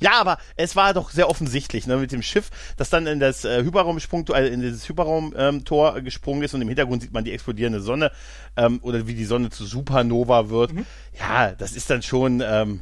ja, 0.00 0.12
aber 0.20 0.38
es 0.56 0.76
war 0.76 0.94
doch 0.94 1.10
sehr 1.10 1.28
offensichtlich, 1.28 1.86
ne, 1.86 1.96
mit 1.96 2.12
dem 2.12 2.22
Schiff, 2.22 2.50
das 2.76 2.90
dann 2.90 3.06
in 3.06 3.20
das 3.20 3.44
äh, 3.44 3.62
Hyperraumsprung, 3.62 4.26
äh, 4.28 4.48
in 4.48 4.60
dieses 4.60 4.88
Hyperraumtor 4.88 5.96
ähm, 5.96 6.04
gesprungen 6.04 6.42
ist 6.42 6.54
und 6.54 6.62
im 6.62 6.68
Hintergrund 6.68 7.02
sieht 7.02 7.12
man 7.12 7.24
die 7.24 7.32
explodierende 7.32 7.80
Sonne 7.80 8.10
ähm, 8.56 8.80
oder 8.82 9.06
wie 9.06 9.14
die 9.14 9.24
Sonne 9.24 9.50
zu 9.50 9.64
Supernova 9.64 10.48
wird. 10.48 10.72
Mhm. 10.72 10.86
Ja, 11.18 11.52
das 11.52 11.72
ist 11.72 11.88
dann 11.90 12.02
schon, 12.02 12.42
ähm, 12.44 12.80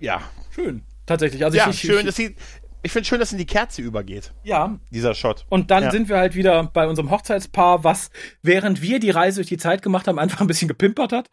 ja, 0.00 0.20
Schön. 0.54 0.82
Tatsächlich. 1.04 1.44
Also 1.44 1.58
ja, 1.58 1.68
ich, 1.68 1.80
schön, 1.80 2.00
ich, 2.00 2.06
das 2.06 2.16
sieht, 2.16 2.36
ich 2.82 2.90
finde 2.92 3.06
schön, 3.06 3.18
dass 3.20 3.30
in 3.32 3.38
die 3.38 3.46
Kerze 3.46 3.82
übergeht, 3.82 4.32
ja. 4.42 4.78
dieser 4.90 5.14
Shot. 5.14 5.44
Und 5.48 5.70
dann 5.70 5.84
Ja. 5.84 5.90
sind 5.90 6.08
wir 6.08 6.16
halt 6.16 6.34
wieder 6.34 6.64
bei 6.72 6.86
unserem 6.86 7.10
Hochzeitspaar, 7.10 7.84
was 7.84 8.10
während 8.42 8.80
wir 8.80 9.00
die 9.00 9.10
Reise 9.10 9.36
durch 9.36 9.48
die 9.48 9.58
Zeit 9.58 9.82
gemacht 9.82 10.08
haben, 10.08 10.18
einfach 10.20 10.40
ein 10.40 10.46
bisschen 10.46 10.68
gepimpert 10.68 11.12
hat. 11.12 11.28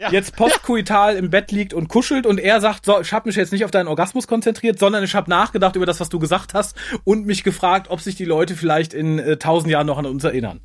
Ja. 0.00 0.10
Jetzt 0.10 0.34
postkoital 0.34 1.14
im 1.16 1.28
Bett 1.28 1.52
liegt 1.52 1.74
und 1.74 1.88
kuschelt 1.88 2.24
und 2.24 2.40
er 2.40 2.62
sagt, 2.62 2.86
so, 2.86 2.98
ich 3.02 3.12
habe 3.12 3.28
mich 3.28 3.36
jetzt 3.36 3.52
nicht 3.52 3.66
auf 3.66 3.70
deinen 3.70 3.86
Orgasmus 3.86 4.26
konzentriert, 4.26 4.78
sondern 4.78 5.04
ich 5.04 5.14
habe 5.14 5.28
nachgedacht 5.28 5.76
über 5.76 5.84
das, 5.84 6.00
was 6.00 6.08
du 6.08 6.18
gesagt 6.18 6.54
hast 6.54 6.74
und 7.04 7.26
mich 7.26 7.44
gefragt, 7.44 7.90
ob 7.90 8.00
sich 8.00 8.14
die 8.14 8.24
Leute 8.24 8.56
vielleicht 8.56 8.94
in 8.94 9.18
äh, 9.18 9.36
tausend 9.36 9.70
Jahren 9.70 9.86
noch 9.86 9.98
an 9.98 10.06
uns 10.06 10.24
erinnern. 10.24 10.60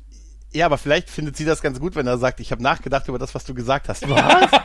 Ja, 0.56 0.64
aber 0.64 0.78
vielleicht 0.78 1.10
findet 1.10 1.36
sie 1.36 1.44
das 1.44 1.60
ganz 1.60 1.78
gut, 1.78 1.96
wenn 1.96 2.06
er 2.06 2.16
sagt, 2.16 2.40
ich 2.40 2.50
habe 2.50 2.62
nachgedacht 2.62 3.06
über 3.08 3.18
das, 3.18 3.34
was 3.34 3.44
du 3.44 3.52
gesagt 3.52 3.90
hast. 3.90 4.08
Was? 4.08 4.50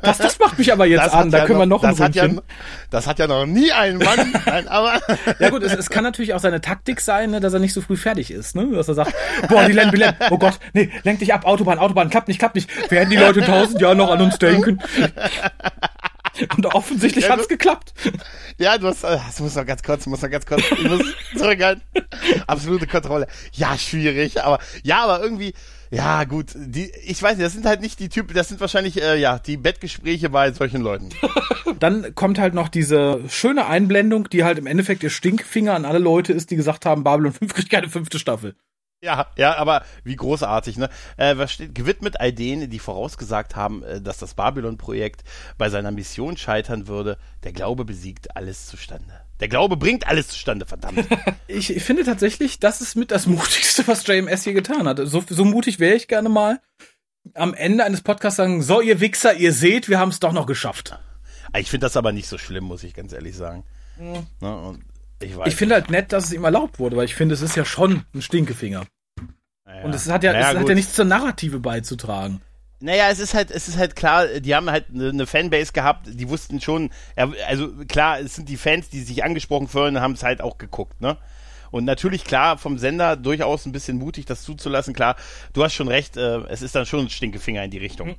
Das, 0.00 0.16
das 0.16 0.38
macht 0.38 0.58
mich 0.58 0.72
aber 0.72 0.86
jetzt 0.86 1.12
an, 1.12 1.30
da 1.30 1.38
ja 1.38 1.44
können 1.44 1.58
wir 1.58 1.66
noch 1.66 1.82
ein 1.82 1.90
das 1.90 2.00
hat, 2.00 2.14
ja, 2.14 2.28
das 2.88 3.06
hat 3.06 3.18
ja 3.18 3.26
noch 3.26 3.44
nie 3.44 3.72
ein 3.72 3.98
Mann, 3.98 4.32
nein, 4.46 4.68
aber 4.68 5.00
Ja 5.38 5.50
gut, 5.50 5.62
es, 5.62 5.74
es 5.74 5.90
kann 5.90 6.02
natürlich 6.02 6.32
auch 6.32 6.40
seine 6.40 6.62
Taktik 6.62 7.00
sein, 7.00 7.30
ne, 7.30 7.40
dass 7.40 7.52
er 7.52 7.60
nicht 7.60 7.74
so 7.74 7.82
früh 7.82 7.96
fertig 7.96 8.30
ist, 8.30 8.56
ne? 8.56 8.66
Dass 8.72 8.88
er 8.88 8.94
sagt, 8.94 9.14
boah, 9.48 9.64
die 9.64 9.72
die 9.72 9.96
Len, 9.96 10.14
oh 10.30 10.38
Gott, 10.38 10.58
nee, 10.72 10.90
lenk 11.02 11.18
dich 11.18 11.34
ab, 11.34 11.44
Autobahn, 11.44 11.78
Autobahn, 11.78 12.08
klappt 12.08 12.28
nicht, 12.28 12.38
klappt 12.38 12.54
nicht. 12.54 12.90
Werden 12.90 13.10
die 13.10 13.16
Leute 13.16 13.42
tausend 13.42 13.80
Jahren 13.82 13.98
noch 13.98 14.10
an 14.10 14.22
uns 14.22 14.38
denken? 14.38 14.80
Und 16.56 16.66
offensichtlich 16.66 17.26
Ja, 17.26 17.32
hat's 17.32 17.48
geklappt. 17.48 17.94
Ja, 18.58 18.78
du 18.78 18.86
hast, 18.86 19.04
äh, 19.04 19.16
das 19.26 19.40
muss 19.40 19.54
noch 19.54 19.66
ganz 19.66 19.82
kurz, 19.82 20.06
muss 20.06 20.22
noch 20.22 20.30
ganz 20.30 20.46
kurz, 20.46 20.62
ich 20.70 20.88
muss 20.88 21.02
zurückhalten. 21.36 21.82
Absolute 22.46 22.86
Kontrolle. 22.86 23.26
Ja, 23.52 23.76
schwierig, 23.78 24.42
aber, 24.42 24.58
ja, 24.82 25.04
aber 25.04 25.22
irgendwie, 25.22 25.54
ja, 25.90 26.24
gut, 26.24 26.52
die, 26.54 26.90
ich 27.04 27.22
weiß 27.22 27.36
nicht, 27.36 27.46
das 27.46 27.52
sind 27.52 27.66
halt 27.66 27.80
nicht 27.80 28.00
die 28.00 28.08
Typen, 28.08 28.34
das 28.34 28.48
sind 28.48 28.60
wahrscheinlich, 28.60 29.00
äh, 29.00 29.16
ja, 29.16 29.38
die 29.38 29.56
Bettgespräche 29.56 30.30
bei 30.30 30.52
solchen 30.52 30.80
Leuten. 30.80 31.10
Dann 31.78 32.14
kommt 32.14 32.38
halt 32.38 32.54
noch 32.54 32.68
diese 32.68 33.20
schöne 33.28 33.66
Einblendung, 33.66 34.28
die 34.28 34.44
halt 34.44 34.58
im 34.58 34.66
Endeffekt 34.66 35.02
ihr 35.02 35.10
Stinkfinger 35.10 35.74
an 35.74 35.84
alle 35.84 35.98
Leute 35.98 36.32
ist, 36.32 36.50
die 36.50 36.56
gesagt 36.56 36.84
haben, 36.86 37.04
Babylon 37.04 37.32
5 37.32 37.54
kriegt 37.54 37.70
keine 37.70 37.88
fünfte 37.88 38.18
Staffel. 38.18 38.56
Ja, 39.04 39.26
ja, 39.36 39.58
aber 39.58 39.84
wie 40.02 40.16
großartig, 40.16 40.78
ne? 40.78 40.88
Äh, 41.18 41.36
was 41.36 41.52
steht, 41.52 41.74
gewidmet 41.74 42.18
all 42.20 42.32
denen, 42.32 42.70
die 42.70 42.78
vorausgesagt 42.78 43.54
haben, 43.54 43.82
äh, 43.82 44.00
dass 44.00 44.16
das 44.16 44.32
Babylon-Projekt 44.32 45.24
bei 45.58 45.68
seiner 45.68 45.90
Mission 45.90 46.38
scheitern 46.38 46.88
würde. 46.88 47.18
Der 47.42 47.52
Glaube 47.52 47.84
besiegt 47.84 48.34
alles 48.34 48.66
zustande. 48.66 49.12
Der 49.40 49.48
Glaube 49.48 49.76
bringt 49.76 50.06
alles 50.06 50.28
zustande, 50.28 50.64
verdammt. 50.64 51.06
Ich, 51.46 51.66
finde 51.84 52.04
tatsächlich, 52.04 52.60
das 52.60 52.80
ist 52.80 52.96
mit 52.96 53.10
das 53.10 53.26
Mutigste, 53.26 53.86
was 53.86 54.06
JMS 54.06 54.46
je 54.46 54.54
getan 54.54 54.88
hat. 54.88 54.98
So, 55.04 55.22
so 55.28 55.44
mutig 55.44 55.78
wäre 55.78 55.96
ich 55.96 56.08
gerne 56.08 56.30
mal. 56.30 56.60
Am 57.34 57.52
Ende 57.52 57.84
eines 57.84 58.00
Podcasts 58.00 58.38
sagen, 58.38 58.62
so 58.62 58.80
ihr 58.80 59.00
Wichser, 59.00 59.34
ihr 59.34 59.52
seht, 59.52 59.90
wir 59.90 59.98
haben 59.98 60.08
es 60.08 60.20
doch 60.20 60.32
noch 60.32 60.46
geschafft. 60.46 60.98
ich 61.54 61.68
finde 61.68 61.84
das 61.84 61.98
aber 61.98 62.12
nicht 62.12 62.28
so 62.28 62.38
schlimm, 62.38 62.64
muss 62.64 62.82
ich 62.82 62.94
ganz 62.94 63.12
ehrlich 63.12 63.36
sagen. 63.36 63.64
Ne? 63.98 64.26
Und 64.40 64.82
ich 65.24 65.36
weiß 65.36 65.46
Ich 65.48 65.56
finde 65.56 65.74
halt 65.74 65.90
nett, 65.90 66.12
dass 66.12 66.24
es 66.24 66.32
ihm 66.32 66.44
erlaubt 66.44 66.78
wurde, 66.78 66.96
weil 66.96 67.04
ich 67.04 67.14
finde, 67.14 67.34
es 67.34 67.42
ist 67.42 67.56
ja 67.56 67.64
schon 67.64 68.04
ein 68.14 68.22
Stinkefinger. 68.22 68.84
Naja. 69.64 69.84
Und 69.84 69.94
es 69.94 70.08
hat 70.10 70.22
ja, 70.24 70.32
Naja, 70.32 70.52
es 70.52 70.58
hat 70.58 70.68
ja 70.68 70.74
nichts 70.74 70.92
zur 70.92 71.04
Narrative 71.04 71.58
beizutragen. 71.58 72.40
Naja, 72.80 73.08
es 73.10 73.18
ist 73.18 73.34
halt, 73.34 73.50
es 73.50 73.68
ist 73.68 73.78
halt 73.78 73.96
klar, 73.96 74.26
die 74.26 74.54
haben 74.54 74.70
halt 74.70 74.86
eine, 74.92 75.26
Fanbase 75.26 75.72
gehabt, 75.72 76.06
die 76.06 76.28
wussten 76.28 76.60
schon, 76.60 76.90
also 77.48 77.72
klar, 77.88 78.20
es 78.20 78.34
sind 78.34 78.48
die 78.48 78.58
Fans, 78.58 78.90
die 78.90 79.00
sich 79.00 79.24
angesprochen 79.24 79.68
fühlen, 79.68 80.00
haben 80.00 80.12
es 80.12 80.22
halt 80.22 80.42
auch 80.42 80.58
geguckt, 80.58 81.00
ne? 81.00 81.16
Und 81.74 81.84
natürlich, 81.86 82.22
klar, 82.22 82.56
vom 82.56 82.78
Sender 82.78 83.16
durchaus 83.16 83.66
ein 83.66 83.72
bisschen 83.72 83.98
mutig, 83.98 84.26
das 84.26 84.44
zuzulassen. 84.44 84.94
Klar, 84.94 85.16
du 85.54 85.64
hast 85.64 85.74
schon 85.74 85.88
recht, 85.88 86.16
äh, 86.16 86.38
es 86.48 86.62
ist 86.62 86.76
dann 86.76 86.86
schon 86.86 87.00
ein 87.00 87.10
Stinkefinger 87.10 87.64
in 87.64 87.72
die 87.72 87.78
Richtung. 87.78 88.14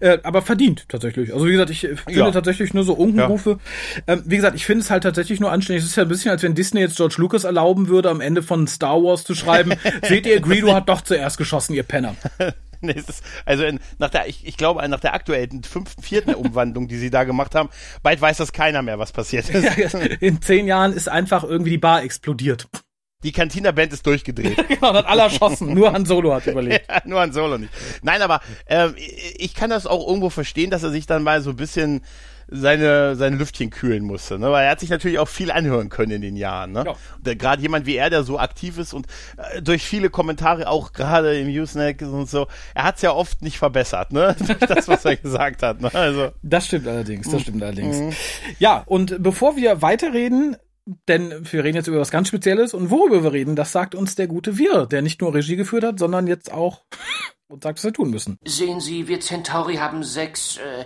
Äh, 0.00 0.18
aber 0.24 0.42
verdient 0.42 0.84
tatsächlich. 0.90 1.32
Also 1.32 1.46
wie 1.46 1.52
gesagt, 1.52 1.70
ich 1.70 1.84
äh, 1.84 1.96
finde 1.96 2.18
Ja. 2.20 2.30
tatsächlich 2.30 2.74
nur 2.74 2.84
so 2.84 2.92
Unkenrufe. 2.92 3.60
Ähm, 4.06 4.24
wie 4.26 4.36
gesagt, 4.36 4.56
ich 4.56 4.66
finde 4.66 4.82
es 4.82 4.90
halt 4.90 5.04
tatsächlich 5.04 5.40
nur 5.40 5.50
anständig. 5.50 5.84
Es 5.84 5.88
ist 5.88 5.96
ja 5.96 6.02
ein 6.02 6.08
bisschen, 6.10 6.30
als 6.32 6.42
wenn 6.42 6.54
Disney 6.54 6.80
jetzt 6.82 6.98
George 6.98 7.14
Lucas 7.16 7.44
erlauben 7.44 7.88
würde, 7.88 8.10
am 8.10 8.20
Ende 8.20 8.42
von 8.42 8.66
Star 8.66 9.02
Wars 9.02 9.24
zu 9.24 9.34
schreiben, 9.34 9.72
seht 10.06 10.26
ihr, 10.26 10.38
Greedo 10.42 10.74
hat 10.74 10.90
doch 10.90 11.00
zuerst 11.00 11.38
geschossen, 11.38 11.72
ihr 11.72 11.84
Penner. 11.84 12.14
Nee, 12.80 12.92
ist, 12.92 13.24
also 13.44 13.64
in, 13.64 13.80
nach 13.98 14.10
der, 14.10 14.28
ich, 14.28 14.46
ich 14.46 14.56
glaube, 14.56 14.88
nach 14.88 15.00
der 15.00 15.12
aktuellen 15.12 15.64
fünften, 15.64 16.00
vierten 16.00 16.32
Umwandlung, 16.36 16.86
die 16.86 16.96
sie 16.96 17.10
da 17.10 17.24
gemacht 17.24 17.56
haben, 17.56 17.70
bald 18.04 18.20
weiß 18.20 18.36
das 18.36 18.52
keiner 18.52 18.82
mehr, 18.82 19.00
was 19.00 19.10
passiert 19.10 19.48
ist. 19.50 19.94
In 20.20 20.40
zehn 20.40 20.68
Jahren 20.68 20.92
ist 20.92 21.08
einfach 21.08 21.42
irgendwie 21.42 21.70
die 21.70 21.78
Bar 21.78 22.04
explodiert. 22.04 22.68
Die 23.24 23.32
Cantina-Band 23.32 23.92
ist 23.92 24.06
durchgedreht. 24.06 24.56
Genau, 24.68 24.94
hat 24.94 25.06
alle 25.06 25.22
erschossen. 25.22 25.74
Nur 25.74 25.92
Han 25.92 26.06
Solo 26.06 26.34
hat 26.34 26.46
überlebt. 26.46 26.86
Ja, 26.88 27.00
nur 27.04 27.20
an 27.20 27.32
Solo 27.32 27.58
nicht. 27.58 27.72
Nein, 28.02 28.22
aber 28.22 28.40
ähm, 28.66 28.94
ich 29.36 29.54
kann 29.54 29.70
das 29.70 29.88
auch 29.88 30.06
irgendwo 30.06 30.30
verstehen, 30.30 30.70
dass 30.70 30.84
er 30.84 30.90
sich 30.90 31.06
dann 31.06 31.24
mal 31.24 31.42
so 31.42 31.50
ein 31.50 31.56
bisschen 31.56 32.02
seine, 32.46 33.16
sein 33.16 33.36
Lüftchen 33.36 33.70
kühlen 33.70 34.04
musste, 34.04 34.38
ne? 34.38 34.50
Weil 34.52 34.64
er 34.66 34.70
hat 34.70 34.80
sich 34.80 34.88
natürlich 34.88 35.18
auch 35.18 35.28
viel 35.28 35.50
anhören 35.50 35.88
können 35.90 36.12
in 36.12 36.22
den 36.22 36.36
Jahren, 36.36 36.72
ne? 36.72 36.84
Ja. 37.24 37.34
Gerade 37.34 37.60
jemand 37.60 37.86
wie 37.86 37.96
er, 37.96 38.08
der 38.08 38.22
so 38.22 38.38
aktiv 38.38 38.78
ist 38.78 38.94
und 38.94 39.06
äh, 39.36 39.60
durch 39.60 39.82
viele 39.82 40.08
Kommentare 40.10 40.68
auch 40.68 40.92
gerade 40.92 41.38
im 41.38 41.48
Usenet 41.48 42.00
und 42.02 42.30
so, 42.30 42.46
er 42.74 42.84
hat 42.84 42.96
es 42.96 43.02
ja 43.02 43.12
oft 43.12 43.42
nicht 43.42 43.58
verbessert, 43.58 44.12
ne? 44.12 44.34
Durch 44.46 44.58
das, 44.60 44.88
was 44.88 45.04
er 45.04 45.16
gesagt 45.16 45.62
hat, 45.62 45.80
ne? 45.80 45.92
Also, 45.92 46.30
Das 46.42 46.66
stimmt 46.66 46.86
allerdings, 46.86 47.28
das 47.28 47.42
stimmt 47.42 47.62
allerdings. 47.62 48.16
Ja, 48.58 48.82
und 48.86 49.22
bevor 49.22 49.56
wir 49.56 49.82
weiterreden, 49.82 50.56
denn 51.08 51.46
wir 51.52 51.64
reden 51.64 51.76
jetzt 51.76 51.88
über 51.88 52.00
was 52.00 52.10
ganz 52.10 52.28
Spezielles 52.28 52.72
und 52.72 52.90
worüber 52.90 53.22
wir 53.22 53.32
reden, 53.32 53.56
das 53.56 53.72
sagt 53.72 53.94
uns 53.94 54.14
der 54.14 54.26
gute 54.26 54.56
Wir, 54.56 54.86
der 54.86 55.02
nicht 55.02 55.20
nur 55.20 55.34
Regie 55.34 55.56
geführt 55.56 55.84
hat, 55.84 55.98
sondern 55.98 56.26
jetzt 56.26 56.50
auch 56.52 56.82
uns 57.48 57.62
sagt, 57.62 57.78
was 57.78 57.84
wir 57.84 57.92
tun 57.92 58.10
müssen. 58.10 58.38
Sehen 58.46 58.80
Sie, 58.80 59.08
wir 59.08 59.20
Centauri 59.20 59.76
haben 59.76 60.02
sechs. 60.02 60.56
Äh, 60.58 60.84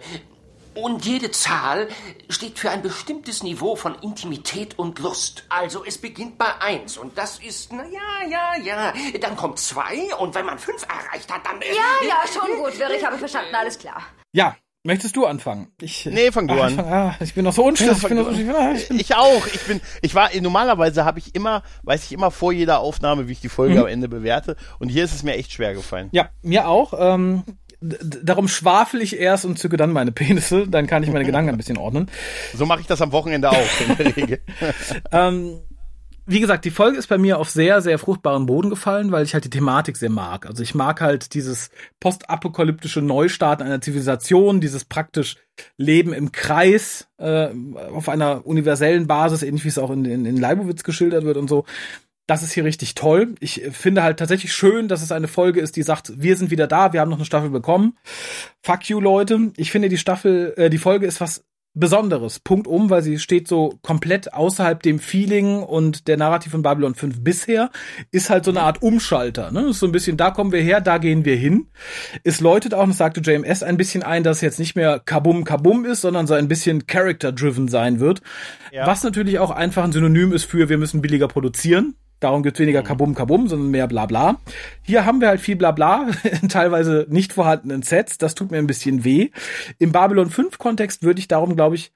und 0.74 1.04
jede 1.04 1.30
Zahl 1.30 1.88
steht 2.30 2.58
für 2.58 2.70
ein 2.70 2.80
bestimmtes 2.80 3.42
Niveau 3.42 3.76
von 3.76 3.94
Intimität 3.96 4.78
und 4.78 4.98
Lust. 5.00 5.44
Also 5.50 5.84
es 5.84 5.98
beginnt 5.98 6.38
bei 6.38 6.60
eins 6.60 6.96
und 6.96 7.18
das 7.18 7.38
ist, 7.40 7.72
na 7.74 7.84
ja, 7.84 8.26
ja, 8.28 8.56
ja. 8.64 8.94
Dann 9.20 9.36
kommt 9.36 9.58
zwei 9.58 10.14
und 10.18 10.34
wenn 10.34 10.46
man 10.46 10.58
fünf 10.58 10.82
erreicht 10.84 11.30
hat, 11.30 11.44
dann. 11.44 11.60
Äh, 11.60 11.74
Ja, 11.74 12.08
ja, 12.08 12.22
schon 12.26 12.56
gut, 12.56 12.78
Wirr, 12.78 12.90
ich 12.90 13.04
habe 13.04 13.18
verstanden, 13.18 13.54
alles 13.54 13.78
klar. 13.78 14.02
Ja, 14.32 14.56
möchtest 14.84 15.16
du 15.16 15.26
anfangen? 15.26 15.68
Ich, 15.80 16.06
Nee, 16.06 16.32
fang 16.32 16.48
du 16.48 16.54
Ach, 16.54 16.64
an. 16.64 16.70
Ich, 16.70 16.76
fang, 16.76 16.92
ah, 16.92 17.16
ich 17.20 17.34
bin 17.34 17.44
noch 17.44 17.52
so 17.52 17.64
unschlüssig. 17.64 18.10
ich 18.10 18.16
so, 18.16 18.30
ich, 18.30 18.36
bin, 18.38 18.50
ah, 18.54 18.72
ich 18.72 18.90
ich 18.90 19.14
auch. 19.14 19.46
Ich 19.46 19.60
bin, 19.62 19.80
ich 20.00 20.14
war, 20.14 20.30
normalerweise 20.40 21.04
habe 21.04 21.18
ich 21.18 21.34
immer, 21.34 21.62
weiß 21.82 22.04
ich 22.04 22.12
immer 22.12 22.30
vor 22.30 22.52
jeder 22.52 22.80
Aufnahme, 22.80 23.28
wie 23.28 23.32
ich 23.32 23.40
die 23.40 23.48
Folge 23.48 23.80
am 23.80 23.86
Ende 23.86 24.08
bewerte. 24.08 24.56
Und 24.78 24.88
hier 24.88 25.04
ist 25.04 25.14
es 25.14 25.22
mir 25.22 25.34
echt 25.34 25.52
schwer 25.52 25.74
gefallen. 25.74 26.08
ja, 26.12 26.30
mir 26.42 26.68
auch. 26.68 26.94
Ähm, 26.96 27.44
darum 27.80 28.46
schwafel 28.46 29.02
ich 29.02 29.18
erst 29.18 29.44
und 29.44 29.58
zücke 29.58 29.76
dann 29.76 29.92
meine 29.92 30.12
Penisse. 30.12 30.68
Dann 30.68 30.86
kann 30.86 31.02
ich 31.02 31.10
meine 31.10 31.24
Gedanken 31.24 31.50
ein 31.50 31.56
bisschen 31.56 31.78
ordnen. 31.78 32.08
So 32.54 32.64
mache 32.66 32.80
ich 32.80 32.86
das 32.86 33.02
am 33.02 33.10
Wochenende 33.12 33.50
auch 33.50 33.56
in 33.88 33.96
der 33.96 34.16
Regel. 34.16 34.40
Ähm, 35.10 35.60
wie 36.26 36.40
gesagt, 36.40 36.64
die 36.64 36.70
Folge 36.70 36.98
ist 36.98 37.08
bei 37.08 37.18
mir 37.18 37.38
auf 37.38 37.50
sehr, 37.50 37.80
sehr 37.80 37.98
fruchtbaren 37.98 38.46
Boden 38.46 38.70
gefallen, 38.70 39.10
weil 39.10 39.24
ich 39.24 39.34
halt 39.34 39.44
die 39.44 39.50
Thematik 39.50 39.96
sehr 39.96 40.10
mag. 40.10 40.46
Also 40.46 40.62
ich 40.62 40.74
mag 40.74 41.00
halt 41.00 41.34
dieses 41.34 41.70
postapokalyptische 41.98 43.02
Neustarten 43.02 43.66
einer 43.66 43.80
Zivilisation, 43.80 44.60
dieses 44.60 44.84
praktisch 44.84 45.36
Leben 45.76 46.12
im 46.12 46.30
Kreis 46.30 47.08
äh, 47.18 47.48
auf 47.92 48.08
einer 48.08 48.46
universellen 48.46 49.06
Basis, 49.06 49.42
ähnlich 49.42 49.64
wie 49.64 49.68
es 49.68 49.78
auch 49.78 49.90
in, 49.90 50.04
in, 50.04 50.24
in 50.24 50.36
Leibowitz 50.36 50.84
geschildert 50.84 51.24
wird 51.24 51.36
und 51.36 51.48
so. 51.48 51.64
Das 52.28 52.44
ist 52.44 52.52
hier 52.52 52.64
richtig 52.64 52.94
toll. 52.94 53.34
Ich 53.40 53.62
finde 53.72 54.04
halt 54.04 54.18
tatsächlich 54.18 54.52
schön, 54.52 54.86
dass 54.86 55.02
es 55.02 55.10
eine 55.10 55.26
Folge 55.26 55.60
ist, 55.60 55.74
die 55.74 55.82
sagt, 55.82 56.12
wir 56.22 56.36
sind 56.36 56.52
wieder 56.52 56.68
da, 56.68 56.92
wir 56.92 57.00
haben 57.00 57.10
noch 57.10 57.18
eine 57.18 57.26
Staffel 57.26 57.50
bekommen. 57.50 57.98
Fuck 58.62 58.88
you, 58.88 59.00
Leute. 59.00 59.50
Ich 59.56 59.72
finde 59.72 59.88
die 59.88 59.98
Staffel, 59.98 60.54
äh, 60.56 60.70
die 60.70 60.78
Folge 60.78 61.06
ist 61.06 61.20
was 61.20 61.44
Besonderes. 61.74 62.38
Punkt 62.38 62.66
um, 62.66 62.90
weil 62.90 63.02
sie 63.02 63.18
steht 63.18 63.48
so 63.48 63.78
komplett 63.82 64.34
außerhalb 64.34 64.82
dem 64.82 64.98
Feeling 64.98 65.62
und 65.62 66.06
der 66.06 66.18
Narrativ 66.18 66.52
von 66.52 66.62
Babylon 66.62 66.94
5 66.94 67.24
bisher. 67.24 67.70
Ist 68.10 68.28
halt 68.28 68.44
so 68.44 68.50
eine 68.50 68.60
Art 68.60 68.82
Umschalter. 68.82 69.50
Ne? 69.50 69.70
Ist 69.70 69.80
so 69.80 69.86
ein 69.86 69.92
bisschen, 69.92 70.18
da 70.18 70.30
kommen 70.30 70.52
wir 70.52 70.60
her, 70.60 70.82
da 70.82 70.98
gehen 70.98 71.24
wir 71.24 71.36
hin. 71.36 71.68
Es 72.24 72.40
läutet 72.40 72.74
auch, 72.74 72.86
das 72.86 72.98
sagte 72.98 73.20
JMS, 73.20 73.62
ein 73.62 73.78
bisschen 73.78 74.02
ein, 74.02 74.22
dass 74.22 74.38
es 74.38 74.42
jetzt 74.42 74.58
nicht 74.58 74.76
mehr 74.76 74.98
Kabum 74.98 75.44
Kabum 75.44 75.86
ist, 75.86 76.02
sondern 76.02 76.26
so 76.26 76.34
ein 76.34 76.48
bisschen 76.48 76.86
Character-driven 76.86 77.68
sein 77.68 78.00
wird. 78.00 78.20
Ja. 78.70 78.86
Was 78.86 79.02
natürlich 79.02 79.38
auch 79.38 79.50
einfach 79.50 79.84
ein 79.84 79.92
Synonym 79.92 80.32
ist 80.32 80.44
für, 80.44 80.68
wir 80.68 80.78
müssen 80.78 81.00
billiger 81.00 81.28
produzieren. 81.28 81.94
Darum 82.22 82.42
gibt's 82.42 82.60
weniger 82.60 82.82
mhm. 82.82 82.86
Kabum 82.86 83.14
Kabum, 83.14 83.48
sondern 83.48 83.70
mehr 83.70 83.88
Blabla. 83.88 84.40
Hier 84.82 85.04
haben 85.04 85.20
wir 85.20 85.28
halt 85.28 85.40
viel 85.40 85.56
Blabla, 85.56 86.08
in 86.40 86.48
teilweise 86.48 87.06
nicht 87.10 87.32
vorhandenen 87.32 87.82
Sets. 87.82 88.18
Das 88.18 88.34
tut 88.34 88.50
mir 88.50 88.58
ein 88.58 88.66
bisschen 88.66 89.04
weh. 89.04 89.30
Im 89.78 89.92
Babylon 89.92 90.30
5 90.30 90.58
Kontext 90.58 91.02
würde 91.02 91.18
ich 91.18 91.28
darum, 91.28 91.56
glaube 91.56 91.74
ich, 91.74 91.92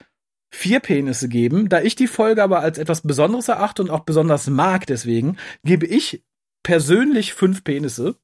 vier 0.50 0.80
Penisse 0.80 1.28
geben. 1.28 1.68
Da 1.68 1.80
ich 1.80 1.94
die 1.94 2.08
Folge 2.08 2.42
aber 2.42 2.60
als 2.60 2.78
etwas 2.78 3.02
Besonderes 3.02 3.48
erachte 3.48 3.82
und 3.82 3.90
auch 3.90 4.00
besonders 4.00 4.48
mag 4.48 4.86
deswegen, 4.86 5.36
gebe 5.64 5.86
ich 5.86 6.24
persönlich 6.62 7.32
fünf 7.32 7.62
Penisse. 7.62 8.16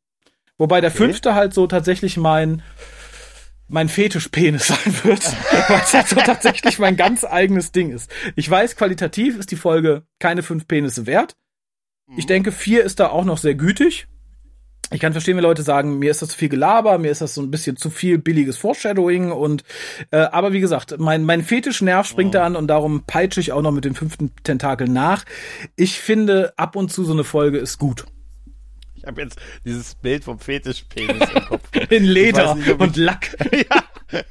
Wobei 0.59 0.80
der 0.80 0.90
okay. 0.90 0.98
fünfte 0.98 1.34
halt 1.34 1.55
so 1.55 1.66
tatsächlich 1.66 2.16
mein 2.16 2.62
mein 3.68 3.88
Fetischpenis 3.88 4.66
sein 4.68 5.05
wird, 5.05 5.24
weil 5.68 5.80
es 5.82 5.94
halt 5.94 6.09
so 6.09 6.16
tatsächlich 6.16 6.78
mein 6.78 6.96
ganz 6.96 7.24
eigenes 7.24 7.72
Ding 7.72 7.90
ist. 7.90 8.11
Ich 8.36 8.48
weiß, 8.48 8.76
qualitativ 8.76 9.38
ist 9.38 9.50
die 9.50 9.57
Folge 9.57 10.03
keine 10.18 10.42
fünf 10.42 10.68
Penisse 10.68 11.07
wert. 11.07 11.36
Ich 12.17 12.27
denke, 12.27 12.53
vier 12.53 12.85
ist 12.85 13.01
da 13.01 13.09
auch 13.09 13.25
noch 13.25 13.39
sehr 13.39 13.55
gütig. 13.55 14.07
Ich 14.91 15.01
kann 15.01 15.13
verstehen, 15.13 15.37
wenn 15.37 15.43
Leute 15.43 15.63
sagen, 15.63 15.99
mir 15.99 16.11
ist 16.11 16.21
das 16.21 16.31
zu 16.31 16.37
viel 16.37 16.51
Gelaber, 16.51 16.99
mir 16.99 17.11
ist 17.11 17.23
das 17.23 17.35
so 17.35 17.41
ein 17.41 17.51
bisschen 17.51 17.79
zu 17.79 17.89
viel 17.89 18.19
billiges 18.19 18.59
Foreshadowing 18.59 19.33
und 19.33 19.65
äh, 20.11 20.19
aber 20.19 20.53
wie 20.53 20.61
gesagt, 20.61 20.97
mein 20.99 21.25
mein 21.25 21.43
Fetischnerv 21.43 22.07
springt 22.07 22.35
oh. 22.35 22.39
da 22.39 22.45
an 22.45 22.57
und 22.57 22.67
darum 22.67 23.05
peitsche 23.07 23.41
ich 23.41 23.53
auch 23.53 23.63
noch 23.63 23.73
mit 23.73 23.87
dem 23.87 23.95
fünften 23.95 24.33
Tentakel 24.43 24.89
nach. 24.89 25.25
Ich 25.77 25.99
finde 25.99 26.53
ab 26.59 26.77
und 26.77 26.93
zu 26.93 27.05
so 27.05 27.15
eine 27.15 27.25
Folge 27.25 27.57
ist 27.57 27.79
gut. 27.79 28.05
Ich 29.03 29.09
habe 29.09 29.23
jetzt 29.23 29.41
dieses 29.65 29.97
Bild 29.97 30.23
vom 30.23 30.39
Fetischpenis 30.39 31.29
im 31.35 31.45
Kopf. 31.49 31.69
In 31.89 32.05
Leder 32.05 32.55
nicht, 32.55 32.69
und 32.69 32.97
Lack. 32.97 33.35
ja, 33.53 33.83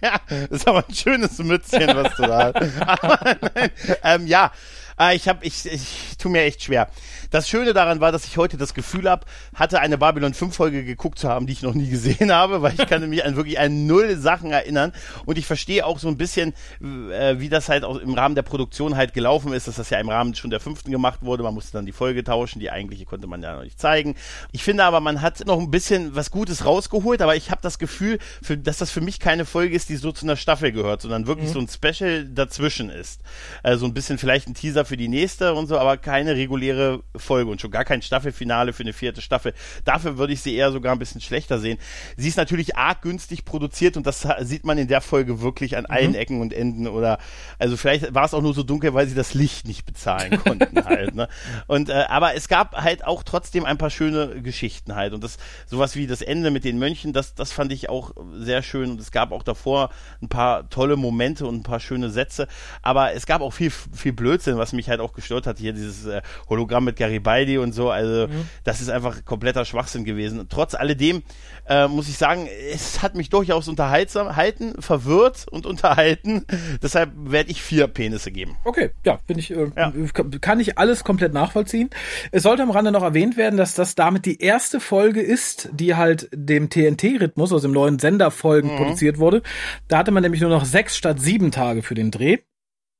ja, 0.01 0.21
das 0.29 0.61
ist 0.61 0.67
aber 0.67 0.85
ein 0.87 0.93
schönes 0.93 1.37
Mützchen, 1.39 1.87
was 1.87 2.15
du 2.15 2.21
da 2.21 2.53
hast. 2.53 2.87
Aber 2.87 3.37
nein, 3.53 3.71
ähm, 4.03 4.27
ja, 4.27 4.51
äh, 4.97 5.15
ich 5.15 5.27
habe 5.27 5.45
ich 5.45 5.65
ich 5.65 6.17
tu 6.17 6.29
mir 6.29 6.43
echt 6.43 6.63
schwer. 6.63 6.89
Das 7.31 7.47
Schöne 7.47 7.73
daran 7.73 8.01
war, 8.01 8.11
dass 8.11 8.25
ich 8.25 8.37
heute 8.37 8.57
das 8.57 8.73
Gefühl 8.73 9.09
habe, 9.09 9.25
hatte 9.55 9.79
eine 9.79 9.97
Babylon 9.97 10.33
5 10.33 10.53
Folge 10.53 10.83
geguckt 10.83 11.17
zu 11.17 11.29
haben, 11.29 11.47
die 11.47 11.53
ich 11.53 11.61
noch 11.61 11.73
nie 11.73 11.89
gesehen 11.89 12.31
habe, 12.33 12.61
weil 12.61 12.73
ich 12.73 12.85
kann 12.87 13.09
mich 13.09 13.23
an 13.23 13.37
wirklich 13.37 13.57
an 13.57 13.87
null 13.87 14.17
Sachen 14.17 14.51
erinnern 14.51 14.91
und 15.25 15.37
ich 15.37 15.45
verstehe 15.45 15.85
auch 15.85 15.97
so 15.97 16.09
ein 16.09 16.17
bisschen, 16.17 16.53
äh, 16.81 17.39
wie 17.39 17.47
das 17.47 17.69
halt 17.69 17.85
auch 17.85 17.97
im 17.97 18.13
Rahmen 18.13 18.35
der 18.35 18.41
Produktion 18.41 18.97
halt 18.97 19.13
gelaufen 19.13 19.53
ist, 19.53 19.69
dass 19.69 19.75
das 19.77 19.89
ja 19.89 19.99
im 19.99 20.09
Rahmen 20.09 20.35
schon 20.35 20.49
der 20.49 20.59
fünften 20.59 20.91
gemacht 20.91 21.21
wurde. 21.21 21.43
Man 21.43 21.53
musste 21.53 21.71
dann 21.71 21.85
die 21.85 21.93
Folge 21.93 22.23
tauschen, 22.23 22.59
die 22.59 22.69
eigentliche 22.69 23.05
konnte 23.05 23.27
man 23.27 23.41
ja 23.41 23.55
noch 23.55 23.63
nicht 23.63 23.79
zeigen. 23.79 24.15
Ich 24.51 24.63
finde 24.63 24.83
aber, 24.83 24.99
man 24.99 25.21
hat 25.21 25.45
noch 25.45 25.59
ein 25.59 25.71
bisschen 25.71 26.13
was 26.15 26.31
Gutes 26.31 26.65
rausgeholt, 26.65 27.21
aber 27.21 27.37
ich 27.37 27.49
habe 27.49 27.61
das 27.61 27.79
Gefühl, 27.79 28.19
für, 28.41 28.57
dass 28.57 28.77
das 28.77 28.91
für 28.91 29.01
mich 29.01 29.21
keine 29.21 29.45
Folge 29.45 29.73
ist, 29.73 29.87
die 29.87 29.95
so 29.95 30.11
zu 30.11 30.25
einer 30.25 30.35
Staffel 30.35 30.73
gehört, 30.73 31.01
sondern 31.01 31.27
wirklich 31.27 31.49
mhm. 31.49 31.53
so 31.53 31.59
ein 31.59 31.67
Special 31.69 32.25
dazwischen 32.25 32.89
ist. 32.89 33.21
Also 33.63 33.85
ein 33.85 33.93
bisschen 33.93 34.17
vielleicht 34.17 34.49
ein 34.49 34.53
Teaser 34.53 34.83
für 34.83 34.97
die 34.97 35.07
nächste 35.07 35.53
und 35.53 35.67
so, 35.67 35.77
aber 35.77 35.95
keine 35.95 36.35
reguläre 36.35 37.01
Folge 37.21 37.49
und 37.49 37.61
schon 37.61 37.71
gar 37.71 37.85
kein 37.85 38.01
Staffelfinale 38.01 38.73
für 38.73 38.83
eine 38.83 38.93
vierte 38.93 39.21
Staffel. 39.21 39.53
Dafür 39.85 40.17
würde 40.17 40.33
ich 40.33 40.41
sie 40.41 40.55
eher 40.55 40.71
sogar 40.71 40.93
ein 40.93 40.99
bisschen 40.99 41.21
schlechter 41.21 41.59
sehen. 41.59 41.77
Sie 42.17 42.27
ist 42.27 42.37
natürlich 42.37 42.75
arg 42.75 43.01
günstig 43.01 43.45
produziert 43.45 43.97
und 43.97 44.05
das 44.05 44.27
sieht 44.41 44.65
man 44.65 44.77
in 44.77 44.87
der 44.87 45.01
Folge 45.01 45.41
wirklich 45.41 45.77
an 45.77 45.85
allen 45.85 46.11
mhm. 46.11 46.15
Ecken 46.15 46.41
und 46.41 46.53
Enden 46.53 46.87
oder 46.87 47.17
also 47.59 47.77
vielleicht 47.77 48.13
war 48.13 48.25
es 48.25 48.33
auch 48.33 48.41
nur 48.41 48.53
so 48.53 48.63
dunkel, 48.63 48.93
weil 48.93 49.07
sie 49.07 49.15
das 49.15 49.33
Licht 49.33 49.67
nicht 49.67 49.85
bezahlen 49.85 50.37
konnten 50.39 50.83
halt. 50.85 51.15
Ne? 51.15 51.27
Und 51.67 51.89
äh, 51.89 52.05
aber 52.07 52.35
es 52.35 52.47
gab 52.47 52.75
halt 52.75 53.05
auch 53.05 53.23
trotzdem 53.23 53.65
ein 53.65 53.77
paar 53.77 53.89
schöne 53.89 54.41
Geschichten 54.41 54.95
halt 54.95 55.13
und 55.13 55.23
das 55.23 55.37
sowas 55.65 55.95
wie 55.95 56.07
das 56.07 56.21
Ende 56.21 56.51
mit 56.51 56.63
den 56.63 56.79
Mönchen, 56.79 57.13
das 57.13 57.35
das 57.35 57.51
fand 57.51 57.71
ich 57.71 57.89
auch 57.89 58.11
sehr 58.37 58.61
schön 58.63 58.91
und 58.91 58.99
es 58.99 59.11
gab 59.11 59.31
auch 59.31 59.43
davor 59.43 59.89
ein 60.21 60.29
paar 60.29 60.69
tolle 60.69 60.95
Momente 60.95 61.45
und 61.45 61.55
ein 61.55 61.63
paar 61.63 61.79
schöne 61.79 62.09
Sätze, 62.09 62.47
aber 62.81 63.13
es 63.13 63.25
gab 63.25 63.41
auch 63.41 63.53
viel 63.53 63.71
viel 63.71 64.13
Blödsinn, 64.13 64.57
was 64.57 64.73
mich 64.73 64.89
halt 64.89 64.99
auch 64.99 65.13
gestört 65.13 65.47
hat 65.47 65.59
hier 65.59 65.73
dieses 65.73 66.05
äh, 66.05 66.21
Hologramm 66.49 66.85
mit 66.85 66.95
Gary 66.95 67.10
Spidey 67.19 67.57
und 67.57 67.73
so. 67.73 67.89
Also 67.89 68.27
mhm. 68.27 68.47
das 68.63 68.81
ist 68.81 68.89
einfach 68.89 69.25
kompletter 69.25 69.65
Schwachsinn 69.65 70.03
gewesen. 70.03 70.47
Trotz 70.49 70.75
alledem 70.75 71.23
äh, 71.67 71.87
muss 71.87 72.09
ich 72.09 72.17
sagen, 72.17 72.47
es 72.71 73.01
hat 73.01 73.15
mich 73.15 73.29
durchaus 73.29 73.67
unterhaltsam 73.67 74.35
halten, 74.35 74.73
verwirrt 74.79 75.45
und 75.49 75.65
unterhalten. 75.65 76.45
Deshalb 76.83 77.11
werde 77.15 77.51
ich 77.51 77.61
vier 77.61 77.87
Penisse 77.87 78.31
geben. 78.31 78.57
Okay, 78.63 78.91
ja, 79.05 79.19
finde 79.25 79.39
ich, 79.39 79.51
äh, 79.51 79.71
ja. 79.75 79.93
kann 80.39 80.59
ich 80.59 80.77
alles 80.77 81.03
komplett 81.03 81.33
nachvollziehen. 81.33 81.89
Es 82.31 82.43
sollte 82.43 82.63
am 82.63 82.71
Rande 82.71 82.91
noch 82.91 83.03
erwähnt 83.03 83.37
werden, 83.37 83.57
dass 83.57 83.75
das 83.75 83.95
damit 83.95 84.25
die 84.25 84.41
erste 84.41 84.79
Folge 84.79 85.21
ist, 85.21 85.69
die 85.71 85.95
halt 85.95 86.29
dem 86.33 86.69
TNT-Rhythmus, 86.69 87.53
also 87.53 87.67
dem 87.67 87.73
neuen 87.73 87.99
Senderfolgen 87.99 88.71
mhm. 88.71 88.77
produziert 88.77 89.17
wurde. 89.17 89.41
Da 89.87 89.99
hatte 89.99 90.11
man 90.11 90.23
nämlich 90.23 90.41
nur 90.41 90.49
noch 90.49 90.65
sechs 90.65 90.97
statt 90.97 91.19
sieben 91.19 91.51
Tage 91.51 91.81
für 91.83 91.95
den 91.95 92.11
Dreh. 92.11 92.39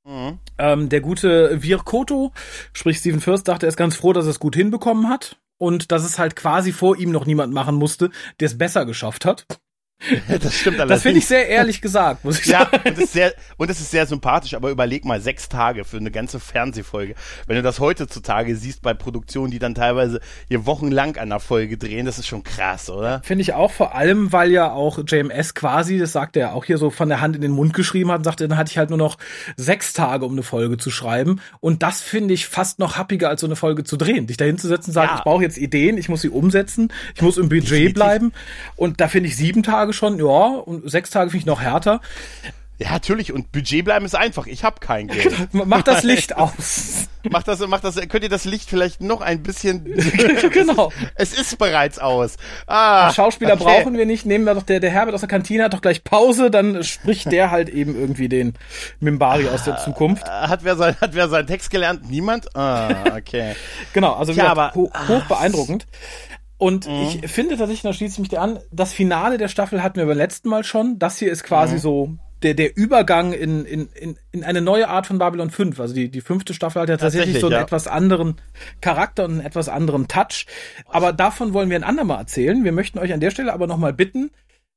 Mhm. 0.04 0.40
Ähm, 0.58 0.90
der 0.90 1.02
gute 1.02 1.62
Virkoto, 1.62 2.32
sprich 2.74 2.98
Steven 2.98 3.22
First, 3.22 3.48
dachte, 3.48 3.66
er 3.66 3.70
ist 3.70 3.78
ganz 3.78 3.96
froh, 3.96 4.14
dass 4.14 4.26
er 4.26 4.32
es 4.32 4.40
gut 4.40 4.56
hinbekommen 4.56 5.10
hat 5.10 5.40
und 5.58 5.92
dass 5.92 6.04
es 6.04 6.18
halt 6.18 6.36
quasi 6.36 6.72
vor 6.72 6.98
ihm 6.98 7.12
noch 7.12 7.26
niemand 7.26 7.54
machen 7.54 7.76
musste, 7.76 8.10
der 8.40 8.48
es 8.48 8.58
besser 8.58 8.86
geschafft 8.86 9.26
hat. 9.26 9.46
das 10.28 10.56
stimmt 10.56 10.80
allerdings. 10.80 10.98
Das 10.98 11.04
finde 11.04 11.20
ich 11.20 11.28
sehr 11.28 11.48
ehrlich 11.48 11.82
gesagt, 11.82 12.24
muss 12.26 12.40
ich 12.40 12.48
ja, 12.48 12.60
sagen. 12.60 12.80
Ja, 12.84 12.92
und 12.92 13.00
es 13.00 13.14
sehr, 13.14 13.34
und 13.58 13.70
es 13.70 13.80
ist 13.80 13.92
sehr 13.92 14.06
sympathisch, 14.06 14.54
aber 14.54 14.70
überleg 14.70 15.06
mal, 15.06 15.22
sechs 15.22 15.50
Tage 15.50 15.86
für 15.86 15.98
eine 15.98 16.12
ganze 16.12 16.40
Fernsehfolge. 16.40 17.16
Wenn 17.48 17.56
du 17.56 17.62
das 17.62 17.80
heutzutage 17.80 18.56
siehst 18.56 18.82
bei 18.82 18.94
Produktionen, 18.94 19.52
die 19.52 19.60
dann 19.60 19.76
teilweise 19.76 20.20
hier 20.48 20.66
wochenlang 20.66 21.18
an 21.18 21.30
der 21.30 21.40
Folge 21.40 21.78
drehen, 21.78 22.06
das 22.06 22.20
ist 22.20 22.28
schon 22.28 22.44
krass, 22.44 22.90
oder? 22.90 23.22
Finde 23.24 23.44
ich 23.44 23.54
auch, 23.54 23.72
vor 23.72 23.96
allem, 23.96 24.32
weil 24.32 24.52
ja 24.52 24.72
auch 24.72 25.00
JMS 25.06 25.54
quasi, 25.54 25.98
das 25.98 26.12
sagt 26.12 26.36
er 26.38 26.54
auch 26.54 26.66
hier 26.66 26.78
so 26.78 26.90
von 26.90 27.10
der 27.10 27.22
Hand 27.22 27.36
in 27.36 27.42
den 27.42 27.52
Mund 27.52 27.74
geschrieben 27.74 28.12
hat 28.12 28.20
und 28.20 28.24
sagte, 28.24 28.48
dann 28.48 28.58
hatte 28.58 28.72
ich 28.72 28.78
halt 28.78 28.90
nur 28.90 29.00
noch 29.00 29.18
sechs 29.56 29.94
Tage, 29.94 30.26
um 30.26 30.34
eine 30.34 30.44
Folge 30.44 30.78
zu 30.78 30.92
schreiben. 30.92 31.42
Und 31.60 31.84
das 31.84 32.02
finde 32.02 32.34
ich 32.34 32.48
fast 32.48 32.80
noch 32.80 32.98
happiger, 32.98 33.30
als 33.30 33.42
so 33.42 33.48
eine 33.48 33.56
Folge 33.56 33.84
zu 33.84 33.98
drehen. 33.98 34.28
Dich 34.28 34.38
dahin 34.38 34.58
zu 34.58 34.68
setzen 34.68 34.92
sagen, 34.92 35.12
ja. 35.12 35.18
ich 35.18 35.24
brauche 35.24 35.44
jetzt 35.44 35.58
Ideen, 35.58 35.98
ich 35.98 36.10
muss 36.10 36.22
sie 36.22 36.30
umsetzen, 36.30 36.92
ich 37.16 37.22
muss 37.22 37.38
im 37.38 37.50
Budget 37.50 37.72
Definitiv. 37.72 37.94
bleiben. 37.94 38.34
Und 38.76 39.00
da 39.00 39.08
finde 39.08 39.30
ich 39.30 39.38
sieben 39.38 39.64
Tage 39.64 39.91
Tage 39.92 39.94
schon, 39.94 40.20
ja, 40.20 40.48
und 40.58 40.90
sechs 40.90 41.10
Tage 41.10 41.30
finde 41.30 41.42
ich 41.42 41.46
noch 41.46 41.62
härter. 41.62 42.02
Ja, 42.80 42.94
natürlich. 42.94 43.32
Und 43.32 43.52
Budget 43.52 43.86
bleiben 43.86 44.06
ist 44.06 44.16
einfach. 44.16 44.48
Ich 44.48 44.64
habe 44.64 44.80
kein 44.80 45.08
Geld. 45.08 45.50
Mach 45.52 45.84
das 45.84 46.02
Licht 46.04 46.36
aus. 46.36 47.08
Mach 47.30 47.44
das, 47.44 47.60
mach 47.68 47.80
das, 47.80 47.98
könnt 48.10 48.24
ihr 48.24 48.30
das 48.30 48.46
Licht 48.46 48.68
vielleicht 48.68 49.02
noch 49.02 49.22
ein 49.22 49.44
bisschen. 49.44 49.86
genau. 50.52 50.92
Es 51.14 51.38
ist 51.38 51.60
bereits 51.60 52.00
aus. 52.00 52.38
Ah, 52.66 53.14
Schauspieler 53.14 53.54
okay. 53.54 53.64
brauchen 53.64 53.96
wir 53.96 54.08
nicht. 54.08 54.26
Nehmen 54.26 54.46
wir 54.46 54.56
doch 54.56 54.64
der, 54.64 54.80
der 54.80 54.90
Herbert 54.90 55.14
aus 55.14 55.20
der 55.20 55.30
Kantine 55.30 55.66
hat 55.66 55.76
doch 55.76 55.84
gleich 55.84 56.04
Pause, 56.04 56.50
dann 56.50 56.84
spricht 56.84 57.32
der 57.32 57.52
halt 57.52 57.70
eben 57.70 57.96
irgendwie 57.96 58.28
den 58.28 58.56
Mimbari 59.00 59.48
aus 59.50 59.66
der 59.66 59.78
Zukunft. 59.78 60.28
Hat 60.28 60.64
wer 60.64 60.76
sein, 60.76 60.96
hat 61.00 61.14
wer 61.14 61.30
seinen 61.30 61.46
Text 61.46 61.70
gelernt? 61.70 62.10
Niemand? 62.10 62.56
Ah, 62.56 62.90
okay. 63.16 63.54
genau, 63.94 64.14
also 64.14 64.32
ja, 64.32 64.48
aber, 64.48 64.74
ho 64.74 64.92
hoch 65.08 65.26
beeindruckend. 65.26 65.86
Und 66.62 66.88
mhm. 66.88 67.08
ich 67.24 67.32
finde 67.32 67.58
tatsächlich, 67.58 67.82
da 67.82 67.92
schließe 67.92 68.14
ich 68.14 68.20
mich 68.20 68.30
dir 68.30 68.40
an, 68.40 68.60
das 68.72 68.94
Finale 68.94 69.40
der 69.40 69.48
Staffel 69.48 69.82
hatten 69.82 69.96
wir 69.96 70.06
beim 70.06 70.16
letzten 70.16 70.48
Mal 70.48 70.64
schon. 70.64 71.00
Das 71.00 71.18
hier 71.18 71.32
ist 71.32 71.44
quasi 71.44 71.78
mhm. 71.78 71.80
so 71.80 72.18
der, 72.44 72.54
der 72.54 72.78
Übergang 72.78 73.34
in, 73.34 73.66
in, 73.66 73.90
in, 73.94 74.20
in 74.32 74.44
eine 74.44 74.62
neue 74.62 74.88
Art 74.88 75.08
von 75.08 75.18
Babylon 75.18 75.50
5. 75.50 75.80
Also 75.80 75.96
die, 75.96 76.12
die 76.12 76.22
fünfte 76.22 76.54
Staffel 76.54 76.84
hat 76.84 76.90
ja 76.90 76.98
tatsächlich, 76.98 77.34
tatsächlich 77.34 77.42
so 77.42 77.48
einen 77.48 77.56
ja. 77.56 77.62
etwas 77.64 77.88
anderen 77.88 78.36
Charakter 78.80 79.26
und 79.26 79.32
einen 79.32 79.42
etwas 79.42 79.70
anderen 79.70 80.08
Touch. 80.08 80.46
Aber 80.86 81.14
davon 81.14 81.56
wollen 81.56 81.72
wir 81.72 81.78
ein 81.78 81.84
andermal 81.84 82.20
erzählen. 82.20 82.64
Wir 82.64 82.74
möchten 82.74 83.00
euch 83.00 83.12
an 83.12 83.22
der 83.22 83.32
Stelle 83.32 83.54
aber 83.54 83.66
nochmal 83.66 83.94
bitten, 83.94 84.30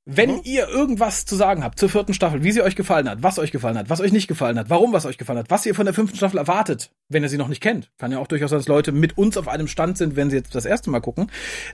Wenn 0.07 0.33
Mhm. 0.33 0.41
ihr 0.45 0.69
irgendwas 0.69 1.25
zu 1.25 1.35
sagen 1.35 1.65
habt 1.65 1.79
zur 1.79 1.89
vierten 1.89 2.13
Staffel, 2.13 2.45
wie 2.45 2.53
sie 2.53 2.61
euch 2.61 2.77
gefallen 2.77 3.09
hat, 3.09 3.23
was 3.23 3.39
euch 3.39 3.51
gefallen 3.53 3.79
hat, 3.79 3.89
was 3.89 4.03
euch 4.03 4.13
nicht 4.13 4.29
gefallen 4.29 4.59
hat, 4.59 4.69
warum 4.69 4.93
was 4.93 5.07
euch 5.07 5.17
gefallen 5.17 5.39
hat, 5.39 5.49
was 5.49 5.65
ihr 5.65 5.75
von 5.75 5.87
der 5.87 5.95
fünften 5.95 6.19
Staffel 6.19 6.37
erwartet, 6.37 6.91
wenn 7.09 7.23
ihr 7.23 7.31
sie 7.31 7.39
noch 7.39 7.49
nicht 7.49 7.63
kennt, 7.63 7.91
kann 7.97 8.13
ja 8.13 8.19
auch 8.19 8.27
durchaus 8.27 8.51
sein, 8.51 8.59
dass 8.59 8.69
Leute 8.69 8.93
mit 8.93 9.17
uns 9.17 9.39
auf 9.39 9.49
einem 9.49 9.67
Stand 9.67 9.97
sind, 9.97 10.15
wenn 10.15 10.29
sie 10.29 10.37
jetzt 10.37 10.55
das 10.55 10.67
erste 10.67 10.91
Mal 10.91 11.01
gucken, 11.01 11.31